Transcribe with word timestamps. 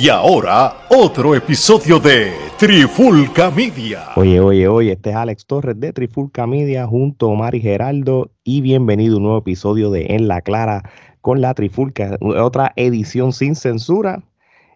Y 0.00 0.08
ahora, 0.08 0.86
otro 0.88 1.34
episodio 1.34 2.00
de 2.00 2.32
Trifulca 2.58 3.50
Media. 3.50 4.06
Oye, 4.16 4.40
oye, 4.40 4.66
oye, 4.66 4.92
este 4.92 5.10
es 5.10 5.16
Alex 5.16 5.44
Torres 5.44 5.78
de 5.78 5.92
Trifulca 5.92 6.46
Media 6.46 6.86
junto 6.86 7.26
a 7.26 7.28
Omar 7.28 7.54
y 7.54 7.60
Geraldo 7.60 8.30
y 8.42 8.62
bienvenido 8.62 9.16
a 9.16 9.16
un 9.18 9.24
nuevo 9.24 9.38
episodio 9.40 9.90
de 9.90 10.06
En 10.14 10.26
la 10.26 10.40
Clara 10.40 10.90
con 11.20 11.42
la 11.42 11.52
Trifulca, 11.52 12.16
otra 12.22 12.72
edición 12.76 13.34
sin 13.34 13.54
censura. 13.54 14.22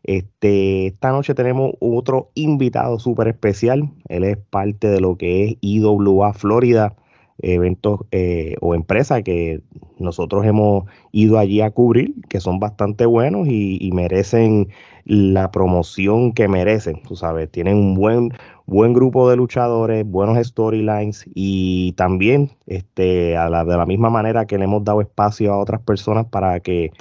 Este, 0.02 0.88
esta 0.88 1.10
noche 1.10 1.32
tenemos 1.32 1.72
otro 1.80 2.30
invitado 2.34 2.98
súper 2.98 3.28
especial. 3.28 3.88
Él 4.10 4.24
es 4.24 4.36
parte 4.36 4.88
de 4.88 5.00
lo 5.00 5.16
que 5.16 5.44
es 5.44 5.56
IWA 5.62 6.34
Florida, 6.34 6.96
eventos 7.38 8.00
eh, 8.10 8.56
o 8.60 8.74
empresas 8.74 9.22
que 9.22 9.62
nosotros 9.98 10.44
hemos 10.44 10.84
ido 11.12 11.38
allí 11.38 11.62
a 11.62 11.70
cubrir, 11.70 12.14
que 12.28 12.40
son 12.40 12.60
bastante 12.60 13.06
buenos 13.06 13.48
y, 13.48 13.78
y 13.80 13.90
merecen 13.92 14.68
la 15.04 15.50
promoción 15.50 16.32
que 16.32 16.48
merecen, 16.48 17.02
tú 17.02 17.16
sabes, 17.16 17.50
tienen 17.50 17.76
un 17.76 17.94
buen, 17.94 18.32
buen 18.66 18.94
grupo 18.94 19.28
de 19.28 19.36
luchadores, 19.36 20.06
buenos 20.06 20.44
storylines 20.46 21.24
y 21.34 21.92
también 21.92 22.52
este, 22.66 23.36
a 23.36 23.48
la, 23.50 23.64
de 23.64 23.76
la 23.76 23.86
misma 23.86 24.10
manera 24.10 24.46
que 24.46 24.58
le 24.58 24.64
hemos 24.64 24.84
dado 24.84 25.00
espacio 25.00 25.52
a 25.52 25.58
otras 25.58 25.80
personas 25.82 26.26
para 26.26 26.60
que 26.60 26.92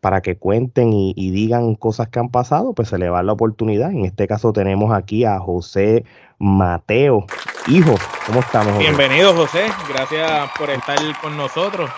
para 0.00 0.20
que 0.20 0.36
cuenten 0.36 0.92
y, 0.92 1.12
y, 1.16 1.32
digan 1.32 1.74
cosas 1.74 2.08
que 2.08 2.20
han 2.20 2.28
pasado, 2.28 2.72
pues 2.72 2.88
se 2.88 2.98
le 2.98 3.10
va 3.10 3.20
la 3.24 3.32
oportunidad. 3.32 3.90
En 3.90 4.04
este 4.04 4.28
caso 4.28 4.52
tenemos 4.52 4.92
aquí 4.94 5.24
a 5.24 5.40
José 5.40 6.04
Mateo. 6.38 7.26
Hijo, 7.66 7.96
¿cómo 8.26 8.38
estamos? 8.38 8.74
José? 8.74 8.84
Bienvenido, 8.84 9.34
José. 9.34 9.66
Gracias 9.88 10.50
por 10.56 10.70
estar 10.70 10.98
con 11.20 11.36
nosotros 11.36 11.90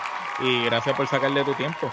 y 0.43 0.65
gracias 0.65 0.95
por 0.95 1.07
sacarle 1.07 1.43
tu 1.43 1.53
tiempo. 1.53 1.91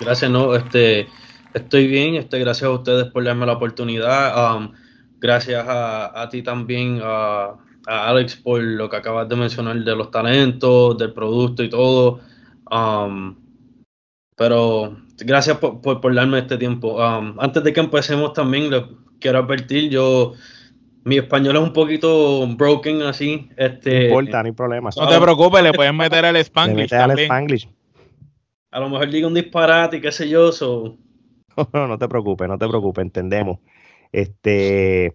Gracias, 0.00 0.30
no, 0.30 0.54
este, 0.54 1.06
Estoy 1.54 1.86
bien, 1.86 2.14
estoy 2.14 2.40
gracias 2.40 2.68
a 2.68 2.72
ustedes 2.72 3.06
por 3.06 3.24
darme 3.24 3.46
la 3.46 3.52
oportunidad. 3.52 4.56
Um, 4.56 4.72
gracias 5.20 5.66
a, 5.66 6.22
a, 6.22 6.28
ti 6.28 6.42
también, 6.42 7.00
a, 7.02 7.56
a, 7.86 8.08
Alex, 8.08 8.36
por 8.36 8.62
lo 8.62 8.88
que 8.88 8.96
acabas 8.96 9.28
de 9.28 9.36
mencionar 9.36 9.76
de 9.76 9.96
los 9.96 10.10
talentos, 10.10 10.96
del 10.96 11.12
producto 11.12 11.62
y 11.62 11.68
todo. 11.68 12.20
Um, 12.70 13.36
pero 14.36 14.96
gracias 15.18 15.58
por, 15.58 15.80
por, 15.80 16.00
por, 16.00 16.14
darme 16.14 16.38
este 16.38 16.56
tiempo. 16.56 16.96
Um, 16.96 17.38
antes 17.38 17.62
de 17.62 17.72
que 17.72 17.80
empecemos 17.80 18.32
también, 18.32 18.70
le 18.70 18.86
quiero 19.20 19.38
advertir, 19.38 19.90
yo 19.90 20.32
mi 21.04 21.18
español 21.18 21.56
es 21.56 21.62
un 21.62 21.72
poquito 21.72 22.46
broken 22.46 23.02
así. 23.02 23.50
Este, 23.56 24.08
no 24.08 24.20
importa, 24.20 24.42
no 24.42 24.46
hay 24.46 24.52
problema. 24.52 24.90
No 24.96 25.08
te 25.08 25.20
preocupes, 25.20 25.62
le 25.62 25.72
puedes 25.72 25.92
meter 25.92 26.24
al 26.24 26.36
Spanglish. 26.36 26.94
al 26.94 27.18
Spanglish. 27.18 27.68
A 28.70 28.80
lo 28.80 28.88
mejor 28.88 29.10
digo 29.10 29.28
un 29.28 29.34
disparate 29.34 29.98
y 29.98 30.00
qué 30.00 30.10
sé 30.10 30.28
yo. 30.28 30.50
So, 30.50 30.96
no, 31.72 31.86
no 31.86 31.98
te 31.98 32.08
preocupes, 32.08 32.48
no 32.48 32.58
te 32.58 32.68
preocupes, 32.68 33.02
entendemos. 33.02 33.58
Este, 34.12 35.14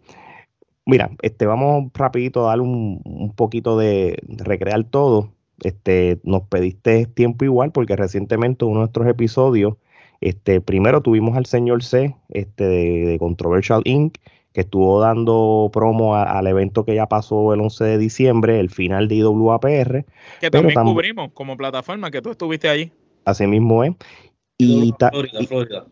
mira, 0.86 1.12
este, 1.22 1.46
vamos 1.46 1.92
rapidito 1.94 2.46
a 2.46 2.50
dar 2.50 2.62
un, 2.62 3.02
un 3.04 3.34
poquito 3.34 3.78
de, 3.78 4.18
de, 4.24 4.44
recrear 4.44 4.84
todo. 4.86 5.32
Este, 5.64 6.20
nos 6.24 6.44
pediste 6.44 7.06
tiempo 7.08 7.46
igual 7.46 7.72
porque 7.72 7.96
recientemente 7.96 8.66
uno 8.66 8.76
de 8.76 8.80
nuestros 8.82 9.08
episodios, 9.08 9.76
este, 10.22 10.62
primero 10.62 11.02
tuvimos 11.02 11.38
al 11.38 11.46
señor 11.46 11.84
C, 11.84 12.16
este, 12.30 12.64
de, 12.64 13.06
de 13.06 13.20
Controversial 13.20 13.82
Inc., 13.86 14.18
que 14.58 14.62
estuvo 14.62 15.00
dando 15.00 15.70
promo 15.72 16.16
a, 16.16 16.24
al 16.24 16.48
evento 16.48 16.84
que 16.84 16.96
ya 16.96 17.06
pasó 17.06 17.54
el 17.54 17.62
11 17.62 17.84
de 17.84 17.98
diciembre, 18.00 18.60
el 18.60 18.72
final 18.72 19.08
de 19.08 19.18
IWAPR. 19.18 20.04
Que 20.42 20.50
también 20.50 20.74
tam 20.74 20.88
cubrimos 20.88 21.32
como 21.34 21.56
plataforma, 21.56 22.10
que 22.10 22.24
tú 22.24 22.32
estuviste 22.32 22.68
allí. 22.68 22.92
Así 23.24 23.46
mismo 23.46 23.84
es. 23.84 23.94
Y 24.58 24.94
Florida, 24.98 25.12
Florida. 25.48 25.86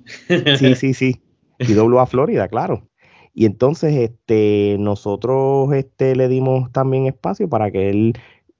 Sí, 0.58 0.76
sí, 0.76 0.94
sí. 0.94 1.22
IWA 1.60 2.06
Florida, 2.06 2.48
claro. 2.48 2.88
Y 3.34 3.46
entonces 3.46 3.94
este, 3.96 4.78
nosotros 4.80 5.74
este, 5.74 6.16
le 6.16 6.28
dimos 6.28 6.72
también 6.72 7.06
espacio 7.06 7.50
para 7.50 7.70
que 7.70 7.90
él 7.90 8.14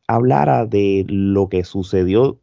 hablara 0.08 0.66
de 0.66 1.06
lo 1.08 1.50
que 1.50 1.64
sucedió, 1.64 2.40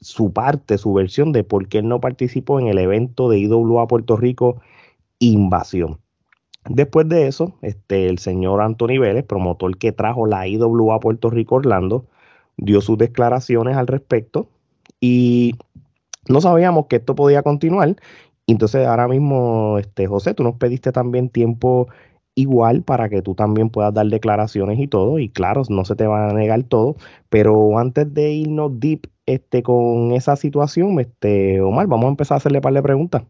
su 0.00 0.32
parte, 0.32 0.78
su 0.78 0.92
versión 0.92 1.32
de 1.32 1.44
por 1.44 1.68
qué 1.68 1.78
él 1.78 1.88
no 1.88 2.00
participó 2.00 2.60
en 2.60 2.68
el 2.68 2.78
evento 2.78 3.28
de 3.28 3.38
IWA 3.38 3.86
Puerto 3.86 4.16
Rico 4.16 4.60
Invasión. 5.18 6.00
Después 6.68 7.08
de 7.08 7.26
eso, 7.26 7.58
este, 7.62 8.08
el 8.08 8.18
señor 8.18 8.60
Anthony 8.60 8.98
Vélez, 9.00 9.24
promotor 9.24 9.76
que 9.78 9.92
trajo 9.92 10.26
la 10.26 10.46
IWA 10.46 11.00
Puerto 11.00 11.30
Rico 11.30 11.56
Orlando, 11.56 12.06
dio 12.56 12.80
sus 12.82 12.98
declaraciones 12.98 13.76
al 13.76 13.86
respecto 13.86 14.48
y 15.00 15.54
no 16.30 16.40
sabíamos 16.40 16.86
que 16.86 16.96
esto 16.96 17.14
podía 17.14 17.42
continuar. 17.42 17.96
Entonces 18.46 18.86
ahora 18.86 19.08
mismo, 19.08 19.78
este, 19.78 20.06
José, 20.06 20.34
tú 20.34 20.42
nos 20.42 20.56
pediste 20.56 20.92
también 20.92 21.28
tiempo 21.28 21.88
igual 22.34 22.82
para 22.82 23.08
que 23.08 23.22
tú 23.22 23.34
también 23.34 23.70
puedas 23.70 23.92
dar 23.92 24.06
declaraciones 24.06 24.78
y 24.78 24.88
todo. 24.88 25.18
Y 25.18 25.28
claro, 25.28 25.62
no 25.68 25.84
se 25.84 25.96
te 25.96 26.06
va 26.06 26.30
a 26.30 26.32
negar 26.32 26.62
todo. 26.64 26.96
Pero 27.28 27.78
antes 27.78 28.12
de 28.12 28.32
irnos 28.32 28.78
deep 28.80 29.08
este, 29.26 29.62
con 29.62 30.12
esa 30.12 30.36
situación, 30.36 30.98
este, 31.00 31.60
Omar, 31.60 31.86
vamos 31.86 32.06
a 32.06 32.10
empezar 32.10 32.36
a 32.36 32.38
hacerle 32.38 32.58
un 32.58 32.62
par 32.62 32.72
de 32.72 32.82
preguntas. 32.82 33.22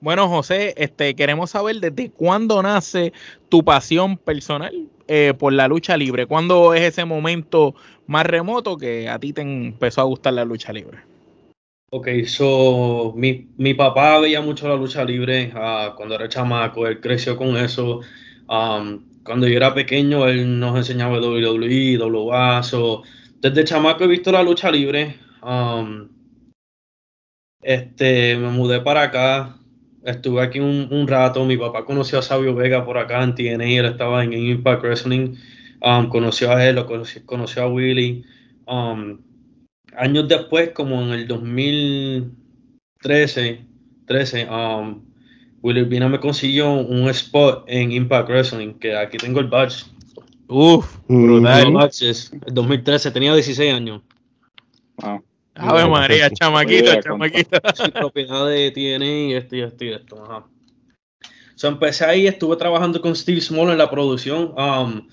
Bueno, 0.00 0.28
José, 0.28 0.74
este, 0.76 1.14
queremos 1.14 1.50
saber 1.50 1.80
desde 1.80 2.10
cuándo 2.10 2.62
nace 2.62 3.12
tu 3.48 3.64
pasión 3.64 4.18
personal 4.18 4.88
eh, 5.08 5.32
por 5.38 5.52
la 5.52 5.66
lucha 5.66 5.96
libre. 5.96 6.26
¿Cuándo 6.26 6.74
es 6.74 6.82
ese 6.82 7.06
momento 7.06 7.74
más 8.06 8.26
remoto 8.26 8.76
que 8.76 9.08
a 9.08 9.18
ti 9.18 9.32
te 9.32 9.40
empezó 9.40 10.02
a 10.02 10.04
gustar 10.04 10.34
la 10.34 10.44
lucha 10.44 10.72
libre? 10.72 11.13
Ok, 11.96 12.08
so 12.26 13.12
mi, 13.16 13.46
mi 13.56 13.72
papá 13.72 14.18
veía 14.18 14.40
mucho 14.40 14.66
la 14.66 14.74
lucha 14.74 15.04
libre 15.04 15.52
uh, 15.54 15.94
cuando 15.94 16.16
era 16.16 16.28
chamaco, 16.28 16.88
él 16.88 17.00
creció 17.00 17.36
con 17.36 17.56
eso. 17.56 18.00
Um, 18.48 19.04
cuando 19.22 19.46
yo 19.46 19.56
era 19.56 19.72
pequeño, 19.74 20.26
él 20.26 20.58
nos 20.58 20.76
enseñaba 20.76 21.20
WWE, 21.20 21.96
WA. 21.98 22.64
So, 22.64 23.04
desde 23.40 23.62
chamaco 23.62 24.02
he 24.02 24.08
visto 24.08 24.32
la 24.32 24.42
lucha 24.42 24.72
libre. 24.72 25.20
Um, 25.40 26.08
este, 27.62 28.36
me 28.38 28.50
mudé 28.50 28.80
para 28.80 29.02
acá, 29.02 29.56
estuve 30.04 30.42
aquí 30.42 30.58
un, 30.58 30.88
un, 30.90 31.06
rato. 31.06 31.44
Mi 31.44 31.56
papá 31.56 31.84
conoció 31.84 32.18
a 32.18 32.22
Sabio 32.22 32.56
Vega 32.56 32.84
por 32.84 32.98
acá 32.98 33.22
en 33.22 33.36
TNA, 33.36 33.66
él 33.66 33.84
estaba 33.84 34.24
en 34.24 34.32
Impact 34.32 34.82
Wrestling. 34.82 35.36
Um, 35.80 36.08
conoció 36.08 36.50
a 36.50 36.66
él, 36.66 36.74
lo 36.74 36.86
conoció, 36.86 37.24
conoció 37.24 37.62
a 37.62 37.68
Willy. 37.68 38.24
Um, 38.66 39.20
años 39.96 40.28
después, 40.28 40.70
como 40.70 41.02
en 41.02 41.10
el 41.10 41.26
2013, 41.26 43.64
13, 44.06 44.48
um, 44.48 45.02
Willy 45.62 45.82
Urbina 45.82 46.08
me 46.08 46.20
consiguió 46.20 46.72
un 46.72 47.08
spot 47.08 47.64
en 47.66 47.90
Impact 47.92 48.28
Wrestling, 48.28 48.74
que 48.74 48.96
aquí 48.96 49.16
tengo 49.16 49.40
el 49.40 49.48
badge. 49.48 49.86
Uf, 50.46 50.98
brutal. 51.08 51.72
Mm. 51.72 51.78
El 52.46 52.54
2013, 52.54 53.10
tenía 53.10 53.34
16 53.34 53.72
años. 53.72 54.02
Wow. 54.96 55.24
Ave 55.56 55.88
María, 55.88 56.30
chamaquito, 56.30 57.00
chamaquito. 57.00 57.60
Soy 57.74 57.90
propiedad 57.90 58.48
de 58.48 58.72
TNA 58.72 59.04
y 59.04 59.34
esto 59.34 59.56
y 59.56 59.62
esto 59.62 59.84
y 59.84 59.92
esto. 59.92 60.24
Ajá. 60.24 60.46
So, 61.54 61.68
empecé 61.68 62.04
ahí, 62.04 62.26
estuve 62.26 62.56
trabajando 62.56 63.00
con 63.00 63.14
Steve 63.14 63.40
Small 63.40 63.70
en 63.70 63.78
la 63.78 63.88
producción. 63.88 64.52
Um, 64.58 65.06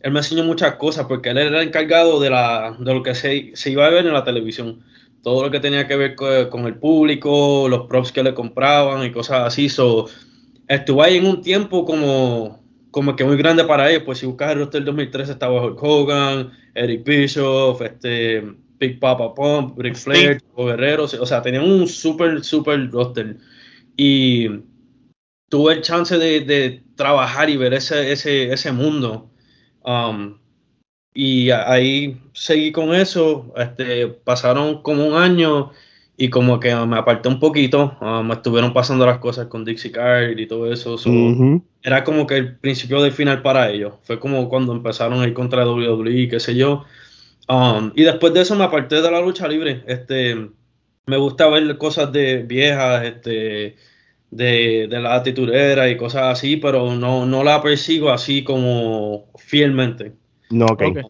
él 0.00 0.12
me 0.12 0.20
enseñó 0.20 0.44
muchas 0.44 0.76
cosas 0.76 1.06
porque 1.06 1.30
él 1.30 1.38
era 1.38 1.60
el 1.60 1.68
encargado 1.68 2.20
de, 2.20 2.30
la, 2.30 2.76
de 2.78 2.94
lo 2.94 3.02
que 3.02 3.14
se, 3.14 3.52
se, 3.54 3.70
iba 3.70 3.86
a 3.86 3.90
ver 3.90 4.06
en 4.06 4.12
la 4.12 4.24
televisión. 4.24 4.80
Todo 5.22 5.42
lo 5.42 5.50
que 5.50 5.60
tenía 5.60 5.88
que 5.88 5.96
ver 5.96 6.14
con, 6.14 6.48
con, 6.50 6.66
el 6.66 6.76
público, 6.76 7.68
los 7.68 7.86
props 7.88 8.12
que 8.12 8.22
le 8.22 8.34
compraban 8.34 9.04
y 9.04 9.10
cosas 9.10 9.46
así. 9.46 9.68
So, 9.68 10.08
estuve 10.68 11.02
ahí 11.02 11.16
en 11.16 11.26
un 11.26 11.42
tiempo 11.42 11.84
como, 11.84 12.62
como 12.90 13.16
que 13.16 13.24
muy 13.24 13.36
grande 13.36 13.64
para 13.64 13.90
él. 13.90 14.04
Pues 14.04 14.18
si 14.18 14.26
buscas 14.26 14.52
el 14.52 14.60
roster 14.60 14.80
del 14.80 14.86
2013 14.86 15.32
estaba 15.32 15.64
Hulk 15.64 15.82
Hogan, 15.82 16.52
Eric 16.74 17.04
Bischoff, 17.04 17.82
este, 17.82 18.44
Big 18.78 19.00
Papa 19.00 19.34
Pump, 19.34 19.78
Ric 19.78 19.96
Flair, 19.96 20.40
o 20.54 20.66
Guerrero. 20.66 21.04
O 21.04 21.26
sea, 21.26 21.42
tenían 21.42 21.64
un 21.64 21.88
súper, 21.88 22.44
súper 22.44 22.88
roster. 22.90 23.36
Y 23.96 24.48
tuve 25.48 25.74
el 25.74 25.82
chance 25.82 26.16
de, 26.16 26.42
de 26.42 26.84
trabajar 26.94 27.50
y 27.50 27.56
ver 27.56 27.74
ese, 27.74 28.12
ese, 28.12 28.52
ese 28.52 28.70
mundo. 28.70 29.32
Um, 29.82 30.38
y 31.14 31.50
ahí 31.50 32.20
seguí 32.32 32.72
con 32.72 32.94
eso. 32.94 33.52
Este, 33.56 34.06
pasaron 34.08 34.82
como 34.82 35.06
un 35.06 35.14
año 35.14 35.72
y 36.16 36.30
como 36.30 36.60
que 36.60 36.74
me 36.74 36.96
aparté 36.98 37.28
un 37.28 37.40
poquito. 37.40 37.96
Uh, 38.00 38.22
me 38.22 38.34
estuvieron 38.34 38.72
pasando 38.72 39.06
las 39.06 39.18
cosas 39.18 39.46
con 39.46 39.64
Dixie 39.64 39.92
Card 39.92 40.38
y 40.38 40.46
todo 40.46 40.72
eso. 40.72 40.98
So, 40.98 41.10
uh 41.10 41.12
-huh. 41.12 41.62
Era 41.82 42.04
como 42.04 42.26
que 42.26 42.36
el 42.36 42.58
principio 42.58 43.02
del 43.02 43.12
final 43.12 43.42
para 43.42 43.70
ellos. 43.70 43.94
Fue 44.02 44.18
como 44.18 44.48
cuando 44.48 44.72
empezaron 44.72 45.20
a 45.20 45.26
ir 45.26 45.34
contra 45.34 45.64
WWE, 45.66 46.28
qué 46.28 46.40
sé 46.40 46.54
yo. 46.56 46.84
Um, 47.48 47.92
y 47.94 48.02
después 48.02 48.34
de 48.34 48.42
eso 48.42 48.54
me 48.54 48.64
aparté 48.64 49.00
de 49.00 49.10
la 49.10 49.20
lucha 49.20 49.48
libre. 49.48 49.82
Este, 49.86 50.50
me 51.06 51.16
gusta 51.16 51.48
ver 51.48 51.78
cosas 51.78 52.12
de 52.12 52.42
viejas, 52.42 53.04
este, 53.04 53.76
de, 54.30 54.86
de 54.88 55.00
la 55.00 55.14
actitudera 55.14 55.88
y 55.88 55.96
cosas 55.96 56.24
así, 56.24 56.56
pero 56.56 56.94
no, 56.94 57.26
no 57.26 57.44
la 57.44 57.62
persigo 57.62 58.10
así 58.10 58.44
como 58.44 59.26
fielmente. 59.36 60.12
No, 60.50 60.66
okay. 60.66 60.90
okay. 60.90 61.02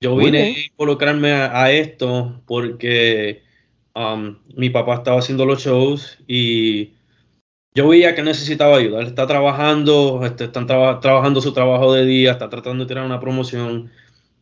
Yo 0.00 0.16
vine 0.16 0.42
a 0.42 0.48
involucrarme 0.72 1.32
a, 1.32 1.62
a 1.62 1.70
esto 1.70 2.42
porque 2.46 3.42
um, 3.94 4.36
mi 4.56 4.68
papá 4.70 4.96
estaba 4.96 5.20
haciendo 5.20 5.46
los 5.46 5.62
shows 5.62 6.18
y 6.26 6.94
yo 7.74 7.88
veía 7.88 8.14
que 8.14 8.22
necesitaba 8.22 8.76
ayuda. 8.76 9.00
Él 9.00 9.06
está 9.06 9.26
trabajando, 9.26 10.20
este, 10.24 10.44
están 10.44 10.66
trabajando 10.66 11.40
su 11.40 11.52
trabajo 11.52 11.92
de 11.94 12.04
día, 12.04 12.32
está 12.32 12.50
tratando 12.50 12.84
de 12.84 12.88
tirar 12.88 13.04
una 13.04 13.20
promoción, 13.20 13.90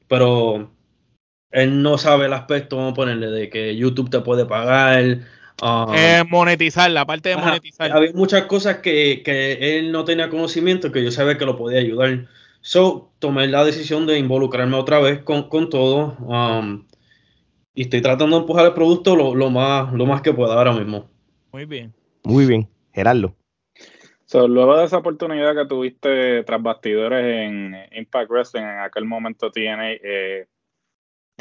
pero 0.08 0.70
él 1.50 1.82
no 1.82 1.98
sabe 1.98 2.26
el 2.26 2.32
aspecto, 2.32 2.76
vamos 2.76 2.92
a 2.92 2.96
ponerle, 2.96 3.28
de 3.28 3.48
que 3.48 3.76
YouTube 3.76 4.10
te 4.10 4.20
puede 4.20 4.46
pagar. 4.46 5.20
Eh, 5.94 6.24
monetizar, 6.28 6.90
la 6.90 7.04
parte 7.04 7.30
de 7.30 7.36
monetizar. 7.36 7.92
Había 7.92 8.12
muchas 8.12 8.44
cosas 8.44 8.78
que, 8.78 9.22
que, 9.24 9.78
él 9.78 9.92
no 9.92 10.04
tenía 10.04 10.30
conocimiento 10.30 10.90
que 10.92 11.04
yo 11.04 11.10
sabía 11.10 11.36
que 11.36 11.46
lo 11.46 11.56
podía 11.56 11.80
ayudar. 11.80 12.26
So, 12.62 13.12
tomé 13.18 13.46
la 13.46 13.64
decisión 13.64 14.06
de 14.06 14.18
involucrarme 14.18 14.76
otra 14.76 15.00
vez 15.00 15.20
con, 15.20 15.48
con 15.48 15.70
todo. 15.70 16.16
Um, 16.20 16.86
y 17.74 17.82
estoy 17.82 18.02
tratando 18.02 18.36
de 18.36 18.42
empujar 18.42 18.66
el 18.66 18.74
producto 18.74 19.16
lo, 19.16 19.34
lo, 19.34 19.50
más, 19.50 19.92
lo 19.92 20.06
más 20.06 20.22
que 20.22 20.32
pueda 20.32 20.54
ahora 20.54 20.72
mismo. 20.72 21.08
Muy 21.52 21.64
bien. 21.64 21.94
Muy 22.24 22.46
bien. 22.46 22.68
Gerardo. 22.92 23.34
luego 24.34 24.76
de 24.76 24.84
esa 24.84 24.98
oportunidad 24.98 25.54
que 25.54 25.66
tuviste 25.66 26.42
tras 26.44 26.62
bastidores 26.62 27.24
en 27.24 27.76
Impact 27.92 28.30
Wrestling, 28.30 28.62
en 28.62 28.80
aquel 28.80 29.04
momento 29.04 29.50
tiene, 29.50 30.00
eh, 30.02 30.46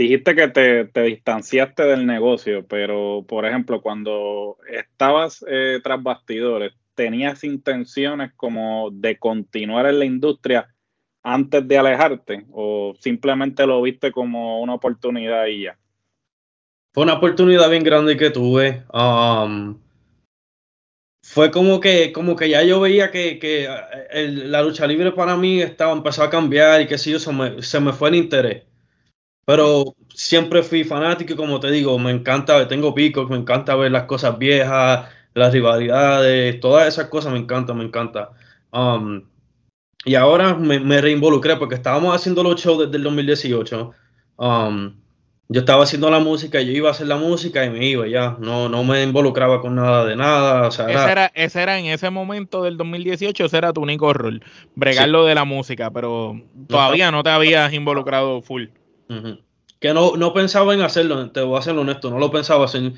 dijiste 0.03 0.35
que 0.35 0.47
te, 0.47 1.01
distanciaste 1.03 1.83
del 1.83 2.05
negocio, 2.05 2.65
pero 2.67 3.25
por 3.27 3.45
ejemplo, 3.45 3.81
cuando 3.81 4.57
estabas 4.71 5.43
eh, 5.47 5.79
tras 5.83 6.01
bastidores, 6.01 6.73
¿tenías 6.95 7.43
intenciones 7.43 8.31
como 8.35 8.89
de 8.91 9.17
continuar 9.17 9.87
en 9.87 9.99
la 9.99 10.05
industria 10.05 10.73
antes 11.21 11.67
de 11.67 11.77
alejarte 11.77 12.45
o 12.51 12.93
simplemente 12.99 13.67
lo 13.67 13.81
viste 13.81 14.11
como 14.11 14.61
una 14.61 14.75
oportunidad 14.75 15.47
y 15.47 15.63
ya? 15.63 15.77
Fue 16.93 17.03
una 17.03 17.15
oportunidad 17.15 17.69
bien 17.69 17.83
grande 17.83 18.17
que 18.17 18.29
tuve. 18.29 18.83
Um, 18.93 19.79
fue 21.21 21.51
como 21.51 21.79
que, 21.79 22.11
como 22.13 22.35
que 22.35 22.49
ya 22.49 22.63
yo 22.63 22.79
veía 22.79 23.11
que, 23.11 23.67
la 24.13 24.61
lucha 24.63 24.87
libre 24.87 25.11
para 25.11 25.35
mí 25.35 25.61
estaba, 25.61 25.91
empezó 25.91 26.23
a 26.23 26.29
cambiar 26.29 26.81
y 26.81 26.87
que 26.87 26.97
si 26.97 27.11
yo, 27.11 27.19
se 27.19 27.31
me, 27.31 27.61
se 27.61 27.79
me 27.79 27.93
fue 27.93 28.09
el 28.09 28.15
interés. 28.15 28.68
Pero 29.49 29.95
siempre 30.13 30.61
fui 30.61 30.83
fanático 30.83 31.33
y 31.33 31.35
como 31.35 31.59
te 31.59 31.71
digo, 31.71 31.97
me 31.97 32.11
encanta, 32.11 32.67
tengo 32.67 32.93
picos, 32.93 33.27
me 33.31 33.35
encanta 33.35 33.75
ver 33.75 33.91
las 33.91 34.03
cosas 34.03 34.37
viejas, 34.37 35.09
las 35.33 35.51
rivalidades, 35.51 36.59
todas 36.59 36.87
esas 36.87 37.07
cosas 37.07 37.33
me 37.33 37.39
encanta, 37.39 37.73
me 37.73 37.83
encanta. 37.83 38.29
Um, 38.71 39.23
y 40.05 40.13
ahora 40.13 40.53
me, 40.53 40.79
me, 40.79 41.01
reinvolucré 41.01 41.55
porque 41.55 41.73
estábamos 41.73 42.15
haciendo 42.15 42.43
los 42.43 42.61
shows 42.61 42.77
desde 42.85 42.97
el 42.97 43.01
2018. 43.01 43.91
Um, 44.37 44.93
yo 45.47 45.61
estaba 45.61 45.81
haciendo 45.81 46.11
la 46.11 46.19
música, 46.19 46.61
yo 46.61 46.71
iba 46.71 46.89
a 46.89 46.91
hacer 46.91 47.07
la 47.07 47.17
música 47.17 47.65
y 47.65 47.71
me 47.71 47.83
iba 47.83 48.07
ya, 48.07 48.37
no, 48.39 48.69
no 48.69 48.83
me 48.83 49.01
involucraba 49.01 49.61
con 49.61 49.73
nada 49.73 50.05
de 50.05 50.15
nada. 50.15 50.67
O 50.67 50.71
sea, 50.71 50.85
ese, 50.91 51.11
era, 51.11 51.31
ese 51.33 51.59
era 51.63 51.79
en 51.79 51.87
ese 51.87 52.11
momento 52.11 52.61
del 52.61 52.77
2018, 52.77 53.45
ese 53.45 53.57
era 53.57 53.73
tu 53.73 53.81
único 53.81 54.13
rol, 54.13 54.43
bregar 54.75 55.09
lo 55.09 55.25
de 55.25 55.33
la 55.33 55.45
música, 55.45 55.89
pero 55.89 56.39
todavía 56.67 57.09
no 57.09 57.23
te 57.23 57.31
habías 57.31 57.73
involucrado 57.73 58.43
full. 58.43 58.67
Que 59.79 59.93
no, 59.93 60.15
no 60.17 60.33
pensaba 60.33 60.73
en 60.73 60.81
hacerlo, 60.81 61.31
te 61.31 61.41
voy 61.41 61.57
a 61.57 61.61
ser 61.61 61.77
honesto, 61.77 62.09
no 62.09 62.19
lo 62.19 62.31
pensaba 62.31 62.65
hacer, 62.65 62.93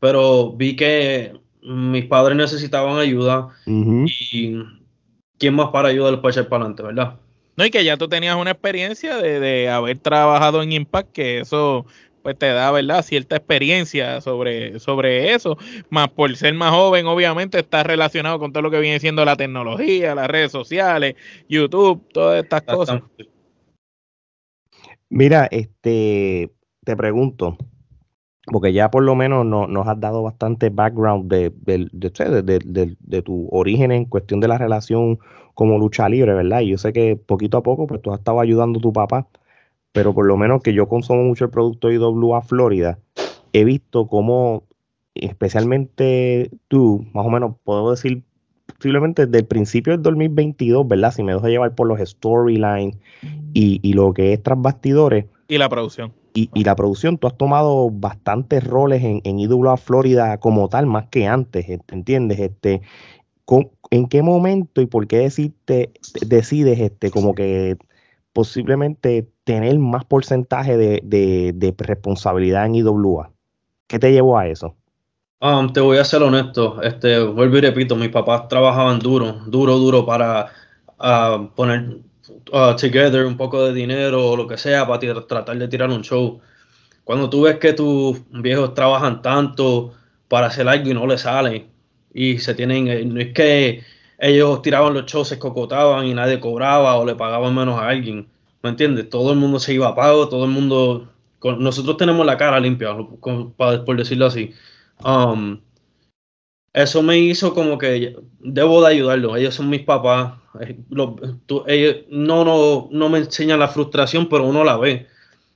pero 0.00 0.52
vi 0.52 0.76
que 0.76 1.32
mis 1.62 2.04
padres 2.06 2.36
necesitaban 2.36 2.98
ayuda 2.98 3.48
y 3.66 4.56
quién 5.38 5.54
más 5.54 5.70
para 5.70 5.88
ayudar 5.88 6.20
para 6.20 6.32
echar 6.32 6.48
para 6.48 6.64
adelante, 6.64 6.82
¿verdad? 6.82 7.16
No, 7.56 7.64
y 7.64 7.70
que 7.70 7.84
ya 7.84 7.96
tú 7.96 8.08
tenías 8.08 8.36
una 8.36 8.50
experiencia 8.50 9.16
de, 9.16 9.68
haber 9.68 9.98
trabajado 9.98 10.62
en 10.62 10.72
Impact, 10.72 11.12
que 11.12 11.40
eso 11.40 11.86
pues 12.22 12.38
te 12.38 12.46
da, 12.46 12.70
¿verdad? 12.70 13.04
Cierta 13.04 13.36
experiencia 13.36 14.20
sobre, 14.22 14.80
sobre 14.80 15.34
eso, 15.34 15.58
más 15.90 16.08
por 16.08 16.34
ser 16.36 16.54
más 16.54 16.70
joven, 16.70 17.06
obviamente 17.06 17.58
está 17.58 17.82
relacionado 17.82 18.38
con 18.38 18.50
todo 18.52 18.62
lo 18.62 18.70
que 18.70 18.80
viene 18.80 18.98
siendo 18.98 19.24
la 19.26 19.36
tecnología, 19.36 20.14
las 20.14 20.28
redes 20.28 20.50
sociales, 20.50 21.16
YouTube, 21.48 22.02
todas 22.12 22.42
estas 22.42 22.62
cosas. 22.62 23.02
Mira, 25.16 25.46
este, 25.52 26.50
te 26.84 26.96
pregunto, 26.96 27.56
porque 28.46 28.72
ya 28.72 28.90
por 28.90 29.04
lo 29.04 29.14
menos 29.14 29.46
nos 29.46 29.86
has 29.86 30.00
dado 30.00 30.24
bastante 30.24 30.70
background 30.70 31.30
de, 31.30 31.52
de, 31.54 31.88
de, 32.42 32.96
de, 32.98 33.22
tu 33.22 33.48
origen 33.52 33.92
en 33.92 34.06
cuestión 34.06 34.40
de 34.40 34.48
la 34.48 34.58
relación 34.58 35.20
como 35.54 35.78
lucha 35.78 36.08
libre, 36.08 36.34
¿verdad? 36.34 36.62
Y 36.62 36.70
yo 36.70 36.78
sé 36.78 36.92
que 36.92 37.14
poquito 37.14 37.58
a 37.58 37.62
poco, 37.62 37.86
pues 37.86 38.02
tú 38.02 38.10
has 38.12 38.18
estado 38.18 38.40
ayudando 38.40 38.80
a 38.80 38.82
tu 38.82 38.92
papá, 38.92 39.28
pero 39.92 40.12
por 40.14 40.26
lo 40.26 40.36
menos 40.36 40.64
que 40.64 40.74
yo 40.74 40.88
consumo 40.88 41.22
mucho 41.22 41.44
el 41.44 41.52
producto 41.52 41.92
IWA 41.92 42.42
Florida, 42.42 42.98
he 43.52 43.62
visto 43.62 44.08
cómo, 44.08 44.64
especialmente 45.14 46.50
tú, 46.66 47.06
más 47.14 47.24
o 47.24 47.30
menos 47.30 47.54
puedo 47.62 47.92
decir, 47.92 48.24
posiblemente 48.66 49.26
desde 49.26 49.38
el 49.38 49.46
principio 49.46 49.92
del 49.92 50.02
2022, 50.02 50.88
¿verdad? 50.88 51.12
Si 51.12 51.22
me 51.22 51.34
dejo 51.34 51.46
llevar 51.46 51.76
por 51.76 51.86
los 51.86 52.00
storylines 52.00 52.96
y, 53.54 53.80
y 53.82 53.92
lo 53.94 54.12
que 54.12 54.34
es 54.34 54.42
tras 54.42 54.60
bastidores. 54.60 55.26
Y 55.48 55.56
la 55.58 55.68
producción. 55.68 56.12
Y, 56.34 56.50
y, 56.52 56.64
la 56.64 56.74
producción, 56.74 57.16
tú 57.16 57.28
has 57.28 57.36
tomado 57.36 57.90
bastantes 57.90 58.64
roles 58.64 59.04
en, 59.04 59.20
en 59.22 59.38
IWA 59.38 59.76
Florida 59.76 60.38
como 60.38 60.68
tal, 60.68 60.86
más 60.86 61.06
que 61.06 61.28
antes, 61.28 61.66
¿entiendes? 61.88 62.40
Este, 62.40 62.82
¿En 63.90 64.08
qué 64.08 64.22
momento 64.22 64.80
y 64.80 64.86
por 64.86 65.06
qué 65.06 65.18
decirte, 65.18 65.92
decides 66.26 66.80
este, 66.80 67.10
como 67.10 67.34
que 67.34 67.76
posiblemente 68.32 69.28
tener 69.44 69.78
más 69.78 70.04
porcentaje 70.04 70.76
de, 70.76 71.74
responsabilidad 71.78 72.66
en 72.66 72.74
IWA? 72.74 73.30
¿Qué 73.86 73.98
te 74.00 74.12
llevó 74.12 74.38
a 74.38 74.48
eso? 74.48 74.74
Um, 75.40 75.72
te 75.72 75.80
voy 75.80 75.98
a 75.98 76.04
ser 76.04 76.22
honesto, 76.22 76.80
este, 76.82 77.22
vuelvo 77.22 77.58
y 77.58 77.60
repito, 77.60 77.94
mis 77.94 78.08
papás 78.08 78.48
trabajaban 78.48 78.98
duro, 78.98 79.32
duro, 79.46 79.78
duro 79.78 80.06
para 80.06 80.50
uh, 80.98 81.48
poner 81.54 81.98
uh, 82.52 82.76
together 82.76 83.26
un 83.26 83.36
poco 83.36 83.66
de 83.66 83.72
dinero 83.72 84.30
o 84.30 84.36
lo 84.36 84.46
que 84.46 84.56
sea 84.56 84.86
para 84.86 85.26
tratar 85.26 85.58
de 85.58 85.68
tirar 85.68 85.90
un 85.90 86.02
show. 86.02 86.40
Cuando 87.04 87.28
tú 87.28 87.42
ves 87.42 87.58
que 87.58 87.72
tus 87.72 88.22
viejos 88.30 88.74
trabajan 88.74 89.22
tanto 89.22 89.94
para 90.28 90.46
hacer 90.46 90.68
algo 90.68 90.90
y 90.90 90.94
no 90.94 91.06
le 91.06 91.18
sale, 91.18 91.66
y 92.14 92.38
se 92.38 92.54
tienen, 92.54 92.88
eh, 92.88 93.04
no 93.04 93.20
es 93.20 93.32
que 93.34 93.82
ellos 94.18 94.62
tiraban 94.62 94.94
los 94.94 95.06
shows, 95.06 95.28
se 95.28 95.38
cocotaban 95.38 96.06
y 96.06 96.14
nadie 96.14 96.40
cobraba 96.40 96.96
o 96.96 97.04
le 97.04 97.14
pagaban 97.14 97.54
menos 97.54 97.78
a 97.78 97.88
alguien, 97.88 98.28
¿me 98.62 98.70
entiendes? 98.70 99.10
Todo 99.10 99.32
el 99.32 99.38
mundo 99.38 99.58
se 99.58 99.74
iba 99.74 99.88
a 99.88 99.94
pago, 99.94 100.28
todo 100.28 100.44
el 100.44 100.50
mundo, 100.50 101.08
nosotros 101.58 101.96
tenemos 101.96 102.24
la 102.24 102.38
cara 102.38 102.60
limpia, 102.60 102.96
por 103.20 103.96
decirlo 103.96 104.26
así. 104.26 104.54
Um, 105.04 105.60
eso 106.74 107.02
me 107.04 107.16
hizo 107.18 107.54
como 107.54 107.78
que 107.78 108.16
debo 108.40 108.82
de 108.82 108.88
ayudarlos, 108.88 109.38
ellos 109.38 109.54
son 109.54 109.70
mis 109.70 109.82
papás, 109.82 110.34
eh, 110.60 110.76
ellos 111.68 111.96
no, 112.10 112.44
no, 112.44 112.88
no 112.90 113.08
me 113.08 113.18
enseñan 113.18 113.60
la 113.60 113.68
frustración, 113.68 114.28
pero 114.28 114.44
uno 114.44 114.64
la 114.64 114.76
ve. 114.76 115.06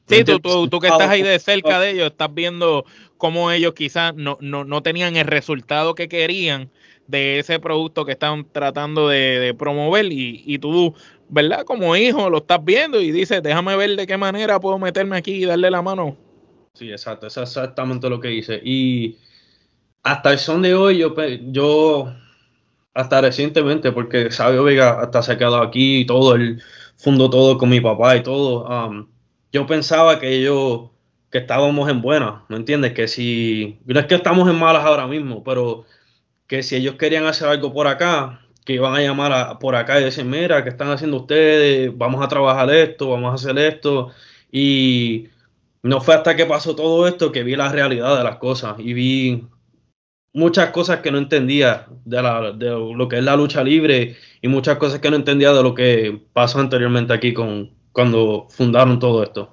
Sí, 0.06 0.25
tú, 0.25 0.38
tú, 0.68 0.78
que 0.78 0.87
estás 0.87 1.10
ahí 1.10 1.22
de 1.22 1.38
cerca 1.38 1.80
de 1.80 1.90
ellos, 1.90 2.06
estás 2.06 2.32
viendo 2.32 2.87
cómo 3.18 3.50
ellos 3.50 3.75
quizás 3.75 4.14
no, 4.14 4.38
no, 4.40 4.64
no 4.64 4.82
tenían 4.82 5.16
el 5.16 5.26
resultado 5.26 5.94
que 5.94 6.08
querían 6.08 6.70
de 7.08 7.40
ese 7.40 7.58
producto 7.58 8.06
que 8.06 8.12
están 8.12 8.46
tratando 8.50 9.08
de, 9.08 9.54
promover 9.58 10.06
y, 10.10 10.44
y, 10.46 10.58
tú, 10.58 10.94
¿verdad? 11.28 11.64
Como 11.64 11.96
hijo 11.96 12.30
lo 12.30 12.38
estás 12.38 12.64
viendo 12.64 13.00
y 13.00 13.10
dices, 13.10 13.42
déjame 13.42 13.76
ver 13.76 13.96
de 13.96 14.06
qué 14.06 14.16
manera 14.16 14.60
puedo 14.60 14.78
meterme 14.78 15.16
aquí 15.16 15.32
y 15.32 15.44
darle 15.44 15.70
la 15.70 15.82
mano. 15.82 16.16
Sí, 16.75 16.90
exacto, 16.90 17.26
eso 17.26 17.42
es 17.42 17.50
exactamente 17.50 18.08
lo 18.08 18.20
que 18.20 18.32
hice. 18.32 18.60
Y 18.64 19.18
hasta 20.02 20.33
el 20.33 20.38
son 20.38 20.62
de 20.62 20.75
hoy, 20.75 20.99
yo, 20.99 21.14
yo 21.50 22.12
hasta 22.95 23.21
recientemente, 23.21 23.93
porque 23.93 24.31
Sabio 24.31 24.64
Vega 24.64 25.00
hasta 25.00 25.23
se 25.23 25.33
ha 25.33 25.38
quedado 25.38 25.62
aquí 25.62 26.00
y 26.00 26.07
todo, 26.07 26.35
el 26.35 26.62
fundó 26.97 27.31
todo 27.31 27.59
con 27.59 27.69
mi 27.71 27.81
papá 27.81 28.17
y 28.17 28.23
todo. 28.23 28.67
Um, 28.67 29.09
yo 29.52 29.67
pensaba 29.67 30.19
que 30.21 30.35
ellos, 30.35 30.90
que 31.31 31.38
estábamos 31.38 31.88
en 31.88 32.02
buenas, 32.02 32.43
¿me 32.49 32.57
entiendes? 32.57 32.93
Que 32.95 33.09
si, 33.09 33.78
no 33.87 34.00
es 34.00 34.07
que 34.07 34.17
estamos 34.17 34.49
en 34.49 34.57
malas 34.57 34.85
ahora 34.85 35.07
mismo, 35.07 35.45
pero 35.45 35.85
que 36.47 36.62
si 36.62 36.76
ellos 36.76 36.97
querían 36.97 37.26
hacer 37.26 37.49
algo 37.49 37.73
por 37.73 37.87
acá, 37.87 38.40
que 38.64 38.75
iban 38.75 38.95
a 38.95 39.00
llamar 39.00 39.33
a, 39.33 39.59
por 39.59 39.76
acá 39.76 40.00
y 40.00 40.05
decir, 40.05 40.25
mira, 40.25 40.62
¿qué 40.64 40.71
están 40.71 40.90
haciendo 40.90 41.19
ustedes? 41.19 41.97
Vamos 41.97 42.25
a 42.25 42.28
trabajar 42.28 42.71
esto, 42.71 43.11
vamos 43.11 43.31
a 43.33 43.35
hacer 43.35 43.59
esto. 43.59 44.11
Y 44.52 45.28
no 45.83 46.00
fue 46.00 46.14
hasta 46.14 46.37
que 46.37 46.47
pasó 46.47 46.76
todo 46.76 47.07
esto 47.09 47.33
que 47.33 47.45
vi 47.45 47.57
la 47.57 47.71
realidad 47.71 48.19
de 48.19 48.25
las 48.25 48.37
cosas 48.37 48.76
y 48.78 48.93
vi 48.93 49.47
muchas 50.32 50.70
cosas 50.70 51.00
que 51.00 51.11
no 51.11 51.18
entendía 51.18 51.87
de, 52.04 52.23
la, 52.23 52.52
de 52.52 52.70
lo 52.70 53.08
que 53.08 53.18
es 53.18 53.25
la 53.25 53.37
lucha 53.37 53.62
libre 53.62 54.16
y 54.40 54.49
muchas 54.49 54.78
cosas 54.78 55.00
que 55.00 55.11
no 55.11 55.16
entendía 55.16 55.52
de 55.52 55.62
lo 55.62 55.75
que 55.75 56.20
pasó 56.32 56.61
anteriormente 56.61 57.12
aquí 57.12 57.32
con, 57.32 57.70
cuando 57.92 58.47
fundaron 58.50 58.99
todo 58.99 59.23
esto. 59.23 59.50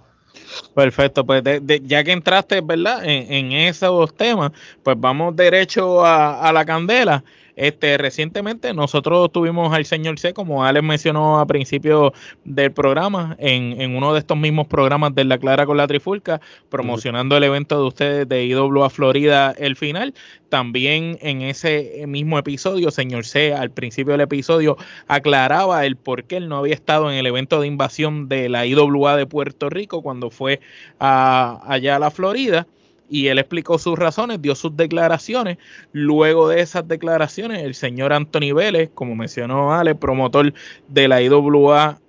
Perfecto, 0.73 1.25
pues 1.25 1.43
ya 1.83 2.03
que 2.03 2.11
entraste, 2.11 2.61
¿verdad? 2.61 3.01
En, 3.03 3.51
esos 3.51 4.15
temas, 4.15 4.51
pues 4.83 4.95
vamos 4.99 5.35
derecho 5.35 6.05
a, 6.05 6.51
la 6.53 6.65
candela. 6.65 7.23
Este, 7.55 7.97
recientemente 7.97 8.73
nosotros 8.73 9.31
tuvimos 9.31 9.73
al 9.73 9.85
señor 9.85 10.19
C, 10.19 10.33
como 10.33 10.65
Alex 10.65 10.85
mencionó 10.85 11.39
a 11.39 11.45
principio 11.45 12.13
del 12.43 12.71
programa, 12.71 13.35
en, 13.39 13.79
en 13.79 13.95
uno 13.95 14.13
de 14.13 14.19
estos 14.19 14.37
mismos 14.37 14.67
programas 14.67 15.15
de 15.15 15.23
La 15.23 15.37
Clara 15.37 15.65
con 15.65 15.77
la 15.77 15.87
Trifulca, 15.87 16.41
promocionando 16.69 17.37
el 17.37 17.43
evento 17.43 17.79
de 17.79 17.87
ustedes 17.87 18.29
de 18.29 18.45
IWA 18.45 18.89
Florida, 18.89 19.53
el 19.57 19.75
final. 19.75 20.13
También 20.49 21.17
en 21.21 21.41
ese 21.41 22.05
mismo 22.07 22.37
episodio, 22.37 22.91
señor 22.91 23.25
C, 23.25 23.53
al 23.53 23.71
principio 23.71 24.13
del 24.13 24.21
episodio, 24.21 24.77
aclaraba 25.07 25.85
el 25.85 25.95
por 25.97 26.25
qué 26.25 26.37
él 26.37 26.49
no 26.49 26.57
había 26.57 26.73
estado 26.73 27.11
en 27.11 27.17
el 27.17 27.25
evento 27.25 27.59
de 27.59 27.67
invasión 27.67 28.29
de 28.29 28.49
la 28.49 28.65
IWA 28.65 29.17
de 29.17 29.25
Puerto 29.25 29.69
Rico 29.69 30.01
cuando 30.01 30.29
fue 30.29 30.59
a, 30.99 31.61
allá 31.65 31.95
a 31.95 31.99
la 31.99 32.11
Florida 32.11 32.67
y 33.09 33.27
él 33.27 33.39
explicó 33.39 33.77
sus 33.77 33.97
razones, 33.97 34.41
dio 34.41 34.55
sus 34.55 34.75
declaraciones. 34.75 35.57
Luego 35.91 36.49
de 36.49 36.61
esas 36.61 36.87
declaraciones, 36.87 37.63
el 37.63 37.75
señor 37.75 38.13
Anthony 38.13 38.53
Vélez, 38.53 38.89
como 38.93 39.15
mencionó 39.15 39.73
Ale, 39.73 39.95
promotor 39.95 40.53
de 40.87 41.07
la 41.07 41.21
IWA 41.21 41.99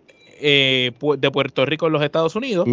eh, 0.41 0.93
de 1.19 1.31
Puerto 1.31 1.67
Rico 1.67 1.87
en 1.87 1.93
los 1.93 2.03
Estados 2.03 2.37
Unidos, 2.37 2.67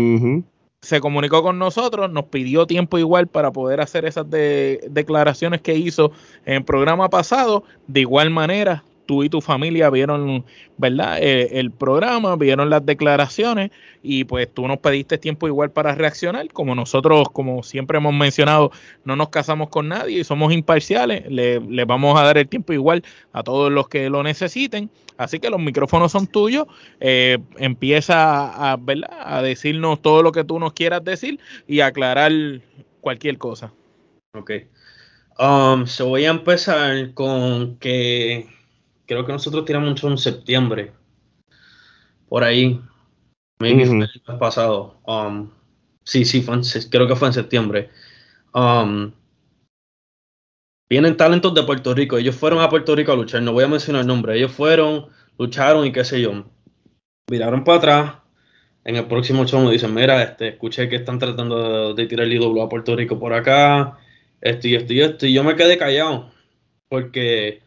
se 0.82 1.00
comunicó 1.00 1.42
con 1.44 1.58
nosotros, 1.60 2.12
nos 2.12 2.26
pidió 2.26 2.68
tiempo 2.68 2.98
igual 2.98 3.28
para 3.28 3.52
poder 3.52 3.80
hacer 3.80 4.06
esas 4.06 4.30
declaraciones 4.30 5.62
que 5.62 5.76
hizo 5.76 6.12
en 6.46 6.56
el 6.56 6.64
programa 6.66 7.10
pasado. 7.10 7.64
De 7.88 8.02
igual 8.02 8.30
manera, 8.32 8.84
tú 9.06 9.24
y 9.24 9.30
tu 9.30 9.42
familia 9.42 9.90
vieron, 9.90 10.46
¿verdad? 10.78 11.18
Eh, 11.22 11.60
el 11.60 11.72
programa, 11.72 12.36
vieron 12.36 12.70
las 12.70 12.86
declaraciones 12.86 13.72
y 14.02 14.24
pues 14.24 14.54
tú 14.54 14.68
nos 14.68 14.80
pediste 14.80 15.18
tiempo 15.18 15.48
igual 15.48 15.72
para 15.72 15.96
reaccionar. 15.96 16.48
Como 16.52 16.76
nosotros, 16.76 17.28
como 17.32 17.64
siempre 17.64 17.98
hemos 17.98 18.14
mencionado, 18.14 18.72
no 19.04 19.16
nos 19.16 19.30
casamos 19.30 19.70
con 19.70 19.90
nadie 19.90 20.20
y 20.20 20.24
somos 20.24 20.54
imparciales, 20.54 21.26
le, 21.30 21.60
vamos 21.86 22.20
a 22.20 22.24
dar 22.24 22.38
el 22.38 22.48
tiempo 22.48 22.74
igual 22.74 23.04
a 23.32 23.44
todos 23.44 23.72
los 23.72 23.88
que 23.88 24.10
lo 24.10 24.24
necesiten. 24.24 24.90
Así 25.18 25.40
que 25.40 25.50
los 25.50 25.60
micrófonos 25.60 26.12
son 26.12 26.28
tuyos. 26.28 26.66
Eh, 27.00 27.38
empieza 27.58 28.72
a, 28.72 28.78
¿verdad? 28.78 29.10
a 29.22 29.42
decirnos 29.42 30.02
todo 30.02 30.24
lo 30.24 30.32
que 30.32 30.44
tú 30.44 30.60
nos 30.60 30.74
quieras 30.74 31.04
decir 31.04 31.40
y 31.68 31.82
aclarar 31.82 32.32
cualquier 33.02 33.38
cosa. 33.38 33.72
Ok. 34.34 34.52
Um, 35.40 35.86
voy 36.00 36.26
a 36.26 36.30
empezar 36.30 37.14
con 37.14 37.78
que 37.78 38.48
creo 39.14 39.26
que 39.26 39.32
nosotros 39.32 39.66
tiramos 39.66 39.90
mucho 39.90 40.10
en 40.10 40.18
septiembre. 40.18 40.92
Por 42.28 42.44
ahí. 42.44 42.82
Maybe 43.60 43.86
fue 43.86 44.34
el 44.34 44.40
pasado. 44.40 45.00
Um, 45.06 45.52
sí, 46.04 46.26
sí, 46.26 46.46
creo 46.90 47.08
que 47.08 47.16
fue 47.16 47.28
en 47.28 47.34
septiembre. 47.34 47.90
Um, 48.54 49.12
vienen 50.90 51.16
talentos 51.16 51.54
de 51.54 51.64
Puerto 51.64 51.94
Rico. 51.94 52.18
Ellos 52.18 52.36
fueron 52.36 52.60
a 52.60 52.70
Puerto 52.70 52.96
Rico 52.96 53.12
a 53.12 53.16
luchar. 53.16 53.42
No 53.44 53.54
voy 53.54 53.64
a 53.64 53.68
mencionar 53.68 54.02
el 54.02 54.08
nombre. 54.08 54.36
Ellos 54.36 54.52
fueron, 54.52 55.08
lucharon 55.38 55.86
y 55.86 55.92
qué 55.92 56.04
sé 56.04 56.22
yo. 56.22 56.46
Miraron 57.30 57.64
para 57.64 57.78
atrás. 57.78 58.14
En 58.84 58.98
el 58.98 59.06
próximo 59.06 59.46
show 59.46 59.64
me 59.64 59.72
dicen, 59.72 59.94
mira, 59.94 60.22
este, 60.24 60.50
escuché 60.50 60.90
que 60.90 60.98
están 60.98 61.20
tratando 61.20 61.94
de, 61.94 62.06
tirar 62.08 62.26
el 62.26 62.34
ídolo 62.34 62.62
a 62.64 62.70
Puerto 62.70 62.96
Rico 62.96 63.18
por 63.18 63.34
acá. 63.34 63.98
Esto 64.42 64.68
y 64.68 64.76
esto 64.76 64.94
y 64.94 65.02
esto. 65.02 65.26
Y 65.26 65.34
yo 65.34 65.44
me 65.44 65.56
quedé 65.56 65.78
callado. 65.78 66.32
Porque 66.90 67.63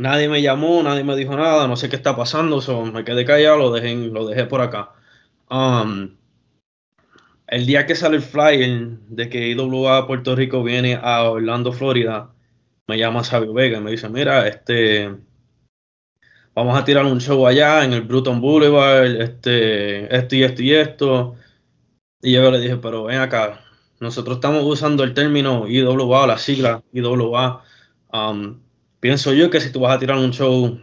Nadie 0.00 0.30
me 0.30 0.40
llamó, 0.40 0.82
nadie 0.82 1.04
me 1.04 1.14
dijo 1.14 1.36
nada, 1.36 1.68
no 1.68 1.76
sé 1.76 1.90
qué 1.90 1.96
está 1.96 2.16
pasando, 2.16 2.62
so 2.62 2.86
me 2.86 3.04
quedé 3.04 3.26
callado, 3.26 3.58
lo 3.58 3.70
dejé, 3.70 3.94
lo 3.96 4.26
dejé 4.26 4.46
por 4.46 4.62
acá. 4.62 4.92
Um, 5.50 6.16
el 7.46 7.66
día 7.66 7.84
que 7.84 7.94
sale 7.94 8.16
el 8.16 8.22
flyer 8.22 8.98
de 9.08 9.28
que 9.28 9.48
IWA 9.48 10.06
Puerto 10.06 10.34
Rico 10.34 10.62
viene 10.62 10.98
a 11.02 11.24
Orlando, 11.24 11.72
Florida, 11.72 12.32
me 12.86 12.96
llama 12.96 13.24
Sabio 13.24 13.52
Vega 13.52 13.76
y 13.76 13.82
me 13.82 13.90
dice, 13.90 14.08
mira, 14.08 14.48
este, 14.48 15.14
vamos 16.54 16.78
a 16.78 16.84
tirar 16.84 17.04
un 17.04 17.20
show 17.20 17.46
allá 17.46 17.84
en 17.84 17.92
el 17.92 18.00
Bruton 18.02 18.40
Boulevard, 18.40 19.04
este, 19.20 20.16
esto 20.16 20.34
y 20.34 20.44
esto 20.44 20.62
y 20.62 20.74
esto. 20.74 21.36
Y 22.22 22.32
yo 22.32 22.50
le 22.50 22.60
dije, 22.60 22.76
pero 22.78 23.04
ven 23.04 23.18
acá, 23.18 23.60
nosotros 23.98 24.36
estamos 24.36 24.64
usando 24.64 25.04
el 25.04 25.12
término 25.12 25.68
IWA, 25.68 26.26
la 26.26 26.38
sigla 26.38 26.82
IWA. 26.94 27.64
Pienso 29.00 29.32
yo 29.32 29.50
que 29.50 29.60
si 29.60 29.72
tú 29.72 29.80
vas 29.80 29.96
a 29.96 29.98
tirar 29.98 30.18
un 30.18 30.32
show 30.32 30.80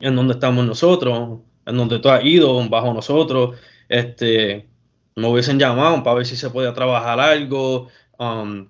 en 0.00 0.16
donde 0.16 0.34
estamos 0.34 0.64
nosotros, 0.64 1.40
en 1.66 1.76
donde 1.76 1.98
tú 1.98 2.08
has 2.08 2.24
ido 2.24 2.66
bajo 2.68 2.92
nosotros, 2.94 3.58
este, 3.88 4.68
me 5.16 5.28
hubiesen 5.28 5.58
llamado 5.58 6.02
para 6.02 6.16
ver 6.16 6.26
si 6.26 6.36
se 6.36 6.50
podía 6.50 6.72
trabajar 6.72 7.20
algo, 7.20 7.88
um, 8.18 8.68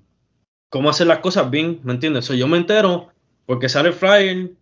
cómo 0.71 0.91
hacer 0.91 1.07
las 1.07 1.19
cosas 1.19 1.51
bien, 1.51 1.81
¿me 1.85 1.93
entiendes? 1.93 2.29
yo 2.29 2.49
me 2.49 2.57
entero 2.57 3.09
porque 3.47 3.69
sale 3.69 3.91
el 3.91 3.95
flyer, 3.95 4.53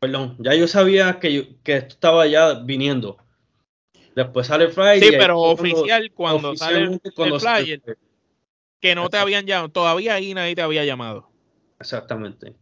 perdón, 0.00 0.36
ya 0.38 0.54
yo 0.54 0.66
sabía 0.66 1.20
que, 1.20 1.56
que 1.62 1.76
esto 1.76 1.94
estaba 1.94 2.26
ya 2.26 2.54
viniendo. 2.54 3.18
Después 4.14 4.46
sale 4.46 4.64
el 4.64 4.72
flyer. 4.72 5.02
Sí, 5.02 5.10
pero 5.18 5.40
oficial 5.40 6.10
cuando 6.12 6.56
sale 6.56 6.82
el, 6.82 7.40
flyer, 7.40 7.80
que 8.80 8.94
no 8.94 9.08
te 9.08 9.16
habían 9.16 9.46
llamado, 9.46 9.70
todavía 9.70 10.14
ahí 10.14 10.34
nadie 10.34 10.54
te 10.54 10.62
había 10.62 10.84
llamado. 10.84 11.28
Exactamente. 11.80 12.54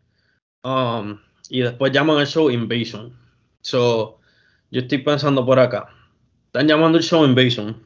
Um, 0.65 1.19
y 1.49 1.61
después 1.61 1.93
llaman 1.93 2.21
el 2.21 2.27
show 2.27 2.51
Invasion. 2.51 3.13
So, 3.61 4.19
yo 4.71 4.81
estoy 4.81 4.99
pensando 4.99 5.45
por 5.45 5.59
acá. 5.59 5.89
Están 6.47 6.69
llamando 6.69 6.99
el 6.99 7.05
show 7.05 7.25
Invasion. 7.25 7.77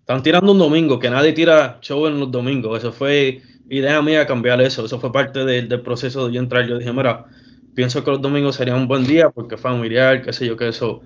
Están 0.00 0.22
tirando 0.22 0.52
un 0.52 0.58
domingo, 0.58 0.98
que 0.98 1.10
nadie 1.10 1.32
tira 1.32 1.78
show 1.80 2.06
en 2.06 2.20
los 2.20 2.30
domingos. 2.30 2.78
Eso 2.78 2.92
fue 2.92 3.42
idea 3.68 4.00
mía 4.02 4.26
cambiar 4.26 4.60
eso. 4.60 4.84
Eso 4.84 5.00
fue 5.00 5.12
parte 5.12 5.44
del 5.44 5.80
proceso 5.82 6.28
de 6.28 6.34
yo 6.34 6.40
entrar. 6.40 6.66
Yo 6.66 6.78
dije, 6.78 6.92
mira, 6.92 7.26
pienso 7.74 8.02
que 8.04 8.10
los 8.10 8.20
domingos 8.20 8.56
sería 8.56 8.76
un 8.76 8.88
buen 8.88 9.04
día 9.04 9.30
porque 9.30 9.56
familiar, 9.56 10.22
qué 10.22 10.32
sé 10.32 10.46
yo, 10.46 10.56
qué 10.56 10.68
eso. 10.68 11.02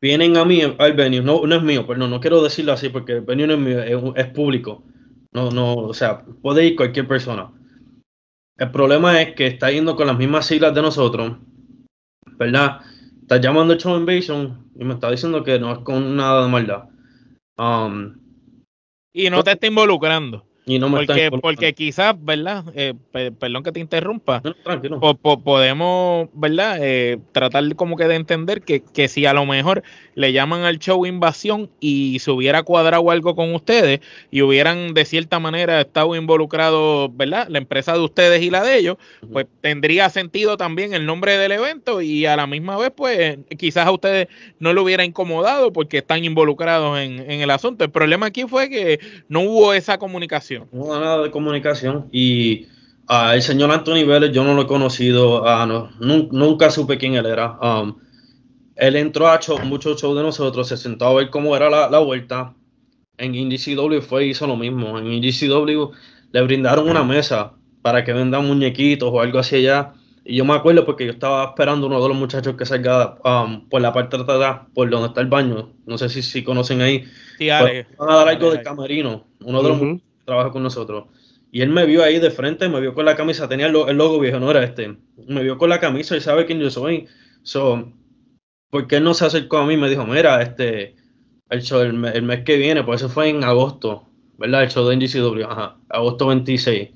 Vienen 0.00 0.36
a 0.36 0.44
mí 0.44 0.60
al 0.62 0.92
venue, 0.92 1.22
no, 1.22 1.46
no 1.46 1.56
es 1.56 1.62
mío, 1.62 1.86
pero 1.86 2.06
no 2.06 2.20
quiero 2.20 2.42
decirlo 2.42 2.72
así 2.72 2.90
porque 2.90 3.12
el 3.12 3.20
venue 3.22 3.52
es 3.52 3.58
mío, 3.58 3.82
es, 3.82 4.26
es 4.26 4.32
público. 4.32 4.82
No, 5.32 5.50
no, 5.50 5.74
o 5.74 5.94
sea, 5.94 6.24
puede 6.42 6.66
ir 6.66 6.76
cualquier 6.76 7.08
persona. 7.08 7.50
El 8.56 8.70
problema 8.70 9.20
es 9.20 9.34
que 9.34 9.46
está 9.46 9.70
yendo 9.70 9.96
con 9.96 10.06
las 10.06 10.16
mismas 10.16 10.46
siglas 10.46 10.74
de 10.74 10.82
nosotros, 10.82 11.38
¿verdad? 12.36 12.80
Está 13.22 13.40
llamando 13.40 13.76
Show 13.76 13.96
Invasion 13.96 14.70
y 14.78 14.84
me 14.84 14.94
está 14.94 15.10
diciendo 15.10 15.42
que 15.42 15.58
no 15.58 15.72
es 15.72 15.78
con 15.80 16.16
nada 16.16 16.44
de 16.44 16.50
maldad. 16.50 16.84
Um, 17.56 18.16
y 19.12 19.30
no 19.30 19.42
te 19.42 19.52
está 19.52 19.66
involucrando 19.66 20.46
porque, 20.66 21.30
porque 21.42 21.74
quizás, 21.74 22.14
¿verdad? 22.18 22.64
Eh, 22.74 22.94
perdón 23.38 23.62
que 23.62 23.72
te 23.72 23.80
interrumpa. 23.80 24.42
podemos, 25.44 26.28
¿verdad? 26.32 26.78
Eh, 26.80 27.18
tratar 27.32 27.74
como 27.76 27.96
que 27.96 28.08
de 28.08 28.14
entender 28.14 28.62
que, 28.62 28.82
que, 28.82 29.08
si 29.08 29.26
a 29.26 29.34
lo 29.34 29.44
mejor 29.44 29.82
le 30.14 30.32
llaman 30.32 30.62
al 30.62 30.78
show 30.78 31.04
invasión 31.04 31.70
y 31.80 32.18
se 32.20 32.30
hubiera 32.30 32.62
cuadrado 32.62 33.10
algo 33.10 33.34
con 33.34 33.54
ustedes 33.54 34.00
y 34.30 34.40
hubieran 34.40 34.94
de 34.94 35.04
cierta 35.04 35.38
manera 35.38 35.82
estado 35.82 36.16
involucrados, 36.16 37.14
¿verdad? 37.14 37.46
La 37.48 37.58
empresa 37.58 37.92
de 37.92 38.00
ustedes 38.00 38.42
y 38.42 38.48
la 38.48 38.62
de 38.62 38.78
ellos, 38.78 38.96
pues 39.30 39.46
tendría 39.60 40.08
sentido 40.08 40.56
también 40.56 40.94
el 40.94 41.04
nombre 41.04 41.36
del 41.36 41.52
evento 41.52 42.00
y 42.00 42.24
a 42.24 42.36
la 42.36 42.46
misma 42.46 42.78
vez, 42.78 42.90
pues 42.96 43.38
quizás 43.58 43.86
a 43.86 43.92
ustedes 43.92 44.28
no 44.58 44.72
le 44.72 44.80
hubiera 44.80 45.04
incomodado 45.04 45.72
porque 45.74 45.98
están 45.98 46.24
involucrados 46.24 46.98
en, 46.98 47.18
en 47.30 47.42
el 47.42 47.50
asunto. 47.50 47.84
El 47.84 47.90
problema 47.90 48.26
aquí 48.26 48.44
fue 48.44 48.70
que 48.70 48.98
no 49.28 49.40
hubo 49.40 49.74
esa 49.74 49.98
comunicación 49.98 50.53
no 50.60 50.66
hubo 50.72 50.98
nada 50.98 51.22
de 51.22 51.30
comunicación 51.30 52.08
y 52.12 52.66
uh, 53.08 53.32
el 53.32 53.42
señor 53.42 53.70
Anthony 53.70 54.04
Vélez 54.06 54.32
yo 54.32 54.44
no 54.44 54.54
lo 54.54 54.62
he 54.62 54.66
conocido, 54.66 55.42
uh, 55.42 55.88
nunca 56.00 56.70
supe 56.70 56.98
quién 56.98 57.14
él 57.14 57.26
era. 57.26 57.58
Um, 57.60 57.96
él 58.76 58.96
entró 58.96 59.28
a 59.28 59.40
show, 59.40 59.58
muchos 59.64 60.00
shows 60.00 60.16
de 60.16 60.22
nosotros, 60.22 60.68
se 60.68 60.76
sentó 60.76 61.06
a 61.06 61.14
ver 61.14 61.30
cómo 61.30 61.54
era 61.56 61.70
la, 61.70 61.98
vuelta. 61.98 62.54
En 63.16 63.34
IndieCW 63.34 64.00
fue 64.00 64.26
hizo 64.26 64.46
lo 64.46 64.56
mismo. 64.56 64.98
En 64.98 65.06
IndieCW 65.06 65.92
le 66.32 66.42
brindaron 66.42 66.88
una 66.88 67.04
mesa 67.04 67.52
para 67.82 68.02
que 68.02 68.12
vendan 68.12 68.46
muñequitos 68.46 69.10
o 69.12 69.20
algo 69.20 69.38
así 69.38 69.56
allá. 69.56 69.92
Y 70.24 70.36
yo 70.36 70.44
me 70.44 70.54
acuerdo 70.54 70.84
porque 70.86 71.04
yo 71.04 71.12
estaba 71.12 71.44
esperando 71.44 71.86
uno 71.86 72.02
de 72.02 72.08
los 72.08 72.16
muchachos 72.16 72.56
que 72.56 72.64
salga 72.64 73.18
um, 73.24 73.68
por 73.68 73.82
la 73.82 73.92
parte 73.92 74.16
de 74.16 74.22
atrás, 74.22 74.62
por 74.74 74.88
donde 74.88 75.08
está 75.08 75.20
el 75.20 75.28
baño. 75.28 75.70
No 75.86 75.98
sé 75.98 76.08
si, 76.08 76.22
si 76.22 76.42
conocen 76.42 76.80
ahí. 76.80 77.04
Sí, 77.38 77.50
Ale. 77.50 77.86
Van 77.98 78.10
a 78.10 78.16
dar 78.16 78.28
algo 78.28 78.50
de 78.50 78.62
camerino. 78.62 79.26
Uno 79.44 79.62
de 79.62 79.68
los 79.68 79.80
trabaja 80.24 80.50
con 80.50 80.62
nosotros. 80.62 81.06
Y 81.50 81.62
él 81.62 81.70
me 81.70 81.86
vio 81.86 82.02
ahí 82.02 82.18
de 82.18 82.30
frente, 82.30 82.68
me 82.68 82.80
vio 82.80 82.94
con 82.94 83.04
la 83.04 83.14
camisa, 83.14 83.48
tenía 83.48 83.66
el, 83.66 83.72
logo 83.72 84.18
viejo, 84.18 84.40
no 84.40 84.50
era 84.50 84.64
este. 84.64 84.96
Me 85.28 85.42
vio 85.42 85.56
con 85.56 85.70
la 85.70 85.78
camisa 85.78 86.16
y 86.16 86.20
sabe 86.20 86.46
quién 86.46 86.58
yo 86.58 86.68
soy. 86.68 87.06
So, 87.42 87.92
porque 88.70 88.96
él 88.96 89.04
no 89.04 89.14
se 89.14 89.24
acercó 89.24 89.58
a 89.58 89.66
mí 89.66 89.76
me 89.76 89.88
dijo, 89.88 90.04
mira, 90.04 90.42
este, 90.42 90.96
el 91.48 91.62
show, 91.62 91.80
el, 91.80 91.94
mes 91.94 92.44
que 92.44 92.56
viene, 92.56 92.82
pues 92.82 93.02
eso 93.02 93.08
fue 93.08 93.28
en 93.28 93.44
agosto, 93.44 94.08
¿verdad? 94.36 94.64
El 94.64 94.70
show 94.70 94.84
de 94.88 94.96
NGCW, 94.96 95.44
ajá, 95.44 95.76
agosto 95.90 96.26
26. 96.26 96.90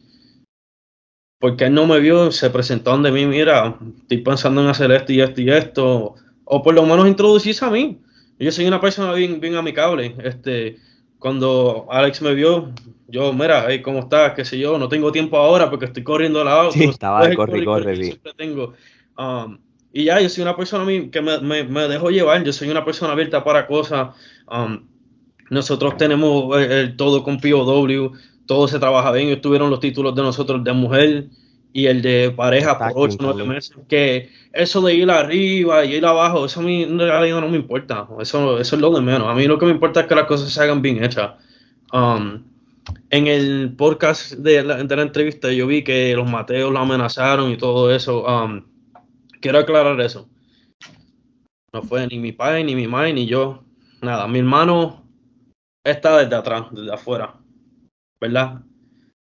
Porque 1.39 1.67
él 1.67 1.75
no 1.75 1.87
me 1.87 2.01
vio, 2.01 2.33
se 2.33 2.51
presentó 2.51 2.95
ante 2.95 3.13
mí, 3.13 3.27
mira, 3.27 3.79
estoy 4.01 4.19
pensando 4.19 4.61
en 4.61 4.67
hacer 4.67 4.91
esto 4.91 5.13
y 5.13 5.21
esto 5.21 5.41
y 5.41 5.51
esto, 5.51 6.15
o 6.45 6.63
por 6.65 6.75
lo 6.75 6.83
menos 6.83 7.07
introducirse 7.07 7.65
a 7.65 7.71
mí. 7.71 8.01
Yo 8.41 8.51
soy 8.51 8.67
una 8.67 8.81
persona 8.81 9.13
bien, 9.13 9.39
bien 9.39 9.55
amigable, 9.55 10.17
este, 10.25 10.79
cuando 11.19 11.87
Alex 11.91 12.23
me 12.23 12.35
vio, 12.35 12.71
yo, 13.09 13.33
mira, 13.33 13.65
hey, 13.69 13.83
¿cómo 13.83 14.01
estás? 14.01 14.35
¿Qué 14.35 14.45
sé 14.45 14.59
yo? 14.59 14.79
No 14.79 14.89
tengo 14.89 15.11
tiempo 15.11 15.37
ahora 15.37 15.71
porque 15.71 15.87
estoy 15.87 16.03
corriendo 16.03 16.41
al 16.41 16.49
auto. 16.49 16.73
Sí, 16.73 16.85
estaba 16.85 17.27
de 17.27 17.35
corre, 17.35 17.65
corre, 17.65 17.85
corre, 17.85 18.05
siempre 18.05 18.33
tengo. 18.37 18.75
Um, 19.17 19.59
y 19.93 20.05
ya, 20.05 20.21
yo 20.21 20.29
soy 20.29 20.43
una 20.43 20.57
persona 20.57 20.85
que 21.11 21.21
me, 21.23 21.41
me, 21.41 21.65
me 21.65 21.89
dejo 21.89 22.11
llevar, 22.11 22.45
yo 22.45 22.53
soy 22.53 22.71
una 22.71 22.85
persona 22.85 23.13
abierta 23.13 23.43
para 23.43 23.67
cosas. 23.67 24.15
Um, 24.51 24.87
nosotros 25.51 25.97
tenemos 25.97 26.57
el, 26.61 26.71
el 26.71 26.97
todo 26.97 27.25
con 27.25 27.41
POW, 27.41 28.13
todo 28.47 28.69
se 28.69 28.79
trabaja 28.79 29.11
bien. 29.13 29.29
Ellos 29.29 29.41
tuvieron 29.41 29.71
los 29.71 29.81
títulos 29.81 30.15
de 30.15 30.23
nosotros 30.23 30.63
de 30.63 30.73
mujer 30.73 31.27
y 31.73 31.87
el 31.87 32.03
de 32.03 32.31
pareja 32.31 32.79
por 32.79 32.89
Tag 32.89 32.97
8 32.97 33.17
team 33.17 33.19
9 33.21 33.39
también. 33.39 33.49
meses. 33.57 33.77
Que 33.89 34.31
eso 34.53 34.81
de 34.81 34.95
ir 34.95 35.11
arriba 35.11 35.85
y 35.85 35.95
ir 35.95 36.07
abajo, 36.07 36.47
eso 36.47 36.61
a 36.61 36.63
mí 36.63 36.83
en 36.83 36.99
realidad 36.99 37.41
no 37.41 37.49
me 37.49 37.57
importa. 37.57 38.09
Eso, 38.21 38.59
eso 38.59 38.77
es 38.77 38.83
lo 38.83 38.91
de 38.91 39.01
menos. 39.01 39.29
A 39.29 39.35
mí 39.35 39.47
lo 39.47 39.59
que 39.59 39.67
me 39.67 39.73
importa 39.73 40.01
es 40.01 40.07
que 40.07 40.15
las 40.15 40.27
cosas 40.27 40.51
se 40.51 40.63
hagan 40.63 40.83
bien 40.83 41.03
hechas. 41.05 41.33
Um, 41.93 42.43
en 43.11 43.27
el 43.27 43.75
podcast 43.77 44.33
de 44.33 44.63
la, 44.63 44.83
de 44.83 44.97
la 44.97 45.03
entrevista 45.03 45.53
yo 45.53 45.67
vi 45.67 45.85
que 45.85 46.15
los 46.15 46.29
Mateos 46.29 46.73
lo 46.73 46.79
amenazaron 46.79 47.51
y 47.51 47.57
todo 47.57 47.95
eso. 47.95 48.25
Um, 48.25 48.65
quiero 49.41 49.59
aclarar 49.59 50.01
eso. 50.01 50.29
No 51.73 51.83
fue 51.83 52.07
ni 52.07 52.19
mi 52.19 52.33
padre, 52.33 52.65
ni 52.65 52.75
mi 52.75 52.89
madre, 52.89 53.13
ni 53.13 53.27
yo. 53.27 53.63
Nada, 54.01 54.27
mi 54.27 54.39
hermano 54.39 55.05
está 55.85 56.19
desde 56.19 56.35
atrás, 56.35 56.67
desde 56.73 56.93
afuera. 56.93 57.35
¿Verdad? 58.21 58.63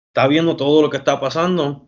Está 0.08 0.28
viendo 0.28 0.54
todo 0.56 0.82
lo 0.82 0.90
que 0.90 0.98
está 0.98 1.18
pasando 1.18 1.83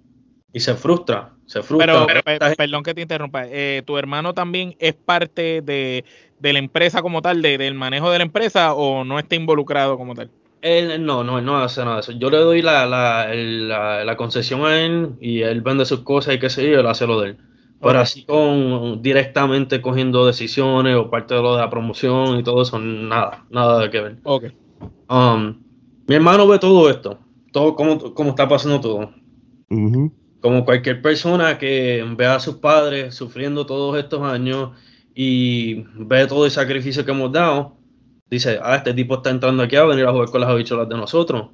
y 0.56 0.60
se 0.60 0.74
frustra. 0.74 1.34
Se 1.44 1.62
frustra. 1.62 2.06
Pero, 2.06 2.56
perdón 2.56 2.82
que 2.82 2.94
te 2.94 3.02
interrumpa, 3.02 3.44
eh, 3.46 3.82
¿tu 3.84 3.98
hermano 3.98 4.32
también 4.32 4.74
es 4.78 4.94
parte 4.94 5.60
de, 5.60 6.02
de 6.40 6.52
la 6.54 6.58
empresa 6.58 7.02
como 7.02 7.20
tal, 7.20 7.42
de- 7.42 7.58
del 7.58 7.74
manejo 7.74 8.10
de 8.10 8.16
la 8.18 8.24
empresa 8.24 8.72
o 8.72 9.04
no 9.04 9.18
está 9.18 9.34
involucrado 9.34 9.98
como 9.98 10.14
tal? 10.14 10.30
Él 10.62 11.04
no, 11.04 11.22
no, 11.22 11.38
él 11.38 11.44
no 11.44 11.58
hace 11.58 11.82
nada 11.84 11.96
de 11.96 12.00
eso. 12.00 12.12
Yo 12.12 12.30
le 12.30 12.38
doy 12.38 12.62
la, 12.62 12.86
la, 12.86 13.28
la, 13.34 14.02
la 14.06 14.16
concesión 14.16 14.64
a 14.64 14.80
él 14.80 15.10
y 15.20 15.42
él 15.42 15.60
vende 15.60 15.84
sus 15.84 16.00
cosas 16.00 16.34
y 16.34 16.38
qué 16.38 16.48
sé 16.48 16.68
yo, 16.70 16.80
él 16.80 16.86
hace 16.86 17.06
lo 17.06 17.20
de 17.20 17.30
él. 17.30 17.36
Pero 17.78 17.98
así 17.98 18.24
con 18.24 19.02
directamente 19.02 19.82
cogiendo 19.82 20.24
decisiones 20.24 20.96
o 20.96 21.10
parte 21.10 21.34
de 21.34 21.42
lo 21.42 21.54
de 21.54 21.60
la 21.60 21.68
promoción 21.68 22.38
y 22.38 22.42
todo 22.42 22.62
eso, 22.62 22.78
nada, 22.78 23.44
nada 23.50 23.80
de 23.82 23.90
que 23.90 24.00
ver. 24.00 24.16
Ok. 24.24 24.44
Um, 25.10 25.62
mi 26.08 26.14
hermano 26.14 26.48
ve 26.48 26.58
todo 26.58 26.88
esto, 26.88 27.18
todo 27.52 27.76
como, 27.76 28.14
como 28.14 28.30
está 28.30 28.48
pasando 28.48 28.80
todo. 28.80 29.10
Ujú. 29.70 30.10
Como 30.40 30.64
cualquier 30.64 31.00
persona 31.02 31.58
que 31.58 32.04
ve 32.16 32.26
a 32.26 32.38
sus 32.40 32.56
padres 32.56 33.14
sufriendo 33.14 33.66
todos 33.66 33.98
estos 33.98 34.22
años 34.22 34.70
y 35.14 35.84
ve 35.94 36.26
todo 36.26 36.44
el 36.44 36.50
sacrificio 36.50 37.04
que 37.04 37.10
hemos 37.10 37.32
dado, 37.32 37.76
dice, 38.28 38.58
ah, 38.62 38.76
este 38.76 38.92
tipo 38.94 39.16
está 39.16 39.30
entrando 39.30 39.62
aquí 39.62 39.76
a 39.76 39.84
venir 39.84 40.04
a 40.06 40.12
jugar 40.12 40.28
con 40.30 40.40
las 40.42 40.50
habichuelas 40.50 40.88
de 40.88 40.96
nosotros. 40.96 41.50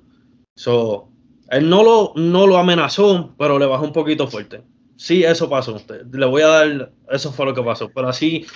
So, 0.56 1.08
él 1.48 1.68
no 1.70 1.82
lo, 1.82 2.12
no 2.16 2.46
lo 2.46 2.58
amenazó, 2.58 3.34
pero 3.38 3.58
le 3.58 3.66
bajó 3.66 3.84
un 3.84 3.92
poquito 3.92 4.26
fuerte. 4.26 4.62
Sí, 4.96 5.22
eso 5.24 5.48
pasó. 5.48 5.76
Le 6.12 6.26
voy 6.26 6.42
a 6.42 6.46
dar, 6.48 6.92
eso 7.10 7.32
fue 7.32 7.46
lo 7.46 7.54
que 7.54 7.62
pasó. 7.62 7.90
Pero 7.94 8.08
así, 8.08 8.46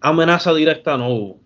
amenaza 0.00 0.52
directa 0.54 0.96
no 0.96 1.08
hubo. 1.10 1.40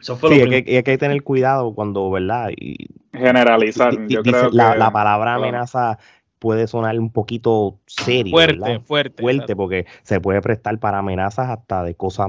Eso 0.00 0.16
fue 0.16 0.30
Sí, 0.30 0.34
lo 0.36 0.40
es 0.42 0.48
primero. 0.48 0.64
que, 0.66 0.78
es 0.78 0.84
que 0.84 0.90
hay 0.90 0.96
que 0.96 0.98
tener 0.98 1.22
cuidado 1.22 1.74
cuando, 1.74 2.10
¿verdad? 2.10 2.50
Y, 2.56 2.76
Generalizar. 3.12 3.92
di- 4.06 4.14
Yo 4.14 4.22
dice- 4.22 4.36
creo 4.38 4.50
la, 4.52 4.72
que 4.72 4.78
la 4.78 4.90
palabra 4.92 5.34
amenaza 5.34 5.98
puede 6.42 6.66
sonar 6.66 6.98
un 6.98 7.12
poquito 7.12 7.78
serio, 7.86 8.32
Fuerte, 8.32 8.58
¿verdad? 8.58 8.80
fuerte. 8.84 9.22
Fuerte, 9.22 9.36
exacto. 9.44 9.56
porque 9.56 9.86
se 10.02 10.20
puede 10.20 10.42
prestar 10.42 10.76
para 10.80 10.98
amenazas 10.98 11.48
hasta 11.50 11.84
de 11.84 11.94
cosas 11.94 12.26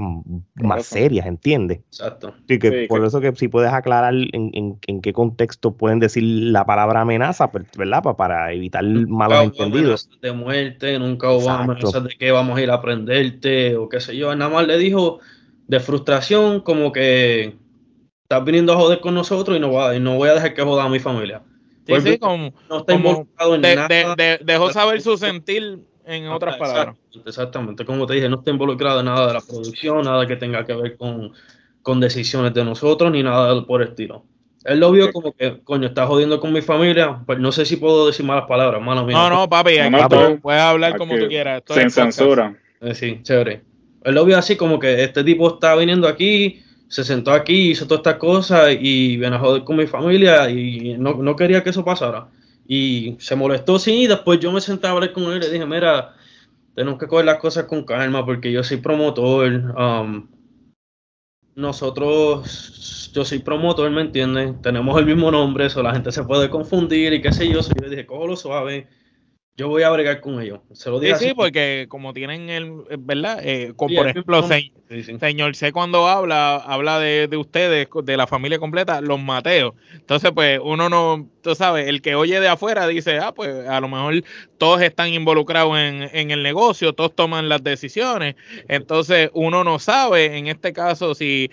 más 0.53 0.86
serias, 0.86 1.25
¿entiendes? 1.25 1.79
Exacto. 1.88 2.36
Así 2.46 2.60
que 2.60 2.70
Sí, 2.84 2.88
por 2.88 3.01
que- 3.01 3.08
eso 3.08 3.20
que 3.22 3.36
si 3.36 3.48
puedes 3.48 3.74
aclarar 3.74 4.13
en, 4.13 4.29
en- 4.53 4.77
en 4.86 5.01
qué 5.01 5.13
contexto 5.13 5.72
pueden 5.75 5.98
decir 6.00 6.22
la 6.24 6.63
palabra 6.67 7.01
amenaza, 7.01 7.50
pues, 7.51 7.65
¿verdad? 7.75 8.03
Pa- 8.03 8.15
Para 8.15 8.53
evitar 8.53 8.84
malos 8.84 9.46
Nunca 9.46 9.55
hubo 9.58 9.65
entendidos. 9.65 10.10
de 10.22 10.32
muerte, 10.32 11.00
nunca 11.00 11.32
hubo 11.32 11.39
Exacto. 11.41 11.63
amenazas 11.72 12.03
de 12.03 12.10
que 12.12 12.32
vamos 12.32 12.60
a 12.60 12.62
ir 12.62 12.70
a 12.70 12.79
prenderte 12.79 13.75
o 13.75 13.89
qué 13.89 14.00
sé 14.00 14.15
yo. 14.15 14.36
Nada 14.36 14.51
más 14.51 14.67
le 14.67 14.77
dijo 14.77 15.20
de 15.67 15.79
frustración, 15.79 16.60
como 16.62 16.91
que 16.91 17.55
estás 18.22 18.46
viniendo 18.46 18.74
a 18.74 18.75
joder 18.77 19.00
con 19.00 19.15
nosotros 19.15 19.58
y 19.58 19.60
no, 19.60 19.72
va, 19.72 19.96
y 19.96 20.00
no 20.00 20.15
voy 20.17 20.29
a 20.29 20.36
dejar 20.36 20.53
que 20.53 20.62
joda 20.62 20.84
a 20.84 20.89
mi 20.89 21.00
familia. 21.00 21.41
Sí, 21.85 21.91
Vuelve- 21.91 22.11
sí, 22.13 22.17
como, 22.17 22.53
no 22.69 22.77
está 22.77 22.93
como 22.93 23.09
involucrado 23.09 23.55
en 23.55 23.61
de- 23.61 23.75
nada. 23.75 23.87
de- 23.87 24.15
de- 24.15 24.39
dejó 24.43 24.71
saber 24.71 25.01
su 25.01 25.17
sentir 25.17 25.79
en 26.05 26.27
otras 26.29 26.57
palabras. 26.57 26.95
Exactamente, 27.25 27.85
como 27.85 28.05
te 28.05 28.13
dije, 28.15 28.29
no 28.29 28.37
está 28.37 28.51
involucrado 28.51 28.99
en 28.99 29.05
nada 29.05 29.27
de 29.27 29.33
la 29.33 29.41
producción, 29.41 30.03
nada 30.03 30.25
que 30.27 30.35
tenga 30.35 30.65
que 30.65 30.74
ver 30.74 30.98
con, 30.98 31.31
con 31.81 32.00
decisiones 32.00 32.53
de 32.53 32.63
nosotros, 32.63 33.11
ni 33.11 33.22
nada 33.24 33.65
por 33.65 33.81
el 33.81 33.89
estilo. 33.89 34.24
Él 34.65 34.79
lo 34.79 34.91
vio 34.93 35.11
como 35.11 35.33
que, 35.33 35.59
coño, 35.63 35.87
está 35.87 36.07
jodiendo 36.07 36.39
con 36.39 36.53
mi 36.53 36.61
familia, 36.61 37.19
pues 37.25 37.37
no 37.37 37.51
sé 37.51 37.65
si 37.65 37.75
puedo 37.75 38.07
decir 38.07 38.25
malas 38.25 38.46
palabras, 38.48 38.81
mano 38.81 39.05
mía. 39.05 39.17
No, 39.17 39.29
no, 39.29 39.50
papi, 39.50 39.77
aquí 39.77 39.91
no, 39.91 40.07
tú 40.07 40.39
puedes 40.41 40.61
hablar 40.61 40.98
como 40.98 41.17
tú 41.17 41.27
quieras. 41.27 41.57
esto 41.57 41.74
Sin 41.74 41.89
censura. 41.91 42.55
Eh, 42.79 42.96
sí, 42.96 43.19
chévere. 43.24 43.61
Él 44.05 44.15
lo 44.15 44.24
vio 44.24 44.37
así 44.37 44.55
como 44.55 44.79
que 44.79 45.03
este 45.03 45.22
tipo 45.24 45.53
está 45.55 45.75
viniendo 45.75 46.07
aquí, 46.07 46.63
se 46.94 47.03
sentó 47.03 47.32
aquí, 47.32 47.72
hizo 47.72 47.88
todas 47.88 48.01
estas 48.01 48.18
cosas 48.18 48.77
y 48.79 49.18
viene 49.18 49.36
a 49.36 49.40
joder 49.40 49.64
con 49.64 49.77
mi 49.77 49.88
familia 49.88 50.48
y 50.51 50.96
no, 51.00 51.16
no 51.16 51.36
quería 51.36 51.64
que 51.64 51.72
eso 51.72 51.84
pasara. 51.84 52.27
Y 52.68 53.16
se 53.18 53.36
molestó, 53.36 53.79
sí, 53.79 54.03
y 54.03 54.08
después 54.08 54.40
yo 54.40 54.51
me 54.51 54.62
senté 54.62 54.86
a 54.86 54.92
hablar 54.92 55.12
con 55.12 55.24
él 55.24 55.38
y 55.38 55.40
le 55.40 55.50
dije, 55.50 55.66
mira, 55.66 56.14
tenemos 56.75 57.00
que 57.00 57.08
coger 57.08 57.25
las 57.25 57.40
cosas 57.40 57.64
con 57.64 57.84
calma 57.84 58.24
porque 58.24 58.51
yo 58.51 58.64
soy 58.64 58.77
promotor. 58.77 59.74
um, 59.75 60.27
nosotros, 61.56 63.10
yo 63.12 63.25
soy 63.25 63.40
promotor, 63.40 63.90
¿me 63.90 64.01
entiendes? 64.01 64.62
Tenemos 64.62 64.96
el 65.00 65.08
mismo 65.08 65.32
nombre, 65.32 65.66
eso 65.66 65.82
la 65.82 65.94
gente 65.94 66.12
se 66.12 66.24
puede 66.24 66.51
confundir 66.51 67.12
y 67.12 67.24
qué 67.24 67.32
sé 67.32 67.50
yo. 67.50 67.64
So, 67.64 67.72
yo 67.74 67.86
le 67.86 67.90
dije, 67.90 68.06
cógelo 68.06 68.36
suave, 68.36 68.88
yo 69.55 69.68
voy 69.68 69.83
a 69.83 69.89
bregar 69.92 70.20
con 70.20 70.42
ellos. 70.42 70.61
Se 70.74 70.89
lo 70.89 71.00
Sí, 71.00 71.05
dije 71.05 71.18
sí, 71.20 71.25
así. 71.25 71.33
porque 71.35 71.85
como 71.89 72.11
tienen 72.13 72.50
el, 72.50 72.72
¿verdad? 73.00 73.39
Eh, 73.44 73.68
Sí, 73.68 73.96
por 73.96 74.07
ejemplo, 74.07 74.42
se- 74.48 74.72
Sí, 74.89 75.01
sí. 75.03 75.18
Señor 75.20 75.55
C 75.55 75.72
cuando 75.72 76.07
habla, 76.07 76.55
habla 76.57 77.00
de, 77.00 77.27
de 77.27 77.37
ustedes, 77.37 77.87
de 78.03 78.18
la 78.18 78.27
familia 78.27 78.59
completa, 78.59 79.01
los 79.01 79.20
Mateos. 79.20 79.74
Entonces, 79.94 80.31
pues 80.35 80.59
uno 80.63 80.87
no, 80.87 81.27
tú 81.42 81.55
sabes, 81.55 81.87
el 81.87 82.01
que 82.01 82.13
oye 82.13 82.39
de 82.39 82.48
afuera 82.48 82.85
dice, 82.87 83.18
ah, 83.18 83.31
pues 83.33 83.68
a 83.68 83.79
lo 83.79 83.87
mejor 83.87 84.24
todos 84.59 84.81
están 84.83 85.09
involucrados 85.09 85.77
en, 85.79 86.09
en 86.13 86.29
el 86.29 86.44
negocio, 86.44 86.94
todos 86.94 87.16
toman 87.16 87.50
las 87.50 87.63
decisiones. 87.63 88.35
Entonces, 88.68 89.31
uno 89.33 89.63
no 89.63 89.79
sabe, 89.79 90.37
en 90.37 90.46
este 90.48 90.74
caso, 90.74 91.16
si, 91.16 91.50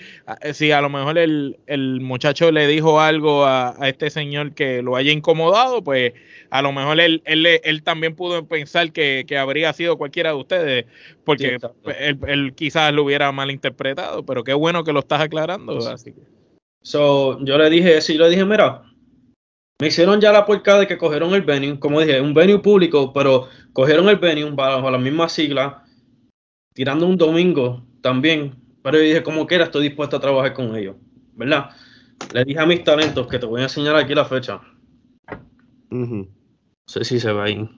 si 0.52 0.70
a 0.72 0.80
lo 0.82 0.90
mejor 0.90 1.16
el, 1.16 1.58
el 1.66 2.00
muchacho 2.00 2.50
le 2.50 2.66
dijo 2.66 3.00
algo 3.00 3.44
a, 3.46 3.74
a 3.82 3.88
este 3.88 4.10
señor 4.10 4.52
que 4.54 4.82
lo 4.82 4.96
haya 4.96 5.12
incomodado, 5.12 5.82
pues 5.82 6.12
a 6.50 6.62
lo 6.62 6.72
mejor 6.72 7.00
él, 7.00 7.22
él, 7.24 7.46
él 7.46 7.82
también 7.82 8.14
pudo 8.14 8.46
pensar 8.46 8.92
que, 8.92 9.24
que 9.26 9.38
habría 9.38 9.72
sido 9.72 9.96
cualquiera 9.96 10.30
de 10.30 10.36
ustedes, 10.36 10.86
porque 11.24 11.58
él, 11.98 12.18
él 12.26 12.52
quizás 12.54 12.92
lo 12.92 13.04
hubiera 13.04 13.30
malinterpretado, 13.32 14.24
pero 14.24 14.44
qué 14.44 14.54
bueno 14.54 14.84
que 14.84 14.92
lo 14.92 15.00
estás 15.00 15.20
aclarando. 15.20 15.80
Sí. 15.80 15.88
Así 15.88 16.12
que, 16.12 16.40
So, 16.82 17.38
yo 17.44 17.58
le 17.58 17.68
dije, 17.68 18.00
sí, 18.00 18.14
yo 18.14 18.24
le 18.24 18.30
dije, 18.30 18.44
mira, 18.44 18.82
me 19.80 19.88
hicieron 19.88 20.20
ya 20.20 20.32
la 20.32 20.46
porcada 20.46 20.80
de 20.80 20.86
que 20.86 20.96
cogieron 20.96 21.34
el 21.34 21.42
venue, 21.42 21.78
como 21.78 22.00
dije, 22.00 22.20
un 22.20 22.32
venue 22.32 22.58
público, 22.58 23.12
pero 23.12 23.48
cogieron 23.72 24.08
el 24.08 24.16
venue 24.16 24.50
bajo 24.50 24.90
la 24.90 24.98
misma 24.98 25.28
sigla, 25.28 25.84
tirando 26.72 27.06
un 27.06 27.18
domingo 27.18 27.84
también, 28.00 28.54
pero 28.82 28.96
yo 28.96 29.04
dije, 29.04 29.22
como 29.22 29.46
quiera, 29.46 29.64
estoy 29.64 29.88
dispuesto 29.88 30.16
a 30.16 30.20
trabajar 30.20 30.54
con 30.54 30.74
ellos, 30.74 30.96
¿verdad? 31.34 31.70
Le 32.32 32.44
dije 32.44 32.60
a 32.60 32.66
mis 32.66 32.82
talentos, 32.82 33.26
que 33.26 33.38
te 33.38 33.46
voy 33.46 33.60
a 33.60 33.64
enseñar 33.64 33.96
aquí 33.96 34.14
la 34.14 34.24
fecha, 34.24 34.60
no 35.90 36.39
sé 36.86 37.04
si 37.04 37.20
se 37.20 37.32
ve 37.32 37.42
ahí, 37.42 37.68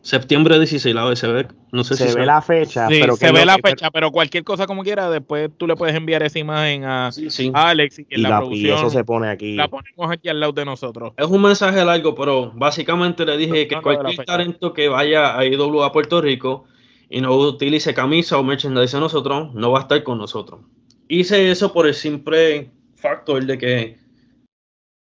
septiembre 0.00 0.58
16, 0.58 0.94
la 0.94 1.14
se 1.16 1.26
ve, 1.26 1.48
no 1.72 1.82
sé 1.82 1.96
Se 1.96 2.08
si 2.08 2.16
ve 2.18 2.24
la 2.24 2.40
fecha, 2.40 2.86
Sí, 2.88 2.98
pero 3.00 3.16
se 3.16 3.26
que 3.26 3.32
ve 3.32 3.40
no- 3.40 3.44
la 3.46 3.56
que- 3.56 3.70
fecha, 3.70 3.90
pero 3.90 4.12
cualquier 4.12 4.44
cosa 4.44 4.66
como 4.66 4.84
quiera, 4.84 5.10
después 5.10 5.50
tú 5.56 5.66
le 5.66 5.74
puedes 5.74 5.94
enviar 5.96 6.22
esa 6.22 6.38
imagen 6.38 6.84
a 6.84 7.10
Sí, 7.10 7.30
sí. 7.30 7.50
Alex 7.52 7.98
y 7.98 8.04
que 8.04 8.14
y, 8.16 8.22
la, 8.22 8.28
la- 8.30 8.36
y 8.36 8.38
producción 8.40 8.78
eso 8.78 8.90
se 8.90 9.04
pone 9.04 9.28
aquí. 9.28 9.54
la 9.56 9.68
ponemos 9.68 10.10
aquí 10.10 10.28
al 10.28 10.38
lado 10.38 10.52
de 10.52 10.64
nosotros. 10.64 11.12
Es 11.16 11.26
un 11.26 11.42
mensaje 11.42 11.84
largo, 11.84 12.14
pero 12.14 12.52
básicamente 12.54 13.26
le 13.26 13.36
dije 13.36 13.66
que 13.66 13.74
No, 13.74 13.80
no, 13.80 13.82
cualquier 13.82 14.24
talento 14.24 14.72
que 14.72 14.88
vaya 14.88 15.36
a 15.36 15.44
IW 15.44 15.82
a 15.82 15.90
Puerto 15.92 16.20
Rico 16.20 16.64
y 17.10 17.20
no 17.20 17.34
utilice 17.36 17.92
camisa 17.92 18.38
o 18.38 18.42
merchandise 18.44 18.96
de 18.96 19.00
nosotros, 19.00 19.52
no 19.54 19.72
va 19.72 19.80
a 19.80 19.82
estar 19.82 20.02
con 20.04 20.18
nosotros. 20.18 20.60
Hice 21.08 21.50
eso 21.50 21.72
por 21.72 21.86
el 21.88 21.94
simple 21.94 22.70
factor 22.94 23.44
de 23.44 23.58
que 23.58 23.98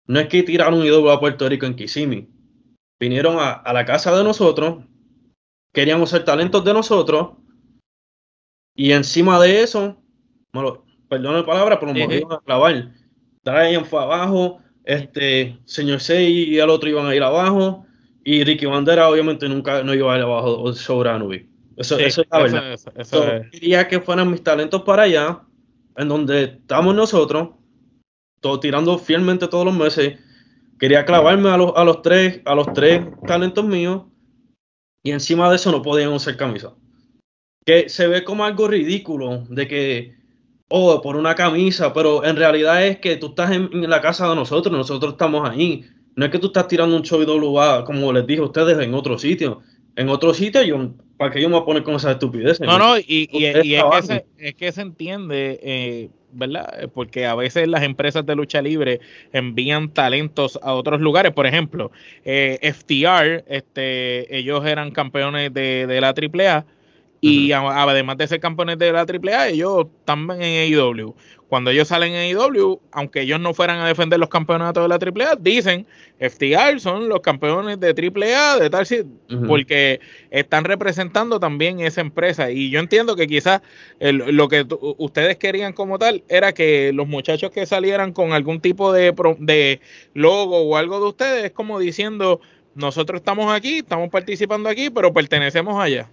no 0.07 0.21
es 0.21 0.29
que 0.29 0.43
tiraron 0.45 0.81
IW 0.85 1.11
a 1.11 1.19
Puerto 1.21 1.49
Rico 1.49 1.67
en 1.67 1.75
Kissimmee. 1.75 2.29
Vinieron 3.01 3.39
a, 3.39 3.53
a 3.53 3.73
la 3.73 3.85
casa 3.87 4.15
de 4.17 4.23
nosotros, 4.23 4.85
queríamos 5.73 6.11
ser 6.11 6.25
talentos 6.25 6.63
de 6.65 6.75
nosotros 6.75 7.31
y 8.77 8.93
encima 8.93 9.41
de 9.41 9.63
eso, 9.63 9.97
perdón 11.09 11.35
la 11.37 11.47
palabra, 11.47 11.81
pero 11.81 11.95
nos 11.95 12.13
iban 12.13 12.33
a 12.33 12.41
clavar. 12.41 12.93
Brian 13.43 13.85
fue 13.87 14.03
abajo, 14.03 14.61
este, 14.85 15.59
señor 15.65 16.01
Sei 16.01 16.51
y 16.51 16.59
el 16.59 16.69
otro 16.71 16.89
iban 16.91 17.07
a 17.07 17.15
ir 17.15 17.23
abajo, 17.23 17.87
y 18.23 18.45
Ricky 18.45 18.67
Bandera 18.67 19.09
obviamente 19.09 19.49
nunca 19.49 19.83
no 19.83 19.95
iba 19.95 20.13
a 20.15 20.19
ir 20.19 20.23
abajo 20.25 20.73
sobre 20.75 21.09
Anubi. 21.11 21.49
Eso, 21.77 21.97
Sí, 21.97 22.03
eso 22.05 22.21
es 22.21 22.29
la 22.31 22.45
eso 22.45 22.55
verdad. 22.55 22.73
es- 22.75 22.87
eso 22.95 23.17
So, 23.23 23.33
es. 23.33 23.51
quería 23.51 23.89
que 23.89 24.01
fueran 24.01 24.31
mis 24.31 24.43
talentos 24.45 24.83
para 24.83 25.05
allá, 25.05 25.41
en 25.97 26.09
donde 26.09 26.43
estamos 26.45 26.95
nosotros, 26.95 27.51
todo, 28.41 28.61
tirando 28.61 28.99
fielmente 28.99 29.49
todos 29.49 29.65
los 29.65 29.75
meses. 29.75 30.19
Quería 30.81 31.05
clavarme 31.05 31.51
a 31.51 31.59
los, 31.59 31.73
a 31.77 31.85
los 31.85 32.01
tres, 32.01 32.41
a 32.47 32.55
los 32.55 32.73
tres 32.73 33.03
talentos 33.27 33.65
míos. 33.67 34.05
Y 35.03 35.13
encima 35.13 35.51
de 35.51 35.57
eso 35.57 35.71
no 35.71 35.83
podían 35.83 36.13
usar 36.13 36.39
camisa. 36.39 36.75
Que 37.67 37.91
se 37.91 38.09
ve 38.09 38.25
como 38.25 38.45
algo 38.45 38.67
ridículo 38.67 39.45
de 39.51 39.69
que, 39.69 40.17
oh, 40.69 41.03
por 41.03 41.17
una 41.17 41.35
camisa, 41.35 41.93
pero 41.93 42.25
en 42.25 42.37
realidad 42.37 42.87
es 42.87 42.99
que 42.99 43.17
tú 43.17 43.29
estás 43.29 43.51
en, 43.51 43.69
en 43.73 43.91
la 43.91 44.01
casa 44.01 44.27
de 44.29 44.35
nosotros, 44.35 44.75
nosotros 44.75 45.13
estamos 45.13 45.49
ahí. 45.49 45.85
No 46.17 46.25
es 46.25 46.31
que 46.31 46.39
tú 46.39 46.49
estás 46.49 46.67
tirando 46.67 46.97
un 46.97 47.03
show 47.03 47.21
IWA, 47.23 47.85
como 47.85 48.13
les 48.13 48.27
dije 48.27 48.41
a 48.41 48.45
ustedes, 48.45 48.79
en 48.79 48.95
otro 48.95 49.19
sitio. 49.19 49.61
En 49.97 50.09
otro 50.09 50.33
sitio, 50.33 50.63
yo, 50.63 50.95
¿para 51.19 51.31
qué 51.31 51.43
yo 51.43 51.49
me 51.49 51.57
voy 51.57 51.63
a 51.63 51.67
poner 51.67 51.83
con 51.83 51.97
esa 51.97 52.13
estupidez? 52.13 52.59
No, 52.61 52.79
no, 52.79 52.99
y, 52.99 53.29
y, 53.31 53.39
y 53.39 53.45
es, 53.45 53.55
que 53.55 54.03
se, 54.03 54.27
es, 54.39 54.55
que 54.55 54.73
se, 54.73 54.81
entiende, 54.81 55.61
eh, 55.63 56.11
¿verdad? 56.33 56.91
Porque 56.95 57.27
a 57.27 57.35
veces 57.35 57.69
las 57.69 57.83
empresas 57.83 58.25
de 58.27 58.35
lucha 58.35 58.63
libre 58.63 59.01
envían 59.33 59.91
talentos 59.91 60.59
a 60.63 60.75
otros 60.75 61.01
lugares. 61.01 61.33
Por 61.33 61.47
ejemplo, 61.47 61.91
eh, 62.25 62.59
FTR, 62.63 63.45
este, 63.49 64.37
ellos 64.37 64.65
eran 64.67 64.91
campeones 64.91 65.53
de, 65.53 65.87
de 65.87 66.01
la 66.01 66.09
AAA 66.09 66.65
y 67.21 67.53
uh 67.53 67.57
-huh. 67.57 67.91
además 67.91 68.17
de 68.17 68.27
ser 68.27 68.41
campeones 68.41 68.79
de 68.79 68.93
la 68.93 69.05
AAA, 69.05 69.49
ellos 69.49 69.87
también 70.05 70.43
en 70.43 70.75
AEW. 70.75 71.15
Cuando 71.49 71.71
ellos 71.71 71.89
salen 71.89 72.15
en 72.15 72.37
AEW, 72.37 72.81
aunque 72.93 73.23
ellos 73.23 73.41
no 73.41 73.53
fueran 73.53 73.81
a 73.81 73.87
defender 73.89 74.21
los 74.21 74.29
campeonatos 74.29 74.85
de 74.85 74.89
la 74.89 74.99
AAA, 74.99 75.37
dicen 75.41 75.87
FTR 76.21 76.79
son 76.79 77.09
los 77.09 77.21
campeones 77.21 77.79
de 77.81 77.89
AAA, 77.89 78.59
de 78.61 78.71
tal, 78.71 78.87
uh 78.91 79.35
-huh. 79.35 79.47
porque 79.49 80.01
están 80.31 80.65
representando 80.65 81.41
también 81.41 81.81
esa 81.81 82.01
empresa. 82.01 82.51
Y 82.51 82.71
yo 82.71 82.79
entiendo 82.81 83.17
que 83.17 83.27
quizás 83.27 83.61
el, 83.99 84.19
lo 84.37 84.49
que 84.49 84.65
ustedes 84.99 85.37
querían 85.37 85.73
como 85.73 85.99
tal 85.99 86.23
era 86.29 86.53
que 86.53 86.93
los 86.95 87.09
muchachos 87.09 87.51
que 87.51 87.67
salieran 87.67 88.13
con 88.13 88.33
algún 88.33 88.61
tipo 88.61 88.93
de, 88.93 89.13
de 89.41 89.81
logo 90.15 90.59
o 90.59 90.77
algo 90.77 91.01
de 91.01 91.07
ustedes, 91.07 91.51
como 91.51 91.81
diciendo, 91.81 92.41
nosotros 92.75 93.21
estamos 93.21 93.53
aquí, 93.53 93.79
estamos 93.79 94.09
participando 94.09 94.69
aquí, 94.69 94.89
pero 94.89 95.13
pertenecemos 95.13 95.83
allá. 95.83 96.09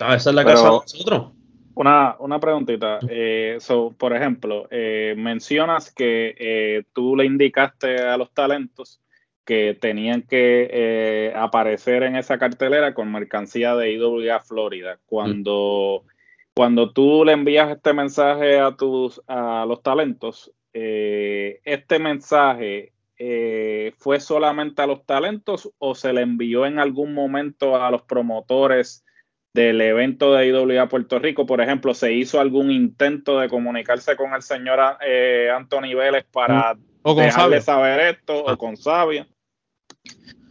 Ah, 0.00 0.16
esa 0.16 0.30
es 0.30 0.36
la 0.36 0.44
casa 0.44 0.64
de 0.64 0.70
nosotros. 0.70 1.32
Una, 1.74 2.16
una 2.18 2.40
preguntita. 2.40 2.98
Eh, 3.08 3.56
so, 3.60 3.94
por 3.96 4.14
ejemplo, 4.14 4.66
eh, 4.70 5.14
mencionas 5.16 5.92
que 5.92 6.34
eh, 6.38 6.84
tú 6.92 7.16
le 7.16 7.24
indicaste 7.24 7.98
a 7.98 8.16
los 8.16 8.32
talentos 8.32 9.00
que 9.44 9.76
tenían 9.80 10.22
que 10.22 10.68
eh, 10.70 11.32
aparecer 11.34 12.02
en 12.02 12.16
esa 12.16 12.38
cartelera 12.38 12.94
con 12.94 13.10
mercancía 13.10 13.74
de 13.76 13.92
IWA 13.92 14.40
Florida. 14.40 14.98
Cuando, 15.06 16.04
mm. 16.04 16.08
cuando 16.54 16.92
tú 16.92 17.24
le 17.24 17.32
envías 17.32 17.70
este 17.70 17.92
mensaje 17.92 18.58
a, 18.58 18.76
tus, 18.76 19.20
a 19.26 19.64
los 19.66 19.82
talentos, 19.82 20.52
este 20.72 21.98
mensaje 21.98 22.92
fue 23.96 24.20
solamente 24.20 24.82
a 24.82 24.86
los 24.86 25.04
talentos 25.04 25.68
o 25.78 25.94
se 25.94 26.12
le 26.12 26.20
envió 26.20 26.64
en 26.64 26.78
algún 26.78 27.12
momento 27.12 27.82
a 27.82 27.90
los 27.90 28.02
promotores? 28.02 29.04
Del 29.52 29.80
evento 29.80 30.32
de 30.32 30.46
IWA 30.46 30.88
Puerto 30.88 31.18
Rico, 31.18 31.46
por 31.46 31.60
ejemplo, 31.60 31.92
se 31.94 32.12
hizo 32.12 32.40
algún 32.40 32.70
intento 32.70 33.38
de 33.40 33.48
comunicarse 33.48 34.16
con 34.16 34.32
el 34.32 34.42
señor 34.42 34.78
eh, 35.04 35.50
Anthony 35.54 35.94
Vélez 35.96 36.24
para 36.30 36.76
o 37.02 37.14
con 37.14 37.24
dejarle 37.24 37.60
Sabia. 37.60 37.96
saber 37.96 38.14
esto, 38.14 38.44
ah. 38.48 38.52
o 38.52 38.58
con 38.58 38.76
Sabia. 38.76 39.26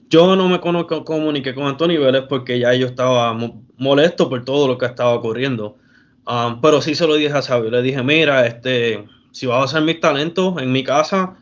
Yo 0.09 0.35
no 0.35 0.49
me 0.49 0.59
conozco, 0.59 1.05
comuniqué 1.05 1.53
con 1.53 1.65
Anthony 1.65 1.99
Vélez 1.99 2.23
porque 2.27 2.59
ya 2.59 2.73
yo 2.73 2.87
estaba 2.87 3.37
molesto 3.77 4.27
por 4.27 4.43
todo 4.43 4.67
lo 4.67 4.77
que 4.77 4.87
estaba 4.87 5.13
ocurriendo. 5.13 5.77
Um, 6.25 6.61
pero 6.61 6.81
sí 6.81 6.95
se 6.95 7.07
lo 7.07 7.15
dije 7.15 7.33
a 7.33 7.41
Sabio. 7.41 7.69
Le 7.69 7.81
dije, 7.81 8.01
mira, 8.01 8.45
este, 8.45 9.05
si 9.31 9.45
vas 9.45 9.61
a 9.61 9.63
hacer 9.65 9.83
mis 9.83 9.99
talentos 9.99 10.59
en 10.61 10.71
mi 10.71 10.83
casa, 10.83 11.37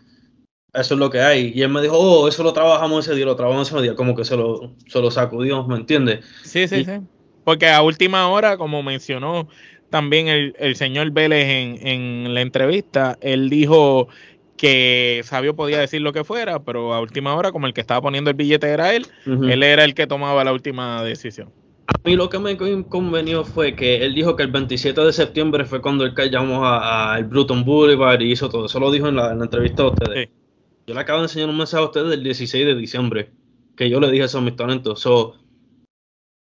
eso 0.74 0.94
es 0.94 1.00
lo 1.00 1.10
que 1.10 1.22
hay. 1.22 1.54
Y 1.56 1.62
él 1.62 1.70
me 1.70 1.82
dijo, 1.82 1.98
oh, 1.98 2.28
eso 2.28 2.44
lo 2.44 2.54
trabajamos 2.54 3.06
ese 3.06 3.16
día, 3.16 3.26
lo 3.26 3.36
trabajamos 3.36 3.72
ese 3.72 3.82
día, 3.82 3.96
como 3.96 4.16
que 4.16 4.26
se 4.26 4.36
lo, 4.36 4.76
se 4.88 5.02
lo 5.02 5.12
sacudió, 5.12 5.66
¿me 5.66 5.78
entiendes? 5.78 6.26
Sí, 6.44 6.68
sí, 6.68 6.78
y, 6.78 6.86
sí. 6.86 6.92
Porque 7.48 7.70
a 7.70 7.82
última 7.82 8.28
hora, 8.28 8.58
como 8.58 8.84
mencionó 8.84 9.48
también 9.90 10.28
el, 10.28 10.54
el 10.60 10.76
señor 10.76 11.12
Vélez 11.12 11.46
en, 11.46 11.88
en, 11.88 12.34
la 12.34 12.42
entrevista, 12.42 13.18
él 13.22 13.50
dijo 13.50 14.10
que 14.58 15.22
Sabio 15.24 15.56
podía 15.56 15.80
decir 15.80 16.02
lo 16.02 16.12
que 16.12 16.26
fuera, 16.26 16.62
pero 16.64 16.94
a 16.94 17.00
última 17.00 17.34
hora, 17.36 17.54
como 17.54 17.66
el 17.66 17.74
que 17.74 17.80
estaba 17.80 18.02
poniendo 18.02 18.30
el 18.30 18.36
billete 18.36 18.68
era 18.68 18.94
él, 18.94 19.06
uh 19.26 19.30
-huh. 19.30 19.50
él 19.50 19.64
era 19.64 19.86
el 19.86 19.94
que 19.94 20.08
tomaba 20.08 20.44
la 20.44 20.52
última 20.52 21.02
decisión. 21.04 21.50
A 21.88 21.94
mí 22.04 22.18
lo 22.18 22.28
que 22.28 22.38
me 22.38 22.58
convenió 22.58 23.46
fue 23.46 23.78
que 23.78 24.04
él 24.04 24.14
dijo 24.14 24.36
que 24.36 24.44
el 24.44 24.52
27 24.52 25.00
de 25.00 25.14
septiembre 25.14 25.64
fue 25.64 25.82
cuando 25.82 26.04
él 26.04 26.14
llamó 26.30 26.66
al 26.68 27.24
Bruton 27.24 27.64
Boulevard 27.64 28.20
y 28.20 28.34
hizo 28.34 28.50
todo. 28.50 28.66
Eso 28.66 28.78
lo 28.82 28.92
dijo 28.92 29.08
en 29.08 29.16
la, 29.16 29.32
en 29.32 29.38
la 29.38 29.46
entrevista 29.46 29.84
a 29.84 29.92
ustedes. 29.92 30.28
Sí. 30.28 30.34
Yo 30.88 30.94
le 30.96 31.00
acabo 31.00 31.20
de 31.20 31.28
enseñar 31.28 31.48
un 31.48 31.58
mensaje 31.58 31.82
a 31.82 31.86
ustedes 31.86 32.10
del 32.10 32.24
16 32.26 32.66
de 32.66 32.76
diciembre, 32.76 33.30
que 33.78 33.90
yo 33.90 34.02
le 34.02 34.12
dije 34.12 34.26
eso 34.26 34.40
a 34.40 34.42
mis 34.42 34.58
talentos. 34.58 35.00
So, 35.00 35.38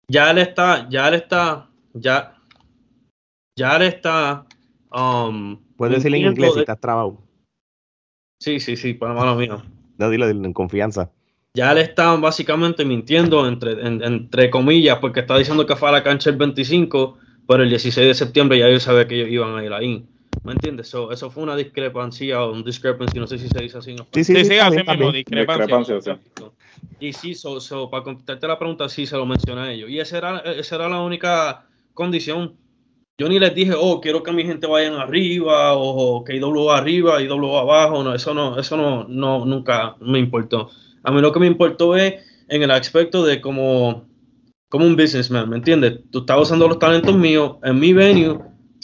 ya 0.09 0.31
él 0.31 0.39
está, 0.39 0.89
ya 0.89 1.09
él 1.09 1.15
está, 1.15 1.69
ya, 1.93 2.37
ya 3.57 3.77
él 3.77 3.83
está. 3.83 4.47
Um, 4.91 5.59
Puedes 5.77 5.97
decirle 5.97 6.19
en 6.19 6.27
inglés 6.27 6.51
de... 6.51 6.55
si 6.55 6.61
estás 6.61 6.81
trabado. 6.81 7.19
Sí, 8.41 8.61
sí, 8.61 8.77
sí, 8.77 8.95
para 8.95 9.15
mano 9.15 9.35
mío. 9.37 9.63
No, 9.99 10.11
dilo, 10.11 10.27
dilo 10.27 10.45
en 10.45 10.53
confianza. 10.53 11.11
Ya 11.55 11.73
él 11.73 11.79
está 11.79 12.15
básicamente 12.17 12.85
mintiendo, 12.85 13.47
entre, 13.47 13.73
en, 13.87 14.03
entre 14.03 14.51
comillas, 14.51 14.99
porque 14.99 15.21
está 15.21 15.39
diciendo 15.39 15.67
que 15.67 15.77
fue 15.77 15.89
a 15.89 15.93
la 15.93 16.03
cancha 16.03 16.31
el 16.31 16.37
25, 16.37 17.19
pero 17.47 17.63
el 17.63 17.71
16 17.71 18.09
de 18.09 18.15
septiembre 18.15 18.59
ya 18.59 18.69
yo 18.69 18.81
sabía 18.81 19.07
que 19.07 19.15
ellos 19.15 19.31
iban 19.31 19.57
a 19.57 19.65
ir 19.65 19.73
ahí. 19.73 20.05
¿Me 20.43 20.53
entiendes? 20.53 20.89
So, 20.89 21.13
eso 21.13 21.31
fue 21.31 21.45
una 21.45 21.57
discrepancia 21.57 22.43
o 22.43 22.53
un 22.53 22.65
discrepancy, 22.65 23.19
no 23.19 23.27
sé 23.27 23.39
si 23.39 23.49
se 23.49 23.63
dice 23.63 23.79
así. 23.79 23.95
No. 23.95 24.07
Sí, 24.13 24.25
sí, 24.25 24.35
sí, 24.35 24.45
sí 24.45 24.59
así 24.59 24.77
mismo, 24.77 25.13
discrepancia. 25.13 25.79
discrepancia 25.79 26.21
y 27.01 27.13
sí, 27.13 27.35
so, 27.35 27.91
para 27.91 28.03
contestarte 28.03 28.47
la 28.47 28.59
pregunta, 28.59 28.89
sí 28.89 29.07
se 29.07 29.17
lo 29.17 29.27
mencioné 29.27 29.61
a 29.61 29.73
ellos. 29.73 29.91
Y 29.91 30.01
esa 30.01 30.19
era, 30.19 30.39
esa 30.41 30.77
era 30.77 30.89
la 30.89 31.01
única 31.01 31.67
condición. 31.93 32.57
Yo 33.19 33.29
ni 33.29 33.39
les 33.39 33.55
dije, 33.55 33.75
oh, 33.79 34.01
quiero 34.01 34.23
que 34.23 34.33
mi 34.33 34.45
gente 34.45 34.67
vayan 34.67 34.95
arriba, 34.95 35.75
o 35.75 36.25
que 36.25 36.37
IW 36.37 36.71
arriba, 36.71 37.23
IW 37.23 37.57
abajo. 37.57 38.03
No, 38.03 38.15
eso 38.15 38.35
no, 38.35 38.59
eso 38.59 38.77
no, 38.77 39.05
no, 39.09 39.45
nunca 39.45 39.97
me 40.01 40.19
importó. 40.19 40.71
A 41.03 41.13
mí 41.13 41.21
lo 41.21 41.33
que 41.33 41.41
me 41.41 41.47
importó 41.47 41.97
es 41.97 42.15
en 42.49 42.63
el 42.63 42.71
aspecto 42.71 43.25
de 43.25 43.41
como, 43.41 44.09
como 44.69 44.87
un 44.87 44.97
businessman, 44.97 45.49
¿me 45.49 45.57
entiendes? 45.57 46.01
Tú 46.11 46.21
estás 46.21 46.41
usando 46.41 46.67
los 46.67 46.79
talentos 46.79 47.15
míos 47.15 47.57
en 47.63 47.79
mi 47.79 47.93
venue, 47.93 48.39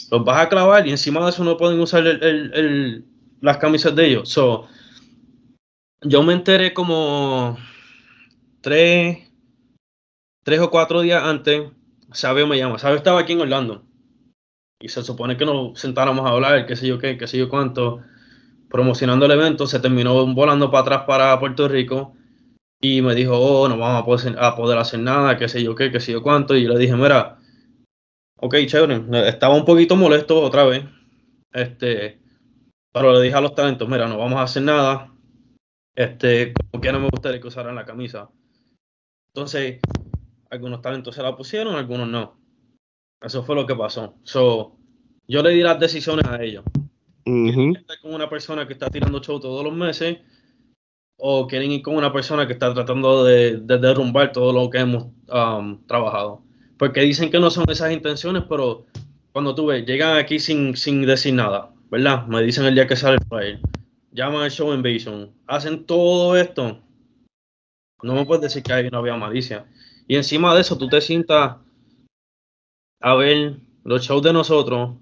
los 0.09 0.23
vas 0.23 0.45
a 0.45 0.49
clavar 0.49 0.87
y 0.87 0.91
encima 0.91 1.23
de 1.23 1.29
eso 1.29 1.43
no 1.43 1.57
pueden 1.57 1.79
usar 1.79 2.05
el, 2.05 2.23
el, 2.53 3.05
las 3.41 3.57
camisas 3.57 3.95
de 3.95 4.07
ellos. 4.07 4.29
So, 4.29 4.67
yo 6.01 6.23
me 6.23 6.33
enteré 6.33 6.73
como 6.73 7.57
tres, 8.61 9.31
tres 10.43 10.59
o 10.59 10.69
cuatro 10.69 11.01
días 11.01 11.23
antes, 11.23 11.71
Sabio 12.11 12.47
me 12.47 12.57
llama. 12.57 12.79
Sabio 12.79 12.97
estaba 12.97 13.19
aquí 13.19 13.33
en 13.33 13.41
Orlando. 13.41 13.85
Y 14.79 14.89
se 14.89 15.03
supone 15.03 15.37
que 15.37 15.45
nos 15.45 15.79
sentáramos 15.79 16.25
a 16.25 16.29
hablar, 16.29 16.65
qué 16.65 16.75
sé 16.75 16.87
yo 16.87 16.97
qué, 16.97 17.17
qué 17.17 17.27
sé 17.27 17.37
yo 17.37 17.49
cuánto, 17.49 18.01
promocionando 18.69 19.25
el 19.25 19.31
evento. 19.31 19.67
Se 19.67 19.79
terminó 19.79 20.25
volando 20.33 20.71
para 20.71 20.81
atrás 20.81 21.03
para 21.05 21.39
Puerto 21.39 21.67
Rico. 21.67 22.15
Y 22.81 23.01
me 23.03 23.13
dijo, 23.13 23.37
oh, 23.37 23.69
no 23.69 23.77
vamos 23.77 24.01
a 24.01 24.05
poder, 24.05 24.39
a 24.39 24.55
poder 24.55 24.79
hacer 24.79 24.99
nada, 24.99 25.37
qué 25.37 25.47
sé 25.47 25.63
yo 25.63 25.75
qué, 25.75 25.91
qué 25.91 25.99
sé 25.99 26.13
yo 26.13 26.23
cuánto. 26.23 26.55
Y 26.55 26.63
yo 26.63 26.69
le 26.69 26.79
dije, 26.79 26.95
mira, 26.95 27.37
ok, 28.37 28.55
chévere. 28.65 29.29
Estaba 29.29 29.55
un 29.55 29.65
poquito 29.65 29.95
molesto 29.95 30.41
otra 30.41 30.65
vez. 30.65 30.83
Este, 31.53 32.19
pero 32.91 33.13
le 33.13 33.21
dije 33.21 33.35
a 33.35 33.41
los 33.41 33.53
talentos, 33.53 33.87
mira, 33.87 34.07
no 34.07 34.17
vamos 34.17 34.39
a 34.39 34.43
hacer 34.43 34.63
nada. 34.63 35.13
Este, 35.95 36.53
como 36.53 36.81
que 36.81 36.91
no 36.91 36.99
me 36.99 37.09
gustaría 37.09 37.39
que 37.39 37.47
usaran 37.47 37.75
la 37.75 37.85
camisa. 37.85 38.29
Entonces, 39.33 39.79
algunos 40.49 40.81
talentos 40.81 41.15
se 41.15 41.23
la 41.23 41.35
pusieron, 41.35 41.75
algunos 41.75 42.07
no. 42.07 42.37
Eso 43.21 43.43
fue 43.43 43.55
lo 43.55 43.65
que 43.65 43.75
pasó. 43.75 44.15
So, 44.23 44.75
yo 45.27 45.41
le 45.41 45.51
di 45.51 45.61
las 45.61 45.79
decisiones 45.79 46.25
a 46.25 46.43
ellos. 46.43 46.65
Uh 47.25 47.47
-huh. 47.47 47.77
Estar 47.77 47.99
con 48.01 48.13
una 48.13 48.29
persona 48.29 48.67
que 48.67 48.73
está 48.73 48.89
tirando 48.89 49.21
show 49.21 49.39
todos 49.39 49.63
los 49.63 49.73
meses 49.73 50.17
o 51.17 51.47
quieren 51.47 51.71
ir 51.71 51.83
con 51.83 51.95
una 51.95 52.11
persona 52.11 52.47
que 52.47 52.53
está 52.53 52.73
tratando 52.73 53.23
de, 53.23 53.57
de 53.57 53.77
derrumbar 53.77 54.31
todo 54.31 54.51
lo 54.51 54.69
que 54.69 54.79
hemos 54.79 55.05
um, 55.29 55.85
trabajado. 55.85 56.41
Porque 56.77 57.01
dicen 57.01 57.29
que 57.29 57.39
no 57.39 57.51
son 57.51 57.69
esas 57.69 57.93
intenciones, 57.93 58.43
pero 58.49 58.87
cuando 59.31 59.53
tú 59.53 59.67
ves, 59.67 59.85
llegan 59.85 60.17
aquí 60.17 60.39
sin, 60.39 60.75
sin 60.75 61.05
decir 61.05 61.35
nada, 61.35 61.71
¿verdad? 61.91 62.25
Me 62.25 62.41
dicen 62.41 62.65
el 62.65 62.73
día 62.73 62.87
que 62.87 62.95
sale 62.95 63.17
el 63.17 63.27
flyer, 63.29 63.59
llaman 64.11 64.41
al 64.41 64.51
show 64.51 64.73
Invasion, 64.73 65.31
hacen 65.45 65.85
todo 65.85 66.35
esto 66.35 66.81
no 68.03 68.15
me 68.15 68.25
puedes 68.25 68.41
decir 68.41 68.63
que 68.63 68.73
ahí 68.73 68.89
no 68.89 68.99
había 68.99 69.15
malicia. 69.15 69.65
Y 70.07 70.15
encima 70.15 70.53
de 70.55 70.61
eso, 70.61 70.77
tú 70.77 70.87
te 70.87 71.01
sientas 71.01 71.57
a 72.99 73.15
ver 73.15 73.57
los 73.83 74.03
shows 74.03 74.21
de 74.21 74.33
nosotros, 74.33 74.97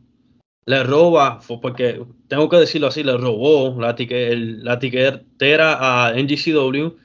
le 0.66 0.84
roba, 0.84 1.40
porque 1.62 2.06
tengo 2.28 2.48
que 2.48 2.58
decirlo 2.58 2.88
así, 2.88 3.04
le 3.04 3.18
robó 3.18 3.80
la, 3.80 3.96
tique, 3.96 4.36
la 4.36 4.78
tiquetera 4.80 6.08
a 6.08 6.14
NGCW 6.14 6.96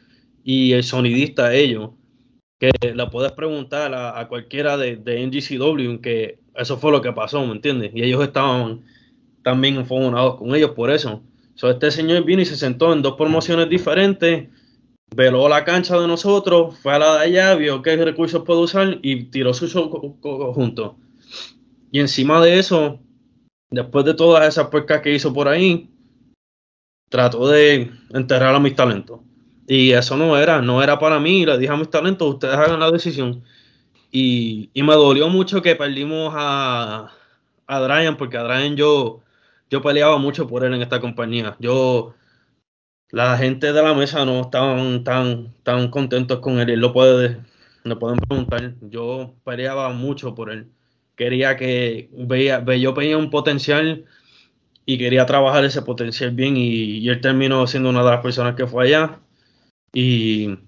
y 0.44 0.72
el 0.72 0.84
sonidista 0.84 1.46
a 1.46 1.54
ellos. 1.54 1.90
Que 2.60 2.70
le 2.94 3.06
puedes 3.08 3.32
preguntar 3.32 3.94
a, 3.94 4.18
a 4.18 4.28
cualquiera 4.28 4.76
de, 4.76 4.96
de, 4.96 5.26
NGCW 5.26 6.00
que 6.00 6.38
eso 6.54 6.78
fue 6.78 6.92
lo 6.92 7.02
que 7.02 7.12
pasó, 7.12 7.44
¿me 7.46 7.52
entiendes? 7.52 7.90
Y 7.94 8.02
ellos 8.02 8.22
estaban 8.22 8.84
también 9.42 9.76
enfogonados 9.76 10.36
con 10.36 10.54
ellos 10.54 10.70
por 10.70 10.90
eso. 10.90 11.22
So, 11.54 11.70
este 11.70 11.90
señor 11.90 12.24
vino 12.24 12.42
y 12.42 12.46
se 12.46 12.56
sentó 12.56 12.92
en 12.92 13.02
dos 13.02 13.14
promociones 13.14 13.68
diferentes, 13.68 14.48
veló 15.14 15.48
la 15.48 15.64
cancha 15.64 15.98
de 15.98 16.06
nosotros, 16.06 16.76
fue 16.78 16.92
a 16.94 16.98
la 16.98 17.14
de 17.18 17.24
allá, 17.24 17.54
vio 17.54 17.82
qué 17.82 17.96
recursos 17.96 18.42
puede 18.44 18.60
usar 18.60 18.98
y 19.02 19.24
tiró 19.24 19.54
su 19.54 19.68
show 19.68 19.90
co- 19.90 20.16
co- 20.20 20.52
junto. 20.52 20.96
Y 21.90 22.00
encima 22.00 22.40
de 22.40 22.58
eso, 22.58 22.98
después 23.70 24.04
de 24.04 24.14
todas 24.14 24.46
esas 24.48 24.68
puercas 24.68 25.00
que 25.00 25.14
hizo 25.14 25.32
por 25.32 25.48
ahí, 25.48 25.88
trató 27.08 27.48
de 27.48 27.90
enterrar 28.12 28.54
a 28.54 28.60
mis 28.60 28.74
talentos. 28.74 29.20
Y 29.66 29.92
eso 29.92 30.16
no 30.16 30.36
era, 30.36 30.60
no 30.60 30.82
era 30.82 30.98
para 30.98 31.20
mí. 31.20 31.46
Le 31.46 31.56
dije 31.58 31.72
a 31.72 31.76
mis 31.76 31.88
talentos, 31.88 32.28
ustedes 32.28 32.54
hagan 32.56 32.80
la 32.80 32.90
decisión. 32.90 33.42
Y, 34.10 34.70
y 34.74 34.82
me 34.82 34.94
dolió 34.94 35.28
mucho 35.28 35.62
que 35.62 35.76
perdimos 35.76 36.32
a, 36.36 37.10
a 37.66 38.16
porque 38.18 38.36
a 38.36 38.66
yo, 38.74 39.20
yo 39.70 39.82
peleaba 39.82 40.18
mucho 40.18 40.46
por 40.46 40.64
él 40.64 40.74
en 40.74 40.82
esta 40.82 41.00
compañía. 41.00 41.56
Yo, 41.58 42.14
la 43.14 43.36
gente 43.38 43.72
de 43.72 43.82
la 43.82 43.94
mesa 43.94 44.24
no 44.24 44.40
estaban 44.42 45.04
tan, 45.04 45.54
tan 45.62 45.88
contentos 45.90 46.40
con 46.40 46.58
él. 46.60 46.70
Él 46.70 46.80
lo 46.80 46.92
puede, 46.92 47.38
lo 47.84 47.98
pueden 47.98 48.18
preguntar. 48.18 48.74
Yo 48.82 49.34
peleaba 49.44 49.90
mucho 49.92 50.34
por 50.34 50.50
él. 50.50 50.68
Quería 51.16 51.56
que 51.56 52.10
veía, 52.12 52.58
ve- 52.60 52.80
yo 52.80 52.92
veía 52.94 53.16
un 53.18 53.30
potencial 53.30 54.04
y 54.86 54.98
quería 54.98 55.26
trabajar 55.26 55.64
ese 55.64 55.82
potencial 55.82 56.32
bien 56.32 56.56
y, 56.56 56.98
y 56.98 57.08
él 57.08 57.20
terminó 57.20 57.66
siendo 57.66 57.90
una 57.90 58.04
de 58.04 58.10
las 58.10 58.22
personas 58.22 58.54
que 58.56 58.66
fue 58.66 58.86
allá 58.86 59.20
y 59.94 60.58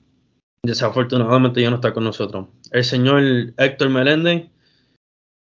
desafortunadamente 0.62 1.62
ya 1.62 1.70
no 1.70 1.76
está 1.76 1.92
con 1.94 2.04
nosotros. 2.04 2.48
El 2.72 2.84
señor 2.84 3.22
Héctor 3.58 3.90
Meléndez, 3.90 4.50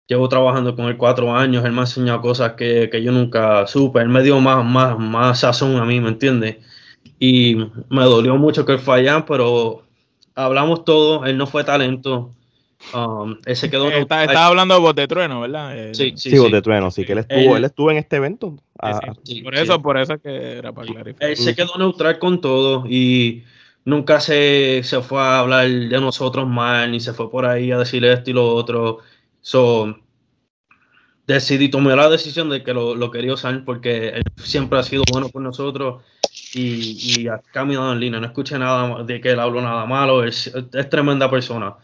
llevo 0.07 0.29
trabajando 0.29 0.75
con 0.77 0.87
él 0.87 0.97
cuatro 0.97 1.35
años, 1.35 1.65
él 1.65 1.73
me 1.73 1.79
ha 1.81 1.83
enseñado 1.83 2.21
cosas 2.21 2.53
que, 2.55 2.89
que 2.91 3.03
yo 3.03 3.13
nunca 3.13 3.67
supe, 3.67 4.01
él 4.01 4.09
me 4.09 4.23
dio 4.23 4.41
más, 4.41 4.65
más, 4.65 4.99
más 4.99 5.41
sazón 5.41 5.77
a 5.77 5.85
mí, 5.85 6.01
¿me 6.01 6.09
entiendes? 6.09 6.57
Y 7.18 7.57
me 7.88 8.03
dolió 8.05 8.37
mucho 8.37 8.66
que 8.66 8.72
él 8.72 8.79
allá, 8.96 9.24
pero 9.27 9.83
hablamos 10.35 10.85
todo, 10.85 11.24
él 11.24 11.37
no 11.38 11.46
fue 11.46 11.64
talento, 11.64 12.33
um, 12.94 13.37
él 13.46 13.57
se 13.57 13.70
quedó... 13.70 13.88
Eh, 13.88 14.00
está- 14.00 14.24
Estaba 14.24 14.46
hablando 14.46 14.74
de 14.74 14.81
voz 14.81 14.94
de 14.94 15.07
trueno, 15.07 15.40
¿verdad? 15.40 15.79
Eh, 15.79 15.94
Sí, 15.94 16.11
sí, 16.16 16.31
Sí, 16.31 16.37
sí. 16.37 16.38
Bote 16.38 16.61
Trueno, 16.62 16.90
sí, 16.90 17.05
que 17.05 17.12
él 17.12 17.18
estuvo, 17.18 17.53
Él- 17.53 17.59
él 17.59 17.64
estuvo 17.64 17.90
en 17.90 17.98
este 17.98 18.16
evento. 18.16 18.57
sí, 18.59 18.62
Ah, 18.81 19.00
sí. 19.24 19.35
sí, 19.37 19.42
por 19.42 19.57
sí. 19.57 19.62
eso, 19.62 19.81
por 19.83 19.96
eso 19.96 20.14
es 20.14 20.20
que 20.22 20.59
era 20.59 20.72
para 20.72 20.87
clarificar. 20.92 21.29
Él 21.31 21.37
se 21.37 21.55
quedó 21.55 21.79
neutral 21.79 22.18
con 22.18 22.40
todo 22.40 22.85
y 22.88 23.44
nunca 23.85 24.20
se, 24.20 24.83
se 24.83 25.00
fue 25.00 25.20
a 25.20 25.38
hablar 25.38 25.68
de 25.68 26.00
nosotros 26.00 26.46
mal, 26.48 26.90
ni 26.90 27.00
se 27.00 27.12
fue 27.14 27.31
por 27.31 27.46
ahí 27.46 27.70
a 27.70 27.79
decir 27.79 28.05
esto 28.05 28.31
y 28.31 28.35
lo 28.35 28.53
otro. 28.55 28.98
So, 29.40 29.96
decidí, 31.27 31.68
tomé 31.70 31.94
la 31.96 32.09
decisión 32.11 32.50
de 32.50 32.62
que 32.62 32.74
lo, 32.74 32.94
lo 32.94 33.11
quería 33.11 33.33
usar 33.35 33.64
porque 33.64 34.09
él 34.09 34.22
siempre 34.37 34.79
ha 34.79 34.83
sido 34.83 35.05
bueno 35.12 35.29
con 35.31 35.42
nosotros 35.44 36.03
y, 36.55 37.20
y 37.23 37.29
ha 37.29 37.38
caminado 37.53 37.92
en 37.92 38.01
línea. 38.01 38.20
No 38.20 38.27
escuché 38.27 38.59
nada 38.59 39.03
de 39.05 39.20
que 39.20 39.31
él 39.31 39.40
habló 39.40 39.61
nada 39.61 39.87
malo, 39.87 40.25
es, 40.25 40.53
es 40.73 40.88
tremenda 40.88 41.31
persona. 41.31 41.77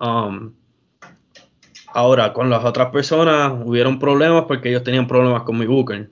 Um, 0.00 0.52
ahora, 1.92 2.32
con 2.32 2.50
las 2.50 2.64
otras 2.64 2.90
personas 2.90 3.52
hubieron 3.64 3.98
problemas 3.98 4.44
porque 4.46 4.68
ellos 4.70 4.84
tenían 4.84 5.06
problemas 5.06 5.42
con 5.42 5.58
mi 5.58 5.66
Booker. 5.66 6.10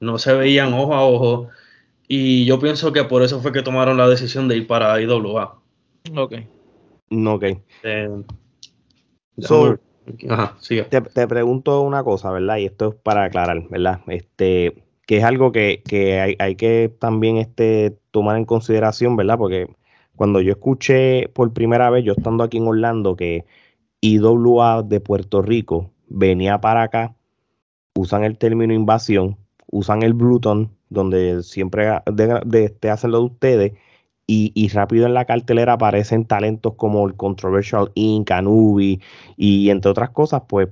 No 0.00 0.18
se 0.18 0.34
veían 0.34 0.72
ojo 0.74 0.94
a 0.94 1.04
ojo. 1.04 1.48
Y 2.06 2.44
yo 2.44 2.58
pienso 2.58 2.92
que 2.92 3.04
por 3.04 3.22
eso 3.22 3.40
fue 3.40 3.52
que 3.52 3.62
tomaron 3.62 3.96
la 3.96 4.08
decisión 4.08 4.46
de 4.48 4.56
ir 4.58 4.66
para 4.66 5.00
IWA. 5.00 5.58
Ok. 6.16 6.34
no, 7.10 7.34
ok. 7.34 7.44
Eh, 7.82 8.08
So- 9.38 9.78
Ajá, 10.28 10.54
sigue. 10.60 10.84
Te, 10.84 11.00
te 11.00 11.26
pregunto 11.26 11.80
una 11.80 12.04
cosa, 12.04 12.30
¿verdad? 12.30 12.58
Y 12.58 12.66
esto 12.66 12.90
es 12.90 12.94
para 12.94 13.24
aclarar, 13.24 13.62
¿verdad? 13.70 14.00
Este, 14.08 14.83
que 15.06 15.18
es 15.18 15.24
algo 15.24 15.52
que, 15.52 15.82
que 15.86 16.20
hay, 16.20 16.36
hay 16.38 16.56
que 16.56 16.88
también 16.98 17.36
este, 17.38 17.98
tomar 18.10 18.36
en 18.36 18.44
consideración, 18.44 19.16
¿verdad? 19.16 19.38
Porque 19.38 19.68
cuando 20.16 20.40
yo 20.40 20.52
escuché 20.52 21.28
por 21.30 21.52
primera 21.52 21.90
vez, 21.90 22.04
yo 22.04 22.12
estando 22.14 22.44
aquí 22.44 22.58
en 22.58 22.66
Orlando, 22.68 23.16
que 23.16 23.44
IWA 24.00 24.82
de 24.82 25.00
Puerto 25.00 25.42
Rico 25.42 25.92
venía 26.08 26.60
para 26.60 26.82
acá, 26.84 27.16
usan 27.94 28.24
el 28.24 28.38
término 28.38 28.74
invasión, 28.74 29.36
usan 29.70 30.02
el 30.02 30.14
Bruton, 30.14 30.76
donde 30.88 31.42
siempre 31.42 31.86
de, 32.12 32.40
de- 32.46 32.70
te 32.70 32.90
hacen 32.90 33.10
lo 33.12 33.18
de 33.20 33.24
ustedes, 33.26 33.72
y, 34.26 34.52
y 34.54 34.68
rápido 34.68 35.06
en 35.06 35.14
la 35.14 35.26
cartelera 35.26 35.74
aparecen 35.74 36.24
talentos 36.26 36.74
como 36.76 37.06
el 37.06 37.14
Controversial 37.16 37.90
Inc., 37.94 38.30
Anubi, 38.30 39.00
y 39.36 39.70
entre 39.70 39.90
otras 39.90 40.10
cosas, 40.10 40.42
pues 40.48 40.68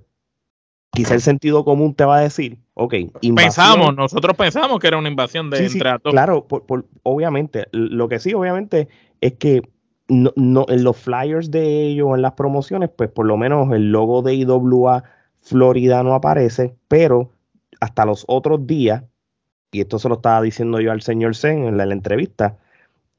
quizá 0.92 1.14
el 1.14 1.20
sentido 1.20 1.64
común 1.64 1.94
te 1.94 2.04
va 2.04 2.18
a 2.18 2.20
decir, 2.20 2.58
ok, 2.74 2.94
invasión- 3.22 3.34
Pensamos, 3.34 3.96
nosotros 3.96 4.36
pensamos 4.36 4.78
que 4.78 4.88
era 4.88 4.98
una 4.98 5.08
invasión 5.08 5.48
de 5.50 5.68
Sí, 5.68 5.78
claro, 6.10 6.46
por- 6.46 6.64
por- 6.66 6.84
obviamente, 7.02 7.66
lo 7.72 8.08
que 8.08 8.18
sí, 8.18 8.34
obviamente, 8.34 8.88
es 9.20 9.34
que 9.34 9.62
no, 10.08 10.32
no- 10.36 10.66
en 10.68 10.84
los 10.84 10.96
flyers 10.98 11.50
de 11.50 11.86
ellos, 11.86 12.10
en 12.14 12.22
las 12.22 12.32
promociones, 12.32 12.90
pues 12.94 13.08
por 13.10 13.24
lo 13.26 13.36
menos 13.36 13.72
el 13.72 13.90
logo 13.90 14.20
de 14.22 14.34
IWA 14.34 15.04
Florida 15.40 16.02
no 16.02 16.14
aparece, 16.14 16.74
pero 16.88 17.30
hasta 17.80 18.04
los 18.04 18.24
otros 18.28 18.66
días, 18.66 19.02
y 19.72 19.80
esto 19.80 19.98
se 19.98 20.08
lo 20.10 20.16
estaba 20.16 20.42
diciendo 20.42 20.80
yo 20.80 20.92
al 20.92 21.00
señor 21.02 21.34
Zen 21.34 21.64
en 21.64 21.76
la, 21.78 21.84
en 21.84 21.88
la 21.88 21.94
entrevista, 21.94 22.58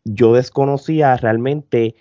yo 0.06 0.34
desconocía 0.34 1.18
realmente 1.18 1.96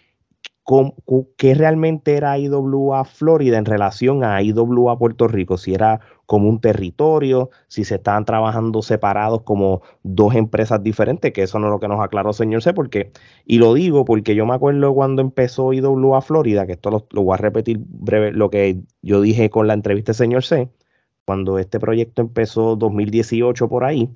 qué 1.37 1.55
realmente 1.55 2.15
era 2.15 2.39
IWA 2.39 3.05
Florida 3.05 3.59
en 3.59 3.65
relación 3.65 4.23
a 4.23 4.41
IWA 4.43 4.97
Puerto 4.99 5.27
Rico, 5.27 5.59
si 5.59 5.75
era 5.75 6.01
como 6.27 6.49
un 6.49 6.61
territorio, 6.61 7.51
si 7.67 7.85
se 7.85 7.97
estaban 7.97 8.25
trabajando 8.25 8.81
separados 8.83 9.43
como 9.43 9.83
dos 10.03 10.35
empresas 10.35 10.83
diferentes, 10.83 11.33
que 11.33 11.43
eso 11.43 11.59
no 11.59 11.67
es 11.67 11.73
lo 11.73 11.81
que 11.81 11.89
nos 11.89 12.01
aclaró 12.01 12.33
señor 12.33 12.63
C, 12.63 12.73
porque, 12.75 13.11
y 13.45 13.59
lo 13.59 13.75
digo 13.75 14.05
porque 14.05 14.35
yo 14.35 14.47
me 14.47 14.55
acuerdo 14.55 14.95
cuando 14.95 15.21
empezó 15.23 15.73
IWA 15.73 16.21
Florida, 16.23 16.67
que 16.67 16.73
esto 16.73 16.91
lo, 16.91 17.23
voy 17.23 17.35
a 17.35 17.39
repetir 17.39 17.79
breve, 17.81 18.33
lo 18.33 18.51
que 18.51 18.83
yo 19.03 19.21
dije 19.21 19.51
con 19.51 19.67
la 19.67 19.75
entrevista 19.75 20.13
del 20.13 20.17
señor 20.17 20.45
C, 20.45 20.71
cuando 21.25 21.59
este 21.59 21.81
proyecto 21.81 22.23
empezó 22.23 22.77
2018 22.77 23.69
por 23.69 23.85
ahí, 23.85 24.09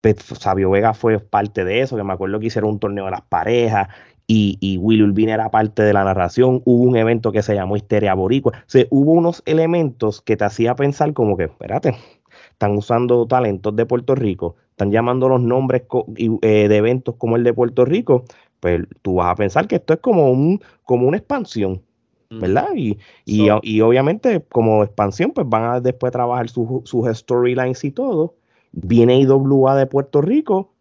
pues, 0.00 0.16
Sabio 0.38 0.70
Vega 0.70 0.94
fue 0.94 1.18
parte 1.18 1.64
de 1.64 1.80
eso, 1.80 1.96
que 1.96 2.04
me 2.04 2.12
acuerdo 2.12 2.38
que 2.40 2.46
hicieron 2.46 2.70
un 2.70 2.78
torneo 2.78 3.06
de 3.06 3.10
las 3.10 3.22
parejas 3.22 3.88
y, 4.28 4.58
y 4.60 4.78
Willy 4.78 5.02
Urbina 5.04 5.34
era 5.34 5.50
parte 5.50 5.82
de 5.82 5.92
la 5.94 6.04
narración. 6.04 6.62
Hubo 6.66 6.84
un 6.84 6.96
evento 6.96 7.32
que 7.32 7.42
se 7.42 7.54
llamó 7.56 7.76
Histeria 7.76 8.14
Boricua. 8.14 8.52
O 8.58 8.62
sea, 8.66 8.86
hubo 8.90 9.12
unos 9.12 9.42
elementos 9.46 10.22
que 10.22 10.36
te 10.36 10.44
hacía 10.44 10.76
pensar 10.76 11.14
como 11.14 11.36
que, 11.36 11.44
espérate, 11.44 11.96
están 12.52 12.72
usando 12.76 13.26
talentos 13.26 13.74
de 13.76 13.86
Puerto 13.86 14.14
Rico, 14.14 14.56
están 14.70 14.90
llamando 14.92 15.28
los 15.28 15.40
nombres 15.42 15.82
eh, 16.16 16.68
de 16.68 16.76
eventos 16.76 17.16
como 17.16 17.36
el 17.36 17.44
de 17.44 17.54
Puerto 17.54 17.84
Rico, 17.84 18.24
pues 18.60 18.82
tú 19.02 19.16
vas 19.16 19.32
a 19.32 19.36
pensar 19.36 19.66
que 19.68 19.76
esto 19.76 19.94
es 19.94 20.00
como, 20.00 20.30
un, 20.30 20.60
como 20.84 21.08
una 21.08 21.16
expansión. 21.18 21.82
¿verdad? 22.38 22.68
Y, 22.76 22.98
y, 23.24 23.48
So- 23.48 23.60
y 23.62 23.80
obviamente 23.80 24.42
como 24.50 24.84
expansión, 24.84 25.32
pues 25.32 25.48
van 25.48 25.64
a 25.64 25.80
después 25.80 26.12
trabajar 26.12 26.48
sus 26.50 26.68
sus 26.88 27.08
storylines 27.16 27.82
y 27.84 27.90
todo. 27.90 28.36
Viene 28.72 29.18
IWA 29.20 29.74
de 29.76 29.86
Puerto 29.86 30.20
Rico, 30.20 30.74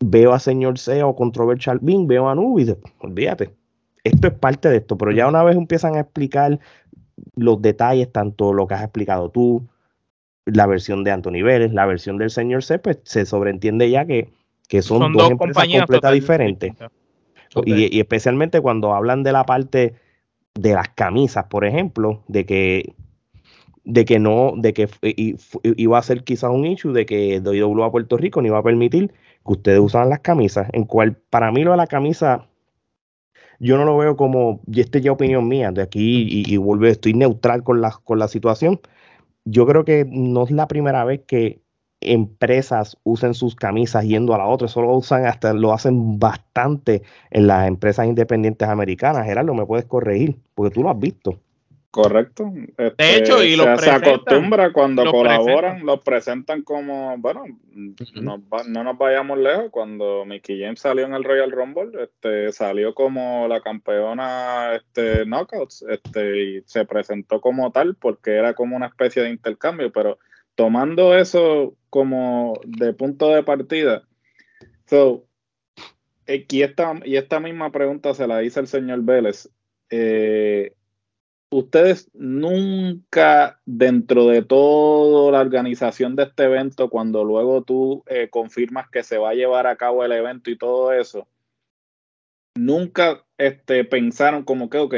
veo 0.00 0.32
a 0.32 0.38
Señor 0.38 0.78
C 0.78 1.02
o 1.02 1.14
Controversial 1.14 1.78
Bean, 1.80 2.06
veo 2.06 2.28
a 2.28 2.34
Nubis, 2.34 2.74
olvídate, 2.98 3.50
esto 4.04 4.28
es 4.28 4.34
parte 4.34 4.68
de 4.68 4.76
esto, 4.78 4.96
pero 4.96 5.12
ya 5.12 5.26
una 5.26 5.42
vez 5.42 5.56
empiezan 5.56 5.96
a 5.96 6.00
explicar 6.00 6.58
los 7.34 7.60
detalles, 7.62 8.12
tanto 8.12 8.52
lo 8.52 8.66
que 8.66 8.74
has 8.74 8.82
explicado 8.82 9.30
tú, 9.30 9.66
la 10.44 10.66
versión 10.66 11.02
de 11.02 11.10
Anthony 11.10 11.42
Vélez, 11.42 11.72
la 11.72 11.86
versión 11.86 12.18
del 12.18 12.30
Señor 12.30 12.62
C, 12.62 12.78
pues 12.78 12.98
se 13.04 13.26
sobreentiende 13.26 13.90
ya 13.90 14.04
que, 14.04 14.30
que 14.68 14.82
son, 14.82 15.00
Son 15.00 15.12
dos, 15.12 15.22
dos 15.22 15.30
empresas 15.32 15.66
completas 15.66 16.12
diferentes. 16.12 16.72
Y, 17.64 17.96
y 17.96 18.00
especialmente 18.00 18.60
cuando 18.60 18.94
hablan 18.94 19.22
de 19.22 19.32
la 19.32 19.44
parte 19.44 19.94
de 20.54 20.74
las 20.74 20.88
camisas, 20.90 21.46
por 21.46 21.64
ejemplo, 21.64 22.22
de 22.28 22.44
que 22.44 22.94
de 23.86 24.04
que 24.04 24.18
no, 24.18 24.52
de 24.56 24.74
que 24.74 24.88
iba 25.62 25.96
a 25.96 26.02
ser 26.02 26.24
quizás 26.24 26.50
un 26.50 26.66
issue 26.66 26.92
de 26.92 27.06
que 27.06 27.36
IWA 27.36 27.86
a 27.86 27.90
Puerto 27.92 28.16
Rico 28.16 28.42
no 28.42 28.48
iba 28.48 28.58
a 28.58 28.62
permitir 28.62 29.12
que 29.46 29.52
ustedes 29.52 29.80
usaran 29.80 30.10
las 30.10 30.20
camisas, 30.20 30.68
en 30.72 30.84
cual 30.84 31.16
para 31.30 31.50
mí 31.52 31.64
lo 31.64 31.72
de 31.72 31.76
la 31.78 31.86
camisa 31.86 32.46
yo 33.58 33.76
no 33.78 33.84
lo 33.84 33.96
veo 33.96 34.16
como, 34.16 34.60
y 34.66 34.80
esta 34.80 34.98
ya 34.98 35.12
opinión 35.12 35.48
mía, 35.48 35.70
de 35.72 35.82
aquí 35.82 36.26
y, 36.28 36.52
y 36.52 36.56
vuelvo, 36.58 36.86
estoy 36.86 37.14
neutral 37.14 37.62
con 37.62 37.80
la, 37.80 37.92
con 38.04 38.18
la 38.18 38.28
situación. 38.28 38.80
Yo 39.44 39.66
creo 39.66 39.84
que 39.84 40.06
no 40.08 40.44
es 40.44 40.50
la 40.50 40.68
primera 40.68 41.04
vez 41.04 41.22
que 41.26 41.62
empresas 42.00 42.98
usen 43.04 43.34
sus 43.34 43.56
camisas 43.56 44.04
yendo 44.04 44.34
a 44.34 44.38
la 44.38 44.46
otra, 44.46 44.66
eso 44.66 44.82
lo 44.82 44.94
usan 44.96 45.26
hasta, 45.26 45.54
lo 45.54 45.72
hacen 45.72 46.18
bastante 46.18 47.02
en 47.30 47.46
las 47.46 47.68
empresas 47.68 48.06
independientes 48.06 48.68
americanas. 48.68 49.24
Gerardo, 49.26 49.54
me 49.54 49.66
puedes 49.66 49.86
corregir, 49.86 50.38
porque 50.54 50.74
tú 50.74 50.82
lo 50.82 50.90
has 50.90 50.98
visto. 50.98 51.40
Correcto. 51.90 52.52
Este, 52.76 53.16
hecho, 53.18 53.42
y 53.42 53.52
se, 53.52 53.56
los 53.56 53.80
se 53.80 53.90
acostumbra 53.90 54.72
cuando 54.72 55.04
los 55.04 55.12
colaboran, 55.14 55.46
presentan. 55.72 55.86
los 55.86 56.00
presentan 56.04 56.62
como, 56.62 57.16
bueno, 57.18 57.44
va- 58.52 58.64
no 58.68 58.84
nos 58.84 58.98
vayamos 58.98 59.38
lejos. 59.38 59.70
Cuando 59.70 60.24
Mickey 60.26 60.60
James 60.60 60.80
salió 60.80 61.06
en 61.06 61.14
el 61.14 61.24
Royal 61.24 61.50
Rumble, 61.50 62.02
este, 62.02 62.52
salió 62.52 62.94
como 62.94 63.48
la 63.48 63.60
campeona 63.62 64.74
este, 64.74 65.24
Knockouts, 65.24 65.86
este, 65.88 66.42
y 66.42 66.62
se 66.66 66.84
presentó 66.84 67.40
como 67.40 67.72
tal 67.72 67.94
porque 67.94 68.32
era 68.32 68.52
como 68.54 68.76
una 68.76 68.86
especie 68.86 69.22
de 69.22 69.30
intercambio, 69.30 69.90
pero 69.90 70.18
tomando 70.54 71.16
eso 71.16 71.74
como 71.88 72.60
de 72.66 72.92
punto 72.92 73.28
de 73.30 73.42
partida, 73.42 74.02
So, 74.86 75.24
y 76.28 76.62
esta, 76.62 76.94
y 77.04 77.16
esta 77.16 77.40
misma 77.40 77.72
pregunta 77.72 78.14
se 78.14 78.26
la 78.26 78.42
hice 78.42 78.60
el 78.60 78.66
señor 78.68 79.02
Vélez. 79.02 79.48
Eh, 79.90 80.72
ustedes 81.58 82.10
nunca 82.12 83.60
dentro 83.64 84.26
de 84.26 84.42
toda 84.42 85.32
la 85.32 85.40
organización 85.40 86.14
de 86.14 86.24
este 86.24 86.44
evento, 86.44 86.90
cuando 86.90 87.24
luego 87.24 87.62
tú 87.62 88.04
eh, 88.06 88.28
confirmas 88.30 88.88
que 88.90 89.02
se 89.02 89.16
va 89.18 89.30
a 89.30 89.34
llevar 89.34 89.66
a 89.66 89.76
cabo 89.76 90.04
el 90.04 90.12
evento 90.12 90.50
y 90.50 90.58
todo 90.58 90.92
eso, 90.92 91.26
nunca 92.54 93.24
este, 93.38 93.84
pensaron 93.84 94.44
como 94.44 94.68
que, 94.68 94.78
ok, 94.78 94.94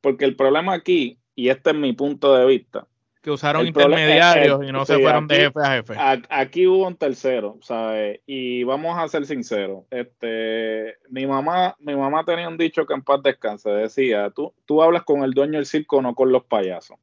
porque 0.00 0.24
el 0.24 0.36
problema 0.36 0.74
aquí, 0.74 1.18
y 1.34 1.48
este 1.48 1.70
es 1.70 1.76
mi 1.76 1.92
punto 1.92 2.36
de 2.36 2.46
vista, 2.46 2.86
que 3.26 3.32
usaron 3.32 3.66
intermediarios 3.66 4.62
y 4.62 4.70
no 4.70 4.86
se 4.86 5.00
fueron 5.00 5.26
de 5.26 5.34
jefe 5.34 5.60
a 5.60 5.70
jefe. 5.72 5.94
aquí 6.30 6.64
hubo 6.68 6.86
un 6.86 6.94
tercero, 6.94 7.58
¿sabes? 7.60 8.20
Y 8.24 8.62
vamos 8.62 8.96
a 8.96 9.08
ser 9.08 9.26
sinceros. 9.26 9.82
Este, 9.90 10.94
mi 11.08 11.26
mamá, 11.26 11.74
mi 11.80 11.96
mamá 11.96 12.22
tenía 12.24 12.46
un 12.46 12.56
dicho 12.56 12.86
que 12.86 12.94
en 12.94 13.02
paz 13.02 13.24
descanse, 13.24 13.68
decía, 13.70 14.30
tú, 14.30 14.54
tú 14.64 14.80
hablas 14.80 15.02
con 15.02 15.24
el 15.24 15.32
dueño 15.32 15.54
del 15.54 15.66
circo, 15.66 16.00
no 16.00 16.14
con 16.14 16.30
los 16.30 16.44
payasos. 16.44 16.98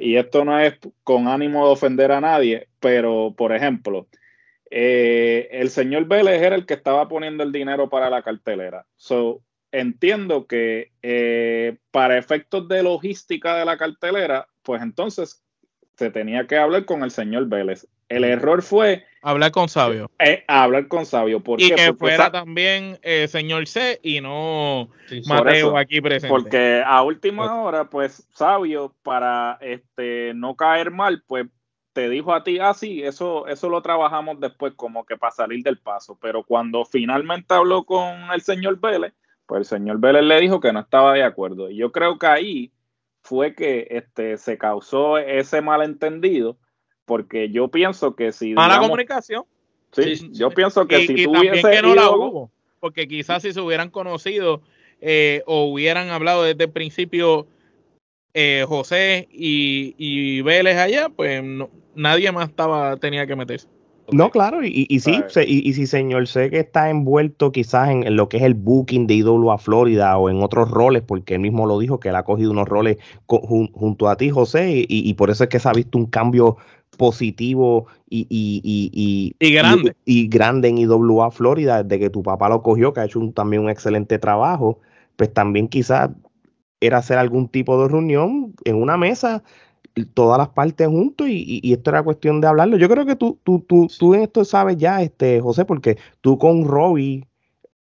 Y 0.00 0.16
esto 0.16 0.44
no 0.44 0.60
es 0.60 0.74
con 1.02 1.26
ánimo 1.26 1.64
de 1.64 1.72
ofender 1.72 2.12
a 2.12 2.20
nadie, 2.20 2.68
pero, 2.78 3.32
por 3.34 3.54
ejemplo, 3.54 4.08
eh, 4.70 5.48
el 5.50 5.70
señor 5.70 6.04
Vélez 6.04 6.42
era 6.42 6.56
el 6.56 6.66
que 6.66 6.74
estaba 6.74 7.08
poniendo 7.08 7.42
el 7.42 7.52
dinero 7.52 7.88
para 7.88 8.10
la 8.10 8.20
cartelera. 8.20 8.84
So, 8.96 9.40
entiendo 9.72 10.46
que 10.46 10.92
eh, 11.02 11.78
para 11.90 12.18
efectos 12.18 12.68
de 12.68 12.82
logística 12.82 13.56
de 13.56 13.64
la 13.64 13.76
cartelera, 13.76 14.46
pues 14.62 14.82
entonces 14.82 15.42
se 15.96 16.10
tenía 16.10 16.46
que 16.46 16.56
hablar 16.56 16.84
con 16.84 17.02
el 17.02 17.10
señor 17.10 17.46
Vélez. 17.46 17.88
El 18.08 18.24
error 18.24 18.62
fue 18.62 19.06
hablar 19.22 19.52
con 19.52 19.68
Sabio. 19.68 20.10
Eh, 20.18 20.44
hablar 20.46 20.86
con 20.88 21.06
Sabio. 21.06 21.40
¿Por 21.40 21.60
y 21.60 21.70
que 21.70 21.94
fuera 21.94 22.30
también 22.30 22.98
eh, 23.02 23.26
señor 23.26 23.66
C 23.66 23.98
y 24.02 24.20
no 24.20 24.90
Mateo 25.26 25.78
aquí 25.78 26.00
presente. 26.00 26.28
Porque 26.28 26.82
a 26.84 27.02
última 27.02 27.62
hora, 27.62 27.88
pues 27.88 28.28
Sabio, 28.34 28.94
para 29.02 29.58
este 29.62 30.34
no 30.34 30.54
caer 30.56 30.90
mal, 30.90 31.22
pues 31.26 31.46
te 31.94 32.08
dijo 32.08 32.34
a 32.34 32.42
ti, 32.42 32.58
ah, 32.58 32.74
sí, 32.74 33.02
eso, 33.02 33.46
eso 33.46 33.68
lo 33.68 33.82
trabajamos 33.82 34.40
después, 34.40 34.72
como 34.76 35.04
que 35.04 35.16
para 35.16 35.32
salir 35.32 35.62
del 35.62 35.78
paso. 35.78 36.18
Pero 36.20 36.42
cuando 36.42 36.84
finalmente 36.84 37.54
habló 37.54 37.84
con 37.84 38.30
el 38.32 38.42
señor 38.42 38.78
Vélez, 38.80 39.14
pues 39.46 39.60
el 39.60 39.64
señor 39.64 39.98
Vélez 39.98 40.22
le 40.22 40.40
dijo 40.40 40.60
que 40.60 40.72
no 40.72 40.80
estaba 40.80 41.14
de 41.14 41.22
acuerdo. 41.22 41.70
Y 41.70 41.76
yo 41.76 41.92
creo 41.92 42.18
que 42.18 42.26
ahí 42.26 42.72
fue 43.22 43.54
que 43.54 43.86
este, 43.90 44.36
se 44.36 44.58
causó 44.58 45.18
ese 45.18 45.60
malentendido, 45.60 46.56
porque 47.04 47.50
yo 47.50 47.68
pienso 47.68 48.16
que 48.16 48.32
si... 48.32 48.54
Mala 48.54 48.78
comunicación. 48.78 49.44
Sí, 49.92 50.30
yo 50.32 50.50
pienso 50.50 50.86
que 50.86 51.06
si 51.06 51.24
tuviese 51.24 51.70
que 51.70 51.82
no 51.82 51.94
la 51.94 52.10
hubo, 52.10 52.50
porque 52.80 53.06
quizás 53.06 53.42
si 53.42 53.52
se 53.52 53.60
hubieran 53.60 53.90
conocido 53.90 54.62
eh, 55.00 55.42
o 55.46 55.66
hubieran 55.66 56.08
hablado 56.08 56.44
desde 56.44 56.64
el 56.64 56.70
principio 56.70 57.46
eh, 58.32 58.64
José 58.66 59.28
y, 59.30 59.94
y, 59.98 60.40
Vélez 60.40 60.78
allá, 60.78 61.10
pues 61.10 61.42
nadie 61.94 62.32
más 62.32 62.48
estaba 62.48 62.96
tenía 62.96 63.26
que 63.26 63.36
meterse. 63.36 63.68
No, 64.12 64.30
claro, 64.30 64.64
y, 64.64 64.86
y 64.88 65.00
sí, 65.00 65.22
y, 65.46 65.72
si 65.72 65.86
señor 65.86 66.28
sé 66.28 66.50
que 66.50 66.60
está 66.60 66.90
envuelto 66.90 67.50
quizás 67.50 67.90
en, 67.90 68.16
lo 68.16 68.28
que 68.28 68.36
es 68.36 68.42
el 68.42 68.54
booking 68.54 69.06
de 69.06 69.14
IWA 69.14 69.58
Florida 69.58 70.16
o 70.18 70.28
en 70.28 70.42
otros 70.42 70.70
roles, 70.70 71.02
porque 71.02 71.34
él 71.34 71.40
mismo 71.40 71.66
lo 71.66 71.78
dijo 71.78 71.98
que 71.98 72.10
él 72.10 72.16
ha 72.16 72.24
cogido 72.24 72.50
unos 72.50 72.68
roles 72.68 72.98
junto 73.26 74.08
a 74.08 74.16
ti, 74.16 74.30
José, 74.30 74.84
y, 74.88 75.14
por 75.14 75.30
eso 75.30 75.44
es 75.44 75.50
que 75.50 75.58
se 75.58 75.68
ha 75.68 75.72
visto 75.72 75.98
un 75.98 76.06
cambio 76.06 76.56
positivo 76.96 77.86
y, 78.08 78.26
y, 78.28 79.34
y, 79.40 79.52
grande. 79.52 79.96
Y, 80.04 80.28
grande 80.28 80.68
en 80.68 80.78
IWA 80.78 81.30
Florida, 81.30 81.82
desde 81.82 81.98
que 81.98 82.10
tu 82.10 82.22
papá 82.22 82.48
lo 82.48 82.62
cogió, 82.62 82.92
que 82.92 83.00
ha 83.00 83.04
hecho 83.06 83.20
también 83.34 83.62
un 83.62 83.70
excelente 83.70 84.18
trabajo, 84.18 84.80
pues 85.16 85.32
también 85.32 85.68
quizás 85.68 86.10
era 86.80 86.98
hacer 86.98 87.18
algún 87.18 87.48
tipo 87.48 87.80
de 87.80 87.88
reunión 87.88 88.54
en 88.64 88.76
una 88.76 88.96
mesa 88.96 89.42
todas 90.14 90.38
las 90.38 90.48
partes 90.48 90.88
juntos 90.88 91.28
y, 91.28 91.60
y, 91.62 91.72
esto 91.72 91.90
era 91.90 92.02
cuestión 92.02 92.40
de 92.40 92.48
hablarlo. 92.48 92.76
Yo 92.76 92.88
creo 92.88 93.04
que 93.04 93.16
tú, 93.16 93.38
tú, 93.44 93.64
tú, 93.68 93.88
tú 93.98 94.14
en 94.14 94.22
esto 94.22 94.44
sabes 94.44 94.76
ya, 94.76 95.02
este, 95.02 95.40
José, 95.40 95.64
porque 95.64 95.98
tú 96.20 96.38
con 96.38 96.66
Robbie 96.66 97.26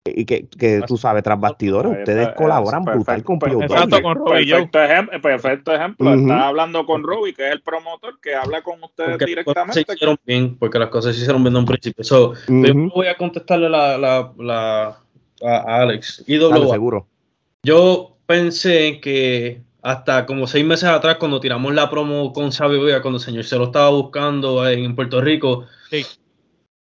y 0.07 0.27
que, 0.27 0.47
que 0.49 0.83
tú 0.87 0.99
sabes, 0.99 1.23
tras 1.23 1.41
bastidores, 1.41 1.99
ustedes 1.99 2.29
colaboran 2.37 2.85
brutal 2.85 3.25
con 3.25 3.37
Exacto, 3.37 4.03
con 4.03 4.17
Robbie. 4.17 4.51
Perfecto, 4.51 4.83
ejemplo, 4.83 5.21
perfecto 5.23 5.75
ejemplo. 5.75 6.15
Estás 6.15 6.43
hablando 6.43 6.85
con 6.85 7.03
Robbie, 7.03 7.33
que 7.33 7.47
es 7.47 7.53
el 7.53 7.63
promotor, 7.63 8.21
que 8.21 8.35
habla 8.35 8.63
con 8.63 8.83
ustedes 8.85 9.19
directamente. 9.19 9.83
se 9.83 9.93
hicieron 9.95 10.19
bien, 10.27 10.59
porque 10.59 10.79
las 10.79 10.91
cosas 10.91 11.15
se 11.15 11.23
hicieron 11.23 11.43
bien 11.43 11.55
en 11.55 11.61
un 11.61 11.65
principio. 11.65 12.05
So, 12.05 12.35
Yo 12.49 12.75
voy 12.95 13.07
a 13.07 13.17
contestarle 13.17 13.71
la, 13.71 13.97
la, 13.97 14.33
la 14.39 14.99
a 15.43 15.81
Alex. 15.81 16.25
Y 16.27 16.39
seguro. 16.39 17.07
Yo 17.63 18.19
pensé 18.27 19.01
que 19.01 19.63
hasta 19.85 20.25
como 20.25 20.47
seis 20.47 20.65
meses 20.65 20.89
atrás, 20.89 21.19
cuando 21.19 21.41
tiramos 21.41 21.75
la 21.75 21.91
promo 21.91 22.33
con 22.33 22.53
Sabio 22.53 22.83
Vega, 22.83 23.03
cuando 23.03 23.19
el 23.19 23.23
señor 23.23 23.45
se 23.45 23.59
lo 23.59 23.65
estaba 23.65 23.91
buscando 23.91 24.67
en 24.67 24.97
Puerto 24.97 25.21
Rico, 25.21 25.67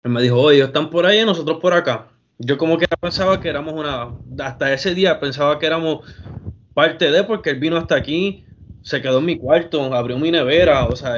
él 0.03 0.11
me 0.11 0.21
dijo, 0.21 0.39
oye, 0.39 0.63
están 0.63 0.89
por 0.89 1.05
ahí 1.05 1.19
y 1.19 1.25
nosotros 1.25 1.59
por 1.59 1.73
acá. 1.73 2.07
Yo 2.37 2.57
como 2.57 2.77
que 2.77 2.87
pensaba 3.01 3.41
que 3.41 3.49
éramos 3.49 3.73
una, 3.73 4.15
hasta 4.39 4.71
ese 4.71 4.95
día 4.95 5.19
pensaba 5.19 5.59
que 5.59 5.65
éramos 5.65 6.07
parte 6.73 7.11
de, 7.11 7.25
porque 7.25 7.49
él 7.49 7.59
vino 7.59 7.75
hasta 7.75 7.95
aquí, 7.95 8.45
se 8.83 9.01
quedó 9.01 9.19
en 9.19 9.25
mi 9.25 9.37
cuarto, 9.37 9.93
abrió 9.93 10.17
mi 10.17 10.31
nevera, 10.31 10.85
o 10.85 10.95
sea, 10.95 11.17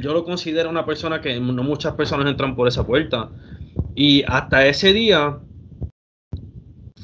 yo 0.00 0.14
lo 0.14 0.24
considero 0.24 0.70
una 0.70 0.86
persona 0.86 1.20
que 1.20 1.38
no 1.38 1.62
muchas 1.62 1.92
personas 1.96 2.30
entran 2.30 2.56
por 2.56 2.66
esa 2.66 2.86
puerta. 2.86 3.30
Y 3.94 4.24
hasta 4.26 4.66
ese 4.66 4.94
día, 4.94 5.38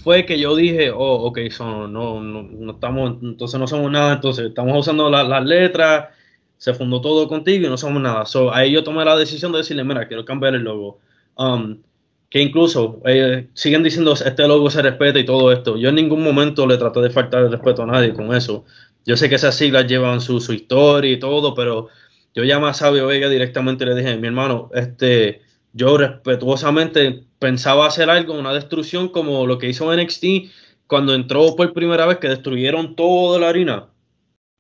fue 0.07 0.25
que 0.25 0.39
yo 0.39 0.55
dije, 0.55 0.93
oh, 0.93 1.25
ok, 1.25 1.41
no, 1.59 1.89
no, 1.89 2.21
no, 2.21 2.71
estamos, 2.71 3.17
entonces 3.25 3.59
no 3.59 3.67
somos 3.67 3.91
nada, 3.91 4.13
entonces 4.13 4.47
estamos 4.47 4.79
usando 4.79 5.11
las 5.11 5.45
letras, 5.45 6.11
se 6.59 6.75
fundó 6.75 7.01
todo 7.01 7.27
contigo 7.27 7.67
y 7.67 7.69
no 7.69 7.77
somos 7.77 8.01
nada. 8.01 8.25
So, 8.25 8.55
ahí 8.55 8.71
yo 8.71 8.85
tomé 8.85 9.05
la 9.05 9.17
decisión 9.17 9.51
de 9.51 9.59
decirle, 9.59 9.83
mira, 9.83 10.07
quiero 10.07 10.25
cambiar 10.25 10.55
el 10.55 10.63
logo. 10.63 11.01
Um, 11.37 11.83
que 12.31 12.41
incluso 12.41 13.03
eh, 13.05 13.49
siguen 13.55 13.83
diciendo, 13.83 14.13
este 14.13 14.47
logo 14.47 14.71
se 14.71 14.81
respeta 14.81 15.19
y 15.19 15.27
todo 15.27 15.51
esto. 15.51 15.77
Yo 15.77 15.89
en 15.89 15.97
ningún 15.97 16.23
momento 16.23 16.69
le 16.69 16.77
traté 16.77 17.01
de 17.01 17.11
faltar 17.11 17.43
el 17.43 17.51
respeto 17.51 17.83
a 17.83 17.87
nadie 17.87 18.15
con 18.15 18.33
eso. 18.33 18.65
Yo 19.05 19.17
sé 19.17 19.29
que 19.29 19.35
esas 19.35 19.57
siglas 19.57 19.89
llevan 19.89 20.21
su, 20.21 20.39
su 20.39 20.53
historia 20.53 21.11
y 21.11 21.19
todo, 21.19 21.53
pero 21.53 21.89
yo 22.33 22.45
llamé 22.45 22.69
a 22.69 22.75
Sabio 22.75 23.09
Vega 23.09 23.29
directamente 23.29 23.83
y 23.83 23.89
le 23.89 23.97
dije, 23.97 24.17
mi 24.19 24.29
hermano, 24.29 24.71
este, 24.73 25.43
yo 25.77 25.99
respetuosamente 25.99 27.25
pensaba 27.39 27.87
hacer 27.87 28.09
algo, 28.09 28.33
una 28.33 28.55
destrucción 28.55 29.11
como 29.11 29.47
lo 29.47 29.59
que 29.59 29.69
hizo 29.69 29.95
NXT 29.95 30.25
cuando 30.87 31.15
entró 31.15 31.55
por 31.55 31.75
primera 31.75 32.07
vez 32.07 32.17
que 32.17 32.29
destruyeron 32.29 32.97
toda 32.97 33.39
la 33.39 33.51
harina. 33.51 33.89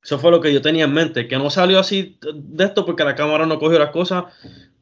Eso 0.05 0.19
fue 0.19 0.31
lo 0.31 0.43
que 0.43 0.53
yo 0.53 0.61
tenía 0.61 0.85
en 0.85 0.93
mente, 0.93 1.27
que 1.27 1.39
no 1.39 1.49
salió 1.49 1.79
así 1.79 2.19
de 2.21 2.65
esto 2.65 2.85
porque 2.85 3.03
la 3.03 3.15
cámara 3.15 3.47
no 3.47 3.59
cogió 3.59 3.79
las 3.79 3.91
cosas. 3.91 4.25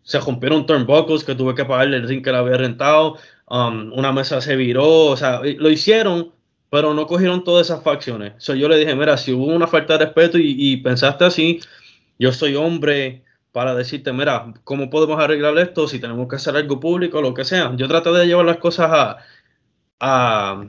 Se 0.02 0.18
rompieron 0.18 0.66
turnbuckles 0.66 1.22
que 1.22 1.36
tuve 1.36 1.54
que 1.54 1.64
pagarle 1.64 1.98
el 1.98 2.08
ring 2.08 2.22
que 2.22 2.32
le 2.32 2.38
había 2.38 2.56
rentado. 2.56 3.16
Um, 3.48 3.92
una 3.92 4.10
mesa 4.10 4.40
se 4.40 4.56
viró, 4.56 5.06
o 5.06 5.16
sea, 5.16 5.40
lo 5.40 5.70
hicieron, 5.70 6.32
pero 6.68 6.94
no 6.94 7.06
cogieron 7.06 7.44
todas 7.44 7.68
esas 7.68 7.84
facciones. 7.84 8.32
So, 8.38 8.54
yo 8.54 8.68
le 8.68 8.76
dije, 8.76 8.94
mira, 8.96 9.16
si 9.16 9.32
hubo 9.32 9.46
una 9.46 9.68
falta 9.68 9.96
de 9.96 10.06
respeto 10.06 10.36
y 10.38 10.76
pensaste 10.78 11.24
así, 11.24 11.60
yo 12.18 12.32
soy 12.32 12.56
hombre, 12.56 13.23
para 13.54 13.76
decirte, 13.76 14.12
mira, 14.12 14.52
¿cómo 14.64 14.90
podemos 14.90 15.20
arreglar 15.20 15.56
esto? 15.58 15.86
Si 15.86 16.00
tenemos 16.00 16.26
que 16.26 16.34
hacer 16.34 16.56
algo 16.56 16.80
público, 16.80 17.22
lo 17.22 17.34
que 17.34 17.44
sea. 17.44 17.72
Yo 17.76 17.86
trato 17.86 18.12
de 18.12 18.26
llevar 18.26 18.44
las 18.44 18.56
cosas 18.56 18.90
a, 18.92 19.18
a 20.00 20.66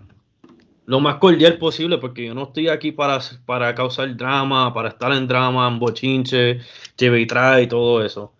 lo 0.85 0.99
más 0.99 1.15
cordial 1.15 1.57
posible, 1.57 1.97
porque 1.97 2.27
yo 2.27 2.35
no 2.35 2.43
estoy 2.43 2.67
aquí 2.67 2.91
para, 2.91 3.17
para 3.47 3.73
causar 3.73 4.15
drama, 4.15 4.71
para 4.71 4.89
estar 4.89 5.11
en 5.13 5.27
drama, 5.27 5.67
en 5.67 5.79
bochinche, 5.79 6.59
lleve 6.95 7.21
y 7.21 7.25
trae 7.25 7.63
y 7.63 7.67
todo 7.67 8.05
eso. 8.05 8.33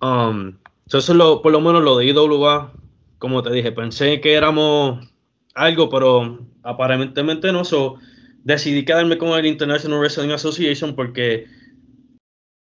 Um, 0.00 0.56
eso 0.86 0.98
es 0.98 1.08
lo, 1.08 1.42
por 1.42 1.50
lo 1.50 1.60
menos 1.60 1.82
lo 1.82 1.96
de 1.96 2.06
IWA, 2.06 2.72
como 3.18 3.42
te 3.42 3.50
dije, 3.50 3.72
pensé 3.72 4.20
que 4.20 4.34
éramos 4.34 5.04
algo, 5.56 5.90
pero 5.90 6.46
aparentemente 6.62 7.50
no. 7.52 7.64
So, 7.64 7.96
decidí 8.44 8.84
quedarme 8.84 9.18
con 9.18 9.30
el 9.30 9.46
International 9.46 9.98
Wrestling 9.98 10.30
Association 10.30 10.94
porque 10.94 11.48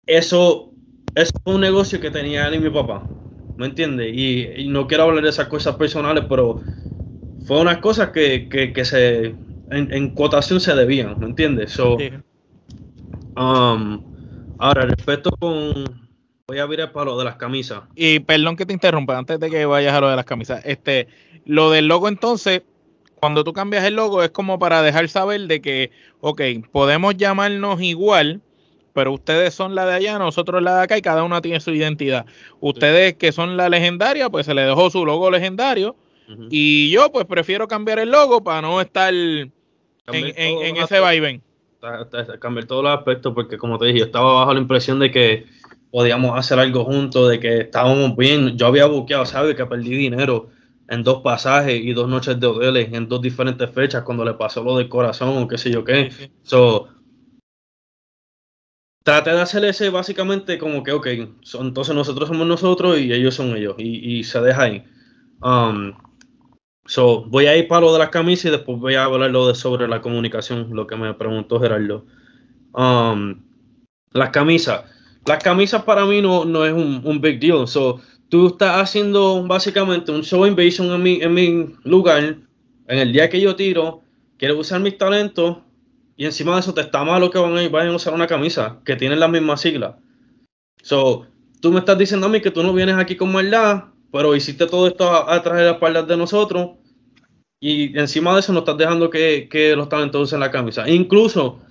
eso 0.07 0.70
es 1.15 1.31
un 1.45 1.61
negocio 1.61 2.01
que 2.01 2.11
tenía 2.11 2.47
él 2.47 2.55
y 2.55 2.59
mi 2.61 2.71
papá, 2.71 3.03
¿me 3.57 3.67
entiendes? 3.67 4.13
Y, 4.15 4.69
no 4.69 4.87
quiero 4.87 5.05
hablar 5.05 5.25
de 5.25 5.31
esas 5.31 5.49
cosas 5.49 5.77
personales, 5.77 6.25
pero 6.29 6.61
fue 7.47 7.61
unas 7.61 7.79
cosas 7.79 8.11
que, 8.11 8.49
que, 8.49 8.85
se 8.85 9.27
en, 9.27 9.93
en, 9.93 10.11
cotación 10.15 10.61
se 10.61 10.75
debían, 10.75 11.19
¿me 11.19 11.27
entiendes? 11.27 11.73
So, 11.73 11.97
um, 13.37 14.03
ahora, 14.59 14.83
respecto 14.83 15.31
con... 15.39 16.09
Voy 16.47 16.59
a 16.59 16.67
virar 16.67 16.91
para 16.91 17.07
lo 17.07 17.19
de 17.19 17.25
las 17.25 17.37
camisas. 17.37 17.83
Y 17.95 18.19
perdón 18.19 18.57
que 18.57 18.67
te 18.67 18.73
interrumpa, 18.73 19.17
antes 19.17 19.39
de 19.39 19.51
que 19.51 19.67
vayas 19.67 19.95
a 19.95 20.01
lo 20.01 20.11
de 20.11 20.17
las 20.17 20.25
camisas. 20.25 20.61
Este, 20.65 21.07
lo 21.45 21.71
del 21.71 21.87
logo 21.87 22.09
entonces, 22.09 22.63
cuando 23.21 23.45
tú 23.45 23.53
cambias 23.53 23.85
el 23.85 23.95
logo 23.95 24.23
es 24.25 24.31
como 24.31 24.59
para 24.59 24.83
dejar 24.83 25.09
saber 25.09 25.43
de 25.43 25.61
que, 25.61 25.93
ok, 26.21 26.41
podemos 26.73 27.17
llamarnos 27.17 27.81
igual, 27.81 28.41
pero 29.01 29.13
ustedes 29.13 29.55
son 29.55 29.75
la 29.75 29.87
de 29.87 29.95
allá, 29.95 30.19
nosotros 30.19 30.63
la 30.63 30.77
de 30.77 30.83
acá 30.83 30.99
y 30.99 31.01
cada 31.01 31.23
una 31.25 31.41
tiene 31.41 31.59
su 31.59 31.71
identidad. 31.71 32.27
Ustedes 32.61 33.15
que 33.15 33.33
son 33.33 33.57
la 33.57 33.71
legendaria, 33.71 34.29
pues 34.29 34.45
se 34.45 34.53
le 34.53 34.61
dejó 34.61 34.91
su 34.91 35.07
logo 35.07 35.31
legendario 35.31 35.97
y 36.51 36.91
yo 36.91 37.11
pues 37.11 37.25
prefiero 37.25 37.67
cambiar 37.67 37.99
el 37.99 38.11
logo 38.11 38.45
para 38.45 38.61
no 38.61 38.79
estar 38.79 39.15
en, 39.15 39.53
ese 40.77 41.01
vaivén. 41.01 41.41
Cambiar 42.41 42.67
todos 42.67 42.85
los 42.85 42.95
aspectos 42.95 43.33
porque 43.33 43.57
como 43.57 43.79
te 43.79 43.87
dije, 43.87 44.01
yo 44.01 44.05
estaba 44.05 44.35
bajo 44.35 44.53
la 44.53 44.61
impresión 44.61 44.99
de 44.99 45.11
que 45.11 45.47
podíamos 45.91 46.39
hacer 46.39 46.59
algo 46.59 46.85
juntos, 46.85 47.31
de 47.31 47.41
que 47.41 47.61
estábamos 47.61 48.15
bien. 48.19 48.59
Yo 48.59 48.67
había 48.67 48.85
buqueado, 48.85 49.25
¿sabes? 49.25 49.57
Que 49.57 49.65
perdí 49.65 49.97
dinero 49.97 50.51
en 50.91 51.03
dos 51.03 51.23
pasajes 51.23 51.81
y 51.83 51.95
dos 51.95 52.07
noches 52.07 52.39
de 52.39 52.47
hoteles 52.47 52.93
en 52.93 53.09
dos 53.09 53.23
diferentes 53.23 53.71
fechas 53.71 54.03
cuando 54.03 54.27
le 54.27 54.35
pasó 54.35 54.63
lo 54.63 54.77
del 54.77 54.91
corazón 54.91 55.43
o 55.43 55.49
qué 55.49 55.57
sé 55.57 55.71
yo 55.71 55.85
qué. 55.85 56.13
So, 56.43 56.89
traté 59.03 59.31
de 59.31 59.41
hacer 59.41 59.65
ese 59.65 59.91
básicamente 59.91 60.59
como 60.59 60.83
que, 60.83 60.93
ok, 60.93 61.07
entonces 61.07 61.95
nosotros 61.95 62.29
somos 62.29 62.47
nosotros 62.47 62.99
y 62.99 63.13
ellos 63.13 63.35
son 63.35 63.57
ellos 63.57 63.75
y, 63.79 64.23
se 64.25 64.41
deja 64.41 64.63
ahí. 64.63 64.85
Um, 65.43 65.95
so, 66.87 67.25
voy 67.25 67.47
a 67.47 67.57
ir 67.57 67.67
para 67.69 67.83
lo 67.83 67.93
de 67.93 67.99
las 67.99 68.11
camisas 68.11 68.47
y 68.47 68.51
después 68.51 68.79
voy 68.79 68.95
a 68.95 69.05
hablar 69.05 69.31
lo 69.31 69.49
de 69.49 69.55
sobre 69.55 69.89
la 69.89 70.01
comunicación, 70.01 70.69
lo 70.73 70.87
que 70.87 70.97
me 70.97 71.15
preguntó 71.15 71.61
Gerardo. 71.61 72.07
Um, 72.73 73.43
las 74.13 74.31
camisas. 74.31 74.85
Las 75.27 75.43
camisas 75.43 75.83
para 75.85 76.05
mí 76.07 76.21
no, 76.23 76.45
no 76.45 76.65
es 76.65 76.73
un, 76.73 77.03
un 77.05 77.21
big 77.21 77.41
deal. 77.41 77.67
So, 77.67 78.01
tú 78.29 78.49
estás 78.49 78.83
haciendo 78.83 79.47
básicamente 79.47 80.13
un 80.13 80.23
show 80.23 80.47
invasion 80.47 80.93
en 80.93 81.03
mi, 81.03 81.21
en 81.21 81.35
mi 81.35 81.75
lugar, 81.85 82.23
en 82.23 82.99
el 82.99 83.13
día 83.13 83.29
que 83.29 83.41
yo 83.41 83.57
tiro, 83.57 84.03
quieres 84.39 84.57
usar 84.57 84.81
mis 84.81 84.97
talentos 84.97 85.59
y 86.21 86.27
encima 86.27 86.53
de 86.53 86.61
eso 86.61 86.75
te 86.75 86.83
está 86.83 87.03
malo 87.03 87.31
que 87.31 87.39
van 87.39 87.57
a, 87.57 87.67
vayan 87.71 87.95
a 87.95 87.97
usar 87.97 88.13
una 88.13 88.27
camisa 88.27 88.79
que 88.85 88.95
tiene 88.95 89.17
las 89.17 89.31
mismas 89.31 89.63
siglas. 89.63 89.95
So, 90.83 91.27
tú 91.63 91.73
me 91.73 91.79
estás 91.79 91.97
diciendo 91.97 92.27
a 92.27 92.29
mí 92.29 92.43
que 92.43 92.51
tú 92.51 92.63
no 92.63 92.75
vienes 92.75 92.97
aquí 92.97 93.17
con 93.17 93.33
maldad, 93.33 93.85
pero 94.13 94.37
hiciste 94.37 94.67
todo 94.67 94.87
esto 94.87 95.11
atrás 95.11 95.57
de 95.57 95.65
las 95.65 95.75
espaldas 95.77 96.07
de 96.07 96.19
nosotros 96.19 96.73
y 97.59 97.99
encima 97.99 98.35
de 98.35 98.41
eso 98.41 98.53
no 98.53 98.59
estás 98.59 98.77
dejando 98.77 99.09
que, 99.09 99.49
que 99.51 99.75
los 99.75 99.89
talentos 99.89 100.25
usen 100.25 100.41
la 100.41 100.51
camisa. 100.51 100.87
Incluso 100.91 101.63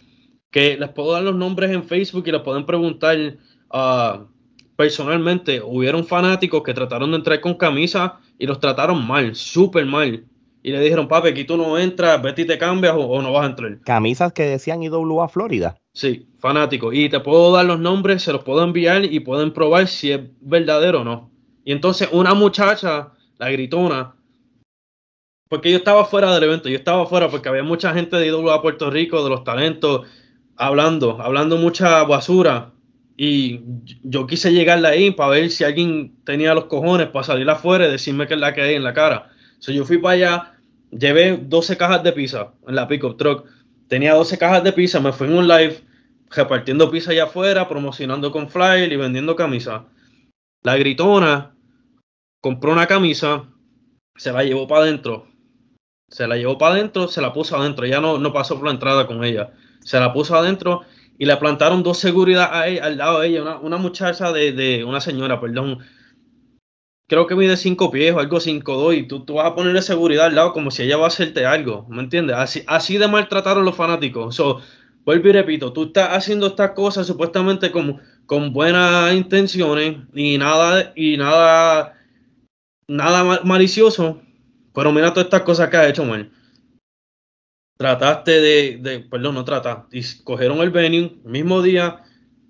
que 0.50 0.78
les 0.78 0.90
puedo 0.90 1.12
dar 1.12 1.22
los 1.22 1.36
nombres 1.36 1.70
en 1.70 1.84
Facebook 1.84 2.24
y 2.26 2.32
les 2.32 2.42
pueden 2.42 2.66
preguntar 2.66 3.38
a... 3.70 4.22
Uh, 4.26 4.40
personalmente 4.80 5.62
hubieron 5.62 6.08
fanáticos 6.08 6.64
que 6.64 6.74
trataron 6.74 7.12
de 7.12 7.18
entrar 7.18 7.42
con 7.42 7.56
camisa 7.56 8.18
y 8.38 8.48
los 8.48 8.62
trataron 8.62 9.06
mal, 9.06 9.36
súper 9.36 9.86
mal. 9.86 10.24
Y 10.62 10.72
le 10.72 10.82
dijeron, 10.82 11.08
papi, 11.08 11.30
aquí 11.30 11.46
tú 11.46 11.56
no 11.56 11.78
entras, 11.78 12.22
vete 12.22 12.42
y 12.42 12.46
te 12.46 12.58
cambias 12.58 12.94
o, 12.98 13.22
no 13.22 13.32
vas 13.32 13.44
a 13.44 13.50
entrar. 13.50 13.80
Camisas 13.82 14.34
que 14.34 14.44
decían 14.44 14.84
IWA 14.84 15.30
Florida. 15.30 15.78
Sí, 15.94 16.28
fanáticos. 16.40 16.94
Y 16.94 17.10
te 17.10 17.20
puedo 17.22 17.52
dar 17.54 17.66
los 17.66 17.80
nombres, 17.80 18.24
se 18.24 18.34
los 18.34 18.44
puedo 18.44 18.64
enviar 18.64 19.06
y 19.06 19.20
pueden 19.22 19.54
probar 19.54 19.88
si 19.88 20.12
es 20.12 20.20
verdadero 20.42 21.02
o 21.02 21.04
no. 21.04 21.32
Y 21.64 21.72
entonces 21.72 22.10
una 22.12 22.34
muchacha, 22.34 23.14
la 23.38 23.50
gritona, 23.50 24.16
porque 25.50 25.72
yo 25.72 25.78
estaba 25.78 26.06
fuera 26.06 26.34
del 26.34 26.44
evento, 26.44 26.70
yo 26.70 26.78
estaba 26.78 27.06
fuera 27.08 27.30
porque 27.30 27.50
había 27.50 27.64
mucha 27.64 27.94
gente 27.94 28.18
de 28.18 28.28
IWA 28.28 28.62
Puerto 28.62 28.92
Rico, 28.92 29.24
de 29.24 29.30
los 29.30 29.44
talentos, 29.44 30.08
hablando, 30.56 31.20
hablando 31.22 31.58
mucha 31.58 32.04
basura. 32.04 32.72
Y 33.18 33.62
yo 34.04 34.28
quise 34.28 34.54
llegarle 34.54 34.88
ahí 34.88 35.12
para 35.12 35.32
ver 35.32 35.50
si 35.50 35.64
alguien 35.64 36.16
tenía 36.24 36.54
los 36.54 36.66
cojones 36.66 37.08
para 37.08 37.24
salir 37.24 37.50
afuera 37.50 37.88
y 37.88 37.92
decirme 37.92 38.28
que 38.28 38.36
es 38.36 38.40
la 38.40 38.54
que 38.54 38.62
hay 38.62 38.76
en 38.76 38.84
la 38.84 38.94
cara. 38.94 39.29
So, 39.60 39.72
yo 39.72 39.86
fui 39.86 39.98
para 39.98 40.14
allá, 40.14 40.54
llevé 40.92 41.38
12 41.38 41.78
cajas 41.78 42.04
de 42.04 42.14
pizza 42.14 42.54
en 42.68 42.76
la 42.76 42.88
pickup 42.88 43.18
truck. 43.18 43.46
Tenía 43.88 44.14
12 44.14 44.38
cajas 44.38 44.64
de 44.64 44.74
pizza, 44.74 45.00
me 45.00 45.14
fui 45.14 45.28
en 45.28 45.34
un 45.34 45.48
live 45.48 45.84
repartiendo 46.30 46.92
pizza 46.92 47.12
allá 47.12 47.26
afuera, 47.26 47.68
promocionando 47.68 48.32
con 48.32 48.50
flyer 48.50 48.92
y 48.92 48.96
vendiendo 48.96 49.36
camisas. 49.36 49.84
La 50.64 50.78
gritona 50.78 51.56
compró 52.42 52.72
una 52.72 52.88
camisa, 52.88 53.46
se 54.16 54.32
la 54.32 54.44
llevó 54.44 54.68
para 54.68 54.84
adentro. 54.84 55.28
Se 56.10 56.28
la 56.28 56.38
llevó 56.38 56.58
para 56.58 56.76
adentro, 56.76 57.08
se 57.08 57.22
la 57.22 57.34
puso 57.34 57.56
adentro. 57.56 57.86
Ya 57.86 58.02
no, 58.02 58.18
no 58.18 58.34
pasó 58.34 58.56
por 58.56 58.66
la 58.66 58.72
entrada 58.72 59.08
con 59.08 59.24
ella. 59.24 59.54
Se 59.82 60.00
la 60.00 60.12
puso 60.12 60.36
adentro 60.36 60.82
y 61.20 61.26
le 61.26 61.36
plantaron 61.36 61.84
dos 61.84 62.00
seguridad 62.00 62.50
al 62.54 62.98
lado 62.98 63.20
de 63.20 63.28
ella, 63.28 63.58
una, 63.58 63.78
muchacha 63.78 64.32
de, 64.32 64.84
una 64.86 65.02
señora, 65.02 65.40
perdón, 65.40 65.80
creo 67.10 67.28
que 67.28 67.36
mide 67.36 67.58
cinco 67.58 67.92
pies 67.92 68.14
o 68.14 68.20
algo 68.20 68.40
cinco 68.40 68.76
dos 68.76 68.94
y 68.94 69.04
tú, 69.04 69.26
tú 69.26 69.34
vas 69.34 69.48
a 69.48 69.56
ponerle 69.56 69.82
seguridad 69.82 70.28
al 70.28 70.36
lado 70.36 70.54
como 70.54 70.72
si 70.72 70.84
ella 70.84 70.98
va 70.98 71.06
a 71.06 71.08
hacerte 71.08 71.46
algo, 71.46 71.86
¿me 71.90 72.02
entiendes? 72.02 72.38
Así, 72.38 72.64
así 72.68 72.98
de 72.98 73.08
maltrataron 73.08 73.66
los 73.66 73.76
fanáticos. 73.76 74.36
So, 74.36 74.62
vuelvo 75.04 75.30
y 75.30 75.32
repito, 75.34 75.74
tú 75.74 75.86
estás 75.86 76.10
haciendo 76.12 76.48
estas 76.48 76.72
cosas 76.72 77.08
supuestamente 77.08 77.72
con, 77.72 78.00
con 78.26 78.54
buenas 78.54 79.14
intenciones 79.14 79.98
y 80.14 80.38
nada, 80.38 80.94
y 80.96 81.18
nada, 81.18 81.98
nada 82.88 83.42
malicioso, 83.44 84.22
pero 84.74 84.92
mira 84.92 85.12
todas 85.12 85.26
estas 85.26 85.42
cosas 85.42 85.70
que 85.70 85.78
has 85.78 85.90
hecho 85.90 86.06
mal 86.06 86.32
trataste 87.80 88.42
de, 88.42 89.00
perdón, 89.10 89.36
no 89.36 89.46
trataste, 89.46 90.02
cogieron 90.26 90.60
el 90.60 90.70
venue, 90.70 91.18
mismo 91.24 91.62
día, 91.62 92.04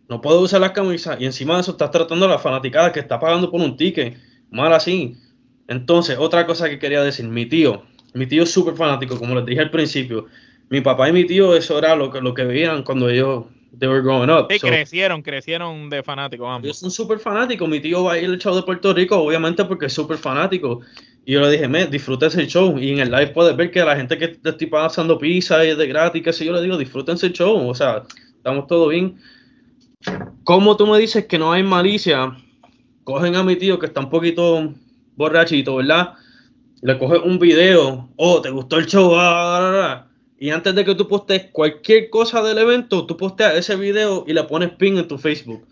no 0.07 0.21
puedo 0.21 0.41
usar 0.41 0.59
las 0.59 0.71
camisas 0.71 1.21
y 1.21 1.25
encima 1.25 1.53
de 1.53 1.61
eso 1.61 1.71
estás 1.71 1.91
tratando 1.91 2.25
a 2.25 2.29
la 2.29 2.39
fanaticada 2.39 2.91
que 2.91 2.99
está 2.99 3.19
pagando 3.19 3.51
por 3.51 3.61
un 3.61 3.77
ticket, 3.77 4.17
mal 4.51 4.73
así. 4.73 5.15
Entonces, 5.67 6.17
otra 6.19 6.45
cosa 6.45 6.69
que 6.69 6.79
quería 6.79 7.03
decir, 7.03 7.27
mi 7.27 7.45
tío, 7.45 7.83
mi 8.13 8.25
tío 8.25 8.43
es 8.43 8.51
súper 8.51 8.75
fanático, 8.75 9.17
como 9.17 9.35
les 9.35 9.45
dije 9.45 9.61
al 9.61 9.71
principio, 9.71 10.25
mi 10.69 10.81
papá 10.81 11.09
y 11.09 11.13
mi 11.13 11.25
tío 11.25 11.55
eso 11.55 11.77
era 11.77 11.95
lo 11.95 12.11
que, 12.11 12.21
lo 12.21 12.33
que 12.33 12.43
veían 12.43 12.83
cuando 12.83 13.09
ellos 13.09 13.45
they 13.77 13.87
were 13.87 14.01
growing 14.01 14.29
up. 14.29 14.47
Sí, 14.49 14.59
crecieron, 14.59 15.21
crecieron 15.21 15.89
de 15.89 16.01
fanáticos 16.01 16.47
ambos. 16.47 16.65
Ellos 16.65 16.79
son 16.79 16.91
súper 16.91 17.19
fanáticos, 17.19 17.67
mi 17.69 17.79
tío 17.79 18.03
va 18.03 18.13
a 18.13 18.17
ir 18.17 18.29
al 18.29 18.39
show 18.39 18.55
de 18.55 18.63
Puerto 18.63 18.93
Rico, 18.93 19.17
obviamente 19.17 19.63
porque 19.65 19.87
es 19.87 19.93
súper 19.93 20.17
fanático. 20.17 20.81
Y 21.25 21.33
yo 21.33 21.41
le 21.41 21.51
dije, 21.51 21.67
me, 21.67 21.85
disfrútense 21.85 22.41
el 22.41 22.47
show. 22.47 22.77
Y 22.79 22.91
en 22.91 22.99
el 22.99 23.11
live 23.11 23.27
puedes 23.27 23.55
ver 23.55 23.69
que 23.69 23.83
la 23.83 23.95
gente 23.95 24.17
que 24.17 24.29
te 24.29 24.49
estoy 24.49 24.67
pasando 24.67 25.17
pizza 25.19 25.63
y 25.63 25.75
de 25.75 25.87
gratis, 25.87 26.23
que 26.23 26.33
sé 26.33 26.45
yo, 26.45 26.53
le 26.53 26.61
digo, 26.61 26.77
disfrútense 26.77 27.27
el 27.27 27.33
show. 27.33 27.69
O 27.69 27.75
sea, 27.75 28.03
estamos 28.35 28.65
todo 28.67 28.87
bien. 28.87 29.19
Como 30.43 30.75
tú 30.77 30.87
me 30.87 30.97
dices 30.97 31.25
que 31.25 31.37
no 31.37 31.51
hay 31.51 31.61
malicia, 31.61 32.35
cogen 33.09 33.35
a 33.35 33.43
mi 33.43 33.55
tío 33.55 33.79
que 33.79 33.87
está 33.87 34.01
un 34.01 34.09
poquito 34.09 34.73
borrachito, 35.15 35.77
¿verdad? 35.77 36.13
Le 36.81 36.97
coges 36.99 37.21
un 37.23 37.39
video, 37.39 38.09
oh, 38.15 38.41
¿te 38.41 38.51
gustó 38.51 38.77
el 38.77 38.85
show? 38.85 39.13
Ah, 39.15 40.07
y 40.37 40.51
antes 40.51 40.75
de 40.75 40.85
que 40.85 40.95
tú 40.95 41.07
postes 41.07 41.49
cualquier 41.51 42.09
cosa 42.11 42.43
del 42.43 42.59
evento, 42.59 43.05
tú 43.05 43.17
posteas 43.17 43.55
ese 43.55 43.75
video 43.75 44.25
y 44.27 44.33
le 44.33 44.43
pones 44.43 44.69
pin 44.71 44.97
en 44.97 45.07
tu 45.07 45.17
Facebook 45.17 45.65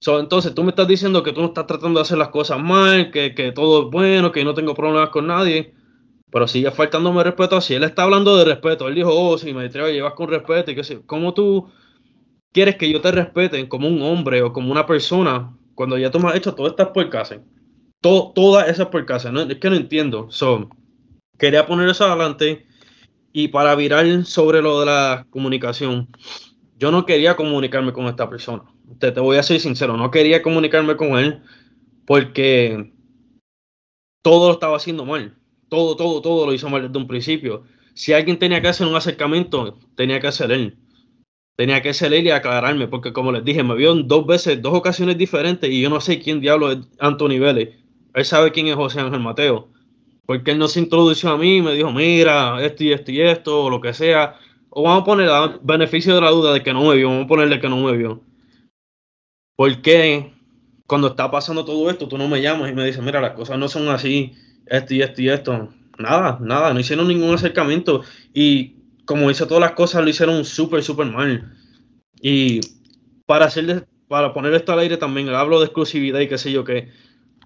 entonces 0.00 0.54
tú 0.54 0.62
me 0.62 0.70
estás 0.70 0.88
diciendo 0.88 1.22
que 1.22 1.32
tú 1.32 1.40
no 1.42 1.48
estás 1.48 1.66
tratando 1.66 1.98
de 1.98 2.02
hacer 2.02 2.18
las 2.18 2.28
cosas 2.28 2.58
mal, 2.58 3.10
que, 3.10 3.52
todo 3.54 3.84
es 3.84 3.90
bueno, 3.90 4.32
que 4.32 4.44
no 4.44 4.54
tengo 4.54 4.74
problemas 4.74 5.10
con 5.10 5.26
nadie, 5.26 5.74
pero 6.30 6.48
sigue 6.48 6.70
faltándome 6.70 7.22
respeto 7.22 7.56
así. 7.56 7.74
Él 7.74 7.84
está 7.84 8.04
hablando 8.04 8.36
de 8.36 8.44
respeto. 8.44 8.88
Él 8.88 8.94
dijo, 8.94 9.10
oh, 9.12 9.36
si 9.36 9.52
me 9.52 9.66
atrevo 9.66 9.88
a 9.88 9.90
llevar 9.90 10.14
con 10.14 10.28
respeto 10.28 10.70
y 10.70 10.74
que 10.74 10.84
sé. 10.84 11.02
¿Cómo 11.04 11.34
tú 11.34 11.70
quieres 12.52 12.76
que 12.76 12.90
yo 12.90 13.00
te 13.00 13.12
respete 13.12 13.68
como 13.68 13.88
un 13.88 14.00
hombre 14.02 14.42
o 14.42 14.52
como 14.52 14.72
una 14.72 14.86
persona 14.86 15.56
cuando 15.80 15.96
ya 15.96 16.10
tú 16.10 16.20
me 16.20 16.28
has 16.28 16.36
hecho 16.36 16.54
todas 16.54 16.72
estas 16.72 16.88
porcases? 16.88 17.40
Todo, 18.02 18.32
todas 18.34 18.68
esas 18.68 18.88
porcases. 18.88 19.32
¿no? 19.32 19.40
Es 19.40 19.58
que 19.58 19.70
no 19.70 19.76
entiendo. 19.76 20.30
So, 20.30 20.68
quería 21.38 21.66
poner 21.66 21.88
eso 21.88 22.04
adelante. 22.04 22.66
Y 23.32 23.48
para 23.48 23.74
virar 23.74 24.24
sobre 24.24 24.60
lo 24.60 24.80
de 24.80 24.86
la 24.86 25.26
comunicación, 25.30 26.08
yo 26.76 26.90
no 26.90 27.06
quería 27.06 27.36
comunicarme 27.36 27.92
con 27.92 28.06
esta 28.06 28.28
persona 28.28 28.64
te, 28.98 29.10
voy 29.20 29.36
a 29.36 29.42
ser 29.42 29.60
sincero, 29.60 29.96
no 29.96 30.10
quería 30.10 30.42
comunicarme 30.42 30.96
con 30.96 31.18
él 31.18 31.42
porque 32.06 32.92
todo 34.22 34.48
lo 34.48 34.54
estaba 34.54 34.76
haciendo 34.76 35.04
mal. 35.04 35.36
Todo, 35.68 35.94
todo, 35.96 36.20
todo 36.20 36.46
lo 36.46 36.52
hizo 36.52 36.68
mal 36.68 36.82
desde 36.82 36.98
un 36.98 37.06
principio. 37.06 37.62
Si 37.94 38.12
alguien 38.12 38.38
tenía 38.38 38.60
que 38.60 38.68
hacer 38.68 38.86
un 38.86 38.96
acercamiento, 38.96 39.78
tenía 39.94 40.18
que 40.18 40.26
hacer 40.26 40.50
él. 40.50 40.78
Tenía 41.56 41.82
que 41.82 41.90
él 41.90 42.26
y 42.26 42.30
aclararme, 42.30 42.88
porque 42.88 43.12
como 43.12 43.32
les 43.32 43.44
dije, 43.44 43.62
me 43.62 43.74
vio 43.74 43.92
en 43.92 44.08
dos 44.08 44.26
veces, 44.26 44.62
dos 44.62 44.74
ocasiones 44.74 45.18
diferentes 45.18 45.70
y 45.70 45.82
yo 45.82 45.90
no 45.90 46.00
sé 46.00 46.18
quién 46.18 46.40
diablo 46.40 46.72
es 46.72 46.78
Anthony 46.98 47.38
Vélez. 47.38 47.76
Él 48.14 48.24
sabe 48.24 48.50
quién 48.50 48.68
es 48.68 48.76
José 48.76 49.00
Ángel 49.00 49.20
Mateo. 49.20 49.68
Porque 50.26 50.52
él 50.52 50.58
no 50.58 50.68
se 50.68 50.80
introdució 50.80 51.30
a 51.30 51.36
mí 51.36 51.56
y 51.56 51.62
me 51.62 51.74
dijo, 51.74 51.90
mira, 51.92 52.64
esto 52.64 52.84
y 52.84 52.92
esto 52.92 53.10
y 53.10 53.20
esto, 53.20 53.64
o 53.64 53.70
lo 53.70 53.80
que 53.80 53.92
sea. 53.92 54.36
O 54.70 54.84
vamos 54.84 55.02
a 55.02 55.04
poner 55.04 55.28
a 55.28 55.58
beneficio 55.62 56.14
de 56.14 56.20
la 56.20 56.30
duda 56.30 56.52
de 56.52 56.62
que 56.62 56.72
no 56.72 56.88
me 56.88 56.94
vio, 56.94 57.08
vamos 57.08 57.24
a 57.24 57.28
ponerle 57.28 57.60
que 57.60 57.68
no 57.68 57.76
me 57.78 57.96
vio. 57.96 58.22
¿Por 59.56 59.82
qué 59.82 60.32
cuando 60.86 61.08
está 61.08 61.30
pasando 61.30 61.64
todo 61.64 61.90
esto 61.90 62.08
tú 62.08 62.16
no 62.16 62.28
me 62.28 62.40
llamas 62.40 62.70
y 62.70 62.74
me 62.74 62.84
dices, 62.86 63.02
mira, 63.02 63.20
las 63.20 63.32
cosas 63.32 63.58
no 63.58 63.68
son 63.68 63.88
así, 63.88 64.32
esto 64.66 64.94
y 64.94 65.02
esto 65.02 65.20
y 65.20 65.28
esto? 65.28 65.68
Nada, 65.98 66.38
nada, 66.40 66.72
no 66.72 66.80
hicieron 66.80 67.08
ningún 67.08 67.34
acercamiento 67.34 68.02
y 68.32 68.76
como 69.10 69.28
hizo 69.28 69.48
todas 69.48 69.60
las 69.60 69.72
cosas 69.72 70.04
lo 70.04 70.08
hicieron 70.08 70.44
súper, 70.44 70.84
súper 70.84 71.06
mal. 71.06 71.52
Y 72.22 72.60
para 73.26 73.46
hacer 73.46 73.88
para 74.06 74.32
poner 74.32 74.54
esto 74.54 74.72
al 74.72 74.78
aire 74.78 74.98
también, 74.98 75.28
hablo 75.30 75.58
de 75.58 75.64
exclusividad 75.64 76.20
y 76.20 76.28
qué 76.28 76.38
sé 76.38 76.52
yo, 76.52 76.62
que 76.62 76.92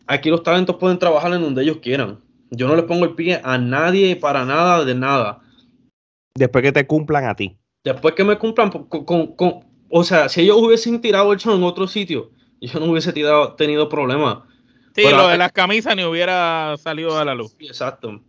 aquí 0.07 0.29
los 0.29 0.43
talentos 0.43 0.77
pueden 0.77 0.99
trabajar 0.99 1.33
en 1.33 1.41
donde 1.41 1.63
ellos 1.63 1.79
quieran. 1.79 2.21
Yo 2.51 2.69
no 2.69 2.77
le 2.77 2.83
pongo 2.83 3.07
el 3.07 3.15
pie 3.15 3.41
a 3.43 3.57
nadie 3.57 4.15
para 4.15 4.45
nada 4.45 4.85
de 4.85 4.95
nada. 4.95 5.41
Después 6.35 6.63
que 6.63 6.73
te 6.73 6.87
cumplan 6.87 7.25
a 7.25 7.35
ti. 7.35 7.57
Después 7.83 8.15
que 8.15 8.25
me 8.25 8.37
cumplan, 8.37 8.69
con, 8.69 9.35
o 9.89 10.05
sea, 10.05 10.29
si 10.29 10.43
ellos 10.43 10.59
hubiesen 10.59 11.01
tirado 11.01 11.33
el 11.33 11.39
show 11.39 11.57
en 11.57 11.63
otro 11.63 11.87
sitio, 11.87 12.31
yo 12.61 12.79
no 12.79 12.93
hubiese 12.93 13.15
tirado, 13.15 13.55
tenido 13.55 13.89
problema. 13.89 14.47
Sí, 14.95 15.05
Pero 15.05 15.17
lo 15.17 15.29
de 15.29 15.39
las 15.39 15.53
camisas 15.53 15.97
ni 15.97 16.05
hubiera 16.05 16.77
salido 16.77 17.19
a 17.19 17.25
la 17.25 17.35
luz. 17.35 17.57
Sí, 17.59 17.69
Exacto. 17.69 18.21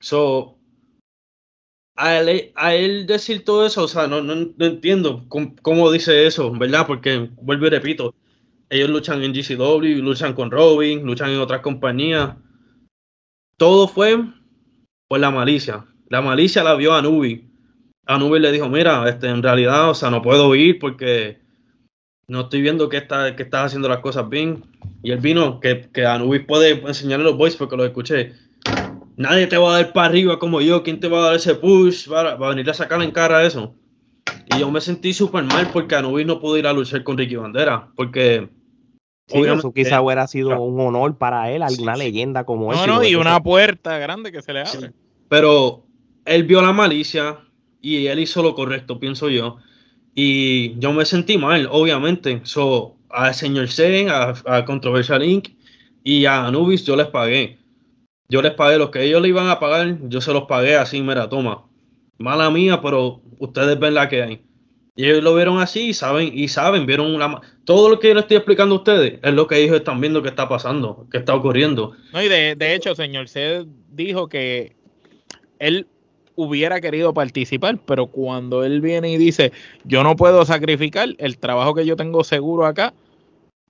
So, 0.00 0.56
a 1.96 2.18
él, 2.18 2.52
a 2.56 2.74
él 2.74 3.06
decir 3.06 3.44
todo 3.44 3.66
eso, 3.66 3.84
o 3.84 3.88
sea, 3.88 4.06
no, 4.06 4.20
no, 4.20 4.34
no 4.34 4.64
entiendo 4.64 5.24
cómo, 5.28 5.92
dice 5.92 6.26
eso, 6.26 6.50
¿verdad? 6.52 6.86
Porque, 6.86 7.30
vuelvo 7.36 7.66
y 7.66 7.70
repito, 7.70 8.14
ellos 8.68 8.90
luchan 8.90 9.22
en 9.22 9.32
GCW, 9.32 10.02
luchan 10.02 10.34
con 10.34 10.50
Robin, 10.50 11.04
luchan 11.04 11.30
en 11.30 11.38
otras 11.38 11.60
compañías. 11.60 12.36
Todo 13.56 13.86
fue 13.86 14.18
por 15.06 15.20
la 15.20 15.30
malicia. 15.30 15.86
La 16.08 16.20
malicia 16.20 16.64
la 16.64 16.74
vio 16.74 16.94
a 16.94 17.02
Nubi. 17.02 17.48
A 18.06 18.18
le 18.18 18.52
dijo, 18.52 18.68
mira, 18.68 19.08
este, 19.08 19.28
en 19.28 19.42
realidad, 19.42 19.90
o 19.90 19.94
sea, 19.94 20.10
no 20.10 20.20
puedo 20.20 20.54
ir 20.54 20.78
porque 20.78 21.38
no 22.26 22.42
estoy 22.42 22.62
viendo 22.62 22.88
que, 22.88 22.96
está, 22.96 23.36
que 23.36 23.44
estás 23.44 23.66
haciendo 23.66 23.88
las 23.88 24.00
cosas 24.00 24.28
bien. 24.28 24.64
Y 25.02 25.12
él 25.12 25.20
vino, 25.20 25.60
que, 25.60 25.88
que 25.92 26.04
Anubis 26.04 26.44
puede 26.44 26.72
enseñarle 26.86 27.24
los 27.24 27.36
boys 27.36 27.56
porque 27.56 27.76
lo 27.76 27.84
escuché. 27.84 28.32
Nadie 29.16 29.46
te 29.46 29.56
va 29.56 29.70
a 29.70 29.82
dar 29.82 29.92
para 29.92 30.08
arriba 30.08 30.38
como 30.38 30.60
yo. 30.60 30.82
¿Quién 30.82 31.00
te 31.00 31.08
va 31.08 31.18
a 31.18 31.26
dar 31.26 31.34
ese 31.36 31.54
push 31.54 32.08
para, 32.08 32.36
para 32.38 32.50
venir 32.50 32.68
a 32.70 32.74
sacar 32.74 33.00
en 33.02 33.10
cara 33.12 33.44
eso? 33.44 33.74
Y 34.54 34.58
yo 34.58 34.70
me 34.70 34.80
sentí 34.80 35.12
súper 35.12 35.44
mal 35.44 35.70
porque 35.72 35.94
Anubis 35.94 36.26
no 36.26 36.40
pudo 36.40 36.58
ir 36.58 36.66
a 36.66 36.72
luchar 36.72 37.02
con 37.04 37.16
Ricky 37.16 37.36
Bandera. 37.36 37.88
Porque 37.96 38.48
Sí, 39.28 39.38
obviamente- 39.38 39.58
eso 39.60 39.72
quizá 39.72 40.02
hubiera 40.02 40.26
sido 40.26 40.48
claro. 40.48 40.62
un 40.62 40.80
honor 40.80 41.16
para 41.16 41.50
él, 41.50 41.62
alguna 41.62 41.94
Sí, 41.94 42.00
sí. 42.00 42.06
leyenda 42.06 42.44
como 42.44 42.72
él. 42.72 42.78
No, 42.78 42.86
no, 42.96 43.04
y 43.04 43.14
una 43.14 43.40
puerta 43.42 43.96
grande 43.98 44.32
que 44.32 44.42
se 44.42 44.52
le 44.52 44.66
Sí. 44.66 44.76
abre. 44.78 44.92
Pero 45.28 45.84
él 46.26 46.44
vio 46.44 46.60
la 46.60 46.72
malicia 46.72 47.38
y 47.80 48.06
él 48.06 48.18
hizo 48.18 48.42
lo 48.42 48.54
correcto, 48.54 48.98
pienso 49.00 49.28
yo. 49.30 49.56
Y 50.14 50.78
yo 50.78 50.92
me 50.92 51.04
sentí 51.04 51.38
mal, 51.38 51.68
obviamente. 51.70 52.40
So, 52.44 52.96
al 53.10 53.34
señor 53.34 53.68
Zen, 53.68 54.08
a, 54.10 54.34
a 54.46 54.64
Controversial 54.64 55.22
Inc. 55.24 55.48
y 56.02 56.26
a 56.26 56.46
Anubis 56.46 56.84
yo 56.84 56.96
les 56.96 57.06
pagué. 57.06 57.58
Yo 58.28 58.42
les 58.42 58.52
pagué 58.52 58.78
lo 58.78 58.90
que 58.90 59.02
ellos 59.02 59.20
le 59.22 59.28
iban 59.28 59.48
a 59.48 59.60
pagar, 59.60 59.98
yo 60.08 60.20
se 60.20 60.32
los 60.32 60.44
pagué 60.44 60.76
así, 60.76 61.02
mira, 61.02 61.28
toma. 61.28 61.64
Mala 62.18 62.50
mía, 62.50 62.80
pero 62.80 63.20
ustedes 63.38 63.78
ven 63.78 63.94
la 63.94 64.08
que 64.08 64.22
hay. 64.22 64.44
Y 64.96 65.06
ellos 65.06 65.24
lo 65.24 65.34
vieron 65.34 65.58
así 65.58 65.88
y 65.88 65.94
saben, 65.94 66.30
y 66.32 66.48
saben, 66.48 66.86
vieron 66.86 67.12
una... 67.14 67.40
Todo 67.64 67.88
lo 67.88 67.98
que 67.98 68.08
yo 68.08 68.14
les 68.14 68.22
estoy 68.24 68.36
explicando 68.36 68.76
a 68.76 68.78
ustedes 68.78 69.18
es 69.22 69.34
lo 69.34 69.46
que 69.46 69.58
ellos 69.58 69.76
están 69.76 70.00
viendo 70.00 70.22
que 70.22 70.28
está 70.28 70.48
pasando, 70.48 71.06
que 71.10 71.18
está 71.18 71.34
ocurriendo. 71.34 71.92
No, 72.12 72.22
y 72.22 72.28
de, 72.28 72.54
de 72.54 72.74
hecho, 72.74 72.94
señor 72.94 73.28
C 73.28 73.66
dijo 73.90 74.28
que 74.28 74.76
él 75.58 75.88
hubiera 76.36 76.80
querido 76.80 77.12
participar, 77.12 77.78
pero 77.84 78.06
cuando 78.06 78.64
él 78.64 78.80
viene 78.80 79.10
y 79.10 79.16
dice, 79.16 79.52
yo 79.84 80.02
no 80.02 80.16
puedo 80.16 80.44
sacrificar 80.44 81.08
el 81.18 81.38
trabajo 81.38 81.74
que 81.74 81.86
yo 81.86 81.96
tengo 81.96 82.24
seguro 82.24 82.66
acá 82.66 82.94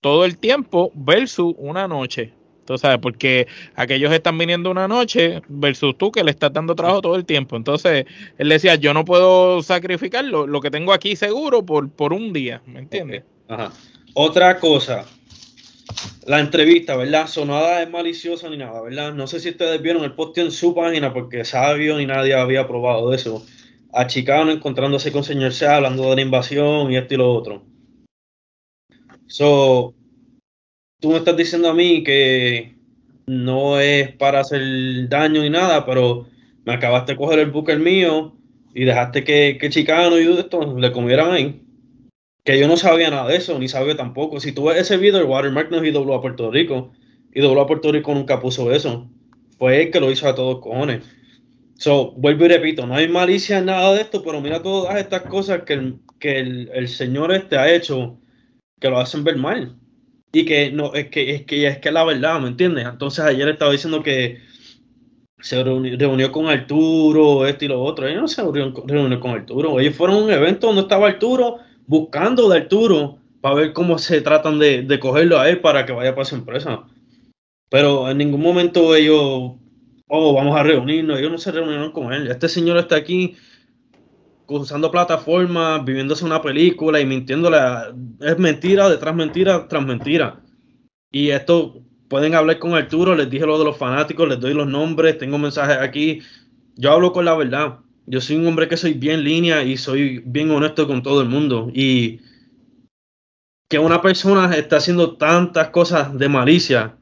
todo 0.01 0.27
el 0.27 0.37
tiempo 0.37 0.93
versus 0.95 1.55
una 1.57 1.89
noche. 1.89 2.33
Tú 2.65 2.79
sabes, 2.79 2.99
porque 2.99 3.47
aquellos 3.75 4.13
están 4.13 4.39
viniendo 4.39 4.71
una 4.71 4.89
noche 4.89 5.43
versus 5.49 5.97
tú 5.99 6.11
que 6.11 6.25
le 6.25 6.31
estás 6.31 6.53
dando 6.53 6.75
trabajo 6.75 7.03
todo 7.03 7.17
el 7.17 7.25
tiempo. 7.25 7.57
Entonces, 7.57 8.07
él 8.39 8.49
decía, 8.49 8.75
yo 8.77 8.95
no 8.95 9.05
puedo 9.05 9.63
sacrificar 9.63 10.25
lo, 10.25 10.61
que 10.61 10.71
tengo 10.71 10.93
aquí 10.93 11.17
seguro 11.17 11.65
por, 11.65 11.91
por 11.91 12.13
un 12.13 12.33
día, 12.33 12.63
¿me 12.67 12.81
entiendes? 12.81 13.25
Ajá. 13.49 13.73
Otra 14.15 14.61
cosa, 14.61 15.05
la 16.27 16.41
entrevista, 16.41 16.97
¿verdad? 16.97 17.27
Sonada 17.27 17.83
es 17.83 17.91
maliciosa 17.91 18.49
ni 18.49 18.57
nada, 18.57 18.81
¿verdad? 18.81 19.13
No 19.13 19.27
sé 19.27 19.41
si 19.41 19.51
ustedes 19.51 19.83
vieron 19.83 20.05
el 20.05 20.13
post 20.13 20.39
en 20.39 20.51
su 20.51 20.75
página 20.75 21.13
porque 21.13 21.45
Sabio 21.45 21.99
ni 21.99 22.07
nadie 22.07 22.35
había 22.35 22.67
probado 22.67 23.13
eso. 23.13 23.45
A 23.93 24.07
Chicano 24.07 24.51
encontrándose 24.51 25.13
con 25.13 25.25
señor 25.25 25.53
C 25.53 25.67
hablando 25.67 26.11
de 26.11 26.17
la 26.17 26.23
invasión 26.23 26.91
y 26.91 26.97
esto 26.97 27.15
y 27.15 27.17
lo 27.17 27.33
otro. 27.33 27.65
So, 29.27 29.95
tú 31.05 31.11
me 31.11 31.19
estás 31.19 31.37
diciendo 31.37 31.69
a 31.69 31.75
mí 31.75 32.03
que 32.03 32.73
no 33.27 33.79
es 33.79 34.11
para 34.17 34.41
hacer 34.41 34.63
daño 35.11 35.43
ni 35.43 35.51
nada, 35.51 35.85
pero 35.85 36.27
me 36.65 36.73
acabaste 36.73 37.13
de 37.13 37.19
coger 37.19 37.41
el 37.41 37.51
booker 37.51 37.79
mío 37.79 38.35
y 38.75 38.85
dejaste 38.85 39.23
que, 39.23 39.59
que 39.61 39.69
Chicano 39.69 40.19
y 40.19 40.27
esto 40.27 40.79
le 40.79 40.93
comieran 40.93 41.31
ahí 41.31 41.61
que 42.43 42.59
yo 42.59 42.69
no 42.69 42.79
sabía 42.79 43.11
nada 43.11 43.29
de 43.29 43.37
eso, 43.37 43.59
ni 43.59 43.69
sabía 43.69 43.97
tampoco. 43.97 44.41
Si 44.41 44.53
tú 44.53 44.65
ves 44.65 44.79
ese 44.79 44.97
video, 44.97 45.21
el 45.21 45.27
Watermark 45.27 45.71
no 45.71 45.83
es 45.83 45.93
dobló 45.93 46.15
a 46.15 46.23
Puerto 46.23 46.51
Rico. 46.51 46.93
Y 47.35 47.41
dobló 47.41 47.63
a 47.63 47.67
Puerto 47.67 47.93
Rico 47.93 48.15
nunca 48.15 48.41
puso 48.41 48.73
eso. 48.73 49.11
Fue 49.59 49.83
él 49.83 49.91
que 49.91 50.01
lo 50.01 50.11
hizo 50.11 50.29
a 50.29 50.35
todos 50.35 50.61
cojones. 50.61 51.05
So, 51.75 52.13
vuelvo 52.13 52.45
y 52.45 52.49
repito, 52.49 52.87
no 52.87 52.95
hay 52.95 53.09
malicia 53.09 53.59
en 53.59 53.67
nada 53.67 53.95
de 53.95 54.03
esto, 54.03 54.23
pero 54.23 54.41
mira 54.41 54.63
todas 54.63 54.97
estas 54.97 55.23
cosas 55.23 55.63
que 55.63 55.73
el, 55.75 56.01
que 56.19 56.39
el, 56.39 56.71
el 56.73 56.89
señor 56.89 57.33
este 57.33 57.57
ha 57.57 57.73
hecho 57.73 58.19
que 58.79 58.89
lo 58.91 59.01
hacen 59.01 59.25
ver 59.25 59.37
mal. 59.37 59.77
Y 60.35 60.45
que 60.45 60.73
no, 60.73 60.93
es 60.95 61.11
que 61.11 61.31
es 61.33 61.43
que 61.43 61.65
es 61.67 61.79
que 61.79 61.93
la 61.93 62.03
verdad, 62.05 62.41
¿me 62.41 62.49
entiendes? 62.49 62.87
Entonces 62.87 63.25
ayer 63.25 63.49
estaba 63.49 63.71
diciendo 63.71 64.03
que 64.03 64.39
se 65.39 65.65
reuni- 65.65 65.97
reunió 65.97 66.33
con 66.33 66.49
Arturo, 66.49 67.47
esto 67.47 67.65
y 67.65 67.69
lo 67.69 67.81
otro. 67.81 68.09
Ellos 68.09 68.23
no 68.23 68.29
se 68.29 68.43
reunió, 68.43 68.83
reunió 68.85 69.21
con 69.21 69.31
Arturo. 69.31 69.79
Ellos 69.79 69.95
fueron 69.95 70.17
a 70.17 70.25
un 70.25 70.31
evento 70.33 70.67
donde 70.67 70.83
estaba 70.83 71.07
Arturo 71.07 71.59
buscando 71.87 72.49
de 72.49 72.59
Arturo 72.59 73.19
para 73.41 73.55
ver 73.55 73.73
cómo 73.73 73.97
se 73.99 74.23
tratan 74.23 74.59
de, 74.59 74.83
de 74.83 74.99
cogerlo 74.99 75.39
a 75.39 75.49
él 75.49 75.61
para 75.61 75.87
que 75.87 75.93
vaya 75.93 76.15
para 76.15 76.25
su 76.25 76.35
empresa. 76.35 76.83
Pero 77.71 78.11
en 78.11 78.19
ningún 78.19 78.41
momento 78.41 78.95
ellos, 78.97 79.53
oh, 80.09 80.33
vamos 80.35 80.57
a 80.57 80.65
reunirnos. 80.65 81.19
Ellos 81.19 81.31
no 81.31 81.39
se 81.39 81.53
reunieron 81.53 81.93
con 81.93 82.13
él. 82.13 82.29
Este 82.29 82.49
señor 82.49 82.79
está 82.79 82.97
aquí 82.97 83.37
usando 84.47 84.91
plataformas, 84.91 85.85
viviéndose 85.85 86.25
una 86.25 86.43
película 86.43 87.01
y 87.01 87.07
mintiéndole. 87.07 87.59
es 88.21 88.39
mentira 88.39 88.89
detrás 88.89 89.15
mentira 89.15 89.67
tras 89.69 89.85
mentira. 89.85 90.41
Y 91.11 91.31
esto 91.31 91.83
pueden 92.09 92.35
hablar 92.35 92.59
con 92.59 92.75
Arturo. 92.75 93.15
Les 93.15 93.31
dije 93.31 93.47
lo 93.47 93.59
de 93.59 93.65
los 93.65 93.77
fanáticos, 93.77 94.29
les 94.29 94.41
doy 94.41 94.55
los 94.55 94.67
nombres, 94.67 95.19
tengo 95.19 95.39
mensajes 95.39 95.79
aquí. 95.79 96.21
Yo 96.77 96.93
hablo 96.93 97.13
con 97.13 97.25
la 97.25 97.35
verdad. 97.35 97.79
Yo 98.07 98.21
soy 98.21 98.37
un 98.37 98.47
hombre 98.47 98.69
que 98.69 98.77
soy 98.77 98.95
bien 98.95 99.25
línea 99.25 99.63
y 99.63 99.77
soy 99.77 100.23
bien 100.27 100.51
honesto 100.51 100.87
con 100.87 101.03
todo 101.03 101.23
el 101.23 101.29
mundo. 101.29 101.71
Y 101.73 102.21
que 103.69 103.79
una 103.79 104.03
persona 104.03 104.55
está 104.55 104.77
haciendo 104.77 105.17
tantas 105.17 105.71
cosas 105.71 106.17
de 106.19 106.29
malicia 106.29 106.97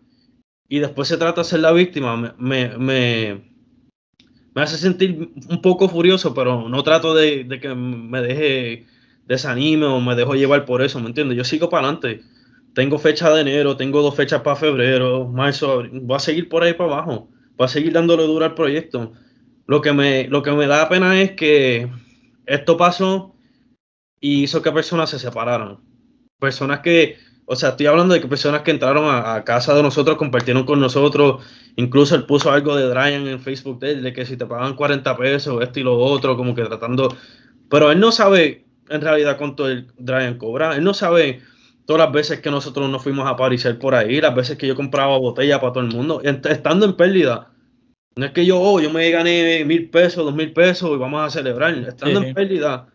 y 0.73 0.79
después 0.79 1.07
se 1.07 1.19
trata 1.19 1.43
de 1.43 1.45
ser 1.45 1.61
la 1.61 1.71
víctima, 1.73 2.35
me, 2.39 2.79
me, 2.79 3.52
me 4.55 4.63
hace 4.63 4.77
sentir 4.77 5.33
un 5.49 5.63
poco 5.63 5.89
furioso, 5.89 6.35
pero 6.35 6.69
no 6.69 6.83
trato 6.83 7.15
de, 7.15 7.45
de 7.45 7.61
que 7.61 7.75
me 7.75 8.21
deje 8.21 8.87
desanime 9.27 9.87
o 9.87 10.01
me 10.01 10.15
dejo 10.15 10.35
llevar 10.35 10.65
por 10.65 10.83
eso, 10.83 11.01
¿me 11.01 11.07
entiendes? 11.07 11.37
Yo 11.37 11.45
sigo 11.45 11.69
para 11.69 11.87
adelante. 11.87 12.23
Tengo 12.75 12.99
fecha 12.99 13.31
de 13.31 13.43
enero, 13.43 13.77
tengo 13.77 14.03
dos 14.03 14.15
fechas 14.15 14.41
para 14.41 14.57
febrero, 14.57 15.29
marzo, 15.29 15.85
voy 15.93 16.17
a 16.17 16.21
seguir 16.21 16.49
por 16.49 16.63
ahí 16.63 16.73
para 16.73 16.95
abajo, 16.95 17.29
voy 17.57 17.65
a 17.67 17.69
seguir 17.69 17.93
dándole 17.93 18.25
duro 18.25 18.45
al 18.45 18.55
proyecto. 18.55 19.13
Lo 19.67 19.83
que 19.83 19.93
me, 19.93 20.27
lo 20.29 20.43
que 20.43 20.53
me 20.53 20.67
da 20.67 20.89
pena 20.89 21.21
es 21.21 21.33
que 21.33 21.91
esto 22.47 22.77
pasó 22.77 23.35
y 24.21 24.45
hizo 24.45 24.63
que 24.63 24.73
personas 24.73 25.11
se 25.11 25.19
separaran. 25.19 25.79
Personas 26.39 26.81
que, 26.81 27.19
o 27.47 27.57
sea, 27.57 27.71
estoy 27.71 27.87
hablando 27.87 28.15
de 28.15 28.21
que 28.21 28.29
personas 28.29 28.63
que 28.63 28.71
entraron 28.71 29.05
a, 29.07 29.35
a 29.35 29.45
casa 29.45 29.75
de 29.75 29.83
nosotros, 29.83 30.17
compartieron 30.17 30.65
con 30.65 30.81
nosotros, 30.81 31.45
incluso 31.77 32.15
él 32.15 32.25
puso 32.27 32.51
algo 32.51 32.77
de 32.77 32.89
Brian 32.89 33.27
en 33.27 33.41
Facebook 33.41 33.81
de, 33.81 33.93
él, 33.93 34.03
de 34.03 34.13
que 34.13 34.25
si 34.27 34.37
te 34.37 34.47
pagan 34.47 34.75
40 34.77 35.17
pesos, 35.17 35.63
esto 35.63 35.81
y 35.81 35.83
lo 35.83 35.97
otro, 35.99 36.37
como 36.37 36.55
que 36.55 36.65
tratando, 36.65 37.15
pero 37.69 37.91
él 37.91 38.01
no 38.01 38.13
sabe 38.13 38.67
en 38.89 39.01
realidad 39.01 39.37
cuánto 39.39 39.69
el 39.69 39.89
Brian 39.99 40.39
cobra, 40.39 40.77
él 40.77 40.85
no 40.85 40.95
sabe 40.95 41.41
todas 41.87 42.01
las 42.07 42.13
veces 42.13 42.41
que 42.41 42.51
nosotros 42.51 42.89
nos 42.91 43.03
fuimos 43.03 43.27
a 43.27 43.31
aparecer 43.31 43.79
por 43.79 43.95
ahí, 43.95 44.21
las 44.21 44.35
veces 44.35 44.57
que 44.59 44.67
yo 44.67 44.77
compraba 44.77 45.19
botella 45.19 45.61
para 45.61 45.73
todo 45.73 45.85
el 45.85 45.91
mundo, 45.91 46.21
est- 46.23 46.47
estando 46.47 46.87
en 46.87 46.95
pérdida. 46.97 47.49
No 48.17 48.27
es 48.27 48.33
que 48.33 48.45
yo, 48.45 48.61
oh, 48.61 48.81
yo 48.81 48.91
me 48.91 49.11
gané 49.11 49.65
mil 49.65 49.89
pesos, 49.91 50.25
dos 50.25 50.35
mil 50.35 50.53
pesos 50.53 50.91
y 50.95 50.99
vamos 50.99 51.23
a 51.23 51.31
celebrar. 51.31 51.75
Estando 51.79 52.21
Sí, 52.21 52.27
en 52.29 52.35
pérdida, 52.35 52.89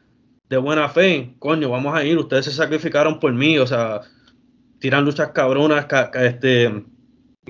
de 0.49 0.57
buena 0.57 0.89
fe, 0.89 1.35
coño, 1.39 1.69
vamos 1.69 1.95
a 1.95 2.03
ir. 2.05 2.17
Ustedes 2.19 2.45
se 2.45 2.51
sacrificaron 2.51 3.19
por 3.19 3.33
mí, 3.33 3.57
o 3.57 3.65
sea, 3.67 4.01
tiran 4.79 5.05
luchas 5.05 5.31
cabronas, 5.31 5.85
ca- 5.85 6.11
ca- 6.11 6.25
este, 6.25 6.83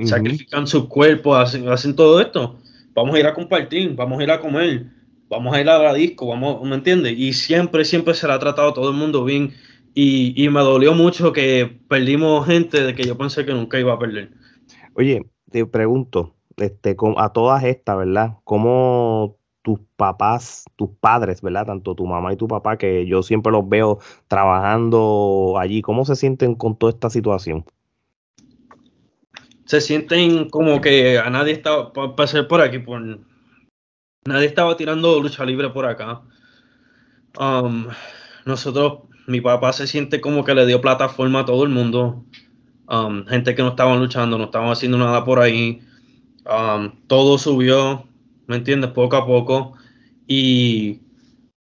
sacrifican 0.03 0.67
sus 0.67 0.87
cuerpos, 0.87 1.37
hacen, 1.37 1.67
hacen 1.69 1.95
todo 1.95 2.19
esto. 2.21 2.57
Vamos 2.93 3.15
a 3.15 3.19
ir 3.19 3.25
a 3.27 3.33
compartir, 3.33 3.95
vamos 3.95 4.19
a 4.19 4.23
ir 4.23 4.31
a 4.31 4.39
comer, 4.39 4.85
vamos 5.29 5.55
a 5.55 5.61
ir 5.61 5.69
a 5.69 5.77
la 5.77 5.93
disco, 5.93 6.27
vamos, 6.27 6.63
¿me 6.67 6.75
entiendes? 6.75 7.13
Y 7.17 7.33
siempre, 7.33 7.85
siempre 7.85 8.13
se 8.13 8.27
le 8.27 8.33
ha 8.33 8.39
tratado 8.39 8.73
todo 8.73 8.89
el 8.89 8.95
mundo 8.97 9.23
bien. 9.23 9.53
Y, 9.93 10.33
y 10.41 10.49
me 10.49 10.61
dolió 10.61 10.93
mucho 10.93 11.33
que 11.33 11.79
perdimos 11.87 12.45
gente 12.45 12.83
de 12.83 12.93
que 12.93 13.03
yo 13.03 13.17
pensé 13.17 13.45
que 13.45 13.53
nunca 13.53 13.79
iba 13.79 13.93
a 13.93 13.99
perder. 13.99 14.29
Oye, 14.93 15.21
te 15.51 15.65
pregunto, 15.65 16.35
este, 16.57 16.95
a 17.17 17.33
todas 17.33 17.63
estas, 17.63 17.97
¿verdad? 17.97 18.33
¿Cómo 18.43 19.36
tus 19.67 19.81
papás, 19.97 20.63
tus 20.77 20.91
padres, 21.01 21.41
¿verdad? 21.41 21.65
Tanto 21.65 21.93
tu 21.93 22.05
mamá 22.05 22.31
y 22.31 22.37
tu 22.37 22.47
papá, 22.47 22.77
que 22.77 23.05
yo 23.05 23.21
siempre 23.21 23.51
los 23.51 23.67
veo 23.67 23.99
trabajando 24.29 25.55
allí, 25.59 25.81
¿cómo 25.81 26.05
se 26.05 26.15
sienten 26.15 26.55
con 26.55 26.77
toda 26.77 26.93
esta 26.93 27.09
situación? 27.09 27.65
se 29.67 29.81
sienten 29.81 30.49
como 30.49 30.79
que 30.79 31.19
a 31.19 31.29
nadie 31.29 31.51
estaba, 31.51 31.91
pasar 32.15 32.47
por 32.47 32.61
aquí, 32.61 32.79
por, 32.79 33.01
nadie 34.23 34.45
estaba 34.45 34.77
tirando 34.77 35.19
lucha 35.19 35.43
libre 35.43 35.69
por 35.69 35.85
acá. 35.85 36.21
Um, 37.37 37.87
nosotros 38.45 38.99
mi 39.27 39.41
papá 39.41 39.73
se 39.73 39.85
siente 39.85 40.21
como 40.21 40.45
que 40.45 40.55
le 40.55 40.65
dio 40.65 40.79
plataforma 40.79 41.41
a 41.41 41.45
todo 41.45 41.65
el 41.65 41.69
mundo. 41.69 42.23
Um, 42.87 43.25
gente 43.25 43.55
que 43.55 43.61
no 43.61 43.69
estaban 43.71 43.99
luchando, 43.99 44.37
no 44.37 44.45
estaban 44.45 44.69
haciendo 44.69 44.97
nada 44.97 45.25
por 45.25 45.39
ahí. 45.41 45.81
Um, 46.45 47.05
todo 47.07 47.37
subió, 47.37 48.07
¿me 48.47 48.57
entiendes? 48.57 48.91
Poco 48.91 49.15
a 49.15 49.25
poco. 49.25 49.73
Y 50.25 51.01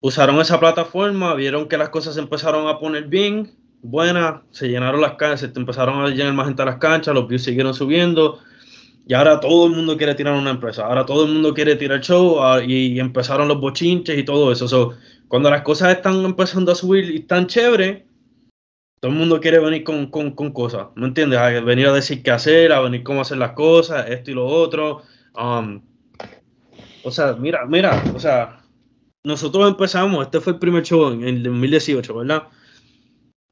usaron 0.00 0.40
esa 0.40 0.58
plataforma, 0.58 1.34
vieron 1.34 1.68
que 1.68 1.78
las 1.78 1.90
cosas 1.90 2.14
se 2.14 2.20
empezaron 2.20 2.66
a 2.68 2.78
poner 2.78 3.06
bien, 3.06 3.52
buenas, 3.82 4.42
se 4.50 4.68
llenaron 4.68 5.00
las 5.00 5.14
canchas, 5.14 5.40
se 5.40 5.58
empezaron 5.58 6.00
a 6.04 6.08
llenar 6.08 6.34
más 6.34 6.46
gente 6.46 6.62
a 6.62 6.66
las 6.66 6.76
canchas, 6.76 7.14
los 7.14 7.28
views 7.28 7.42
siguieron 7.42 7.74
subiendo. 7.74 8.40
Y 9.06 9.14
ahora 9.14 9.40
todo 9.40 9.66
el 9.66 9.72
mundo 9.72 9.96
quiere 9.96 10.14
tirar 10.14 10.34
una 10.34 10.50
empresa. 10.50 10.86
Ahora 10.86 11.04
todo 11.04 11.24
el 11.24 11.32
mundo 11.32 11.52
quiere 11.54 11.76
tirar 11.76 12.00
show 12.00 12.42
ah, 12.42 12.62
y, 12.62 12.98
empezaron 13.00 13.48
los 13.48 13.60
bochinches 13.60 14.16
y 14.18 14.24
todo 14.24 14.52
eso. 14.52 14.94
cuando 15.28 15.50
las 15.50 15.62
cosas 15.62 15.96
están 15.96 16.24
empezando 16.24 16.72
a 16.72 16.74
subir 16.74 17.10
y 17.10 17.16
están 17.16 17.46
chévere, 17.46 18.06
todo 19.00 19.10
el 19.10 19.18
mundo 19.18 19.40
quiere 19.40 19.58
venir 19.58 19.82
con, 19.82 20.10
cosas, 20.52 20.88
¿me 20.94 21.06
entiendes? 21.06 21.38
A 21.38 21.48
venir 21.60 21.86
a 21.86 21.92
decir 21.92 22.22
qué 22.22 22.30
hacer, 22.30 22.72
a 22.72 22.80
venir 22.80 23.02
cómo 23.02 23.22
hacer 23.22 23.38
las 23.38 23.52
cosas, 23.52 24.08
esto 24.10 24.30
y 24.30 24.34
lo 24.34 24.46
otro. 24.46 25.02
Um, 25.34 25.80
o 27.04 27.10
sea, 27.10 27.34
mira, 27.34 27.66
mira, 27.66 28.02
o 28.14 28.18
sea, 28.18 28.62
nosotros 29.24 29.68
empezamos, 29.68 30.24
este 30.24 30.40
fue 30.40 30.54
el 30.54 30.58
primer 30.58 30.82
show 30.82 31.12
en 31.12 31.24
el 31.24 31.42
2018, 31.42 32.14
¿verdad? 32.14 32.48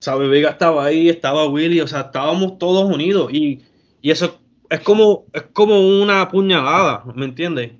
Sea, 0.00 0.14
Vega 0.14 0.50
estaba 0.50 0.84
ahí, 0.84 1.08
estaba 1.08 1.46
Willy, 1.46 1.80
o 1.80 1.86
sea, 1.86 2.02
estábamos 2.02 2.58
todos 2.58 2.84
unidos 2.84 3.32
y, 3.32 3.62
y 4.00 4.10
eso 4.10 4.38
es 4.70 4.80
como, 4.80 5.26
es 5.32 5.42
como 5.52 6.00
una 6.00 6.28
puñalada, 6.28 7.04
¿me 7.14 7.24
entiendes? 7.24 7.72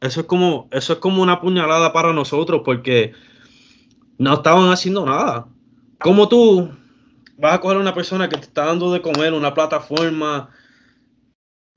Eso 0.00 0.20
es 0.20 0.26
como, 0.26 0.68
eso 0.72 0.94
es 0.94 0.98
como 0.98 1.22
una 1.22 1.40
puñalada 1.40 1.92
para 1.92 2.12
nosotros 2.12 2.62
porque 2.64 3.12
no 4.18 4.34
estaban 4.34 4.70
haciendo 4.70 5.06
nada. 5.06 5.46
Como 6.00 6.28
tú 6.28 6.70
vas 7.38 7.54
a 7.54 7.60
coger 7.60 7.78
a 7.78 7.80
una 7.80 7.94
persona 7.94 8.28
que 8.28 8.36
te 8.36 8.42
está 8.42 8.66
dando 8.66 8.92
de 8.92 9.00
comer 9.00 9.32
una 9.32 9.54
plataforma 9.54 10.50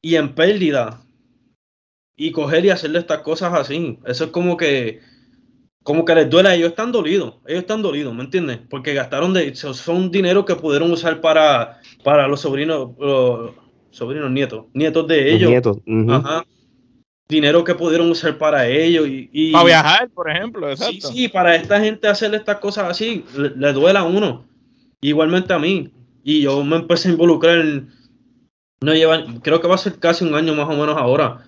y 0.02 0.16
en 0.16 0.34
pérdida 0.34 1.05
y 2.16 2.32
coger 2.32 2.66
y 2.66 2.70
hacerle 2.70 3.00
estas 3.00 3.20
cosas 3.20 3.54
así. 3.54 4.00
Eso 4.06 4.26
es 4.26 4.30
como 4.32 4.58
que 4.58 5.00
como 5.86 6.04
que 6.04 6.16
les 6.16 6.28
duele, 6.28 6.52
ellos 6.56 6.70
están 6.70 6.92
dolidos, 6.92 7.36
ellos 7.46 7.62
están 7.62 7.84
dolidos, 7.84 8.12
¿me 8.12 8.24
entiendes? 8.24 8.60
Porque 8.72 8.96
gastaron 8.96 9.36
de, 9.36 9.56
son 9.56 10.10
dinero 10.10 10.44
que 10.44 10.56
pudieron 10.56 10.92
usar 10.92 11.22
para, 11.22 11.80
para 12.04 12.28
los 12.28 12.42
sobrinos, 12.42 12.90
sobrinos, 13.92 14.32
nietos, 14.32 14.66
nietos 14.74 15.08
de 15.08 15.32
ellos. 15.32 15.52
Nietos. 15.52 15.78
Ajá. 16.10 16.44
Dinero 17.30 17.64
que 17.64 17.76
pudieron 17.76 18.10
usar 18.10 18.36
para 18.40 18.68
ellos 18.68 19.06
y, 19.08 19.52
para 19.52 19.66
viajar, 19.66 20.10
por 20.10 20.28
ejemplo, 20.28 20.72
exacto. 20.72 21.10
Sí, 21.10 21.14
sí, 21.14 21.28
para 21.28 21.56
esta 21.56 21.80
gente 21.80 22.08
hacer 22.08 22.34
estas 22.34 22.58
cosas 22.58 22.90
así, 22.90 23.24
le, 23.36 23.72
duele 23.72 24.00
a 24.00 24.04
uno. 24.04 24.48
Igualmente 25.02 25.54
a 25.54 25.60
mí. 25.60 25.92
Y 26.24 26.42
yo 26.42 26.64
me 26.64 26.78
empecé 26.78 27.10
a 27.10 27.12
involucrar 27.12 27.60
en, 27.60 27.90
no 28.82 28.96
llevan, 28.96 29.40
creo 29.42 29.62
que 29.62 29.68
va 29.68 29.76
a 29.76 29.78
ser 29.78 30.00
casi 30.00 30.26
un 30.26 30.34
año 30.34 30.56
más 30.56 30.68
o 30.68 30.72
menos 30.72 30.98
ahora. 30.98 31.46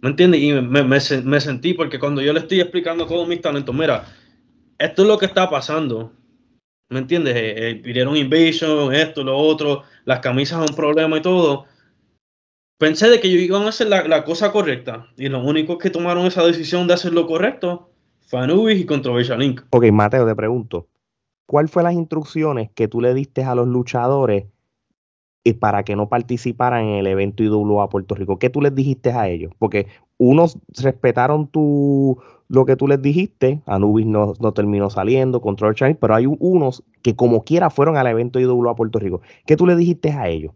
¿Me 0.00 0.10
entiendes? 0.10 0.40
Y 0.40 0.52
me, 0.52 0.82
me, 0.82 0.98
me 1.24 1.40
sentí 1.40 1.74
porque 1.74 1.98
cuando 1.98 2.20
yo 2.20 2.32
le 2.32 2.40
estoy 2.40 2.60
explicando 2.60 3.06
todos 3.06 3.26
mis 3.26 3.40
talentos, 3.40 3.74
mira, 3.74 4.04
esto 4.78 5.02
es 5.02 5.08
lo 5.08 5.18
que 5.18 5.26
está 5.26 5.48
pasando. 5.48 6.12
¿Me 6.88 7.00
entiendes? 7.00 7.34
Eh, 7.34 7.70
eh, 7.70 7.74
pidieron 7.76 8.16
invasion, 8.16 8.94
esto, 8.94 9.24
lo 9.24 9.36
otro, 9.36 9.82
las 10.04 10.20
camisas 10.20 10.58
son 10.58 10.70
un 10.70 10.76
problema 10.76 11.16
y 11.16 11.22
todo 11.22 11.66
pensé 12.78 13.08
de 13.08 13.20
que 13.20 13.28
ellos 13.28 13.42
iban 13.42 13.62
a 13.62 13.68
hacer 13.68 13.88
la, 13.88 14.24
cosa 14.24 14.52
correcta. 14.52 15.08
Y 15.16 15.28
los 15.28 15.44
únicos 15.44 15.78
que 15.78 15.90
tomaron 15.90 16.26
esa 16.26 16.44
decisión 16.44 16.86
de 16.86 16.94
hacer 16.94 17.12
lo 17.12 17.26
correcto 17.26 17.90
fue 18.26 18.40
Anubis 18.40 18.80
y 18.80 18.86
Controversial 18.86 19.42
Inc. 19.42 19.62
Ok, 19.70 19.86
Mateo, 19.90 20.26
te 20.26 20.34
pregunto. 20.34 20.88
¿Cuál 21.46 21.68
fue 21.68 21.82
las 21.82 21.94
instrucciones 21.94 22.70
que 22.74 22.88
tú 22.88 23.00
le 23.00 23.14
diste 23.14 23.44
a 23.44 23.54
los 23.54 23.68
luchadores 23.68 24.46
para 25.54 25.84
que 25.84 25.96
no 25.96 26.08
participaran 26.08 26.84
en 26.84 26.94
el 26.96 27.06
evento 27.06 27.42
IWA 27.42 27.88
Puerto 27.88 28.14
Rico? 28.14 28.38
¿Qué 28.38 28.50
tú 28.50 28.60
les 28.60 28.74
dijiste 28.74 29.12
a 29.12 29.28
ellos? 29.28 29.52
Porque 29.58 29.86
unos 30.18 30.58
respetaron 30.82 31.46
tu, 31.46 32.18
lo 32.48 32.66
que 32.66 32.76
tú 32.76 32.88
les 32.88 33.00
dijiste, 33.00 33.60
Anubis 33.66 34.06
no, 34.06 34.34
no 34.40 34.52
terminó 34.52 34.90
saliendo, 34.90 35.40
Control 35.40 35.76
Inc., 35.80 35.98
pero 35.98 36.14
hay 36.14 36.26
unos 36.26 36.82
que 37.02 37.14
como 37.14 37.44
quiera 37.44 37.70
fueron 37.70 37.96
al 37.96 38.06
evento 38.06 38.40
IWA 38.40 38.74
Puerto 38.74 38.98
Rico. 38.98 39.20
¿Qué 39.46 39.56
tú 39.56 39.66
le 39.66 39.76
dijiste 39.76 40.10
a 40.12 40.28
ellos? 40.28 40.52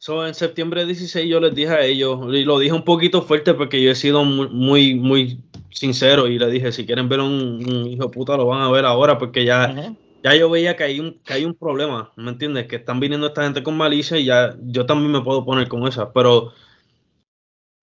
So, 0.00 0.24
en 0.26 0.34
septiembre 0.34 0.86
16 0.86 1.28
yo 1.28 1.40
les 1.40 1.54
dije 1.54 1.72
a 1.72 1.84
ellos, 1.84 2.20
y 2.32 2.44
lo 2.44 2.60
dije 2.60 2.72
un 2.72 2.84
poquito 2.84 3.22
fuerte 3.22 3.54
porque 3.54 3.82
yo 3.82 3.90
he 3.90 3.96
sido 3.96 4.24
muy, 4.24 4.94
muy, 4.94 5.40
sincero 5.70 6.26
y 6.26 6.38
le 6.38 6.50
dije, 6.50 6.72
si 6.72 6.86
quieren 6.86 7.08
ver 7.08 7.20
un, 7.20 7.86
hijo 7.88 8.10
puta, 8.10 8.36
lo 8.36 8.46
van 8.46 8.62
a 8.62 8.70
ver 8.70 8.84
ahora 8.84 9.18
porque 9.18 9.44
ya, 9.44 9.94
ya 10.22 10.34
yo 10.34 10.50
veía 10.50 10.76
que 10.76 10.84
hay, 10.84 11.00
un, 11.00 11.20
que 11.20 11.32
hay 11.34 11.44
un 11.44 11.54
problema, 11.54 12.12
¿me 12.16 12.30
entiendes? 12.30 12.66
Que 12.66 12.76
están 12.76 13.00
viniendo 13.00 13.28
esta 13.28 13.44
gente 13.44 13.62
con 13.62 13.76
malicia 13.76 14.18
y 14.18 14.24
ya 14.26 14.56
yo 14.62 14.86
también 14.86 15.12
me 15.12 15.22
puedo 15.22 15.44
poner 15.44 15.68
con 15.68 15.86
esa, 15.86 16.12
pero 16.12 16.52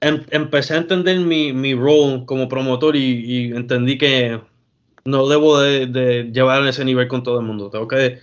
em, 0.01 0.25
empecé 0.31 0.73
a 0.75 0.77
entender 0.77 1.19
mi, 1.19 1.53
mi 1.53 1.73
rol 1.73 2.25
como 2.25 2.47
promotor 2.49 2.95
y, 2.95 3.51
entendí 3.53 3.97
que 3.97 4.41
no 5.05 5.27
debo 5.27 5.59
de, 5.59 5.87
de 5.87 6.31
llevar 6.33 6.65
ese 6.67 6.85
nivel 6.85 7.07
con 7.07 7.23
todo 7.23 7.39
el 7.39 7.45
mundo, 7.45 7.69
tengo 7.69 7.87
que 7.87 8.19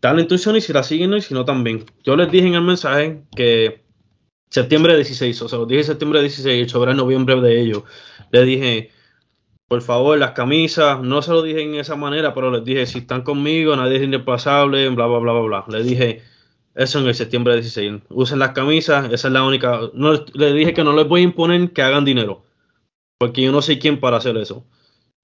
dan 0.00 0.16
la 0.16 0.22
intuición 0.22 0.56
y 0.56 0.60
si 0.60 0.72
la 0.72 0.82
siguen 0.82 1.14
y 1.14 1.20
si 1.20 1.34
no 1.34 1.44
también. 1.44 1.84
Yo 2.04 2.16
les 2.16 2.30
dije 2.30 2.46
en 2.46 2.54
el 2.54 2.62
mensaje 2.62 3.22
que 3.34 3.82
septiembre 4.50 4.94
16, 4.94 5.42
o 5.42 5.48
sea, 5.48 5.58
los 5.58 5.68
dije 5.68 5.84
septiembre 5.84 6.20
16, 6.20 6.70
sobre 6.70 6.92
el 6.92 6.96
noviembre 6.96 7.40
de 7.40 7.60
ellos. 7.60 7.82
Les 8.30 8.46
dije, 8.46 8.90
por 9.68 9.82
favor, 9.82 10.18
las 10.18 10.32
camisas, 10.32 11.00
no 11.02 11.22
se 11.22 11.32
lo 11.32 11.42
dije 11.42 11.62
en 11.62 11.74
esa 11.74 11.96
manera, 11.96 12.34
pero 12.34 12.50
les 12.50 12.64
dije, 12.64 12.86
si 12.86 12.98
están 12.98 13.22
conmigo, 13.22 13.74
nadie 13.74 13.96
es 13.96 14.02
irrepasable, 14.02 14.88
bla, 14.90 15.06
bla, 15.06 15.18
bla, 15.18 15.32
bla, 15.32 15.42
bla. 15.42 15.64
Les 15.68 15.86
dije 15.86 16.22
eso 16.74 17.00
en 17.00 17.06
el 17.06 17.14
septiembre 17.14 17.54
16. 17.54 18.02
Usen 18.10 18.38
las 18.38 18.52
camisas, 18.52 19.12
esa 19.12 19.28
es 19.28 19.32
la 19.32 19.42
única. 19.42 19.80
No, 19.94 20.12
les 20.12 20.54
dije 20.54 20.74
que 20.74 20.84
no 20.84 20.92
les 20.92 21.08
voy 21.08 21.22
a 21.22 21.24
imponer 21.24 21.72
que 21.72 21.82
hagan 21.82 22.04
dinero, 22.04 22.44
porque 23.18 23.42
yo 23.42 23.50
no 23.50 23.62
sé 23.62 23.78
quién 23.78 23.98
para 23.98 24.18
hacer 24.18 24.36
eso. 24.36 24.64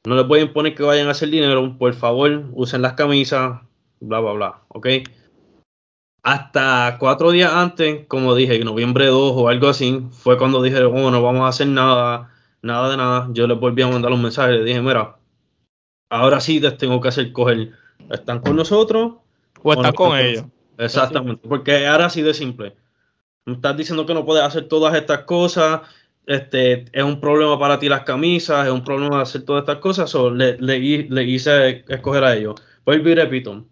No 0.05 0.17
les 0.17 0.27
voy 0.27 0.41
a 0.41 0.43
imponer 0.43 0.75
que 0.75 0.83
vayan 0.83 1.07
a 1.09 1.13
hacer 1.13 1.31
dinero, 1.31 1.79
por 1.79 1.95
favor, 1.95 2.47
usen 2.53 2.83
las 2.83 2.95
camisas, 2.95 3.61
bla, 4.01 4.19
bla, 4.21 4.33
bla, 4.33 4.63
¿ok? 4.69 4.89
Hasta 6.25 6.97
cuatro 6.99 7.31
días 7.31 7.53
antes, 7.53 8.07
como 8.07 8.35
dije, 8.35 8.57
en 8.57 8.65
noviembre 8.65 9.07
2 9.07 9.33
o 9.37 9.49
algo 9.49 9.69
así, 9.69 10.03
fue 10.11 10.39
cuando 10.39 10.63
dije, 10.63 10.83
oh, 10.83 11.11
no 11.11 11.23
vamos 11.23 11.43
a 11.43 11.49
hacer 11.49 11.69
nada, 11.69 12.33
nada 12.63 12.91
de 12.91 12.97
nada. 12.97 13.29
Yo 13.33 13.47
les 13.47 13.59
volví 13.59 13.83
a 13.83 13.89
mandar 13.89 14.13
un 14.13 14.23
mensaje, 14.23 14.53
le 14.53 14.65
dije, 14.65 14.81
mira, 14.81 15.19
ahora 16.09 16.41
sí 16.41 16.61
les 16.61 16.77
tengo 16.79 17.01
que 17.01 17.09
hacer 17.09 17.33
coger, 17.33 17.73
¿están 18.11 18.41
con 18.41 18.57
nosotros? 18.57 19.15
O 19.63 19.73
están 19.73 19.93
con 19.93 20.17
ellos. 20.19 20.45
Exactamente, 20.79 21.47
porque 21.47 21.87
ahora 21.87 22.09
sí 22.09 22.23
de 22.23 22.35
simple. 22.35 22.77
Me 23.45 23.55
estás 23.55 23.77
diciendo 23.77 24.07
que 24.07 24.15
no 24.15 24.25
puedes 24.25 24.45
hacer 24.45 24.69
todas 24.69 24.95
estas 24.95 25.25
cosas, 25.25 25.83
este, 26.27 26.85
es 26.93 27.03
un 27.03 27.21
problema 27.21 27.59
para 27.59 27.79
ti 27.79 27.89
las 27.89 28.05
camisas, 28.05 28.67
es 28.67 28.73
un 28.73 28.85
problema 28.85 29.21
hacer 29.21 29.45
todas 29.45 29.63
estas 29.63 29.79
cosas, 29.79 30.15
o 30.15 30.31
le, 30.31 30.57
le, 30.59 31.25
hice 31.25 31.85
escoger 31.89 32.25
a 32.25 32.35
ellos. 32.37 32.55
Vuelvo 32.85 33.09
y 33.09 33.15
repito, 33.15 33.65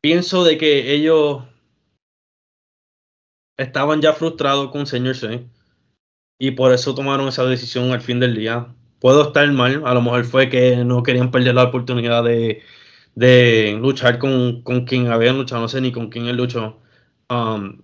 pienso 0.00 0.44
de 0.44 0.56
que 0.56 0.92
ellos 0.92 1.42
estaban 3.58 4.00
ya 4.00 4.12
frustrados 4.12 4.70
con 4.70 4.86
Señor 4.86 5.16
C 5.16 5.46
y 6.38 6.52
por 6.52 6.72
eso 6.72 6.94
tomaron 6.94 7.28
esa 7.28 7.44
decisión 7.44 7.92
al 7.92 8.00
fin 8.00 8.20
del 8.20 8.36
día. 8.36 8.68
Puedo 9.00 9.28
estar 9.28 9.50
mal, 9.52 9.82
a 9.84 9.94
lo 9.94 10.02
mejor 10.02 10.24
fue 10.24 10.48
que 10.48 10.84
no 10.84 11.02
querían 11.02 11.30
perder 11.30 11.54
la 11.54 11.64
oportunidad 11.64 12.24
de, 12.24 13.78
luchar 13.80 14.18
con, 14.18 14.62
quien 14.86 15.08
habían 15.08 15.38
luchado, 15.38 15.62
no 15.62 15.68
sé 15.68 15.80
ni 15.80 15.92
con 15.92 16.10
quién 16.10 16.26
él 16.26 16.36
luchó. 16.36 16.78
Um, 17.30 17.82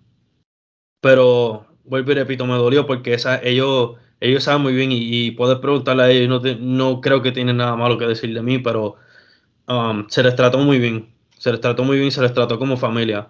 pero 1.01 1.67
vuelvo 1.85 2.13
y 2.13 2.15
repito, 2.15 2.47
me 2.47 2.55
dolió 2.55 2.87
porque 2.87 3.15
esa, 3.15 3.43
ellos, 3.43 3.97
ellos 4.21 4.45
saben 4.45 4.63
muy 4.63 4.75
bien 4.75 4.91
y, 4.93 5.33
puedes 5.33 5.59
preguntarle 5.59 6.03
a 6.05 6.11
ellos, 6.11 6.29
no, 6.29 6.41
no 6.61 7.01
creo 7.01 7.23
que 7.23 7.33
tienen 7.33 7.59
nada 7.59 7.77
malo 7.77 7.99
que 7.99 8.07
decir 8.07 8.33
de 8.35 8.43
mí, 8.43 8.59
pero 8.59 8.97
um, 9.69 10.09
se 10.09 10.23
les 10.23 10.37
trató 10.37 10.59
muy 10.59 10.79
bien 10.79 11.13
se 11.43 11.51
les 11.51 11.61
trató 11.61 11.83
muy 11.83 11.99
bien, 11.99 12.13
se 12.13 12.23
les 12.23 12.33
trató 12.33 12.57
como 12.57 12.77
familia. 12.77 13.27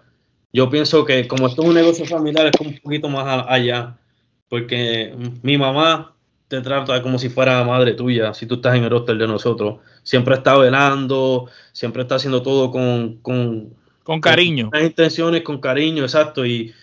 Yo 0.52 0.68
pienso 0.68 1.02
que 1.06 1.26
como 1.26 1.46
esto 1.46 1.62
es 1.62 1.68
un 1.68 1.74
negocio 1.74 2.04
familiar, 2.04 2.46
es 2.48 2.60
un 2.60 2.78
poquito 2.82 3.08
más 3.08 3.46
allá, 3.48 3.96
porque 4.52 5.16
mi 5.40 5.56
mamá 5.56 6.14
te 6.46 6.60
trata 6.60 7.00
como 7.00 7.18
si 7.18 7.30
fuera 7.30 7.64
madre 7.64 7.94
tuya, 7.94 8.34
si 8.34 8.44
tú 8.44 8.56
estás 8.56 8.76
en 8.76 8.84
el 8.84 8.92
hotel 8.92 9.16
de 9.16 9.26
nosotros. 9.26 9.80
Siempre 10.02 10.34
está 10.34 10.58
velando, 10.58 11.48
siempre 11.72 12.02
está 12.02 12.16
haciendo 12.16 12.42
todo 12.42 12.70
con... 12.70 13.16
Con, 13.22 13.72
con 14.02 14.20
cariño. 14.20 14.68
Con 14.70 14.82
intenciones, 14.82 15.40
con 15.40 15.58
cariño, 15.58 16.02
exacto. 16.02 16.44
Y 16.44 16.74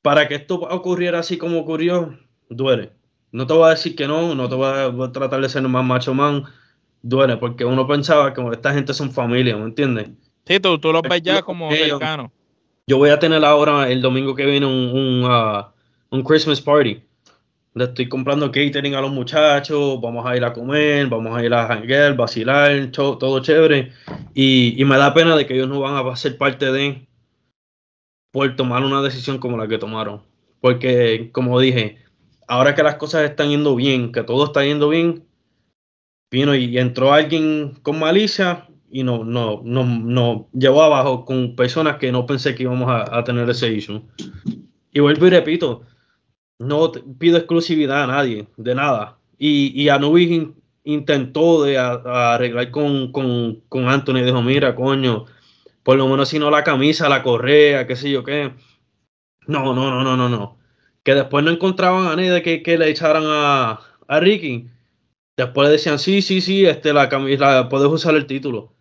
para 0.00 0.26
que 0.26 0.36
esto 0.36 0.54
ocurriera 0.54 1.18
así 1.18 1.36
como 1.36 1.58
ocurrió, 1.58 2.18
duele. 2.48 2.92
No 3.30 3.46
te 3.46 3.52
voy 3.52 3.66
a 3.66 3.72
decir 3.72 3.94
que 3.94 4.08
no, 4.08 4.34
no 4.34 4.48
te 4.48 4.54
voy 4.54 4.66
a, 4.66 5.12
tratar 5.12 5.42
de 5.42 5.50
ser 5.50 5.60
más 5.68 5.84
macho 5.84 6.14
man, 6.14 6.44
duele, 7.02 7.36
porque 7.36 7.66
uno 7.66 7.86
pensaba 7.86 8.32
que 8.32 8.40
esta 8.52 8.72
gente 8.72 8.94
son 8.94 9.12
familia, 9.12 9.54
¿me 9.58 9.64
entiendes? 9.64 10.08
Sí, 10.46 10.58
tú, 10.60 10.78
tú 10.78 10.94
los 10.94 11.02
ves 11.02 11.20
ya 11.20 11.42
como 11.42 11.70
cercanos. 11.70 12.30
Yo 12.86 12.96
voy 12.96 13.10
a 13.10 13.18
tener 13.18 13.44
ahora 13.44 13.90
el 13.90 14.00
domingo 14.00 14.34
que 14.34 14.46
viene 14.46 14.64
un, 14.64 14.72
un, 14.72 15.24
uh, 15.24 15.73
un 16.14 16.22
Christmas 16.22 16.60
party. 16.60 17.02
le 17.74 17.84
estoy 17.84 18.08
comprando 18.08 18.52
catering 18.52 18.94
a 18.94 19.00
los 19.00 19.10
muchachos, 19.10 20.00
vamos 20.00 20.24
a 20.24 20.36
ir 20.36 20.44
a 20.44 20.52
comer, 20.52 21.08
vamos 21.08 21.36
a 21.36 21.44
ir 21.44 21.52
a 21.52 21.66
janguear, 21.66 22.16
vacilar, 22.16 22.90
todo 22.92 23.40
chévere. 23.40 23.92
Y, 24.32 24.80
y, 24.80 24.84
me 24.84 24.96
da 24.96 25.12
pena 25.12 25.36
de 25.36 25.44
que 25.44 25.54
ellos 25.54 25.68
no 25.68 25.80
van 25.80 26.06
a 26.06 26.16
ser 26.16 26.38
parte 26.38 26.70
de 26.70 27.08
por 28.30 28.54
tomar 28.54 28.84
una 28.84 29.02
decisión 29.02 29.38
como 29.38 29.56
la 29.56 29.66
que 29.66 29.78
tomaron. 29.78 30.22
Porque, 30.60 31.30
como 31.32 31.58
dije, 31.58 31.98
ahora 32.46 32.76
que 32.76 32.84
las 32.84 32.94
cosas 32.94 33.22
están 33.24 33.50
yendo 33.50 33.74
bien, 33.74 34.12
que 34.12 34.22
todo 34.22 34.44
está 34.44 34.64
yendo 34.64 34.88
bien, 34.88 35.24
vino 36.30 36.54
y, 36.54 36.78
entró 36.78 37.12
alguien 37.12 37.74
con 37.82 37.98
malicia 37.98 38.68
y 38.88 39.02
no, 39.02 39.24
no, 39.24 39.62
no, 39.64 39.84
no 39.84 40.48
llevó 40.52 40.82
abajo 40.82 41.24
con 41.24 41.56
personas 41.56 41.96
que 41.96 42.12
no 42.12 42.24
pensé 42.26 42.54
que 42.54 42.62
íbamos 42.62 42.88
a, 42.88 43.24
tener 43.24 43.50
ese 43.50 43.72
issue. 43.72 44.00
Y 44.92 45.00
vuelvo 45.00 45.26
y 45.26 45.30
repito, 45.30 45.82
no 46.58 46.92
pido 47.18 47.36
exclusividad 47.36 48.04
a 48.04 48.06
nadie, 48.06 48.48
de 48.56 48.74
nada. 48.74 49.18
Y, 49.38 49.72
y 49.80 49.88
Anubis 49.88 50.48
intentó 50.84 51.62
de 51.64 51.78
arreglar 51.78 52.70
con, 52.70 53.10
con, 53.12 53.62
con 53.68 53.88
Anthony, 53.88 54.24
dijo, 54.24 54.42
mira, 54.42 54.74
coño, 54.74 55.26
por 55.82 55.96
lo 55.96 56.08
menos 56.08 56.28
si 56.28 56.38
no 56.38 56.50
la 56.50 56.64
camisa, 56.64 57.08
la 57.08 57.22
correa, 57.22 57.86
qué 57.86 57.96
sé 57.96 58.10
yo 58.10 58.24
qué. 58.24 58.52
No, 59.46 59.74
no, 59.74 59.90
no, 59.90 60.02
no, 60.02 60.16
no, 60.16 60.28
no. 60.28 60.58
Que 61.02 61.14
después 61.14 61.44
no 61.44 61.50
encontraban 61.50 62.06
a 62.06 62.16
nadie 62.16 62.42
que, 62.42 62.62
que 62.62 62.78
le 62.78 62.88
echaran 62.88 63.24
a, 63.26 63.80
a 64.08 64.20
Ricky. 64.20 64.68
Después 65.36 65.66
le 65.68 65.72
decían, 65.72 65.98
sí, 65.98 66.22
sí, 66.22 66.40
sí, 66.40 66.64
este, 66.64 66.92
la 66.92 67.08
camisa, 67.08 67.68
puedes 67.68 67.88
usar 67.88 68.14
el 68.14 68.26
título. 68.26 68.72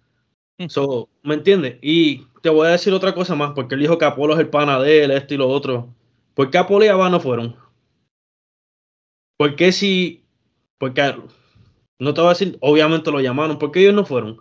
Mm. 0.60 0.68
So, 0.70 1.10
¿Me 1.24 1.36
entiendes? 1.36 1.78
Y 1.82 2.28
te 2.42 2.50
voy 2.50 2.68
a 2.68 2.72
decir 2.72 2.94
otra 2.94 3.14
cosa 3.14 3.36
más, 3.36 3.52
porque 3.56 3.76
él 3.76 3.82
dijo 3.82 3.98
que 3.98 4.06
Apolo 4.06 4.34
es 4.34 4.40
el 4.40 4.50
pana 4.50 4.80
de 4.80 5.04
él, 5.04 5.12
esto 5.12 5.34
y 5.34 5.38
lo 5.38 5.50
otro. 5.50 5.94
¿Por 6.34 6.52
qué 6.52 6.58
Apolo 6.58 6.86
y 6.86 6.90
Abba 6.90 7.10
no 7.10 7.20
fueron? 7.20 7.56
¿Por 9.38 9.56
qué 9.56 9.72
si.? 9.72 10.24
Porque. 10.78 11.16
No 12.00 12.14
te 12.14 12.22
voy 12.22 12.28
a 12.28 12.34
decir, 12.34 12.58
obviamente 12.60 13.12
lo 13.12 13.22
llamaron. 13.22 13.60
¿Por 13.60 13.72
qué 13.72 13.82
ellos 13.82 13.94
no 13.94 14.06
fueron? 14.06 14.38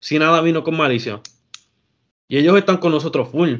Si 0.00 0.18
nada 0.18 0.40
vino 0.40 0.64
con 0.64 0.76
malicia. 0.76 1.20
Y 2.28 2.38
ellos 2.38 2.56
están 2.56 2.78
con 2.78 2.92
nosotros 2.92 3.28
full. 3.28 3.56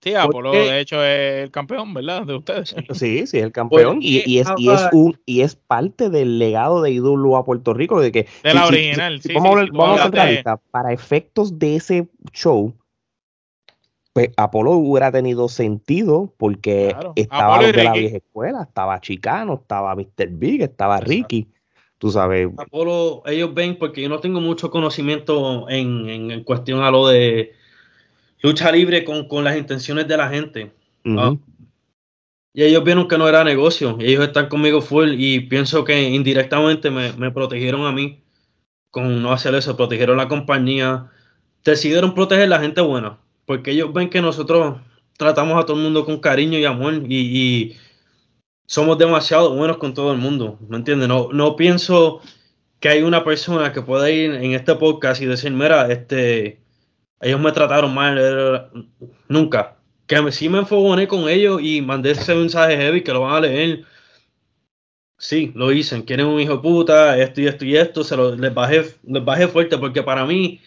Sí, 0.00 0.14
Apolo 0.14 0.52
de 0.52 0.80
hecho 0.80 1.02
es 1.02 1.44
el 1.44 1.50
campeón, 1.50 1.92
¿verdad? 1.92 2.24
De 2.24 2.36
ustedes. 2.36 2.74
Sí, 2.94 3.26
sí, 3.26 3.38
es 3.38 3.44
el 3.44 3.52
campeón. 3.52 3.98
Y, 4.00 4.22
y, 4.24 4.38
es, 4.38 4.48
y, 4.56 4.70
es 4.70 4.88
un, 4.92 5.20
y 5.26 5.40
es 5.40 5.56
parte 5.56 6.08
del 6.08 6.38
legado 6.38 6.82
de 6.82 6.92
IW 6.92 7.36
a 7.36 7.44
Puerto 7.44 7.74
Rico. 7.74 8.00
De, 8.00 8.12
que, 8.12 8.26
de 8.44 8.54
la 8.54 8.66
original, 8.66 9.20
sí. 9.20 9.34
Vamos, 9.34 9.68
vamos 9.72 10.00
a 10.00 10.56
Para 10.70 10.92
efectos 10.92 11.58
de 11.58 11.76
ese 11.76 12.08
show, 12.32 12.74
pues 14.18 14.30
Apolo 14.36 14.72
hubiera 14.72 15.12
tenido 15.12 15.48
sentido 15.48 16.34
porque 16.38 16.92
estaba 17.14 17.64
de 17.64 17.84
la 17.84 17.92
vieja 17.92 18.16
escuela, 18.16 18.64
estaba 18.64 19.00
Chicano, 19.00 19.60
estaba 19.62 19.94
Mr. 19.94 20.30
Big, 20.30 20.60
estaba 20.62 20.98
Ricky. 20.98 21.46
Tú 21.98 22.10
sabes. 22.10 22.48
Apolo, 22.56 23.22
ellos 23.26 23.54
ven, 23.54 23.78
porque 23.78 24.02
yo 24.02 24.08
no 24.08 24.18
tengo 24.18 24.40
mucho 24.40 24.72
conocimiento 24.72 25.68
en, 25.68 26.08
en, 26.08 26.42
cuestión 26.42 26.82
a 26.82 26.90
lo 26.90 27.06
de 27.06 27.52
lucha 28.42 28.72
libre 28.72 29.04
con, 29.04 29.28
con 29.28 29.44
las 29.44 29.56
intenciones 29.56 30.08
de 30.08 30.16
la 30.16 30.28
gente. 30.28 30.72
Y 31.04 32.64
ellos 32.64 32.82
vieron 32.82 33.06
que 33.06 33.18
no 33.18 33.28
era 33.28 33.44
negocio. 33.44 33.98
Y 34.00 34.06
ellos 34.06 34.26
están 34.26 34.48
conmigo 34.48 34.80
full 34.80 35.14
y 35.16 35.42
pienso 35.42 35.84
que 35.84 36.10
indirectamente 36.10 36.90
me, 36.90 37.12
me 37.12 37.30
protegieron 37.30 37.86
a 37.86 37.92
mí 37.92 38.20
con 38.90 39.22
no 39.22 39.32
hacer 39.32 39.54
eso, 39.54 39.76
protegieron 39.76 40.16
la 40.16 40.26
compañía. 40.26 41.08
Decidieron 41.62 42.14
proteger 42.14 42.46
a 42.46 42.48
la 42.48 42.58
gente 42.58 42.80
buena 42.80 43.20
porque 43.48 43.70
ellos 43.70 43.94
ven 43.94 44.10
que 44.10 44.20
nosotros 44.20 44.76
tratamos 45.16 45.58
a 45.58 45.64
todo 45.64 45.78
el 45.78 45.82
mundo 45.82 46.04
con 46.04 46.20
cariño 46.20 46.58
y 46.58 46.66
amor 46.66 47.02
y, 47.08 47.76
somos 48.66 48.98
demasiado 48.98 49.54
buenos 49.54 49.78
con 49.78 49.94
todo 49.94 50.12
el 50.12 50.18
mundo, 50.18 50.58
¿me 50.68 50.76
entiendes? 50.76 51.08
No, 51.08 51.30
no 51.32 51.56
pienso 51.56 52.20
que 52.78 52.90
hay 52.90 53.02
una 53.02 53.24
persona 53.24 53.72
que 53.72 53.80
pueda 53.80 54.10
ir 54.10 54.32
en 54.34 54.52
este 54.52 54.74
podcast 54.74 55.22
y 55.22 55.24
decir, 55.24 55.50
mira, 55.50 55.90
este, 55.90 56.60
ellos 57.22 57.40
me 57.40 57.52
trataron 57.52 57.94
mal, 57.94 58.70
nunca. 59.28 59.78
Que 60.06 60.30
sí 60.30 60.50
me 60.50 60.58
enfogoné 60.58 61.08
con 61.08 61.26
ellos 61.30 61.62
y 61.62 61.80
mandé 61.80 62.10
ese 62.10 62.34
mensaje 62.34 62.76
heavy 62.76 63.02
que 63.02 63.12
lo 63.14 63.22
van 63.22 63.36
a 63.36 63.40
leer. 63.40 63.86
Sí, 65.16 65.52
lo 65.54 65.70
dicen, 65.70 66.02
quieren 66.02 66.26
un 66.26 66.38
hijo 66.38 66.60
puta, 66.60 67.16
esto 67.18 67.40
y 67.40 67.46
esto 67.46 67.64
y 67.64 67.76
esto, 67.78 68.04
se 68.04 68.14
lo, 68.14 68.36
les, 68.36 68.52
bajé, 68.52 68.84
les 69.04 69.24
bajé 69.24 69.48
fuerte 69.48 69.78
porque 69.78 70.02
para 70.02 70.26
mí 70.26 70.60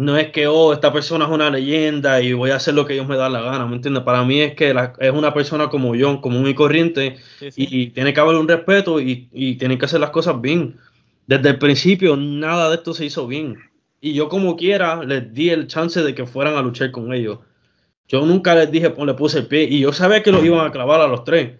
no 0.00 0.16
es 0.16 0.30
que, 0.30 0.46
oh, 0.46 0.72
esta 0.72 0.92
persona 0.92 1.24
es 1.24 1.30
una 1.30 1.50
leyenda 1.50 2.20
y 2.22 2.32
voy 2.32 2.50
a 2.50 2.56
hacer 2.56 2.74
lo 2.74 2.86
que 2.86 2.94
ellos 2.94 3.08
me 3.08 3.16
dan 3.16 3.32
la 3.32 3.40
gana, 3.40 3.66
¿me 3.66 3.74
entiendes? 3.74 4.04
Para 4.04 4.22
mí 4.22 4.40
es 4.40 4.54
que 4.54 4.72
es 5.00 5.10
una 5.12 5.34
persona 5.34 5.68
como 5.68 5.96
yo, 5.96 6.20
como 6.20 6.38
muy 6.38 6.54
corriente, 6.54 7.16
y 7.56 7.88
tiene 7.88 8.14
que 8.14 8.20
haber 8.20 8.36
un 8.36 8.46
respeto 8.46 9.00
y, 9.00 9.28
y 9.32 9.56
tienen 9.56 9.76
que 9.76 9.86
hacer 9.86 9.98
las 9.98 10.10
cosas 10.10 10.40
bien. 10.40 10.76
Desde 11.26 11.48
el 11.50 11.58
principio, 11.58 12.16
nada 12.16 12.68
de 12.68 12.76
esto 12.76 12.94
se 12.94 13.06
hizo 13.06 13.26
bien. 13.26 13.56
Y 14.00 14.14
yo, 14.14 14.28
como 14.28 14.56
quiera, 14.56 15.02
les 15.02 15.34
di 15.34 15.50
el 15.50 15.66
chance 15.66 16.00
de 16.00 16.14
que 16.14 16.26
fueran 16.26 16.54
a 16.54 16.62
luchar 16.62 16.92
con 16.92 17.12
ellos. 17.12 17.40
Yo 18.06 18.24
nunca 18.24 18.54
les 18.54 18.70
dije, 18.70 18.90
pues 18.90 19.04
le 19.04 19.14
puse 19.14 19.38
el 19.38 19.46
pie, 19.48 19.64
y 19.64 19.80
yo 19.80 19.92
sabía 19.92 20.22
que 20.22 20.30
los 20.30 20.44
iban 20.44 20.64
a 20.64 20.70
clavar 20.70 21.00
a 21.00 21.08
los 21.08 21.24
tres. 21.24 21.58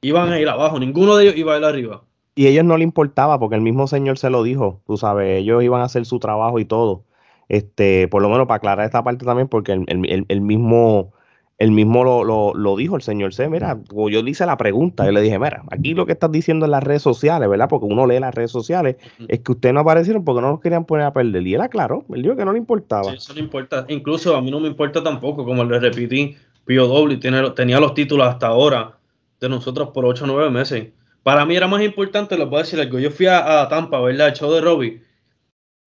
Iban 0.00 0.32
a 0.32 0.40
ir 0.40 0.48
abajo, 0.48 0.78
ninguno 0.78 1.16
de 1.16 1.24
ellos 1.24 1.36
iba 1.36 1.54
a 1.54 1.58
ir 1.58 1.64
arriba. 1.64 2.02
Y 2.34 2.46
a 2.46 2.48
ellos 2.48 2.64
no 2.64 2.78
le 2.78 2.84
importaba, 2.84 3.38
porque 3.38 3.56
el 3.56 3.60
mismo 3.60 3.86
señor 3.86 4.16
se 4.16 4.30
lo 4.30 4.42
dijo, 4.42 4.80
tú 4.86 4.96
sabes, 4.96 5.40
ellos 5.40 5.62
iban 5.62 5.82
a 5.82 5.84
hacer 5.84 6.06
su 6.06 6.18
trabajo 6.18 6.58
y 6.58 6.64
todo 6.64 7.04
este, 7.48 8.08
por 8.08 8.22
lo 8.22 8.28
menos 8.28 8.46
para 8.46 8.56
aclarar 8.56 8.86
esta 8.86 9.02
parte 9.02 9.24
también, 9.24 9.48
porque 9.48 9.72
el, 9.72 10.40
mismo, 10.40 11.12
el 11.58 11.70
mismo 11.70 12.24
lo, 12.24 12.76
dijo 12.76 12.96
el 12.96 13.02
señor 13.02 13.34
C, 13.34 13.48
mira, 13.48 13.78
yo 13.90 14.22
le 14.22 14.30
hice 14.30 14.46
la 14.46 14.56
pregunta, 14.56 15.04
yo 15.04 15.12
le 15.12 15.20
dije, 15.20 15.38
mira, 15.38 15.62
aquí 15.70 15.94
lo 15.94 16.06
que 16.06 16.12
estás 16.12 16.32
diciendo 16.32 16.64
en 16.64 16.72
las 16.72 16.82
redes 16.82 17.02
sociales, 17.02 17.48
¿verdad? 17.48 17.68
Porque 17.68 17.86
uno 17.86 18.06
lee 18.06 18.18
las 18.18 18.34
redes 18.34 18.50
sociales, 18.50 18.96
es 19.28 19.40
que 19.40 19.52
ustedes 19.52 19.74
no 19.74 19.80
aparecieron 19.80 20.24
porque 20.24 20.40
no 20.40 20.50
nos 20.50 20.60
querían 20.60 20.84
poner 20.84 21.06
a 21.06 21.12
perder. 21.12 21.46
Y 21.46 21.54
él 21.54 21.60
aclaró, 21.60 22.04
él 22.14 22.22
dijo 22.22 22.36
que 22.36 22.44
no 22.44 22.52
le 22.52 22.58
importaba. 22.58 23.10
Sí, 23.10 23.16
eso 23.16 23.34
no 23.34 23.40
importa, 23.40 23.84
incluso 23.88 24.36
a 24.36 24.40
mí 24.40 24.50
no 24.50 24.60
me 24.60 24.68
importa 24.68 25.02
tampoco, 25.02 25.44
como 25.44 25.64
le 25.64 25.78
repetí, 25.78 26.36
Pio 26.64 26.86
Doble 26.86 27.18
tenía 27.18 27.80
los 27.80 27.94
títulos 27.94 28.26
hasta 28.26 28.46
ahora 28.46 28.96
de 29.38 29.48
nosotros 29.48 29.90
por 29.90 30.06
8 30.06 30.24
o 30.24 30.26
9 30.26 30.50
meses. 30.50 30.88
Para 31.22 31.44
mí 31.46 31.56
era 31.56 31.66
más 31.66 31.82
importante, 31.82 32.36
les 32.36 32.48
voy 32.48 32.60
a 32.60 32.62
decir 32.62 32.80
algo, 32.80 32.98
yo 32.98 33.10
fui 33.10 33.26
a, 33.26 33.62
a 33.62 33.68
Tampa, 33.68 34.00
¿verdad? 34.00 34.28
El 34.28 34.34
show 34.34 34.52
de 34.52 34.60
Robbie 34.60 35.02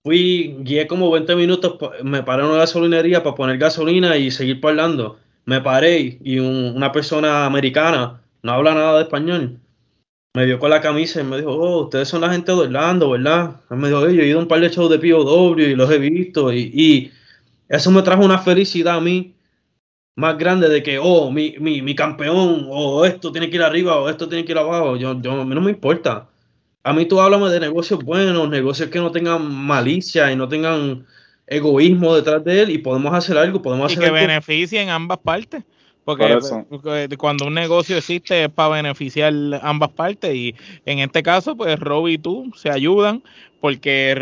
Fui, 0.04 0.56
guié 0.60 0.86
como 0.86 1.10
20 1.10 1.36
minutos, 1.36 1.78
me 2.02 2.22
paré 2.22 2.42
en 2.42 2.48
una 2.48 2.58
gasolinería 2.58 3.22
para 3.22 3.34
poner 3.34 3.58
gasolina 3.58 4.16
y 4.16 4.30
seguir 4.30 4.60
parlando. 4.60 5.18
Me 5.44 5.60
paré 5.60 6.18
y 6.22 6.38
una 6.38 6.92
persona 6.92 7.46
americana, 7.46 8.20
no 8.42 8.52
habla 8.52 8.74
nada 8.74 8.96
de 8.98 9.02
español, 9.04 9.58
me 10.34 10.46
vio 10.46 10.58
con 10.58 10.70
la 10.70 10.80
camisa 10.80 11.20
y 11.20 11.24
me 11.24 11.38
dijo, 11.38 11.52
oh, 11.52 11.84
ustedes 11.84 12.08
son 12.08 12.22
la 12.22 12.30
gente 12.30 12.52
de 12.52 12.58
Orlando, 12.58 13.10
¿verdad? 13.10 13.60
me 13.70 13.88
dijo, 13.88 14.08
yo 14.08 14.22
he 14.22 14.28
ido 14.28 14.38
a 14.38 14.42
un 14.42 14.48
par 14.48 14.60
de 14.60 14.70
shows 14.70 14.90
de 14.90 14.98
POW 14.98 15.58
y 15.58 15.74
los 15.74 15.90
he 15.90 15.98
visto 15.98 16.52
y, 16.52 16.70
y 16.74 17.12
eso 17.68 17.90
me 17.90 18.02
trajo 18.02 18.24
una 18.24 18.38
felicidad 18.38 18.96
a 18.96 19.00
mí 19.00 19.34
más 20.16 20.36
grande 20.38 20.68
de 20.68 20.82
que, 20.82 20.98
oh, 20.98 21.30
mi, 21.30 21.54
mi, 21.60 21.80
mi 21.82 21.94
campeón, 21.94 22.66
o 22.70 23.04
esto 23.04 23.30
tiene 23.32 23.48
que 23.50 23.56
ir 23.56 23.62
arriba, 23.62 23.96
o 24.00 24.08
esto 24.08 24.28
tiene 24.28 24.44
que 24.44 24.52
ir 24.52 24.58
abajo. 24.58 24.96
Yo, 24.96 25.20
yo, 25.20 25.32
a 25.32 25.44
mí 25.44 25.54
no 25.54 25.60
me 25.60 25.70
importa. 25.70 26.28
A 26.88 26.92
mí 26.94 27.04
tú 27.04 27.20
háblame 27.20 27.50
de 27.50 27.60
negocios 27.60 28.02
buenos, 28.02 28.48
negocios 28.48 28.88
que 28.88 28.98
no 28.98 29.12
tengan 29.12 29.46
malicia 29.54 30.32
y 30.32 30.36
no 30.36 30.48
tengan 30.48 31.04
egoísmo 31.46 32.14
detrás 32.14 32.42
de 32.44 32.62
él 32.62 32.70
y 32.70 32.78
podemos 32.78 33.12
hacer 33.12 33.36
algo, 33.36 33.60
podemos 33.60 33.92
hacer 33.92 34.04
y 34.04 34.06
que 34.06 34.12
beneficien 34.12 34.88
ambas 34.88 35.18
partes. 35.18 35.62
Porque, 36.06 36.38
cuando 37.18 37.44
un 37.44 37.52
negocio 37.52 37.98
existe 37.98 38.44
es 38.44 38.48
para 38.48 38.76
beneficiar 38.76 39.34
ambas 39.60 39.90
partes 39.90 40.34
y 40.34 40.54
en 40.86 41.00
este 41.00 41.22
caso 41.22 41.54
pues 41.54 41.78
Rob 41.78 42.08
y 42.08 42.16
tú 42.16 42.50
se 42.56 42.70
ayudan 42.70 43.22
porque 43.60 44.12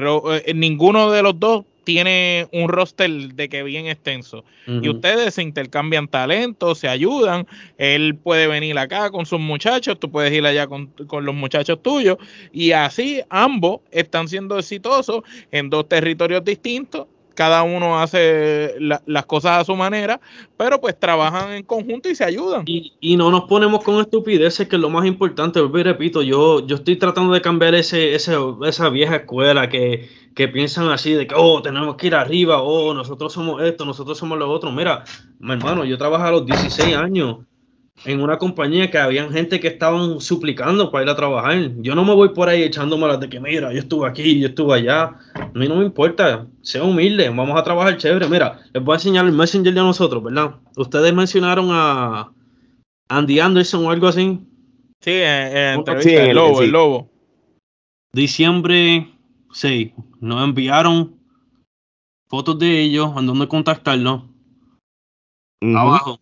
eh, 0.45 0.55
ninguno 0.55 1.13
de 1.13 1.23
los 1.23 1.39
dos 1.39 1.65
tiene 1.87 2.49
un 2.53 2.69
roster 2.69 3.09
de 3.09 3.49
que 3.49 3.63
bien 3.63 3.87
extenso. 3.87 4.45
Y 4.67 4.89
ustedes 4.89 5.35
se 5.35 5.43
intercambian 5.43 6.09
talentos, 6.09 6.81
se 6.81 6.89
ayudan. 6.89 7.47
Él 7.79 8.17
puede 8.17 8.49
venir 8.49 8.77
acá 8.77 9.11
con 9.11 9.25
sus 9.25 9.39
muchachos, 9.39 9.97
tú 10.01 10.11
puedes 10.11 10.33
ir 10.33 10.45
allá 10.45 10.67
con, 10.67 10.93
los 10.99 11.35
muchachos 11.35 11.81
tuyos. 11.81 12.17
Y 12.53 12.73
así 12.73 13.23
ambos 13.31 13.83
están 13.93 14.27
siendo 14.27 14.59
exitosos 14.59 15.23
en 15.53 15.71
dos 15.71 15.89
territorios 15.89 16.45
distintos 16.45 17.07
cada 17.37 17.65
uno 17.65 18.01
hace 18.01 18.77
las 18.79 19.27
cosas 19.27 19.61
a 19.61 19.65
su 19.65 19.77
manera, 19.77 20.23
pero 20.57 20.81
pues 20.81 20.99
trabajan 20.99 21.53
en 21.53 21.65
conjunto 21.65 22.09
y 22.09 22.15
se 22.15 22.25
ayudan. 22.25 22.63
Y, 22.65 23.17
no 23.19 23.31
nos 23.31 23.43
ponemos 23.43 23.85
con 23.85 24.01
estupideces, 24.01 24.67
que 24.67 24.77
es 24.77 24.81
lo 24.81 24.89
más 24.89 25.05
importante. 25.05 25.61
repito, 25.71 26.23
yo, 26.23 26.67
yo 26.67 26.77
estoy 26.77 26.97
tratando 26.97 27.35
de 27.35 27.43
cambiar 27.43 27.75
ese, 27.75 28.15
esa 28.15 28.89
vieja 28.89 29.17
escuela 29.17 29.69
que, 29.69 30.09
que 30.37 30.49
piensan 30.49 30.91
así 30.91 31.15
de 31.15 31.27
que, 31.27 31.35
oh, 31.35 31.63
tenemos 31.63 31.97
que 31.97 32.09
ir 32.09 32.15
arriba, 32.15 32.61
oh, 32.61 32.93
nosotros 32.93 33.33
somos 33.33 33.63
esto, 33.63 33.87
nosotros 33.87 34.19
somos 34.19 34.39
lo 34.39 34.51
otro. 34.51 34.71
Mira, 34.71 35.03
mi 35.39 35.55
hermano, 35.55 35.83
yo 35.87 35.97
trabajé 35.97 36.25
a 36.25 36.31
los 36.31 36.45
16 36.45 36.95
años 36.95 37.39
en 38.05 38.21
una 38.21 38.37
compañía 38.37 38.91
que 38.91 38.99
habían 38.99 39.33
gente 39.33 39.59
que 39.61 39.69
estaban 39.69 40.21
suplicando 40.21 40.91
para 40.91 41.05
ir 41.05 41.11
a 41.11 41.17
trabajar. 41.17 41.71
Yo 41.79 41.95
no 41.95 42.05
me 42.05 42.13
voy 42.13 42.29
por 42.35 42.51
ahí 42.51 42.63
echándome 42.63 43.07
las 43.07 43.19
de 43.19 43.31
que, 43.31 43.41
mira, 43.41 43.73
yo 43.73 43.79
estuve 43.79 44.07
aquí, 44.07 44.39
yo 44.39 44.49
estuve 44.49 44.75
allá. 44.75 45.15
A 45.33 45.51
mí 45.55 45.67
no 45.69 45.77
me 45.77 45.87
importa, 45.87 46.47
sea 46.61 46.85
humilde, 46.85 47.31
vamos 47.31 47.59
a 47.59 47.65
trabajar 47.65 47.97
chévere. 47.97 48.29
Mira, 48.29 48.61
les 48.75 48.85
voy 48.85 48.93
a 48.93 48.97
enseñar 48.97 49.25
el 49.25 49.33
Messenger 49.33 49.73
de 49.73 49.81
nosotros, 49.81 50.23
¿verdad? 50.23 50.57
Ustedes 50.77 51.15
mencionaron 51.15 51.69
a 51.71 52.31
Andy 53.09 53.41
Anderson 53.41 53.87
o 53.87 53.91
algo 53.91 54.09
así. 54.09 54.39
Sí, 55.01 55.13
sí, 56.03 56.15
el- 56.15 56.37
lobo, 56.37 56.59
sí. 56.59 56.65
el 56.65 56.73
lobo. 56.73 57.11
Diciembre 58.13 59.16
6, 59.57 59.93
nos 60.21 60.45
enviaron 60.45 61.17
fotos 62.29 62.59
de 62.59 62.83
ellos, 62.83 63.11
en 63.17 63.27
donde 63.27 63.49
contactarlos. 63.49 64.23
Ujú. 65.63 65.79
Abajo. 65.79 66.21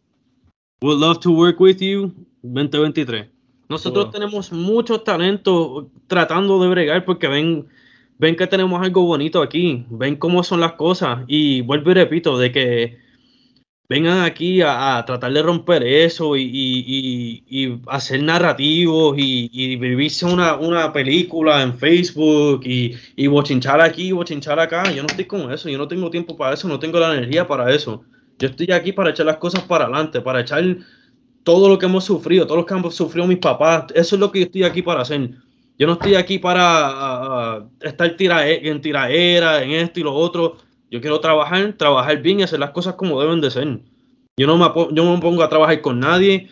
Would 0.80 1.00
love 1.00 1.18
to 1.18 1.32
work 1.32 1.58
with 1.60 1.78
you 1.80 2.12
2023. 2.42 3.26
Nosotros 3.68 4.04
Wow. 4.04 4.12
tenemos 4.12 4.52
mucho 4.52 5.00
talento 5.00 5.90
tratando 6.06 6.62
de 6.62 6.68
bregar 6.68 7.04
porque 7.04 7.26
ven, 7.26 7.66
ven 8.18 8.36
que 8.36 8.46
tenemos 8.46 8.80
algo 8.80 9.04
bonito 9.04 9.42
aquí, 9.42 9.84
ven 9.90 10.16
cómo 10.16 10.44
son 10.44 10.60
las 10.60 10.74
cosas 10.74 11.24
y 11.26 11.62
vuelvo 11.62 11.90
y 11.90 11.94
repito 11.94 12.38
de 12.38 12.52
que 12.52 13.03
vengan 13.88 14.20
aquí 14.24 14.62
a, 14.62 15.02
tratar 15.06 15.32
de 15.32 15.42
romper 15.42 15.82
eso 15.84 16.36
y, 16.36 16.42
y- 16.42 17.42
y- 17.48 17.64
y 17.66 17.80
hacer 17.88 18.22
narrativos 18.22 19.16
y, 19.18 19.50
y 19.52 19.76
vivirse 19.76 20.24
una, 20.26 20.56
una 20.56 20.92
película 20.92 21.62
en 21.62 21.76
Facebook 21.78 22.62
y, 22.64 22.94
y 23.16 23.26
bochinchar 23.26 23.80
aquí, 23.80 24.12
bochinchar 24.12 24.58
acá. 24.58 24.90
Yo 24.92 25.02
no 25.02 25.08
estoy 25.08 25.26
con 25.26 25.52
eso, 25.52 25.68
yo 25.68 25.78
no 25.78 25.88
tengo 25.88 26.10
tiempo 26.10 26.36
para 26.36 26.54
eso, 26.54 26.68
no 26.68 26.78
tengo 26.78 26.98
la 26.98 27.12
energía 27.14 27.46
para 27.46 27.72
eso. 27.74 28.04
Yo 28.38 28.48
estoy 28.48 28.70
aquí 28.72 28.92
para 28.92 29.10
echar 29.10 29.26
las 29.26 29.36
cosas 29.36 29.62
para 29.64 29.84
adelante, 29.84 30.20
para 30.20 30.40
echar 30.40 30.64
todo 31.42 31.68
lo 31.68 31.78
que 31.78 31.86
hemos 31.86 32.04
sufrido, 32.04 32.46
todo 32.46 32.58
lo 32.58 32.66
que 32.66 32.74
han 32.74 32.90
sufrido 32.90 33.26
mis 33.26 33.38
papás. 33.38 33.86
Eso 33.94 34.16
es 34.16 34.20
lo 34.20 34.30
que 34.32 34.40
yo 34.40 34.46
estoy 34.46 34.64
aquí 34.64 34.82
para 34.82 35.02
hacer. 35.02 35.30
Yo 35.78 35.86
no 35.86 35.94
estoy 35.94 36.14
aquí 36.14 36.38
para 36.38 37.66
estar 37.80 38.16
tirae- 38.16 38.60
en 38.68 38.80
tiraera, 38.80 39.62
en 39.62 39.72
esto 39.72 40.00
y 40.00 40.02
lo 40.04 40.14
otro. 40.14 40.56
Yo 40.90 41.00
quiero 41.00 41.20
trabajar, 41.20 41.72
trabajar 41.76 42.20
bien 42.22 42.40
y 42.40 42.42
hacer 42.44 42.60
las 42.60 42.70
cosas 42.70 42.94
como 42.94 43.20
deben 43.20 43.40
de 43.40 43.50
ser. 43.50 43.80
Yo 44.36 44.46
no 44.46 44.56
me, 44.56 44.66
yo 44.94 45.04
no 45.04 45.14
me 45.14 45.20
pongo 45.20 45.42
a 45.42 45.48
trabajar 45.48 45.80
con 45.80 46.00
nadie. 46.00 46.48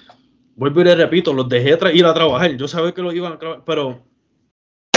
Vuelvo 0.57 0.80
y 0.80 0.85
le 0.85 0.95
repito, 0.95 1.33
los 1.33 1.49
dejé 1.49 1.78
ir 1.95 2.05
a 2.07 2.14
trabajar. 2.14 2.57
Yo 2.57 2.68
sabía 2.68 2.93
que 2.93 3.03
lo 3.03 3.12
iban 3.12 3.33
a 3.33 3.39
trabajar, 3.39 3.64
pero 3.64 4.03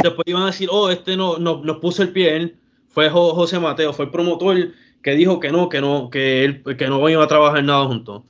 después 0.02 0.24
iban 0.28 0.44
a 0.44 0.48
decir, 0.48 0.70
oh, 0.72 0.90
este 0.90 1.16
no, 1.18 1.38
no 1.38 1.62
nos 1.64 1.78
puso 1.78 2.02
el 2.04 2.10
pie 2.10 2.36
él. 2.36 2.58
Fue 2.90 3.10
Jo- 3.10 3.34
José 3.34 3.60
Mateo, 3.60 3.94
fue 3.94 4.06
el 4.06 4.12
promotor 4.12 4.56
que 5.02 5.12
dijo 5.12 5.40
que 5.40 5.52
no, 5.52 5.70
que 5.70 5.82
no, 5.82 6.10
que 6.10 6.46
él, 6.46 6.64
que 6.78 6.88
no 6.88 7.08
iban 7.10 7.24
a 7.24 7.28
trabajar 7.28 7.64
nada 7.64 7.86
juntos. 7.86 8.24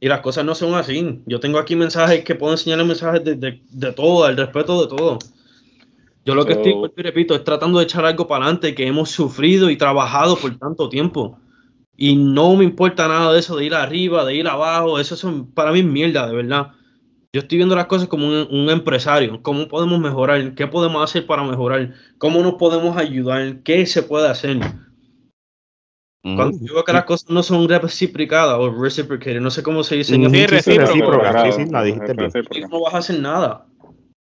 Y 0.00 0.08
las 0.08 0.20
cosas 0.20 0.44
no 0.44 0.54
son 0.54 0.74
así. 0.74 1.22
Yo 1.26 1.40
tengo 1.40 1.58
aquí 1.58 1.76
mensajes 1.76 2.24
que 2.24 2.34
puedo 2.34 2.52
enseñarle 2.52 2.84
mensajes 2.84 3.22
de, 3.24 3.34
de, 3.34 3.60
de 3.70 3.92
todo, 3.92 4.28
el 4.28 4.36
respeto 4.36 4.80
de 4.82 4.88
todo. 4.88 5.18
Yo 6.24 6.34
lo 6.34 6.44
que 6.44 6.54
So- 6.54 6.60
estoy, 6.60 6.90
y 6.96 7.02
repito, 7.02 7.34
es 7.34 7.44
tratando 7.44 7.78
de 7.78 7.84
echar 7.84 8.04
algo 8.04 8.26
para 8.26 8.44
adelante 8.44 8.74
que 8.74 8.86
hemos 8.86 9.10
sufrido 9.10 9.70
y 9.70 9.76
trabajado 9.76 10.36
por 10.36 10.56
tanto 10.58 10.88
tiempo. 10.88 11.38
Y 11.96 12.16
no 12.16 12.56
me 12.56 12.64
importa 12.64 13.08
nada 13.08 13.32
de 13.32 13.40
eso, 13.40 13.56
de 13.56 13.66
ir 13.66 13.74
arriba, 13.74 14.24
de 14.24 14.34
ir 14.34 14.48
abajo. 14.48 14.98
Eso 14.98 15.16
son 15.16 15.52
para 15.52 15.72
mí 15.72 15.80
es 15.80 15.84
mierda, 15.84 16.26
de 16.26 16.34
verdad. 16.34 16.72
Yo 17.32 17.40
estoy 17.40 17.58
viendo 17.58 17.76
las 17.76 17.86
cosas 17.86 18.08
como 18.08 18.26
un, 18.26 18.48
un 18.50 18.70
empresario. 18.70 19.42
¿Cómo 19.42 19.68
podemos 19.68 20.00
mejorar? 20.00 20.54
¿Qué 20.54 20.66
podemos 20.66 21.02
hacer 21.02 21.26
para 21.26 21.44
mejorar? 21.44 21.94
¿Cómo 22.18 22.42
nos 22.42 22.54
podemos 22.54 22.96
ayudar? 22.96 23.62
¿Qué 23.62 23.86
se 23.86 24.02
puede 24.02 24.28
hacer? 24.28 24.58
Cuando 26.22 26.58
yo 26.60 26.74
veo 26.74 26.84
que 26.84 26.92
las 26.92 27.04
cosas 27.04 27.30
no 27.30 27.42
son 27.42 27.66
reciprocadas 27.66 28.58
o 28.58 28.70
reciprocated, 28.70 29.40
no 29.40 29.50
sé 29.50 29.62
cómo 29.62 29.82
se 29.82 29.96
dice 29.96 30.14
Sí, 30.14 30.22
sí, 30.22 30.46
recíproca, 30.46 31.44
sí, 31.44 31.64
sí, 31.64 31.70
la 31.70 31.82
dijiste 31.82 32.12
bien. 32.12 32.30
No 32.70 32.82
vas 32.82 32.94
a 32.94 32.98
hacer 32.98 33.20
nada. 33.20 33.66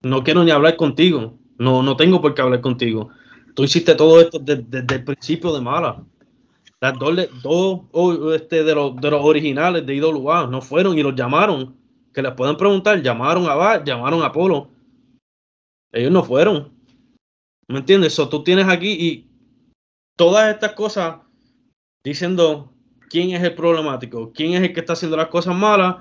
No 0.03 0.23
quiero 0.23 0.45
ni 0.45 0.51
hablar 0.51 0.77
contigo. 0.77 1.39
No, 1.59 1.83
no 1.83 1.97
tengo 1.97 2.21
por 2.21 2.35
qué 2.35 2.43
hablar 2.43 2.61
contigo. 2.61 3.11
Tú 3.55 3.65
hiciste 3.65 3.95
todo 3.95 4.21
esto 4.21 4.39
de- 4.39 4.57
de- 4.57 4.83
desde 4.83 4.95
el 4.97 5.05
principio 5.05 5.53
de 5.55 5.61
mala. 5.61 6.03
Las 6.81 6.99
dos, 6.99 7.17
dos 7.43 8.35
este, 8.35 8.63
de, 8.63 8.75
los, 8.75 8.97
de 8.97 9.11
los 9.11 9.25
originales 9.25 9.87
de 9.87 9.95
IWA 9.95 10.47
no 10.47 10.61
fueron 10.61 10.99
y 10.99 11.03
los 11.03 11.15
llamaron. 11.15 11.75
Que 12.13 12.23
les 12.23 12.33
pueden 12.33 12.57
preguntar, 12.57 13.03
llamaron 13.03 13.47
a 13.47 13.55
Bar, 13.55 13.85
llamaron 13.85 14.23
a 14.23 14.33
Polo. 14.33 14.69
Ellos 15.93 16.11
no 16.13 16.23
fueron. 16.23 16.73
¿Me 17.69 17.79
entiendes? 17.79 18.15
Tú 18.31 18.43
tienes 18.45 18.69
aquí 18.69 18.91
y 18.93 19.31
todas 20.17 20.53
estas 20.53 20.73
cosas 20.73 21.17
diciendo 22.05 22.73
quién 23.09 23.31
es 23.31 23.43
el 23.43 23.55
problemático, 23.55 24.33
quién 24.33 24.53
es 24.53 24.63
el 24.63 24.73
que 24.73 24.81
está 24.81 24.93
haciendo 24.93 25.17
las 25.17 25.29
cosas 25.29 25.57
malas 25.57 25.97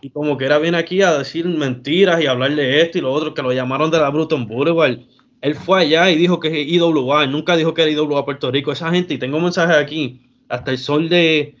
y 0.00 0.10
como 0.10 0.36
que 0.36 0.44
era 0.44 0.58
bien 0.58 0.74
aquí 0.74 1.02
a 1.02 1.18
decir 1.18 1.46
mentiras 1.46 2.22
y 2.22 2.26
hablar 2.26 2.54
de 2.54 2.80
esto 2.82 2.98
y 2.98 3.00
lo 3.00 3.12
otro, 3.12 3.34
que 3.34 3.42
lo 3.42 3.52
llamaron 3.52 3.90
de 3.90 3.98
la 3.98 4.10
Bruton 4.10 4.46
Boulevard. 4.46 4.98
Él 5.40 5.54
fue 5.54 5.80
allá 5.80 6.10
y 6.10 6.16
dijo 6.16 6.40
que 6.40 6.48
es 6.48 6.68
IWA, 6.68 7.24
él 7.24 7.32
nunca 7.32 7.56
dijo 7.56 7.74
que 7.74 7.82
era 7.82 7.90
IWA 7.90 8.24
Puerto 8.24 8.50
Rico. 8.50 8.72
Esa 8.72 8.90
gente, 8.90 9.14
y 9.14 9.18
tengo 9.18 9.40
mensajes 9.40 9.76
aquí, 9.76 10.22
hasta 10.48 10.70
el 10.70 10.78
sol 10.78 11.08
de 11.08 11.56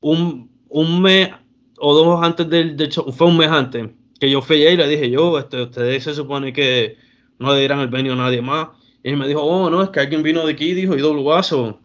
un, 0.00 0.50
un 0.68 1.02
mes 1.02 1.30
o 1.78 1.94
dos 1.94 2.22
antes 2.22 2.48
del, 2.48 2.76
del 2.76 2.88
show, 2.90 3.10
fue 3.10 3.26
un 3.26 3.38
mes 3.38 3.48
antes, 3.48 3.88
que 4.20 4.30
yo 4.30 4.40
fui 4.40 4.62
allá 4.62 4.70
y 4.70 4.76
le 4.76 4.88
dije, 4.88 5.10
yo, 5.10 5.38
este, 5.38 5.62
ustedes 5.62 6.04
se 6.04 6.14
supone 6.14 6.52
que 6.52 6.96
no 7.38 7.52
le 7.54 7.60
dirán 7.60 7.80
el 7.80 7.88
venio 7.88 8.12
a 8.12 8.16
nadie 8.16 8.40
más. 8.40 8.68
Y 9.02 9.10
él 9.10 9.16
me 9.16 9.26
dijo, 9.26 9.42
oh, 9.42 9.68
no, 9.68 9.82
es 9.82 9.90
que 9.90 9.98
alguien 9.98 10.22
vino 10.22 10.46
de 10.46 10.52
aquí 10.52 10.66
y 10.66 10.74
dijo 10.74 10.96
IWA, 10.96 11.42
so, 11.42 11.80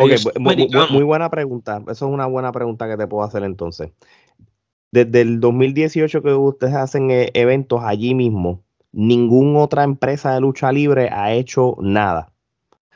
Ok, 0.00 0.12
americanos. 0.36 0.90
muy 0.90 1.02
buena 1.02 1.30
pregunta. 1.30 1.82
Eso 1.82 2.06
es 2.06 2.12
una 2.12 2.26
buena 2.26 2.52
pregunta 2.52 2.88
que 2.88 2.96
te 2.96 3.06
puedo 3.06 3.22
hacer 3.22 3.42
entonces. 3.42 3.90
Desde 4.92 5.20
el 5.20 5.40
2018 5.40 6.22
que 6.22 6.32
ustedes 6.34 6.74
hacen 6.74 7.10
eh, 7.10 7.30
eventos 7.34 7.80
allí 7.84 8.14
mismo, 8.14 8.62
ninguna 8.92 9.60
otra 9.60 9.84
empresa 9.84 10.34
de 10.34 10.40
lucha 10.40 10.72
libre 10.72 11.08
ha 11.12 11.32
hecho 11.32 11.76
nada. 11.80 12.32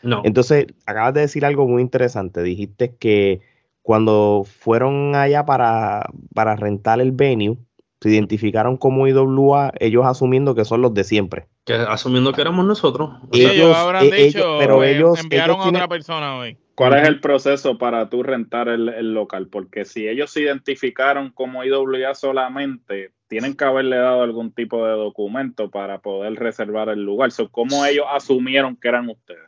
No. 0.03 0.21
Entonces, 0.25 0.67
acabas 0.87 1.15
de 1.15 1.21
decir 1.23 1.45
algo 1.45 1.67
muy 1.69 1.81
interesante. 1.83 2.43
Dijiste 2.43 2.95
que 2.97 3.41
cuando 3.83 4.45
fueron 4.45 5.15
allá 5.15 5.47
para, 5.47 6.11
para 6.35 6.57
rentar 6.57 7.01
el 7.01 7.13
venue, 7.13 7.57
se 8.01 8.11
identificaron 8.11 8.77
como 8.77 9.07
IWA, 9.07 9.73
ellos 9.79 10.05
asumiendo 10.05 10.55
que 10.55 10.65
son 10.65 10.83
los 10.83 10.93
de 10.95 11.05
siempre. 11.05 11.47
que 11.65 11.73
asumiendo 11.75 12.33
que 12.35 12.43
éramos 12.43 12.67
nosotros. 12.67 13.11
O 13.31 13.35
Sí, 13.35 13.41
sea, 13.41 13.53
Ellos- 13.53 13.65
ellos 13.65 13.77
habrán 13.79 14.05
eh, 14.05 14.11
dicho, 14.13 14.39
ellos- 14.39 14.57
pero 14.59 14.85
ellos- 14.85 15.19
enviaron 15.21 15.55
ellos 15.57 15.67
a 15.67 15.69
otra 15.71 15.89
persona 15.89 16.37
hoy. 16.37 16.59
¿Cuál 16.75 16.95
es 16.95 17.09
el 17.09 17.21
proceso 17.21 17.79
para 17.79 18.09
tú 18.09 18.23
rentar 18.23 18.69
el, 18.69 18.89
el 18.89 19.15
local? 19.15 19.47
Porque 19.49 19.85
si 19.85 20.09
ellos 20.09 20.31
se 20.31 20.43
identificaron 20.43 21.31
como 21.31 21.63
IWA 21.63 22.15
solamente, 22.15 23.13
tienen 23.29 23.57
que 23.57 23.65
haberle 23.65 23.97
dado 23.97 24.23
algún 24.23 24.53
tipo 24.53 24.85
de 24.85 24.93
documento 24.93 25.71
para 25.71 26.01
poder 26.01 26.35
reservar 26.35 26.89
el 26.89 27.05
lugar. 27.05 27.31
So, 27.31 27.49
¿Cómo 27.49 27.85
ellos 27.85 28.07
asumieron 28.11 28.77
que 28.77 28.89
eran 28.89 29.09
ustedes? 29.09 29.41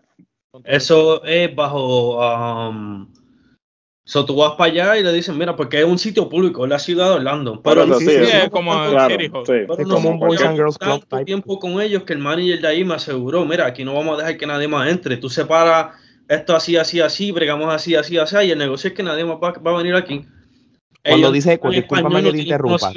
Eso 0.64 1.22
es 1.24 1.55
bajo. 1.55 2.18
um, 2.68 3.12
so 4.05 4.24
tú 4.24 4.37
vas 4.37 4.53
para 4.53 4.70
allá 4.70 4.97
y 4.99 5.03
le 5.03 5.12
dicen, 5.12 5.37
mira, 5.37 5.57
porque 5.57 5.81
es 5.81 5.85
un 5.85 5.99
sitio 5.99 6.29
público, 6.29 6.64
es 6.64 6.70
la 6.70 6.79
ciudad 6.79 7.09
de 7.09 7.14
Orlando. 7.16 7.61
Pero 7.61 7.83
eso, 7.83 7.99
sí, 7.99 8.09
es 8.09 8.49
como 8.51 8.72
Claro, 8.72 9.16
sí. 9.18 9.29
pero 9.45 9.79
Es 9.79 9.89
como 9.89 10.11
un 10.11 10.18
Boys 10.20 10.43
and 10.43 10.57
Girls 10.57 10.79
Club 10.79 11.05
tiempo 11.24 11.59
con 11.59 11.81
ellos 11.81 12.05
que 12.05 12.12
el 12.12 12.20
manager 12.20 12.61
de 12.61 12.68
ahí 12.68 12.85
me 12.85 12.95
aseguró, 12.95 13.45
mira, 13.45 13.66
aquí 13.66 13.85
no 13.85 13.95
vamos 13.95 14.14
a 14.14 14.22
dejar 14.22 14.39
que 14.39 14.47
nadie 14.47 14.68
más 14.68 14.89
entre. 14.89 15.16
Tú 15.16 15.29
separas 15.29 16.06
esto 16.29 16.57
así, 16.57 16.77
así, 16.77 17.01
así, 17.01 17.33
bregamos 17.33 17.72
así, 17.72 17.95
así, 17.95 18.18
así, 18.18 18.37
y 18.45 18.51
el 18.51 18.59
negocio 18.59 18.89
es 18.89 18.95
que 18.95 19.03
nadie 19.03 19.24
más 19.24 19.37
va, 19.37 19.53
va 19.53 19.70
a 19.72 19.77
venir 19.79 19.95
aquí. 19.95 20.24
Cuando 21.05 21.29
Ellos 21.29 21.33
dice- 21.33 21.53
español, 21.53 21.72
que 21.85 22.22
no 22.22 22.33
te 22.33 22.39
interrumpa. 22.39 22.93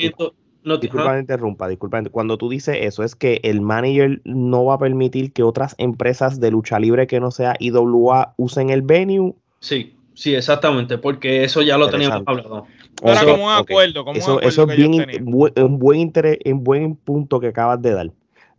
no 0.63 0.77
Disculpa 0.77 1.19
interrumpa, 1.19 1.67
disculpa. 1.67 2.03
Cuando 2.11 2.38
tú 2.38 2.49
dices 2.49 2.77
eso, 2.82 3.03
es 3.03 3.15
que 3.15 3.39
el 3.43 3.61
manager 3.61 4.21
no 4.25 4.65
va 4.65 4.75
a 4.75 4.80
permitir 4.80 5.32
que 5.32 5.43
otras 5.43 5.75
empresas 5.77 6.39
de 6.39 6.51
lucha 6.51 6.80
libre 6.80 7.07
que 7.07 7.19
no 7.19 7.32
sea 7.32 7.55
IWA 7.59 8.34
usen 8.38 8.69
el 8.71 8.82
venue. 8.82 9.36
Sí, 9.59 9.95
sí, 10.15 10.34
exactamente, 10.36 10.97
porque 10.97 11.43
eso 11.43 11.61
ya 11.61 11.77
lo 11.77 11.89
teníamos 11.89 12.23
hablado. 12.25 12.65
Era 13.03 13.13
Eso- 13.13 13.25
como 13.32 13.45
un 13.45 13.51
acuerdo, 13.53 14.03
como 14.03 14.11
un 14.11 14.17
Eso, 14.17 14.32
acuerdo 14.34 14.49
eso 14.49 14.67
que 14.67 14.73
es 14.73 14.77
bien, 14.77 15.25
un 15.63 15.80
buen 15.80 15.99
interés, 15.99 16.39
un 16.45 16.63
buen 16.63 16.95
punto 16.95 17.39
que 17.39 17.47
acabas 17.47 17.82
de 17.82 17.91
dar. 17.93 18.11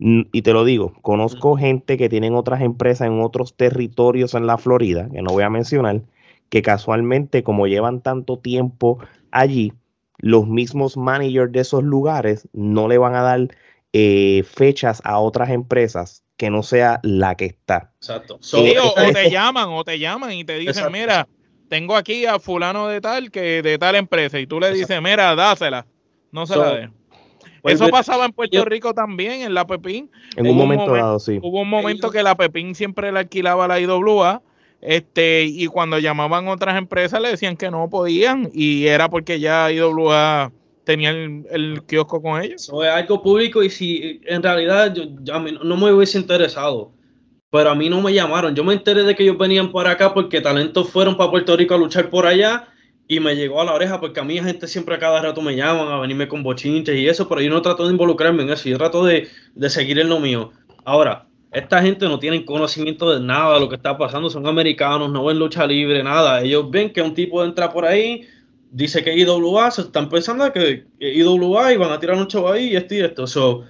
Y 0.03 0.41
te 0.41 0.51
lo 0.51 0.65
digo, 0.65 0.93
conozco 1.03 1.55
gente 1.57 1.95
que 1.95 2.09
tienen 2.09 2.33
otras 2.33 2.61
empresas 2.61 3.07
en 3.07 3.21
otros 3.21 3.55
territorios 3.55 4.33
en 4.33 4.47
la 4.47 4.57
Florida, 4.57 5.07
que 5.13 5.21
no 5.21 5.29
voy 5.31 5.43
a 5.43 5.51
mencionar, 5.51 6.01
que 6.49 6.63
casualmente, 6.63 7.43
como 7.43 7.67
llevan 7.67 8.01
tanto 8.01 8.39
tiempo 8.39 8.97
allí, 9.29 9.73
los 10.17 10.47
mismos 10.47 10.97
managers 10.97 11.51
de 11.51 11.59
esos 11.59 11.83
lugares 11.83 12.49
no 12.51 12.87
le 12.87 12.97
van 12.97 13.13
a 13.13 13.21
dar 13.21 13.49
eh, 13.93 14.43
fechas 14.43 15.01
a 15.03 15.19
otras 15.19 15.51
empresas 15.51 16.23
que 16.35 16.49
no 16.49 16.63
sea 16.63 16.99
la 17.03 17.35
que 17.35 17.45
está. 17.45 17.93
Exacto. 17.97 18.39
Sí, 18.41 18.57
So, 18.57 18.57
Sí, 18.57 18.75
o, 18.81 19.13
te 19.13 19.29
llaman, 19.29 19.69
o 19.69 19.83
te 19.83 19.99
llaman 19.99 20.31
y 20.31 20.43
te 20.43 20.53
dicen, 20.57 20.69
Exacto. 20.69 20.91
mira, 20.91 21.27
tengo 21.69 21.95
aquí 21.95 22.25
a 22.25 22.39
fulano 22.39 22.87
de 22.87 23.01
tal, 23.01 23.29
que 23.29 23.61
de 23.61 23.77
tal 23.77 23.95
empresa, 23.95 24.39
y 24.39 24.47
tú 24.47 24.59
le 24.59 24.73
dices, 24.73 24.99
mira, 24.99 25.35
dásela, 25.35 25.85
no 26.31 26.47
se 26.47 26.55
So, 26.55 26.59
la 26.59 26.73
dé. 26.73 26.89
Pues, 27.61 27.75
Eso 27.75 27.89
pasaba 27.89 28.25
en 28.25 28.31
Puerto 28.31 28.63
Rico 28.65 28.93
también, 28.93 29.41
en 29.41 29.53
la 29.53 29.65
Pepín. 29.67 30.09
En 30.35 30.45
Hubo 30.45 30.51
un 30.53 30.57
un 30.59 30.63
momento 30.63 30.85
momento- 30.87 31.05
dado, 31.05 31.19
sí. 31.19 31.39
Hubo 31.41 31.61
un 31.61 31.69
momento 31.69 32.09
que 32.11 32.23
la 32.23 32.35
Pepín 32.35 32.75
siempre 32.75 33.11
le 33.11 33.19
alquilaba 33.19 33.65
a 33.65 33.67
la 33.67 33.79
IWA, 33.79 34.41
este, 34.81 35.43
y 35.43 35.67
cuando 35.67 35.99
llamaban 35.99 36.47
otras 36.47 36.77
empresas 36.77 37.21
le 37.21 37.29
decían 37.29 37.55
que 37.55 37.69
no 37.69 37.89
podían, 37.89 38.49
y 38.53 38.87
era 38.87 39.09
porque 39.09 39.39
ya 39.39 39.71
IWA 39.71 40.51
tenía 40.83 41.11
el, 41.11 41.45
el 41.51 41.83
kiosco 41.83 42.21
con 42.21 42.41
ellos. 42.41 42.63
Eso 42.63 42.83
es 42.83 42.89
algo 42.89 43.21
público 43.21 43.61
y 43.61 43.69
si 43.69 44.19
en 44.25 44.41
realidad 44.41 44.93
yo, 44.95 45.03
yo 45.21 45.35
a 45.35 45.39
mí 45.39 45.55
no 45.63 45.77
me 45.77 45.93
hubiese 45.93 46.17
interesado, 46.17 46.91
pero 47.51 47.69
a 47.69 47.75
mí 47.75 47.89
no 47.89 48.01
me 48.01 48.11
llamaron. 48.13 48.55
Yo 48.55 48.63
me 48.63 48.73
enteré 48.73 49.03
de 49.03 49.15
que 49.15 49.21
ellos 49.23 49.37
venían 49.37 49.71
por 49.71 49.85
acá 49.87 50.13
porque 50.13 50.41
talentos 50.41 50.89
fueron 50.89 51.15
para 51.15 51.29
Puerto 51.29 51.55
Rico 51.55 51.75
a 51.75 51.77
luchar 51.77 52.09
por 52.09 52.25
allá 52.25 52.67
y 53.11 53.19
me 53.19 53.35
llegó 53.35 53.59
a 53.59 53.65
la 53.65 53.73
oreja 53.73 53.99
porque 53.99 54.21
a 54.21 54.23
mí 54.23 54.37
la 54.37 54.45
gente 54.45 54.69
siempre 54.69 54.95
a 54.95 54.99
cada 54.99 55.21
rato 55.21 55.41
me 55.41 55.53
llaman 55.53 55.89
a 55.89 55.99
venirme 55.99 56.29
con 56.29 56.43
bochinches 56.43 56.95
y 56.95 57.09
eso, 57.09 57.27
pero 57.27 57.41
yo 57.41 57.49
no 57.49 57.61
trato 57.61 57.83
de 57.83 57.91
involucrarme 57.91 58.43
en 58.43 58.51
eso, 58.51 58.69
yo 58.69 58.77
trato 58.77 59.03
de, 59.03 59.27
de 59.53 59.69
seguir 59.69 59.99
en 59.99 60.07
lo 60.07 60.21
mío. 60.21 60.53
Ahora, 60.85 61.27
esta 61.51 61.81
gente 61.81 62.05
no 62.05 62.19
tiene 62.19 62.45
conocimiento 62.45 63.13
de 63.13 63.19
nada 63.19 63.55
de 63.55 63.59
lo 63.59 63.67
que 63.67 63.75
está 63.75 63.97
pasando, 63.97 64.29
son 64.29 64.47
americanos, 64.47 65.11
no 65.11 65.25
ven 65.25 65.39
lucha 65.39 65.67
libre, 65.67 66.01
nada. 66.01 66.41
Ellos 66.41 66.71
ven 66.71 66.93
que 66.93 67.01
un 67.01 67.13
tipo 67.13 67.43
entra 67.43 67.69
por 67.73 67.83
ahí, 67.83 68.29
dice 68.71 69.03
que 69.03 69.13
IWA, 69.13 69.71
se 69.71 69.81
están 69.81 70.07
pensando 70.07 70.49
que 70.53 70.85
IWA 71.01 71.73
y 71.73 71.77
van 71.77 71.91
a 71.91 71.99
tirar 71.99 72.15
un 72.15 72.27
show 72.27 72.47
ahí 72.47 72.69
y 72.69 72.75
esto 72.77 72.95
y 72.95 72.99
esto. 73.01 73.65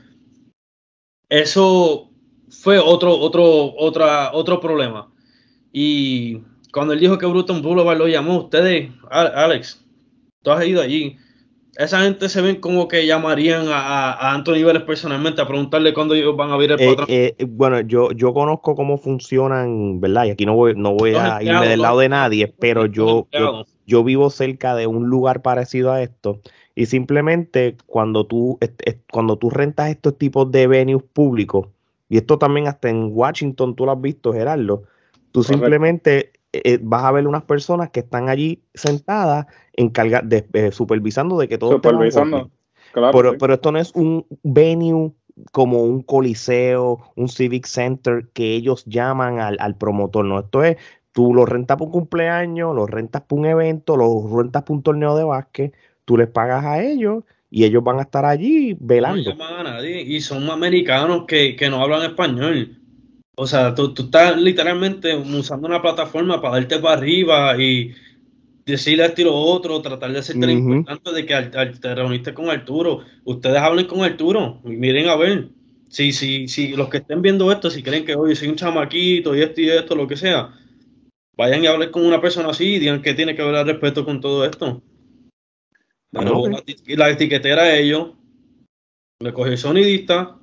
eso 1.30 2.12
fue 2.52 2.78
otro, 2.78 3.18
otro, 3.18 3.74
otra, 3.76 4.34
otro 4.34 4.60
problema. 4.60 5.12
Y 5.74 6.42
cuando 6.72 6.94
él 6.94 7.00
dijo 7.00 7.18
que 7.18 7.26
Bruton 7.26 7.62
Boulevard 7.62 7.98
lo 7.98 8.08
llamó, 8.08 8.38
ustedes, 8.38 8.92
Alex, 9.10 9.84
tú 10.42 10.52
has 10.52 10.66
ido 10.66 10.82
allí. 10.82 11.18
Esa 11.78 12.02
gente 12.02 12.28
se 12.28 12.42
ven 12.42 12.58
como 12.58 12.88
que 12.88 13.06
llamarían 13.06 13.68
a, 13.70 14.34
Anthony 14.34 14.64
Vélez 14.66 14.84
personalmente 14.84 15.42
a 15.42 15.48
preguntarle 15.48 15.94
cuándo 15.94 16.14
ellos 16.14 16.36
van 16.36 16.50
a 16.50 16.54
abrir 16.54 16.72
el 16.72 16.82
eh, 16.82 16.88
patrón. 16.90 17.08
Eh, 17.10 17.36
bueno, 17.48 17.80
yo, 17.82 18.12
yo 18.12 18.34
conozco 18.34 18.76
cómo 18.76 18.98
funcionan, 18.98 20.02
¿verdad? 20.02 20.26
Y 20.26 20.32
aquí 20.32 20.46
no 20.46 20.54
voy, 20.54 20.74
no 20.76 20.94
voy 20.94 21.16
a 21.16 21.42
irme 21.42 21.68
del 21.68 21.82
lado 21.82 22.00
de 22.00 22.10
nadie, 22.10 22.54
pero 22.60 22.86
yo, 22.86 23.28
yo, 23.86 24.04
vivo 24.04 24.30
cerca 24.30 24.76
de 24.76 24.88
un 24.88 25.08
lugar 25.08 25.42
parecido 25.42 25.92
a 25.92 26.02
esto. 26.02 26.42
Y 26.76 26.88
simplemente 26.88 27.78
cuando 27.86 28.26
tú, 28.26 28.60
cuando 29.12 29.38
tú 29.38 29.50
rentas 29.50 29.90
estos 29.90 30.18
tipos 30.18 30.52
de 30.52 30.68
venues 30.68 31.04
públicos, 31.04 31.68
y 32.10 32.18
esto 32.18 32.38
también 32.38 32.68
hasta 32.68 32.90
en 32.90 33.10
Washington 33.14 33.76
tú 33.76 33.86
lo 33.86 33.94
has 33.94 34.02
visto, 34.02 34.34
Gerardo, 34.34 34.84
tú 35.32 35.44
simplemente 35.44 36.34
eh, 36.54 36.80
vas 36.82 37.04
a 37.04 37.12
ver 37.12 37.28
unas 37.28 37.44
personas 37.44 37.92
que 37.92 38.02
están 38.02 38.30
allí 38.30 38.62
sentadas, 38.74 39.48
encarga, 39.74 40.22
de, 40.22 40.46
eh, 40.54 40.72
supervisando 40.72 41.38
de 41.38 41.48
que 41.48 41.58
todo 41.58 41.72
Supervisando, 41.72 42.52
claro, 42.92 43.18
pero, 43.18 43.38
pero 43.38 43.54
esto 43.54 43.72
no 43.72 43.80
es 43.80 43.92
un 43.96 44.26
venue 44.44 45.14
como 45.52 45.84
un 45.84 46.02
coliseo, 46.02 47.00
un 47.16 47.30
civic 47.30 47.66
center 47.66 48.28
que 48.34 48.54
ellos 48.54 48.84
llaman 48.86 49.40
al, 49.40 49.58
al 49.60 49.76
promotor, 49.78 50.26
no, 50.26 50.40
esto 50.40 50.64
es, 50.64 50.78
tú 51.14 51.34
lo 51.34 51.46
rentas 51.46 51.78
por 51.78 51.88
un 51.88 51.94
cumpleaños, 51.94 52.76
lo 52.76 52.86
rentas 52.86 53.22
por 53.22 53.40
un 53.40 53.46
evento, 53.46 53.96
lo 53.96 54.28
rentas 54.38 54.64
por 54.64 54.76
un 54.76 54.84
torneo 54.84 55.16
de 55.16 55.24
básquet, 55.24 55.74
tú 56.06 56.18
les 56.18 56.28
pagas 56.28 56.66
a 56.66 56.84
ellos 56.84 57.24
y 57.50 57.64
ellos 57.64 57.84
van 57.84 58.00
a 58.00 58.04
estar 58.04 58.26
allí 58.26 58.76
velando. 58.80 59.36
No 59.36 59.44
a 59.46 59.64
nadie 59.64 60.02
y 60.02 60.22
son 60.22 60.50
americanos 60.50 61.26
que, 61.28 61.56
que 61.56 61.70
no 61.70 61.82
hablan 61.82 62.04
español. 62.04 62.81
O 63.42 63.48
sea, 63.48 63.74
tú, 63.74 63.92
estás 63.98 64.40
literalmente 64.40 65.16
usando 65.16 65.68
una 65.68 65.82
plataforma 65.82 66.40
para 66.40 66.58
darte 66.58 66.78
para 66.78 66.96
arriba 66.96 67.58
y 67.60 67.92
decirle 68.68 69.02
a 69.02 69.08
este 69.08 69.24
lo 69.24 69.34
otro, 69.34 69.82
tratar 69.82 70.12
de 70.12 70.20
hacerte 70.20 70.46
uh 70.46 70.50
importante 70.52 71.12
de 71.12 71.26
que 71.26 71.52
te 71.82 71.96
reuniste 71.96 72.36
con 72.36 72.52
Arturo. 72.52 73.00
Ustedes 73.24 73.58
hablen 73.58 73.88
con 73.88 74.04
Arturo 74.04 74.62
y 74.64 74.76
miren 74.78 75.08
a 75.08 75.16
ver. 75.16 75.50
Si, 75.90 76.12
si, 76.12 76.48
si 76.48 76.76
los 76.76 76.88
que 76.90 76.98
estén 76.98 77.24
viendo 77.24 77.52
esto, 77.52 77.72
si 77.72 77.82
creen 77.82 78.06
que 78.06 78.14
hoy 78.14 78.36
soy 78.36 78.50
un 78.50 78.58
chamaquito 78.58 79.36
y 79.36 79.42
esto 79.42 79.60
y 79.60 79.70
esto, 79.72 79.96
lo 79.96 80.08
que 80.08 80.18
sea, 80.18 80.54
vayan 81.36 81.64
y 81.64 81.68
hablen 81.68 81.90
con 81.90 82.06
una 82.06 82.22
persona 82.22 82.50
así 82.50 82.76
y 82.76 82.80
digan 82.80 83.02
que 83.02 83.16
tiene 83.16 83.36
que 83.36 83.42
haber 83.42 83.66
respeto 83.66 84.06
con 84.06 84.22
todo 84.22 84.46
esto. 84.46 84.84
Pero 86.12 86.48
la, 86.48 86.64
la, 86.96 87.10
etiquetera 87.10 87.64
a 87.64 87.76
ellos, 87.76 88.12
le 89.20 89.34
cogió 89.34 89.52
el 89.52 89.58
sonidista, 89.58 90.41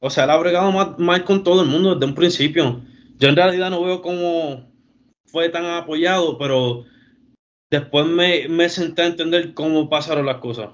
o 0.00 0.08
sea, 0.08 0.24
él 0.24 0.30
ha 0.30 0.38
bregado 0.38 0.72
más, 0.98 1.20
con 1.22 1.44
todo 1.44 1.62
el 1.62 1.68
mundo 1.68 1.94
desde 1.94 2.06
un 2.06 2.14
principio. 2.14 2.80
Yo 3.18 3.28
en 3.28 3.36
realidad 3.36 3.70
no 3.70 3.84
veo 3.84 4.00
cómo 4.00 4.70
fue 5.26 5.50
tan 5.50 5.66
apoyado, 5.66 6.38
pero 6.38 6.86
después 7.70 8.06
me, 8.06 8.68
senté 8.70 9.02
a 9.02 9.06
entender 9.06 9.52
cómo 9.52 9.90
pasaron 9.90 10.24
las 10.24 10.38
cosas. 10.38 10.70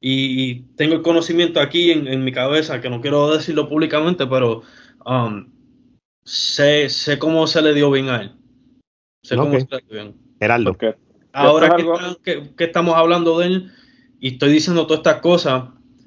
Y, 0.00 0.62
tengo 0.76 0.94
el 0.94 1.02
conocimiento 1.02 1.60
aquí 1.60 1.90
en, 1.90 2.24
mi 2.24 2.32
cabeza, 2.32 2.80
que 2.80 2.88
no 2.88 3.00
quiero 3.02 3.34
decirlo 3.34 3.68
públicamente, 3.68 4.26
pero 4.26 4.62
um, 5.04 5.52
sé, 6.24 6.88
sé 6.88 7.18
cómo 7.18 7.46
se 7.46 7.60
le 7.60 7.74
dio 7.74 7.90
bien 7.90 8.08
a 8.08 8.22
él. 8.22 8.32
Sé 9.22 9.36
cómo 9.36 9.58
se 9.60 9.66
le 9.70 9.82
dio 9.88 10.02
bien. 10.02 10.14
Geraldo. 10.40 10.76
Ahora 11.32 11.76
que, 12.22 12.54
que 12.56 12.64
estamos 12.64 12.94
hablando 12.94 13.38
de 13.38 13.46
él 13.46 13.72
y 14.18 14.28
estoy 14.28 14.50
diciendo 14.50 14.86
todas 14.86 15.00
estas 15.00 15.20
cosas, 15.20 15.64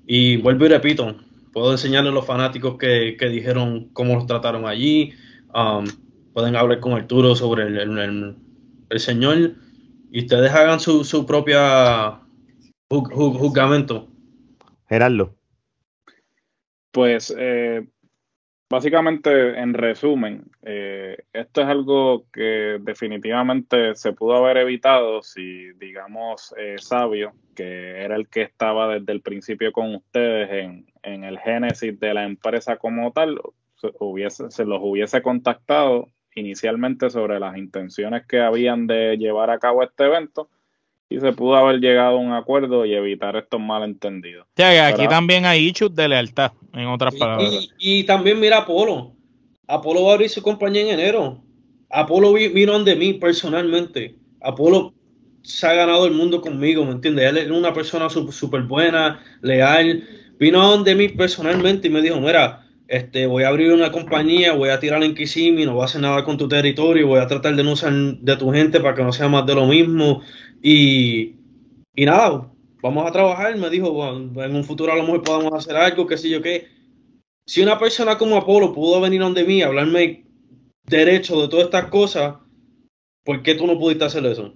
y 0.07 0.37
vuelvo 0.37 0.65
y 0.65 0.69
repito, 0.69 1.15
puedo 1.51 1.71
enseñarle 1.71 2.09
a 2.09 2.13
los 2.13 2.25
fanáticos 2.25 2.77
que, 2.77 3.15
dijeron 3.31 3.89
cómo 3.93 4.15
los 4.15 4.25
trataron 4.25 4.65
allí. 4.65 5.13
Um, 5.53 5.85
pueden 6.33 6.55
hablar 6.55 6.79
con 6.79 6.93
Arturo 6.93 7.35
sobre 7.35 7.63
el, 7.63 8.35
el, 8.89 8.99
señor 8.99 9.55
y 10.11 10.19
ustedes 10.19 10.51
hagan 10.51 10.79
su, 10.79 11.03
su 11.03 11.25
propia 11.25 12.21
juzgamento. 12.89 14.07
Gerardo. 14.87 15.35
Pues 16.91 17.33
eh, 17.37 17.87
básicamente, 18.69 19.59
en 19.59 19.73
resumen, 19.73 20.43
eh, 20.61 21.17
esto 21.33 21.61
es 21.61 21.67
algo 21.67 22.25
que 22.31 22.77
definitivamente 22.81 23.95
se 23.95 24.13
pudo 24.13 24.35
haber 24.35 24.57
evitado 24.57 25.21
si, 25.21 25.71
digamos, 25.73 26.53
eh, 26.57 26.75
Sabio, 26.77 27.33
que 27.55 28.01
era 28.03 28.15
el 28.15 28.27
que 28.27 28.43
estaba 28.43 28.93
desde 28.93 29.11
el 29.11 29.21
principio 29.21 29.71
con 29.71 29.95
ustedes 29.95 30.49
en, 30.51 30.85
en 31.03 31.23
el 31.23 31.39
génesis 31.39 31.99
de 31.99 32.13
la 32.13 32.25
empresa 32.25 32.77
como 32.77 33.11
tal, 33.11 33.39
se, 33.75 33.91
hubiese, 33.99 34.51
se 34.51 34.65
los 34.65 34.79
hubiese 34.81 35.21
contactado 35.21 36.09
inicialmente 36.35 37.09
sobre 37.09 37.39
las 37.39 37.57
intenciones 37.57 38.25
que 38.27 38.39
habían 38.39 38.87
de 38.87 39.17
llevar 39.17 39.49
a 39.49 39.59
cabo 39.59 39.83
este 39.83 40.05
evento 40.05 40.49
y 41.09 41.19
se 41.19 41.33
pudo 41.33 41.55
haber 41.55 41.79
llegado 41.79 42.17
a 42.17 42.19
un 42.19 42.33
acuerdo 42.33 42.85
y 42.85 42.93
evitar 42.93 43.35
estos 43.35 43.59
malentendidos. 43.59 44.45
aquí 44.55 45.07
también 45.07 45.45
hay 45.45 45.67
issues 45.67 45.93
de 45.95 46.07
lealtad, 46.07 46.51
en 46.73 46.85
otras 46.87 47.15
palabras. 47.15 47.69
Y, 47.79 48.03
también 48.03 48.39
mira 48.39 48.59
Apolo. 48.59 49.13
Apolo 49.67 50.03
va 50.03 50.11
a 50.11 50.13
abrir 50.13 50.29
su 50.29 50.41
compañía 50.41 50.83
en 50.83 50.99
enero. 50.99 51.43
Apolo 51.89 52.33
vino 52.33 52.79
de 52.83 52.95
mí 52.95 53.13
personalmente. 53.13 54.15
Apolo 54.41 54.93
se 55.41 55.65
ha 55.65 55.73
ganado 55.73 56.05
el 56.05 56.13
mundo 56.13 56.41
conmigo, 56.41 56.85
¿me 56.85 56.91
entiendes? 56.91 57.25
Él 57.25 57.37
es 57.37 57.49
una 57.49 57.73
persona 57.73 58.07
súper 58.09 58.63
buena, 58.63 59.19
leal. 59.41 60.03
Vino 60.39 60.83
de 60.83 60.95
mí 60.95 61.09
personalmente 61.09 61.87
y 61.87 61.91
me 61.91 62.01
dijo, 62.01 62.21
mira, 62.21 62.65
este, 62.89 63.27
voy 63.27 63.43
a 63.43 63.49
abrir 63.49 63.71
una 63.71 63.91
compañía, 63.91 64.53
voy 64.53 64.69
a 64.69 64.79
tirar 64.79 65.03
en 65.03 65.13
Kissimmee, 65.13 65.65
no 65.65 65.73
voy 65.73 65.83
a 65.83 65.85
hacer 65.85 66.01
nada 66.01 66.23
con 66.23 66.37
tu 66.37 66.47
territorio, 66.47 67.05
voy 67.05 67.19
a 67.19 67.27
tratar 67.27 67.55
de 67.55 67.63
no 67.63 67.73
usar 67.73 67.93
de 67.93 68.35
tu 68.35 68.51
gente 68.51 68.79
para 68.79 68.95
que 68.95 69.03
no 69.03 69.13
sea 69.13 69.27
más 69.27 69.45
de 69.45 69.53
lo 69.53 69.67
mismo. 69.67 70.21
Y, 70.61 71.35
y 71.95 72.05
nada, 72.05 72.51
vamos 72.81 73.07
a 73.07 73.11
trabajar. 73.11 73.57
Me 73.57 73.69
dijo, 73.69 74.09
en 74.11 74.55
un 74.55 74.63
futuro 74.63 74.91
a 74.91 74.95
lo 74.95 75.03
mejor 75.03 75.23
podamos 75.23 75.53
hacer 75.53 75.75
algo, 75.75 76.07
qué 76.07 76.17
sé 76.17 76.29
yo 76.29 76.41
qué. 76.41 76.67
Si 77.45 77.61
una 77.61 77.79
persona 77.79 78.17
como 78.17 78.37
Apolo 78.37 78.73
pudo 78.73 79.01
venir 79.01 79.21
donde 79.21 79.43
mí 79.43 79.61
a 79.61 79.67
hablarme 79.67 80.25
derecho 80.85 81.41
de 81.41 81.47
todas 81.47 81.65
estas 81.65 81.85
cosas, 81.85 82.35
¿por 83.23 83.41
qué 83.41 83.55
tú 83.55 83.65
no 83.65 83.79
pudiste 83.79 84.05
hacer 84.05 84.25
eso? 84.25 84.53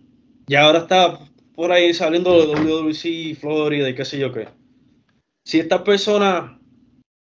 Y 0.47 0.55
ahora 0.55 0.79
está 0.79 1.19
por 1.55 1.71
ahí 1.71 1.93
saliendo 1.93 2.39
de 2.39 2.53
WWC, 2.53 3.39
Florida 3.39 3.89
y 3.89 3.95
qué 3.95 4.05
sé 4.05 4.19
yo 4.19 4.31
qué. 4.31 4.47
Si 5.45 5.59
estas 5.59 5.81
personas 5.81 6.57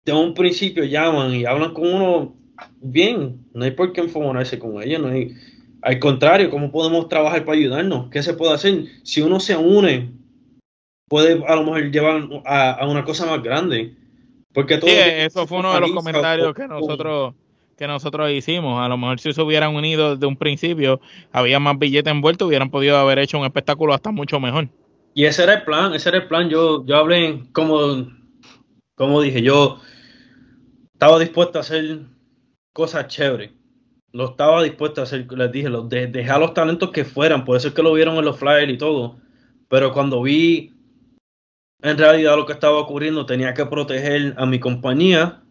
de 0.06 0.14
un 0.14 0.34
principio 0.34 0.84
llaman 0.84 1.34
y 1.34 1.46
hablan 1.46 1.74
con 1.74 1.94
uno 1.94 2.36
bien, 2.82 3.46
no 3.54 3.64
hay 3.64 3.72
por 3.72 3.94
qué 3.94 4.02
enfogonarse 4.02 4.60
con 4.60 4.82
ellos, 4.82 5.02
no 5.02 5.08
hay 5.10 5.36
al 5.84 6.00
contrario, 6.00 6.50
¿cómo 6.50 6.72
podemos 6.72 7.10
trabajar 7.10 7.44
para 7.44 7.58
ayudarnos? 7.58 8.10
¿Qué 8.10 8.24
se 8.24 8.34
puede 8.34 8.54
hacer? 8.54 8.86
Si 9.04 9.22
uno 9.22 9.42
se 9.42 9.58
une, 9.58 10.14
puede 11.10 11.44
a 11.46 11.56
lo 11.56 11.64
mejor 11.64 11.92
llevar 11.92 12.24
a, 12.46 12.88
una 12.88 13.04
cosa 13.04 13.26
más 13.26 13.44
grande. 13.44 13.94
Porque 14.54 14.78
todo 14.78 14.90
sí, 14.90 14.96
eso 14.98 15.46
fue 15.46 15.60
uno 15.60 15.74
de 15.74 15.82
los 15.82 15.92
comentarios 15.92 16.54
que 16.54 16.68
nosotros 16.68 17.34
que 17.78 17.88
nosotros 17.88 18.32
hicimos. 18.32 18.82
A 18.82 18.88
lo 18.88 18.98
mejor 18.98 19.20
si 19.20 19.34
se 19.34 19.42
hubieran 19.42 19.76
unido 19.76 20.16
desde 20.16 20.26
un 20.26 20.38
principio, 20.38 21.02
había 21.34 21.60
más 21.60 21.78
billetes 21.78 22.12
envueltos, 22.12 22.48
hubieran 22.48 22.70
podido 22.70 22.98
haber 22.98 23.20
hecho 23.20 23.38
un 23.38 23.46
espectáculo 23.46 23.94
hasta 23.94 24.12
mucho 24.12 24.40
mejor. 24.40 24.70
Y 25.14 25.26
ese 25.26 25.44
era 25.44 25.56
el 25.56 25.64
plan, 25.64 25.94
ese 25.94 26.10
era 26.10 26.20
el 26.20 26.28
plan. 26.28 26.50
Yo, 26.50 26.86
yo 26.86 26.96
hablé, 26.96 27.44
como, 27.52 28.08
como 28.96 29.22
dije, 29.22 29.42
yo 29.42 29.82
estaba 30.94 31.20
dispuesto 31.20 31.58
a 31.58 31.62
hacer 31.62 32.02
cosas 32.72 33.08
chéveres 33.08 33.52
lo 34.14 34.30
estaba 34.30 34.62
dispuesto 34.62 35.02
a 35.02 35.06
hacer, 35.06 35.28
les 35.32 35.52
dije, 35.52 35.70
los 35.70 35.90
de, 35.90 36.08
dejar 36.08 36.40
los 36.40 36.54
talentos 36.54 36.92
que 36.92 37.04
fueran, 37.04 37.44
por 37.44 37.58
eso 37.58 37.70
es 37.70 37.74
que 37.74 37.82
lo 37.82 37.94
vieron 37.94 38.16
en 38.18 38.26
los 38.26 38.38
flyers 38.38 38.72
y 38.72 38.78
todo. 38.78 39.18
Pero 39.68 39.92
cuando 39.92 40.22
vi 40.22 40.72
en 41.82 41.98
realidad 41.98 42.38
lo 42.38 42.46
que 42.46 42.54
estaba 42.54 42.78
ocurriendo, 42.78 43.26
tenía 43.26 43.54
que 43.54 43.66
proteger 43.66 44.36
a 44.38 44.46
mi 44.46 44.60
compañía 44.60 45.42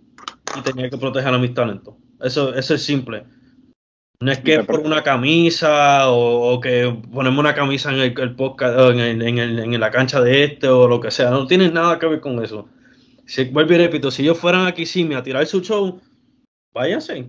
y 0.56 0.62
tenía 0.62 0.88
que 0.88 0.96
proteger 0.96 1.34
a 1.34 1.38
mis 1.38 1.54
talentos. 1.54 1.96
Eso, 2.20 2.54
eso 2.54 2.74
es 2.74 2.82
simple. 2.82 3.24
No 4.20 4.30
es 4.30 4.38
que 4.38 4.62
por 4.62 4.78
una 4.78 5.02
camisa 5.02 6.08
o, 6.08 6.60
que 6.60 6.96
ponemos 7.12 7.40
una 7.40 7.56
camisa 7.56 7.92
en 7.92 8.16
el, 8.16 8.36
podcast, 8.36 8.78
en, 8.94 9.20
en, 9.20 9.80
la 9.80 9.90
cancha 9.90 10.20
de 10.20 10.44
este 10.44 10.68
o 10.68 10.86
lo 10.86 11.00
que 11.00 11.10
sea. 11.10 11.30
No 11.30 11.48
tiene 11.48 11.68
nada 11.68 11.98
que 11.98 12.06
ver 12.06 12.20
con 12.20 12.42
eso. 12.44 12.68
Si, 13.26 13.46
vuelvo 13.46 13.72
y 13.72 13.78
repito, 13.78 14.12
si 14.12 14.22
ellos 14.22 14.38
fueran 14.38 14.66
aquí 14.66 14.86
sí 14.86 15.02
me 15.02 15.16
a 15.16 15.24
tirar 15.24 15.44
su 15.46 15.60
show, 15.60 16.00
váyanse 16.72 17.28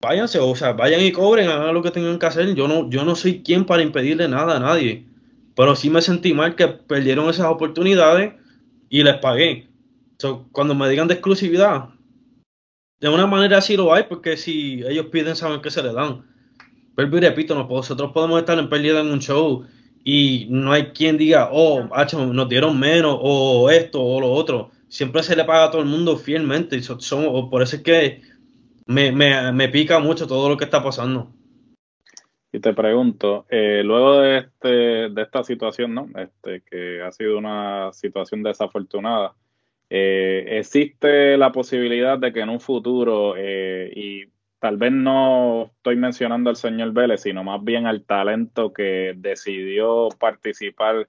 váyanse, 0.00 0.38
o 0.38 0.54
sea, 0.54 0.72
vayan 0.72 1.00
y 1.00 1.12
cobren, 1.12 1.48
hagan 1.48 1.74
lo 1.74 1.82
que 1.82 1.90
tengan 1.90 2.18
que 2.18 2.26
hacer. 2.26 2.54
Yo 2.54 2.68
no, 2.68 2.88
yo 2.90 3.04
no 3.04 3.14
soy 3.14 3.42
quien 3.42 3.64
para 3.64 3.82
impedirle 3.82 4.28
nada 4.28 4.56
a 4.56 4.60
nadie. 4.60 5.06
Pero 5.54 5.74
sí 5.74 5.90
me 5.90 6.02
sentí 6.02 6.34
mal 6.34 6.54
que 6.54 6.68
perdieron 6.68 7.28
esas 7.28 7.46
oportunidades 7.46 8.34
y 8.88 9.02
les 9.02 9.16
pagué. 9.16 9.68
cuando 10.52 10.74
me 10.74 10.88
digan 10.88 11.08
de 11.08 11.14
exclusividad, 11.14 11.90
de 13.00 13.08
una 13.08 13.26
manera 13.26 13.60
sí 13.60 13.76
lo 13.76 13.92
hay, 13.92 14.04
porque 14.04 14.36
si 14.36 14.82
ellos 14.88 15.06
piden, 15.06 15.36
saben 15.36 15.60
que 15.60 15.70
se 15.70 15.82
le 15.82 15.92
dan. 15.92 16.24
Pero 16.94 17.08
repito, 17.10 17.54
nosotros 17.54 18.12
podemos 18.12 18.40
estar 18.40 18.58
en 18.58 18.68
pérdida 18.68 19.00
en 19.00 19.12
un 19.12 19.20
show 19.20 19.64
y 20.04 20.46
no 20.50 20.72
hay 20.72 20.86
quien 20.86 21.16
diga, 21.16 21.48
oh, 21.52 21.88
nos 22.32 22.48
dieron 22.48 22.78
menos, 22.78 23.16
o 23.20 23.70
esto, 23.70 24.02
o 24.02 24.20
lo 24.20 24.32
otro. 24.32 24.70
Siempre 24.88 25.22
se 25.22 25.36
le 25.36 25.44
paga 25.44 25.64
a 25.64 25.70
todo 25.70 25.82
el 25.82 25.88
mundo 25.88 26.16
fielmente. 26.16 26.76
Y 26.76 26.82
son, 26.82 27.50
por 27.50 27.62
eso 27.62 27.76
es 27.76 27.82
que 27.82 28.22
me, 28.88 29.12
me, 29.12 29.52
me 29.52 29.68
pica 29.68 30.00
mucho 30.00 30.26
todo 30.26 30.48
lo 30.48 30.56
que 30.56 30.64
está 30.64 30.82
pasando. 30.82 31.30
Y 32.50 32.60
te 32.60 32.72
pregunto, 32.72 33.46
eh, 33.50 33.82
luego 33.84 34.20
de, 34.20 34.38
este, 34.38 34.68
de 35.10 35.22
esta 35.22 35.44
situación, 35.44 35.94
¿no? 35.94 36.08
Este, 36.16 36.62
que 36.62 37.02
ha 37.02 37.12
sido 37.12 37.36
una 37.36 37.92
situación 37.92 38.42
desafortunada, 38.42 39.34
eh, 39.90 40.44
¿existe 40.58 41.36
la 41.36 41.52
posibilidad 41.52 42.18
de 42.18 42.32
que 42.32 42.40
en 42.40 42.48
un 42.48 42.60
futuro, 42.60 43.34
eh, 43.36 43.92
y 43.94 44.24
tal 44.58 44.78
vez 44.78 44.92
no 44.92 45.66
estoy 45.76 45.96
mencionando 45.96 46.48
al 46.48 46.56
señor 46.56 46.92
Vélez, 46.92 47.20
sino 47.20 47.44
más 47.44 47.62
bien 47.62 47.86
al 47.86 48.04
talento 48.04 48.72
que 48.72 49.12
decidió 49.16 50.08
participar 50.18 51.08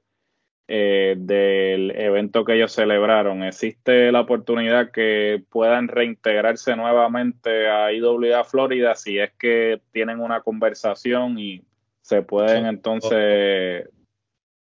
eh, 0.71 1.15
del 1.17 1.89
evento 1.95 2.45
que 2.45 2.53
ellos 2.53 2.71
celebraron, 2.71 3.41
¿existe 3.41 4.11
la 4.11 4.21
oportunidad 4.21 4.91
que 4.91 5.41
puedan 5.49 5.87
reintegrarse 5.87 6.75
nuevamente 6.75 7.67
a 7.67 7.91
IWA 7.91 8.43
Florida 8.43 8.93
si 8.93 9.17
es 9.17 9.31
que 9.39 9.81
tienen 9.91 10.19
una 10.19 10.41
conversación 10.41 11.39
y 11.39 11.63
se 12.03 12.21
pueden 12.21 12.67
entonces 12.67 13.89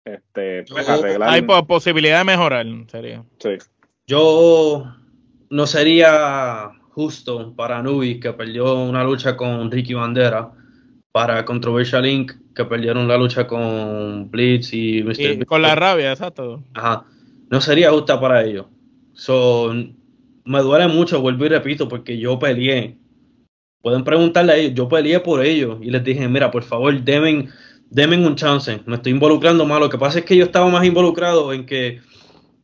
este, 0.04 0.64
pues, 0.64 0.88
arreglar? 0.88 1.28
Hay 1.28 1.42
posibilidad 1.42 2.18
de 2.18 2.24
mejorar, 2.24 2.66
sería. 2.88 3.22
Sí. 3.38 3.50
Yo 4.04 4.92
no 5.48 5.66
sería 5.68 6.72
justo 6.90 7.54
para 7.54 7.78
Anubis 7.78 8.20
que 8.20 8.32
perdió 8.32 8.82
una 8.82 9.04
lucha 9.04 9.36
con 9.36 9.70
Ricky 9.70 9.94
Bandera 9.94 10.50
para 11.14 11.44
Controversial 11.44 12.04
Inc., 12.06 12.32
que 12.56 12.64
perdieron 12.64 13.06
la 13.06 13.16
lucha 13.16 13.46
con 13.46 14.28
Blitz 14.32 14.72
y 14.72 15.00
Mr. 15.04 15.46
con 15.46 15.62
la 15.62 15.76
rabia, 15.76 16.10
exacto. 16.10 16.64
Ajá. 16.74 17.04
No 17.50 17.60
sería 17.60 17.92
justa 17.92 18.20
para 18.20 18.42
ellos. 18.42 18.66
son 19.12 19.96
me 20.44 20.60
duele 20.60 20.88
mucho, 20.88 21.20
vuelvo 21.20 21.46
y 21.46 21.50
repito, 21.50 21.88
porque 21.88 22.18
yo 22.18 22.36
peleé. 22.40 22.98
Pueden 23.80 24.02
preguntarle 24.02 24.52
a 24.52 24.56
ellos, 24.56 24.74
yo 24.74 24.88
peleé 24.88 25.20
por 25.20 25.44
ellos 25.44 25.78
y 25.80 25.90
les 25.92 26.02
dije, 26.02 26.26
mira, 26.26 26.50
por 26.50 26.64
favor, 26.64 27.00
deben, 27.00 27.48
deben 27.90 28.26
un 28.26 28.34
chance. 28.34 28.80
Me 28.84 28.96
estoy 28.96 29.12
involucrando 29.12 29.64
más. 29.64 29.78
Lo 29.78 29.88
que 29.88 29.98
pasa 29.98 30.18
es 30.18 30.24
que 30.24 30.36
yo 30.36 30.46
estaba 30.46 30.68
más 30.68 30.84
involucrado 30.84 31.52
en 31.52 31.64
que 31.64 32.00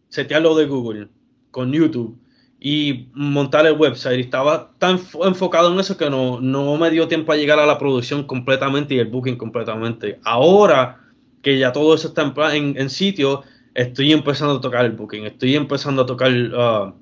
setear 0.08 0.42
lo 0.42 0.56
de 0.56 0.66
Google 0.66 1.06
con 1.52 1.72
YouTube 1.72 2.18
y 2.60 3.08
montar 3.14 3.66
el 3.66 3.78
website. 3.78 4.20
Estaba 4.20 4.72
tan 4.78 5.00
enfocado 5.24 5.72
en 5.72 5.80
eso 5.80 5.96
que 5.96 6.10
no, 6.10 6.40
no 6.40 6.76
me 6.76 6.90
dio 6.90 7.08
tiempo 7.08 7.32
a 7.32 7.36
llegar 7.36 7.58
a 7.58 7.66
la 7.66 7.78
producción 7.78 8.24
completamente 8.24 8.94
y 8.94 8.98
el 8.98 9.08
booking 9.08 9.36
completamente. 9.36 10.20
Ahora 10.24 11.00
que 11.42 11.58
ya 11.58 11.72
todo 11.72 11.94
eso 11.94 12.08
está 12.08 12.22
en, 12.54 12.78
en, 12.78 12.90
sitio, 12.90 13.42
estoy 13.74 14.12
empezando 14.12 14.56
a 14.56 14.60
tocar 14.60 14.84
el 14.84 14.92
booking, 14.92 15.24
estoy 15.24 15.56
empezando 15.56 16.02
a 16.02 16.06
tocar 16.06 16.30
uh, 16.30 16.94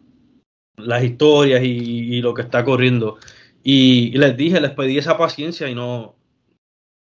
las 0.77 1.03
historias 1.03 1.61
y, 1.65 2.21
lo 2.21 2.35
que 2.35 2.43
está 2.43 2.65
corriendo. 2.65 3.19
Y, 3.65 4.17
les 4.17 4.37
dije, 4.37 4.61
les 4.61 4.71
pedí 4.71 4.97
esa 4.97 5.19
paciencia 5.19 5.69
y 5.69 5.75
no 5.75 6.15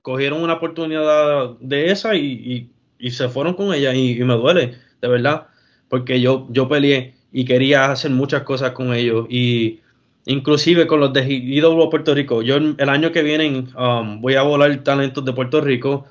cogieron 0.02 0.42
una 0.42 0.54
oportunidad 0.54 1.58
de 1.60 1.92
esa 1.92 2.16
y, 2.16 2.72
se 3.10 3.28
fueron 3.28 3.56
con 3.56 3.74
ella 3.74 3.94
y, 3.94 4.16
me 4.24 4.36
duele, 4.36 4.78
de 5.02 5.08
verdad, 5.10 5.48
porque 5.90 6.22
yo, 6.22 6.48
yo 6.52 6.70
peleé 6.70 7.15
y 7.38 7.44
quería 7.44 7.92
hacer 7.92 8.12
muchas 8.12 8.44
cosas 8.44 8.72
con 8.72 8.94
ellos 8.94 9.28
y 9.30 9.82
inclusive 10.26 10.88
con 10.88 11.02
los 11.02 11.12
de 11.12 11.22
IW 11.28 11.90
Puerto 11.90 12.16
Rico. 12.16 12.42
Yo 12.42 12.56
el 12.56 12.90
año 12.90 13.12
que 13.12 13.24
viene 13.24 13.66
um, 13.78 14.22
voy 14.22 14.36
a 14.36 14.44
volar 14.44 14.74
talentos 14.86 15.26
de 15.26 15.34
Puerto 15.34 15.60
Rico 15.60 16.06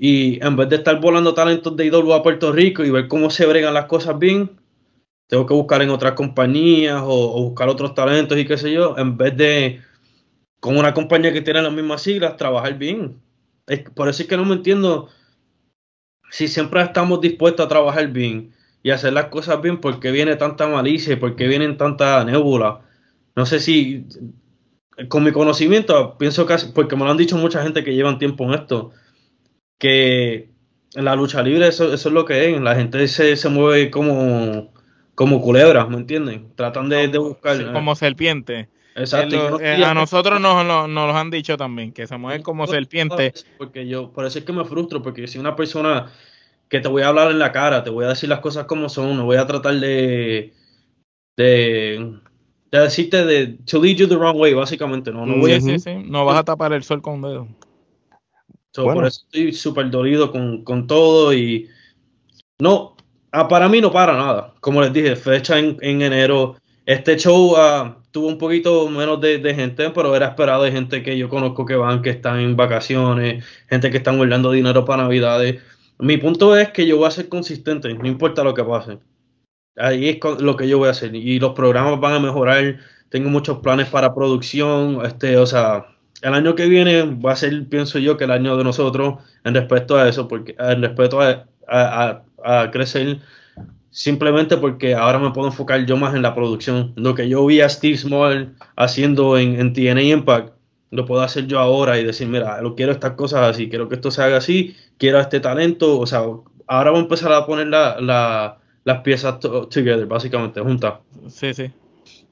y 0.00 0.44
en 0.44 0.56
vez 0.56 0.68
de 0.68 0.76
estar 0.76 1.00
volando 1.00 1.32
talentos 1.32 1.76
de 1.76 1.86
IW 1.86 2.14
a 2.14 2.24
Puerto 2.24 2.50
Rico 2.50 2.82
y 2.82 2.90
ver 2.90 3.06
cómo 3.06 3.30
se 3.30 3.46
bregan 3.46 3.72
las 3.72 3.84
cosas 3.84 4.18
bien, 4.18 4.50
tengo 5.28 5.46
que 5.46 5.54
buscar 5.54 5.80
en 5.80 5.90
otras 5.90 6.14
compañías 6.14 7.00
o, 7.04 7.40
buscar 7.44 7.68
otros 7.68 7.94
talentos 7.94 8.36
y 8.36 8.44
qué 8.44 8.58
sé 8.58 8.72
yo, 8.72 8.98
en 8.98 9.16
vez 9.16 9.36
de 9.36 9.80
con 10.58 10.76
una 10.76 10.92
compañía 10.92 11.32
que 11.32 11.40
tiene 11.42 11.62
las 11.62 11.72
mismas 11.72 12.02
siglas, 12.02 12.36
trabajar 12.36 12.76
bien. 12.76 13.20
por 13.94 14.08
eso 14.08 14.22
es 14.24 14.28
que 14.28 14.36
no 14.36 14.44
me 14.44 14.54
entiendo 14.56 15.08
si 16.32 16.48
siempre 16.48 16.82
estamos 16.82 17.20
dispuestos 17.20 17.64
a 17.64 17.68
trabajar 17.68 18.08
bien 18.08 18.53
y 18.84 18.90
hacer 18.90 19.14
las 19.14 19.26
cosas 19.26 19.62
bien, 19.62 19.80
porque 19.80 20.12
viene 20.12 20.36
tanta 20.36 20.68
malicia 20.68 21.14
y 21.14 21.16
porque 21.16 21.48
vienen 21.48 21.78
tanta 21.78 22.22
nébula. 22.22 22.82
No 23.34 23.46
sé 23.46 23.58
si, 23.58 24.04
con 25.08 25.24
mi 25.24 25.32
conocimiento, 25.32 26.18
pienso 26.18 26.46
que, 26.46 26.54
porque 26.74 26.94
me 26.94 27.04
lo 27.04 27.10
han 27.10 27.16
dicho 27.16 27.38
mucha 27.38 27.62
gente 27.62 27.82
que 27.82 27.94
llevan 27.94 28.18
tiempo 28.18 28.44
en 28.44 28.60
esto, 28.60 28.92
que 29.78 30.50
en 30.94 31.04
la 31.04 31.16
lucha 31.16 31.42
libre 31.42 31.66
eso, 31.66 31.94
es 31.94 32.04
lo 32.04 32.26
que 32.26 32.50
es, 32.54 32.60
la 32.60 32.76
gente 32.76 33.08
se, 33.08 33.36
se 33.36 33.48
mueve 33.48 33.90
como, 33.90 34.70
como 35.14 35.40
culebras, 35.40 35.88
¿me 35.88 35.96
entienden? 35.96 36.52
Tratan 36.54 36.90
de, 36.90 37.08
buscar... 37.16 37.72
como 37.72 37.94
serpiente. 37.94 38.68
Exacto. 38.96 39.60
Eh, 39.60 39.82
a 39.82 39.94
nosotros 39.94 40.42
nos, 40.42 40.62
nos, 40.66 40.90
nos, 40.90 41.08
lo 41.08 41.16
han 41.16 41.30
dicho 41.30 41.56
también, 41.56 41.90
que 41.90 42.06
se 42.06 42.18
mueven 42.18 42.42
como 42.42 42.66
serpiente. 42.66 43.32
Porque 43.56 43.88
yo, 43.88 44.12
por 44.12 44.26
eso 44.26 44.38
es 44.38 44.44
que 44.44 44.52
me 44.52 44.66
frustro, 44.66 45.02
porque 45.02 45.26
si 45.26 45.38
una 45.38 45.56
persona 45.56 46.12
que 46.68 46.80
te 46.80 46.88
voy 46.88 47.02
a 47.02 47.08
hablar 47.08 47.30
en 47.30 47.38
la 47.38 47.52
cara, 47.52 47.84
te 47.84 47.90
voy 47.90 48.04
a 48.04 48.08
decir 48.08 48.28
las 48.28 48.40
cosas 48.40 48.66
como 48.66 48.88
son, 48.88 49.16
no 49.16 49.24
voy 49.24 49.36
a 49.36 49.46
tratar 49.46 49.74
de, 49.74 50.52
de, 51.36 52.18
de 52.70 52.78
decirte 52.78 53.24
de 53.24 53.58
to 53.66 53.80
lead 53.80 53.96
you 53.96 54.08
the 54.08 54.16
wrong 54.16 54.36
way, 54.38 54.54
básicamente, 54.54 55.12
no, 55.12 55.26
no 55.26 55.38
voy 55.38 55.60
sí, 55.60 55.60
sí, 55.60 55.78
sí. 55.78 55.94
no 56.06 56.24
vas 56.24 56.38
a 56.38 56.44
tapar 56.44 56.72
el 56.72 56.82
sol 56.82 57.02
con 57.02 57.14
un 57.14 57.22
dedo. 57.22 57.48
Por 58.74 59.06
eso 59.06 59.22
estoy 59.24 59.52
súper 59.52 59.88
dolido 59.90 60.32
con, 60.32 60.64
con, 60.64 60.86
todo 60.86 61.32
y 61.32 61.68
no, 62.58 62.96
ah, 63.30 63.46
para 63.46 63.68
mí 63.68 63.80
no 63.80 63.92
para 63.92 64.16
nada. 64.16 64.54
Como 64.60 64.82
les 64.82 64.92
dije, 64.92 65.14
fecha 65.14 65.58
en, 65.58 65.78
en 65.80 66.02
enero. 66.02 66.56
Este 66.84 67.16
show 67.16 67.52
uh, 67.52 67.94
tuvo 68.10 68.26
un 68.26 68.36
poquito 68.36 68.88
menos 68.90 69.20
de, 69.20 69.38
de, 69.38 69.54
gente, 69.54 69.90
pero 69.90 70.14
era 70.14 70.26
esperado 70.26 70.64
de 70.64 70.72
gente 70.72 71.02
que 71.02 71.16
yo 71.16 71.28
conozco 71.28 71.64
que 71.64 71.76
van, 71.76 72.02
que 72.02 72.10
están 72.10 72.40
en 72.40 72.56
vacaciones, 72.56 73.44
gente 73.68 73.90
que 73.90 73.98
están 73.98 74.16
guardando 74.16 74.50
dinero 74.50 74.84
para 74.84 75.04
Navidades. 75.04 75.62
Mi 75.98 76.16
punto 76.16 76.56
es 76.56 76.70
que 76.70 76.86
yo 76.86 76.98
voy 76.98 77.06
a 77.06 77.10
ser 77.10 77.28
consistente, 77.28 77.92
no 77.94 78.06
importa 78.06 78.44
lo 78.44 78.54
que 78.54 78.64
pase. 78.64 78.98
Ahí 79.76 80.08
es 80.08 80.40
lo 80.40 80.56
que 80.56 80.68
yo 80.68 80.78
voy 80.78 80.88
a 80.88 80.92
hacer. 80.92 81.14
Y 81.14 81.38
los 81.38 81.52
programas 81.52 81.98
van 82.00 82.14
a 82.14 82.20
mejorar. 82.20 82.78
Tengo 83.08 83.30
muchos 83.30 83.58
planes 83.58 83.88
para 83.88 84.14
producción. 84.14 85.04
Este, 85.04 85.36
o 85.36 85.46
sea, 85.46 85.86
el 86.22 86.34
año 86.34 86.54
que 86.54 86.66
viene 86.66 87.02
va 87.02 87.32
a 87.32 87.36
ser, 87.36 87.68
pienso 87.68 87.98
yo, 87.98 88.16
que 88.16 88.24
el 88.24 88.30
año 88.30 88.56
de 88.56 88.64
nosotros 88.64 89.16
en 89.44 89.54
respecto 89.54 89.96
a 89.96 90.08
eso, 90.08 90.28
porque 90.28 90.54
en 90.58 90.82
respecto 90.82 91.20
a, 91.20 91.46
a, 91.68 92.70
crecer 92.70 93.20
simplemente 93.90 94.56
porque 94.56 94.94
ahora 94.94 95.18
me 95.18 95.30
puedo 95.30 95.48
enfocar 95.48 95.86
yo 95.86 95.96
más 95.96 96.14
en 96.14 96.22
la 96.22 96.34
producción. 96.34 96.92
Lo 96.96 97.14
que 97.14 97.28
yo 97.28 97.44
vi 97.46 97.60
a 97.60 97.68
Steve 97.68 97.96
Small 97.96 98.54
haciendo 98.76 99.38
en, 99.38 99.60
en 99.60 99.72
TNA 99.72 100.02
Impact, 100.02 100.54
lo 100.94 101.04
puedo 101.04 101.22
hacer 101.22 101.46
yo 101.46 101.58
ahora 101.58 101.98
y 101.98 102.04
decir, 102.04 102.28
mira, 102.28 102.60
lo 102.62 102.74
quiero 102.74 102.92
estas 102.92 103.12
cosas 103.12 103.50
así, 103.50 103.68
quiero 103.68 103.88
que 103.88 103.96
esto 103.96 104.10
se 104.10 104.22
haga 104.22 104.36
así, 104.38 104.76
quiero 104.96 105.20
este 105.20 105.40
talento, 105.40 105.98
o 105.98 106.06
sea, 106.06 106.22
ahora 106.66 106.90
voy 106.90 107.00
a 107.00 107.02
empezar 107.02 107.32
a 107.32 107.46
poner 107.46 107.66
la, 107.66 108.58
las 108.84 109.00
piezas 109.02 109.40
together, 109.40 110.06
básicamente, 110.06 110.60
juntas. 110.60 110.94
Sí, 111.28 111.52
sí. 111.52 111.70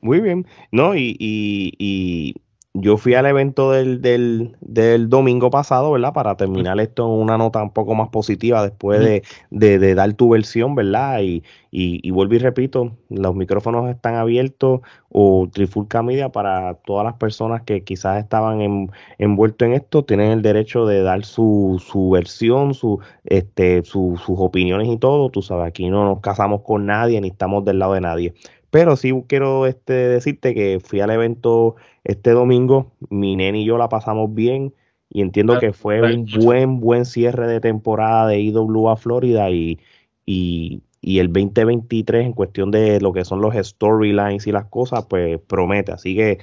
Muy 0.00 0.20
bien, 0.20 0.46
¿no? 0.70 0.94
Y, 0.94 1.16
y, 1.18 1.74
y 1.78 2.34
yo 2.74 2.96
fui 2.96 3.12
al 3.14 3.26
evento 3.26 3.70
del, 3.70 4.00
del, 4.00 4.56
del, 4.60 5.10
domingo 5.10 5.50
pasado, 5.50 5.92
¿verdad? 5.92 6.14
Para 6.14 6.36
terminar 6.38 6.80
esto 6.80 7.04
en 7.04 7.20
una 7.20 7.36
nota 7.36 7.62
un 7.62 7.70
poco 7.72 7.94
más 7.94 8.08
positiva 8.08 8.62
después 8.62 9.00
de, 9.00 9.22
de, 9.50 9.94
dar 9.94 10.14
tu 10.14 10.30
versión, 10.30 10.74
¿verdad? 10.74 11.20
Y, 11.20 11.42
y, 11.70 12.10
vuelvo 12.10 12.34
y 12.34 12.38
repito, 12.38 12.96
los 13.10 13.34
micrófonos 13.34 13.90
están 13.90 14.14
abiertos 14.14 14.80
o 15.10 15.48
Trifulca 15.52 16.02
Media 16.02 16.30
para 16.30 16.74
todas 16.74 17.04
las 17.04 17.14
personas 17.14 17.62
que 17.62 17.84
quizás 17.84 18.18
estaban 18.22 18.62
en, 18.62 18.90
envueltos 19.18 19.66
en 19.66 19.74
esto, 19.74 20.04
tienen 20.06 20.30
el 20.30 20.40
derecho 20.40 20.86
de 20.86 21.02
dar 21.02 21.26
su, 21.26 21.82
su 21.86 22.08
versión, 22.10 22.72
su, 22.72 23.00
este, 23.24 23.84
sus 23.84 24.22
opiniones 24.28 24.88
y 24.88 24.96
todo. 24.96 25.28
Tú 25.30 25.42
sabes, 25.42 25.66
aquí 25.66 25.90
no 25.90 26.06
nos 26.06 26.20
casamos 26.20 26.62
con 26.62 26.86
nadie 26.86 27.20
ni 27.20 27.28
estamos 27.28 27.66
del 27.66 27.78
lado 27.78 27.92
de 27.92 28.00
nadie. 28.00 28.34
Pero 28.72 28.96
sí 28.96 29.12
quiero 29.28 29.66
este, 29.66 29.92
decirte 29.92 30.54
que 30.54 30.80
fui 30.82 31.00
al 31.00 31.10
evento 31.10 31.76
este 32.04 32.30
domingo, 32.30 32.90
mi 33.10 33.36
nene 33.36 33.60
y 33.60 33.64
yo 33.66 33.76
la 33.76 33.90
pasamos 33.90 34.34
bien 34.34 34.72
y 35.10 35.20
entiendo 35.20 35.58
que 35.58 35.74
fue 35.74 36.00
un 36.00 36.24
buen, 36.42 36.80
buen 36.80 37.04
cierre 37.04 37.46
de 37.48 37.60
temporada 37.60 38.28
de 38.28 38.40
IWA 38.40 38.96
Florida 38.96 39.50
y, 39.50 39.78
y, 40.24 40.80
y, 41.02 41.18
el 41.18 41.30
2023 41.30 42.24
en 42.24 42.32
cuestión 42.32 42.70
de 42.70 42.98
lo 43.02 43.12
que 43.12 43.26
son 43.26 43.42
los 43.42 43.54
storylines 43.54 44.46
y 44.46 44.52
las 44.52 44.64
cosas, 44.64 45.04
pues 45.04 45.38
promete. 45.38 45.92
Así 45.92 46.16
que 46.16 46.38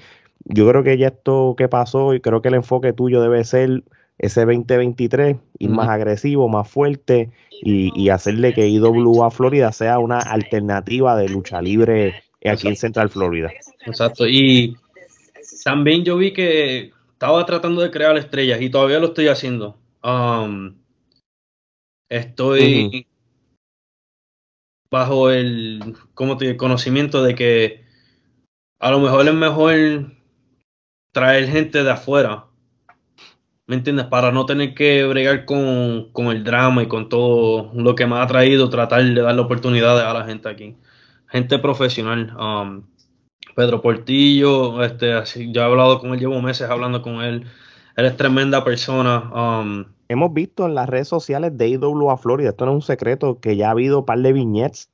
yo 0.46 0.70
creo 0.70 0.84
que 0.84 1.00
ya 1.00 1.08
esto 1.08 1.56
que 1.58 1.68
pasó 1.68 2.14
y 2.14 2.22
creo 2.22 2.44
que 2.44 2.50
el 2.50 2.54
enfoque 2.54 2.94
tuyo 2.94 3.24
debe 3.24 3.44
ser 3.44 3.84
ese 4.20 4.42
2023, 4.42 5.38
ir 5.58 5.70
más 5.72 5.90
agresivo, 5.90 6.48
más 6.48 6.70
fuerte 6.70 7.32
y, 7.62 7.92
y, 7.96 8.10
hacerle 8.10 8.54
que 8.54 8.68
IWA 8.68 9.32
Florida 9.32 9.72
sea 9.72 10.00
una 10.00 10.20
alternativa 10.20 11.18
de 11.18 11.30
lucha 11.30 11.62
libre 11.62 12.24
aquí 12.46 12.68
en 12.68 12.76
Central 12.76 13.10
Florida. 13.10 13.52
Exacto, 13.86 14.28
y 14.28 14.78
también 15.64 16.04
yo 16.04 16.18
vi 16.18 16.34
que 16.34 16.92
estaba 17.12 17.46
tratando 17.46 17.82
de 17.82 17.92
crear 17.92 18.18
estrellas 18.18 18.62
y 18.62 18.70
todavía 18.70 19.00
lo 19.00 19.08
estoy 19.08 19.28
haciendo. 19.28 19.78
Um, 20.04 20.78
estoy 22.10 23.06
bajo 24.90 25.30
el, 25.30 25.96
¿cómo 26.14 26.38
te, 26.38 26.50
el 26.50 26.58
conocimiento 26.58 27.24
de 27.24 27.36
que 27.36 27.84
a 28.80 28.92
lo 28.92 29.00
mejor 29.00 29.28
es 29.28 29.34
mejor 29.34 29.76
traer 31.12 31.48
gente 31.50 31.84
de 31.84 31.92
afuera 31.92 32.49
¿me 33.70 33.76
entiendes? 33.76 34.08
Para 34.08 34.32
no 34.32 34.48
tener 34.48 34.74
que 34.74 35.06
bregar 35.06 35.46
con, 35.46 36.10
el 36.16 36.44
drama 36.44 36.82
y 36.82 36.88
con 36.88 37.08
todo 37.08 37.72
lo 37.76 37.94
que 37.94 38.08
me 38.08 38.16
ha 38.16 38.26
traído, 38.26 38.68
tratar 38.72 39.04
de 39.04 39.22
darle 39.22 39.42
oportunidades 39.42 40.04
a 40.04 40.12
la 40.12 40.26
gente 40.26 40.50
aquí. 40.50 40.76
Gente 41.28 41.60
profesional. 41.60 42.36
Um, 42.36 42.82
Pedro 43.56 43.80
Portillo, 43.80 44.84
este, 44.84 45.14
ya 45.52 45.62
he 45.62 45.66
hablado 45.66 46.00
con 46.00 46.14
él, 46.14 46.20
llevo 46.20 46.42
meses 46.42 46.68
hablando 46.68 47.04
con 47.04 47.22
él. 47.22 47.46
Él 47.96 48.06
es 48.06 48.18
tremenda 48.18 48.64
persona. 48.64 49.30
Um, 49.32 49.86
Hemos 50.08 50.34
visto 50.34 50.66
en 50.66 50.74
las 50.74 50.90
redes 50.90 51.08
sociales 51.08 51.56
de 51.56 51.68
IWA 51.68 52.18
Florida, 52.18 52.50
esto 52.50 52.66
no 52.66 52.72
es 52.72 52.76
un 52.76 52.82
secreto, 52.82 53.40
que 53.40 53.56
ya 53.56 53.68
ha 53.68 53.72
habido 53.72 54.00
un 54.00 54.06
par 54.06 54.18
de 54.18 54.34
viñetes 54.34 54.90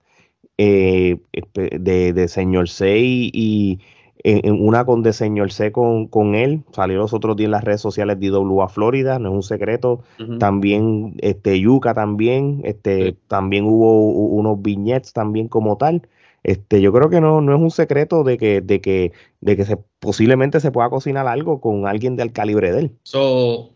eh, 0.58 1.22
de, 1.54 2.12
de 2.12 2.28
Señor 2.28 2.68
Sei 2.68 3.32
y, 3.34 3.80
en, 4.26 4.60
una 4.60 4.86
con 4.86 5.04
de 5.04 5.14
señor 5.14 5.52
C 5.52 5.72
con, 5.72 6.08
con, 6.08 6.34
él, 6.34 6.64
salió 6.72 6.98
los 6.98 7.14
otros 7.14 7.36
días 7.36 7.46
en 7.46 7.52
las 7.52 7.64
redes 7.64 7.82
sociales 7.82 8.20
de 8.20 8.26
IWA 8.26 8.68
Florida, 8.70 9.20
no 9.20 9.30
es 9.30 9.36
un 9.36 9.44
secreto, 9.44 10.04
también 10.40 11.16
este 11.20 11.60
Yuca 11.60 11.94
también, 11.94 12.62
este 12.64 13.16
también 13.28 13.66
hubo 13.66 14.10
unos 14.10 14.62
viñetes 14.62 15.14
también 15.14 15.48
como 15.48 15.78
tal. 15.78 16.08
Este, 16.42 16.80
yo 16.80 16.94
creo 16.94 17.10
que 17.10 17.22
no, 17.22 17.42
no 17.42 17.56
es 17.56 17.62
un 17.62 17.72
secreto 17.72 18.24
de 18.24 18.38
que, 18.38 18.62
de 18.62 18.80
que, 18.80 19.14
de 19.42 19.58
que 19.58 19.66
se, 19.66 19.78
posiblemente 20.00 20.60
se 20.60 20.72
pueda 20.72 20.90
cocinar 20.92 21.28
algo 21.28 21.60
con 21.60 21.88
alguien 21.88 22.16
del 22.16 22.32
calibre 22.32 22.72
de 22.72 22.80
él. 22.82 22.92
So, 23.02 23.72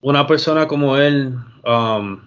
una 0.00 0.26
persona 0.26 0.68
como 0.68 0.96
él, 0.96 1.34
um, 1.64 2.20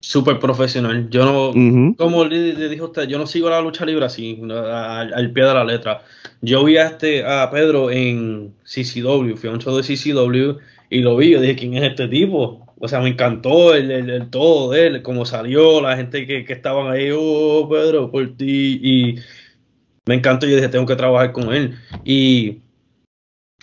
súper 0.00 0.38
profesional. 0.38 1.10
Yo 1.10 1.24
no, 1.24 1.94
como 1.96 2.24
le, 2.24 2.68
dijo 2.68 2.86
usted, 2.86 3.08
yo 3.08 3.18
no 3.18 3.26
sigo 3.26 3.50
la 3.50 3.60
lucha 3.60 3.84
libre 3.84 4.04
así, 4.04 4.40
al, 4.42 5.32
pie 5.32 5.44
de 5.44 5.54
la 5.54 5.64
letra. 5.64 6.02
Yo 6.40 6.64
vi 6.64 6.76
a 6.76 6.86
este 6.86 7.24
a 7.24 7.50
Pedro 7.50 7.90
en 7.90 8.54
CCW, 8.64 9.36
fui 9.36 9.48
a 9.48 9.52
un 9.52 9.60
show 9.60 9.76
de 9.76 9.82
CCW 9.82 10.58
y 10.90 11.00
lo 11.00 11.16
vi, 11.16 11.30
yo 11.30 11.40
dije, 11.40 11.56
¿quién 11.56 11.74
es 11.74 11.82
este 11.82 12.08
tipo? 12.08 12.66
O 12.78 12.88
sea, 12.88 13.00
me 13.00 13.08
encantó 13.08 13.74
el, 13.74 13.90
el, 13.90 14.30
todo 14.30 14.70
de 14.70 14.86
él, 14.86 15.02
cómo 15.02 15.24
salió, 15.26 15.80
la 15.80 15.96
gente 15.96 16.26
que, 16.26 16.44
que 16.44 16.52
estaban 16.52 16.90
ahí, 16.92 17.10
oh, 17.12 17.68
Pedro, 17.68 18.10
por 18.10 18.36
ti, 18.36 18.80
y 18.82 19.16
me 20.06 20.14
encantó, 20.14 20.46
yo 20.46 20.56
dije, 20.56 20.68
tengo 20.68 20.86
que 20.86 20.96
trabajar 20.96 21.32
con 21.32 21.52
él. 21.52 21.76
Y 22.04 22.60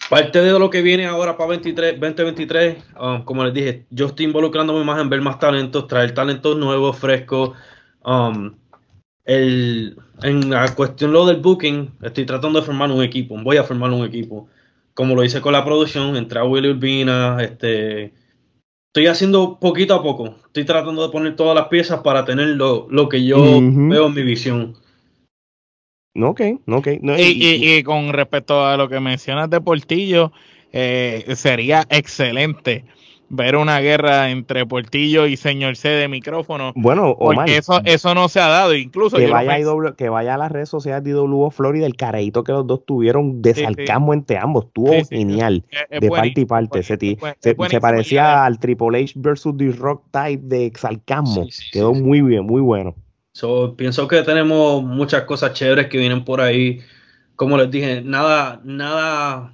Parte 0.09 0.39
de 0.39 0.59
lo 0.59 0.69
que 0.69 0.83
viene 0.83 1.07
ahora 1.07 1.35
para 1.35 1.49
23, 1.51 1.99
2023, 1.99 2.77
um, 2.99 3.23
como 3.23 3.43
les 3.43 3.53
dije, 3.55 3.85
yo 3.89 4.05
estoy 4.05 4.25
involucrándome 4.25 4.83
más 4.83 5.01
en 5.01 5.09
ver 5.09 5.21
más 5.21 5.39
talentos, 5.39 5.87
traer 5.87 6.13
talentos 6.13 6.55
nuevos, 6.57 6.99
frescos. 6.99 7.57
Um, 8.03 8.53
el, 9.25 9.97
en 10.21 10.49
la 10.51 10.73
cuestión 10.75 11.11
lo 11.11 11.25
del 11.25 11.37
booking, 11.37 11.91
estoy 12.03 12.25
tratando 12.25 12.59
de 12.59 12.65
formar 12.65 12.91
un 12.91 13.03
equipo, 13.03 13.37
voy 13.41 13.57
a 13.57 13.63
formar 13.63 13.91
un 13.91 14.05
equipo. 14.05 14.47
Como 14.93 15.15
lo 15.15 15.23
hice 15.23 15.41
con 15.41 15.51
la 15.51 15.65
producción, 15.65 16.15
entré 16.15 16.39
a 16.39 16.45
Willy 16.45 16.69
Urbina, 16.69 17.37
este, 17.41 18.13
estoy 18.87 19.07
haciendo 19.07 19.59
poquito 19.59 19.93
a 19.93 20.01
poco, 20.01 20.35
estoy 20.45 20.63
tratando 20.63 21.05
de 21.05 21.11
poner 21.11 21.35
todas 21.35 21.55
las 21.55 21.67
piezas 21.67 21.99
para 21.99 22.23
tener 22.23 22.49
lo, 22.49 23.09
que 23.09 23.25
yo 23.25 23.41
veo 23.41 24.07
en 24.07 24.13
mi 24.13 24.23
visión. 24.23 24.75
Ok, 26.17 26.41
ok. 26.67 26.87
y, 27.17 27.83
con 27.83 28.13
respecto 28.13 28.65
a 28.65 28.77
lo 28.77 28.87
que 28.87 29.01
mencionas 29.01 29.49
de 29.49 29.59
Portillo, 29.59 30.31
eh, 30.71 31.25
sería 31.35 31.85
excelente 31.89 32.85
ver 33.29 33.55
una 33.55 33.79
guerra 33.79 34.29
entre 34.29 34.65
Portillo 34.65 35.25
y 35.25 35.37
Señor 35.37 35.75
C 35.75 35.89
de 35.89 36.07
micrófono. 36.07 36.73
Bueno, 36.75 37.15
porque 37.19 37.57
eso, 37.57 37.81
eso 37.85 38.13
no 38.13 38.29
se 38.29 38.39
ha 38.39 38.47
dado. 38.47 38.75
Incluso 38.75 39.17
que, 39.17 39.27
vaya, 39.27 39.55
a 39.55 39.95
que 39.95 40.09
vaya 40.09 40.35
a 40.35 40.37
las 40.37 40.51
redes 40.51 40.69
sociales 40.69 41.03
de 41.03 41.11
IWO 41.11 41.49
Florida, 41.51 41.85
el 41.85 41.95
careíto 41.95 42.43
que 42.43 42.51
los 42.51 42.67
dos 42.67 42.85
tuvieron 42.85 43.41
de 43.41 43.53
sarcasmo 43.53 44.13
entre 44.13 44.37
ambos. 44.37 44.65
Estuvo 44.65 44.93
genial. 45.09 45.63
de 45.89 46.09
parte 46.09 46.41
y 46.41 46.45
parte. 46.45 46.83
se, 46.83 47.79
parecía 47.79 48.45
al 48.45 48.59
Triple 48.59 49.03
H 49.03 49.13
versus 49.15 49.55
The 49.57 49.71
Rock 49.71 50.03
type 50.11 50.43
de 50.43 50.71
sarcasmo. 50.75 51.47
Quedó 51.71 51.93
muy 51.93 52.21
bien, 52.21 52.45
muy 52.45 52.61
bueno. 52.61 52.95
So, 53.33 53.75
pienso 53.75 54.07
que 54.07 54.21
tenemos 54.21 54.81
muchas 54.81 55.23
cosas 55.23 55.53
chéveres 55.53 55.87
que 55.87 55.97
vienen 55.97 56.23
por 56.23 56.39
ahí. 56.39 56.79
Como 57.35 57.57
les 57.57 57.69
dije, 57.69 58.01
nada, 58.01 58.61
nada 58.63 59.53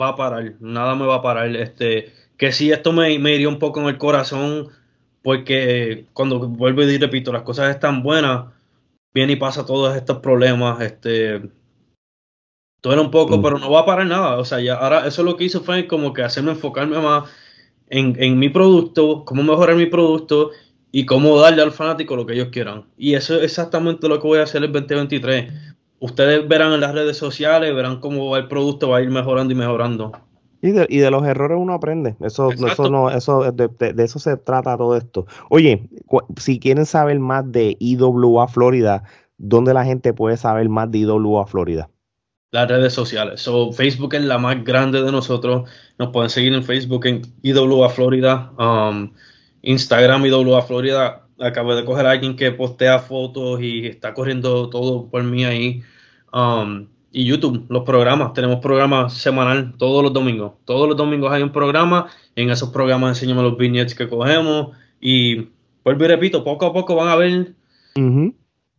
va 0.00 0.08
a 0.08 0.16
parar, 0.16 0.56
nada 0.60 0.94
me 0.94 1.06
va 1.06 1.16
a 1.16 1.22
parar. 1.22 1.56
Este, 1.56 2.12
que 2.42 2.50
sí, 2.50 2.72
esto 2.72 2.92
me, 2.92 3.16
me 3.20 3.36
hirió 3.36 3.48
un 3.48 3.60
poco 3.60 3.80
en 3.80 3.86
el 3.86 3.98
corazón, 3.98 4.66
porque 5.22 6.06
cuando 6.12 6.40
vuelvo 6.40 6.82
y 6.82 6.98
repito, 6.98 7.32
las 7.32 7.42
cosas 7.42 7.72
están 7.72 8.02
buenas, 8.02 8.46
viene 9.14 9.34
y 9.34 9.36
pasa 9.36 9.64
todos 9.64 9.94
estos 9.94 10.18
problemas, 10.18 10.80
este, 10.80 11.40
duele 12.82 13.00
un 13.00 13.12
poco, 13.12 13.38
mm. 13.38 13.42
pero 13.42 13.58
no 13.60 13.70
va 13.70 13.82
a 13.82 13.86
parar 13.86 14.06
nada. 14.06 14.38
O 14.40 14.44
sea, 14.44 14.58
ya 14.58 14.74
ahora 14.74 15.06
eso 15.06 15.22
lo 15.22 15.36
que 15.36 15.44
hizo 15.44 15.60
fue 15.60 15.86
como 15.86 16.12
que 16.12 16.24
hacerme 16.24 16.50
enfocarme 16.50 16.98
más 16.98 17.30
en, 17.88 18.16
en 18.18 18.36
mi 18.40 18.48
producto, 18.48 19.24
cómo 19.24 19.44
mejorar 19.44 19.76
mi 19.76 19.86
producto 19.86 20.50
y 20.90 21.06
cómo 21.06 21.38
darle 21.38 21.62
al 21.62 21.70
fanático 21.70 22.16
lo 22.16 22.26
que 22.26 22.32
ellos 22.32 22.48
quieran. 22.50 22.86
Y 22.98 23.14
eso 23.14 23.36
es 23.36 23.44
exactamente 23.44 24.08
lo 24.08 24.18
que 24.18 24.26
voy 24.26 24.40
a 24.40 24.42
hacer 24.42 24.64
el 24.64 24.72
2023. 24.72 25.52
Ustedes 26.00 26.48
verán 26.48 26.72
en 26.72 26.80
las 26.80 26.92
redes 26.92 27.16
sociales, 27.16 27.72
verán 27.72 28.00
cómo 28.00 28.36
el 28.36 28.48
producto 28.48 28.88
va 28.88 28.96
a 28.96 29.02
ir 29.02 29.10
mejorando 29.10 29.52
y 29.52 29.56
mejorando. 29.56 30.10
Y 30.62 30.70
de, 30.70 30.86
y 30.88 30.98
de 30.98 31.10
los 31.10 31.26
errores 31.26 31.58
uno 31.60 31.74
aprende. 31.74 32.16
Eso, 32.20 32.50
eso 32.52 32.88
no, 32.88 33.10
eso 33.10 33.50
de, 33.52 33.68
de, 33.68 34.04
eso 34.04 34.18
se 34.18 34.36
trata 34.36 34.76
todo 34.78 34.96
esto. 34.96 35.26
Oye, 35.50 35.88
si 36.36 36.58
quieren 36.60 36.86
saber 36.86 37.18
más 37.18 37.50
de 37.50 37.76
IWA 37.80 38.48
Florida, 38.48 39.02
¿dónde 39.36 39.74
la 39.74 39.84
gente 39.84 40.14
puede 40.14 40.36
saber 40.36 40.68
más 40.68 40.90
de 40.90 40.98
IWA 40.98 41.46
Florida? 41.46 41.90
Las 42.52 42.68
redes 42.68 42.92
sociales. 42.92 43.40
So, 43.40 43.72
Facebook 43.72 44.14
es 44.14 44.22
la 44.22 44.38
más 44.38 44.62
grande 44.62 45.02
de 45.02 45.10
nosotros. 45.10 45.68
Nos 45.98 46.10
pueden 46.10 46.30
seguir 46.30 46.52
en 46.52 46.62
Facebook 46.62 47.06
en 47.06 47.22
IWA 47.42 47.88
Florida. 47.90 48.52
Um, 48.58 49.10
Instagram 49.62 50.26
y 50.26 50.30
WA 50.30 50.62
Florida, 50.62 51.26
acabo 51.38 51.74
de 51.74 51.84
coger 51.84 52.06
a 52.06 52.10
alguien 52.10 52.36
que 52.36 52.50
postea 52.52 52.98
fotos 52.98 53.60
y 53.60 53.86
está 53.86 54.12
corriendo 54.12 54.68
todo 54.68 55.08
por 55.08 55.22
mí 55.22 55.44
ahí. 55.44 55.82
Um, 56.32 56.88
y 57.12 57.24
YouTube, 57.24 57.66
los 57.68 57.84
programas, 57.84 58.32
tenemos 58.32 58.60
programas 58.60 59.12
semanal 59.12 59.74
todos 59.76 60.02
los 60.02 60.12
domingos. 60.12 60.52
Todos 60.64 60.88
los 60.88 60.96
domingos 60.96 61.30
hay 61.30 61.42
un 61.42 61.52
programa, 61.52 62.08
en 62.34 62.50
esos 62.50 62.70
programas 62.70 63.10
enseñamos 63.10 63.44
los 63.44 63.58
vignettes 63.58 63.94
que 63.94 64.08
cogemos 64.08 64.68
y 65.00 65.48
vuelvo 65.84 66.04
y 66.04 66.08
repito, 66.08 66.42
poco 66.42 66.66
a 66.66 66.72
poco 66.72 66.94
van 66.94 67.08
a 67.08 67.16
ver 67.16 67.54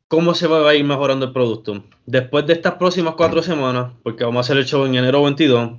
cómo 0.07 0.33
se 0.33 0.47
va 0.47 0.67
a 0.67 0.75
ir 0.75 0.83
mejorando 0.83 1.27
el 1.27 1.31
producto. 1.31 1.83
Después 2.05 2.45
de 2.47 2.53
estas 2.53 2.73
próximas 2.73 3.13
cuatro 3.15 3.43
semanas, 3.43 3.93
porque 4.01 4.23
vamos 4.23 4.37
a 4.37 4.41
hacer 4.41 4.57
el 4.57 4.65
show 4.65 4.85
en 4.85 4.95
enero 4.95 5.21
22, 5.23 5.71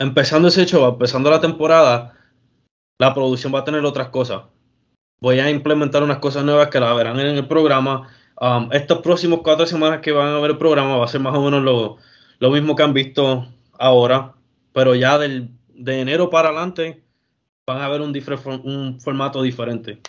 empezando 0.00 0.48
ese 0.48 0.66
show, 0.66 0.88
empezando 0.88 1.30
la 1.30 1.40
temporada, 1.40 2.14
la 2.98 3.14
producción 3.14 3.54
va 3.54 3.60
a 3.60 3.64
tener 3.64 3.84
otras 3.84 4.08
cosas. 4.08 4.42
Voy 5.20 5.38
a 5.38 5.50
implementar 5.50 6.02
unas 6.02 6.18
cosas 6.18 6.44
nuevas 6.44 6.68
que 6.68 6.80
la 6.80 6.92
verán 6.94 7.20
en 7.20 7.36
el 7.36 7.46
programa. 7.46 8.08
Um, 8.40 8.72
estos 8.72 9.00
próximos 9.00 9.40
cuatro 9.42 9.66
semanas 9.66 10.00
que 10.00 10.12
van 10.12 10.28
a 10.28 10.40
ver 10.40 10.52
el 10.52 10.58
programa 10.58 10.96
va 10.96 11.04
a 11.04 11.08
ser 11.08 11.20
más 11.20 11.36
o 11.36 11.44
menos 11.44 11.62
lo, 11.62 11.98
lo 12.38 12.50
mismo 12.50 12.74
que 12.74 12.82
han 12.82 12.94
visto 12.94 13.46
ahora, 13.78 14.32
pero 14.72 14.94
ya 14.94 15.18
del, 15.18 15.50
de 15.74 16.00
enero 16.00 16.30
para 16.30 16.48
adelante 16.48 17.02
van 17.66 17.82
a 17.82 17.88
ver 17.88 18.00
un, 18.00 18.14
un 18.64 18.98
formato 18.98 19.42
diferente. 19.42 20.00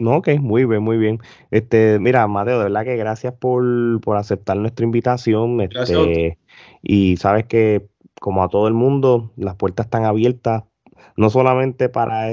No, 0.00 0.16
ok, 0.16 0.30
muy 0.40 0.64
bien, 0.64 0.82
muy 0.82 0.96
bien. 0.96 1.20
Este, 1.52 1.98
mira, 2.00 2.26
Mateo, 2.26 2.58
de 2.58 2.64
verdad 2.64 2.84
que 2.84 2.96
gracias 2.96 3.34
por, 3.34 4.00
por 4.00 4.16
aceptar 4.16 4.56
nuestra 4.56 4.84
invitación. 4.84 5.60
Este, 5.60 6.38
y 6.82 7.18
sabes 7.18 7.44
que, 7.44 7.86
como 8.18 8.42
a 8.42 8.48
todo 8.48 8.66
el 8.66 8.74
mundo, 8.74 9.30
las 9.36 9.56
puertas 9.56 9.86
están 9.86 10.06
abiertas 10.06 10.64
no 11.16 11.28
solamente 11.28 11.90
para 11.90 12.30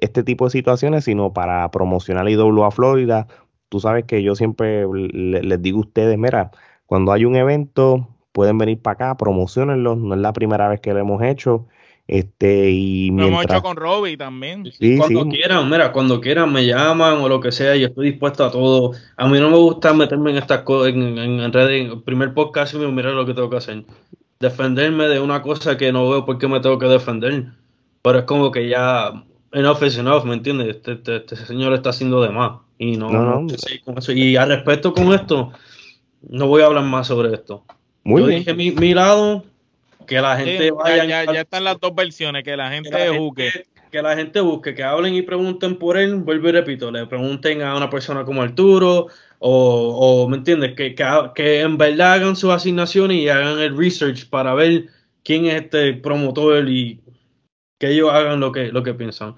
este 0.00 0.22
tipo 0.22 0.44
de 0.44 0.50
situaciones, 0.50 1.04
sino 1.04 1.32
para 1.32 1.68
promocionar 1.72 2.28
IWA 2.28 2.70
Florida. 2.70 3.26
Tú 3.68 3.80
sabes 3.80 4.04
que 4.04 4.22
yo 4.22 4.34
siempre 4.34 4.86
les 4.86 5.62
digo 5.62 5.78
a 5.78 5.82
ustedes, 5.82 6.18
mira, 6.18 6.50
cuando 6.86 7.12
hay 7.12 7.24
un 7.24 7.36
evento, 7.36 8.08
pueden 8.32 8.56
venir 8.58 8.80
para 8.80 8.94
acá, 8.94 9.16
promocionenlo, 9.16 9.96
no 9.96 10.14
es 10.14 10.20
la 10.20 10.32
primera 10.32 10.68
vez 10.68 10.80
que 10.80 10.92
lo 10.92 11.00
hemos 11.00 11.22
hecho. 11.22 11.66
Este, 12.08 12.70
y 12.70 13.10
lo 13.10 13.26
hemos 13.26 13.44
hecho 13.44 13.60
con 13.60 13.76
Robbie 13.76 14.16
también. 14.16 14.64
cuando 14.96 15.28
quieran, 15.28 15.68
mira, 15.68 15.92
cuando 15.92 16.22
quieran 16.22 16.50
me 16.50 16.64
llaman 16.64 17.20
o 17.20 17.28
lo 17.28 17.38
que 17.38 17.52
sea, 17.52 17.76
yo 17.76 17.88
estoy 17.88 18.12
dispuesto 18.12 18.46
a 18.46 18.50
todo. 18.50 18.92
A 19.18 19.28
mí 19.28 19.38
no 19.38 19.50
me 19.50 19.58
gusta 19.58 19.92
meterme 19.92 20.30
en 20.30 20.38
estas 20.38 20.62
cosas, 20.62 20.94
en, 20.94 21.52
redes. 21.52 21.92
El 21.92 22.02
primer 22.02 22.32
podcast 22.32 22.72
y 22.72 22.78
me 22.78 22.90
mira 22.90 23.10
lo 23.10 23.26
que 23.26 23.34
tengo 23.34 23.50
que 23.50 23.58
hacer. 23.58 23.84
defenderme 24.40 25.08
de 25.08 25.20
una 25.20 25.42
cosa 25.42 25.76
que 25.76 25.92
no 25.92 26.08
veo 26.08 26.24
por 26.24 26.38
qué 26.38 26.48
me 26.48 26.60
tengo 26.60 26.78
que 26.78 26.86
defender. 26.86 27.52
Pero 28.00 28.20
es 28.20 28.24
como 28.24 28.50
que 28.50 28.66
ya 28.66 29.12
enough 29.52 29.82
is 29.82 29.98
enough, 29.98 30.24
¿me 30.24 30.32
entiendes? 30.32 30.68
Este, 30.68 30.92
este, 30.92 31.16
este 31.16 31.36
señor 31.36 31.74
está 31.74 31.90
haciendo 31.90 32.22
de 32.22 32.30
más. 32.30 32.60
Y 32.78 32.96
no, 32.96 33.10
No, 33.10 33.46
con 33.84 33.98
eso. 33.98 34.12
Y 34.12 34.36
al 34.36 34.48
respecto 34.50 34.92
con 34.94 35.12
esto, 35.12 35.52
no 36.28 36.46
voy 36.46 36.62
a 36.62 36.66
hablar 36.66 36.84
más 36.84 37.08
sobre 37.08 37.34
esto. 37.34 37.64
Muy 38.04 38.22
Yo 38.22 38.28
bien. 38.28 38.38
dije 38.40 38.54
mi, 38.54 38.70
mi 38.70 38.94
lado, 38.94 39.44
que 40.06 40.20
la 40.20 40.38
Sí, 40.38 40.44
gente 40.44 40.66
ya, 40.66 40.72
vaya 40.74 41.04
ya- 41.04 41.32
ya 41.32 41.40
están 41.40 41.64
las 41.64 41.78
dos 41.80 41.94
versiones, 41.94 42.44
que 42.44 42.56
la 42.56 42.70
gente 42.70 42.88
que 42.90 42.96
la 42.96 43.04
gente- 43.04 43.18
juzgue. 43.18 43.50
que 43.90 44.02
la 44.02 44.16
gente 44.16 44.40
busque, 44.40 44.74
que 44.74 44.82
hablen 44.84 45.14
y 45.14 45.22
pregunten 45.22 45.76
por 45.76 45.96
él, 45.96 46.16
vuelvo 46.16 46.48
y 46.48 46.52
repito, 46.52 46.90
le 46.90 47.06
pregunten 47.06 47.62
a 47.62 47.74
una 47.76 47.88
persona 47.90 48.24
como 48.24 48.42
Arturo, 48.42 49.06
o, 49.40 50.22
o, 50.24 50.28
¿me 50.28 50.36
entiendes? 50.36 50.74
Que, 50.74 50.94
que, 50.94 51.04
que 51.34 51.60
en 51.60 51.78
verdad 51.78 52.14
hagan 52.14 52.36
sus 52.36 52.50
asignaciones 52.50 53.16
y 53.18 53.28
hagan 53.28 53.58
el 53.60 53.76
research 53.76 54.28
para 54.28 54.52
ver 54.54 54.86
quién 55.24 55.46
es 55.46 55.62
este 55.62 55.94
promotor 55.94 56.68
y 56.68 57.00
que 57.78 57.90
ellos 57.92 58.10
hagan 58.12 58.40
lo 58.40 58.52
que, 58.52 58.72
lo 58.72 58.82
que 58.82 58.94
piensan. 58.94 59.36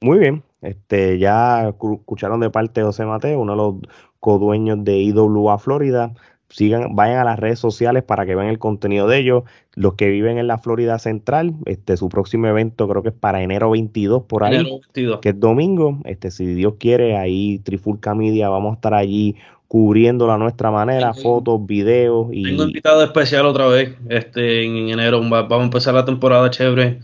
Muy 0.00 0.18
bien. 0.18 0.42
Este, 0.64 1.18
ya 1.18 1.72
cu- 1.78 1.94
escucharon 2.00 2.40
de 2.40 2.50
parte 2.50 2.80
de 2.80 2.86
José 2.86 3.04
Mateo, 3.04 3.40
uno 3.40 3.52
de 3.52 3.56
los 3.58 3.74
codueños 4.20 4.82
de 4.84 4.98
IWA 4.98 5.58
Florida. 5.58 6.12
Sigan, 6.48 6.94
vayan 6.94 7.18
a 7.18 7.24
las 7.24 7.38
redes 7.38 7.58
sociales 7.58 8.04
para 8.04 8.26
que 8.26 8.34
vean 8.36 8.48
el 8.48 8.58
contenido 8.60 9.08
de 9.08 9.18
ellos. 9.18 9.42
Los 9.74 9.94
que 9.94 10.08
viven 10.08 10.38
en 10.38 10.46
la 10.46 10.58
Florida 10.58 10.98
Central, 11.00 11.54
este, 11.64 11.96
su 11.96 12.08
próximo 12.08 12.46
evento 12.46 12.86
creo 12.88 13.02
que 13.02 13.08
es 13.08 13.14
para 13.14 13.42
enero 13.42 13.70
22 13.70 14.22
por 14.24 14.44
ahí. 14.44 14.54
Enero 14.56 14.78
22. 14.80 15.18
que 15.20 15.30
es 15.30 15.40
domingo. 15.40 15.98
Este, 16.04 16.30
si 16.30 16.46
Dios 16.46 16.74
quiere, 16.78 17.16
ahí 17.16 17.58
Trifulca 17.64 18.14
Media 18.14 18.48
vamos 18.50 18.72
a 18.72 18.74
estar 18.76 18.94
allí 18.94 19.34
cubriéndolo 19.66 20.32
a 20.32 20.38
nuestra 20.38 20.70
manera, 20.70 21.12
fotos, 21.14 21.66
videos 21.66 22.28
y 22.30 22.44
Tengo 22.44 22.62
invitado 22.64 23.02
especial 23.02 23.46
otra 23.46 23.66
vez, 23.66 23.96
este, 24.08 24.64
en 24.64 24.90
enero, 24.90 25.20
va- 25.22 25.42
vamos 25.42 25.62
a 25.62 25.64
empezar 25.64 25.94
la 25.94 26.04
temporada 26.04 26.48
chévere, 26.50 27.00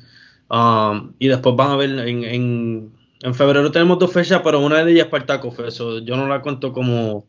um, 0.48 1.10
y 1.18 1.26
después 1.28 1.56
van 1.56 1.70
a 1.72 1.76
ver, 1.76 1.90
en, 2.08 2.22
en, 2.22 2.92
en 3.22 3.34
febrero 3.34 3.70
tenemos 3.70 3.98
dos 3.98 4.12
fechas, 4.12 4.40
pero 4.44 4.60
una 4.60 4.84
de 4.84 4.92
ellas 4.92 5.04
es 5.06 5.10
para 5.10 5.22
el 5.22 5.26
Taco 5.26 5.50
Fest, 5.52 5.78
so 5.78 5.98
yo 6.00 6.16
no 6.16 6.26
la 6.28 6.42
cuento 6.42 6.72
como 6.72 7.26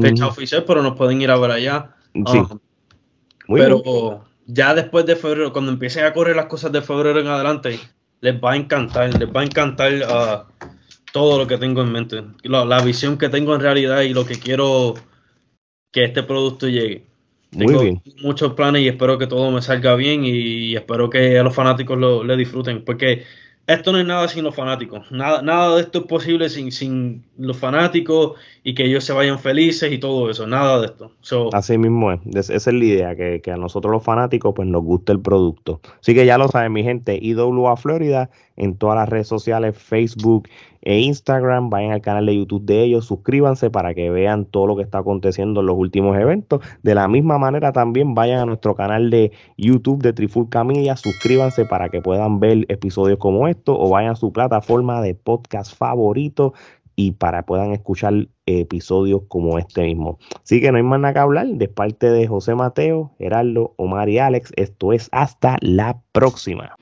fecha 0.00 0.26
Mm, 0.26 0.28
oficial, 0.28 0.64
pero 0.66 0.82
nos 0.82 0.96
pueden 0.96 1.20
ir 1.22 1.30
a 1.30 1.38
ver 1.38 1.50
allá. 1.50 1.96
sí, 2.26 2.48
muy 3.46 3.60
pero 3.60 3.82
bien. 3.82 3.82
ya 4.46 4.74
después 4.74 5.06
de 5.06 5.16
febrero, 5.16 5.52
cuando 5.52 5.72
empiecen 5.72 6.04
a 6.04 6.12
correr 6.12 6.36
las 6.36 6.46
cosas 6.46 6.72
de 6.72 6.82
febrero 6.82 7.20
en 7.20 7.26
adelante, 7.28 7.78
les 8.20 8.34
va 8.42 8.52
a 8.52 8.56
encantar, 8.56 9.14
les 9.18 9.28
va 9.28 9.40
a 9.42 9.44
encantar 9.44 9.92
ah, 10.08 10.46
todo 11.12 11.38
lo 11.38 11.46
que 11.46 11.58
tengo 11.58 11.82
en 11.82 11.92
mente, 11.92 12.22
la, 12.44 12.64
la 12.64 12.82
visión 12.82 13.18
que 13.18 13.28
tengo 13.28 13.54
en 13.54 13.60
realidad 13.60 14.02
y 14.02 14.14
lo 14.14 14.24
que 14.26 14.38
quiero 14.38 14.94
que 15.90 16.04
este 16.04 16.22
producto 16.22 16.68
llegue. 16.68 17.06
Muy 17.50 17.66
Tengo 17.66 17.80
bien. 17.80 18.02
muchos 18.22 18.54
planes 18.54 18.82
y 18.82 18.88
espero 18.88 19.18
que 19.18 19.26
todo 19.26 19.50
me 19.50 19.60
salga 19.62 19.94
bien 19.94 20.24
y 20.24 20.74
espero 20.74 21.10
que 21.10 21.38
a 21.38 21.42
los 21.42 21.54
fanáticos 21.54 21.98
lo, 21.98 22.24
le 22.24 22.36
disfruten, 22.36 22.84
porque 22.84 23.24
esto 23.74 23.92
no 23.92 23.98
es 23.98 24.06
nada 24.06 24.28
sin 24.28 24.44
los 24.44 24.54
fanáticos, 24.54 25.10
nada, 25.12 25.42
nada 25.42 25.74
de 25.76 25.82
esto 25.82 26.00
es 26.00 26.04
posible 26.06 26.48
sin, 26.48 26.70
sin 26.72 27.24
los 27.38 27.56
fanáticos 27.56 28.32
y 28.64 28.74
que 28.74 28.84
ellos 28.84 29.04
se 29.04 29.12
vayan 29.12 29.38
felices 29.38 29.92
y 29.92 29.98
todo 29.98 30.30
eso, 30.30 30.46
nada 30.46 30.80
de 30.80 30.86
esto. 30.86 31.12
Así 31.52 31.78
mismo 31.78 32.12
es. 32.12 32.20
Es- 32.34 32.50
Esa 32.50 32.70
es 32.70 32.76
la 32.76 32.84
idea, 32.84 33.16
que, 33.16 33.40
que 33.42 33.50
a 33.52 33.56
nosotros 33.56 33.90
los 33.92 34.02
fanáticos 34.04 34.52
pues 34.54 34.68
nos 34.68 34.82
guste 34.82 35.12
el 35.12 35.20
producto. 35.20 35.80
Así 36.00 36.14
que 36.14 36.24
ya 36.26 36.38
lo 36.38 36.48
saben, 36.48 36.72
mi 36.72 36.82
gente, 36.82 37.18
IWA 37.20 37.76
Florida 37.76 38.30
en 38.56 38.76
todas 38.76 38.96
las 38.96 39.08
redes 39.08 39.28
sociales, 39.28 39.76
Facebook 39.76 40.48
e 40.82 41.00
Instagram. 41.00 41.70
Vayan 41.70 41.92
al 41.92 42.00
canal 42.00 42.26
de 42.26 42.36
YouTube 42.36 42.64
de 42.64 42.82
ellos, 42.82 43.06
suscríbanse 43.06 43.70
para 43.70 43.94
que 43.94 44.10
vean 44.10 44.44
todo 44.44 44.66
lo 44.66 44.76
que 44.76 44.82
está 44.82 44.98
aconteciendo 44.98 45.60
en 45.60 45.66
los 45.66 45.76
últimos 45.76 46.18
eventos. 46.18 46.60
De 46.82 46.94
la 46.94 47.08
misma 47.08 47.38
manera 47.38 47.72
también 47.72 48.14
vayan 48.14 48.40
a 48.40 48.46
nuestro 48.46 48.74
canal 48.74 49.10
de 49.10 49.32
YouTube 49.56 50.02
de 50.02 50.12
Trifulca 50.12 50.64
Media, 50.64 50.96
suscríbanse 50.96 51.64
para 51.64 51.88
que 51.88 52.00
puedan 52.00 52.40
ver 52.40 52.66
episodios 52.68 53.18
como 53.18 53.48
estos 53.48 53.76
o 53.78 53.88
vayan 53.88 54.12
a 54.12 54.16
su 54.16 54.32
plataforma 54.32 55.00
de 55.00 55.14
podcast 55.14 55.76
favorito 55.76 56.52
y 56.96 57.12
para 57.12 57.44
puedan 57.44 57.72
escuchar 57.72 58.28
episodios 58.46 59.22
como 59.28 59.58
este 59.58 59.82
mismo. 59.82 60.18
Así 60.42 60.60
que 60.60 60.70
no 60.70 60.76
hay 60.76 60.82
más 60.82 61.00
nada 61.00 61.14
que 61.14 61.20
hablar. 61.20 61.46
De 61.46 61.68
parte 61.68 62.10
de 62.10 62.26
José 62.26 62.54
Mateo, 62.54 63.12
Gerardo, 63.18 63.74
Omar 63.76 64.08
y 64.08 64.18
Alex, 64.18 64.52
esto 64.56 64.92
es 64.92 65.08
hasta 65.12 65.56
la 65.60 66.00
próxima. 66.12 66.76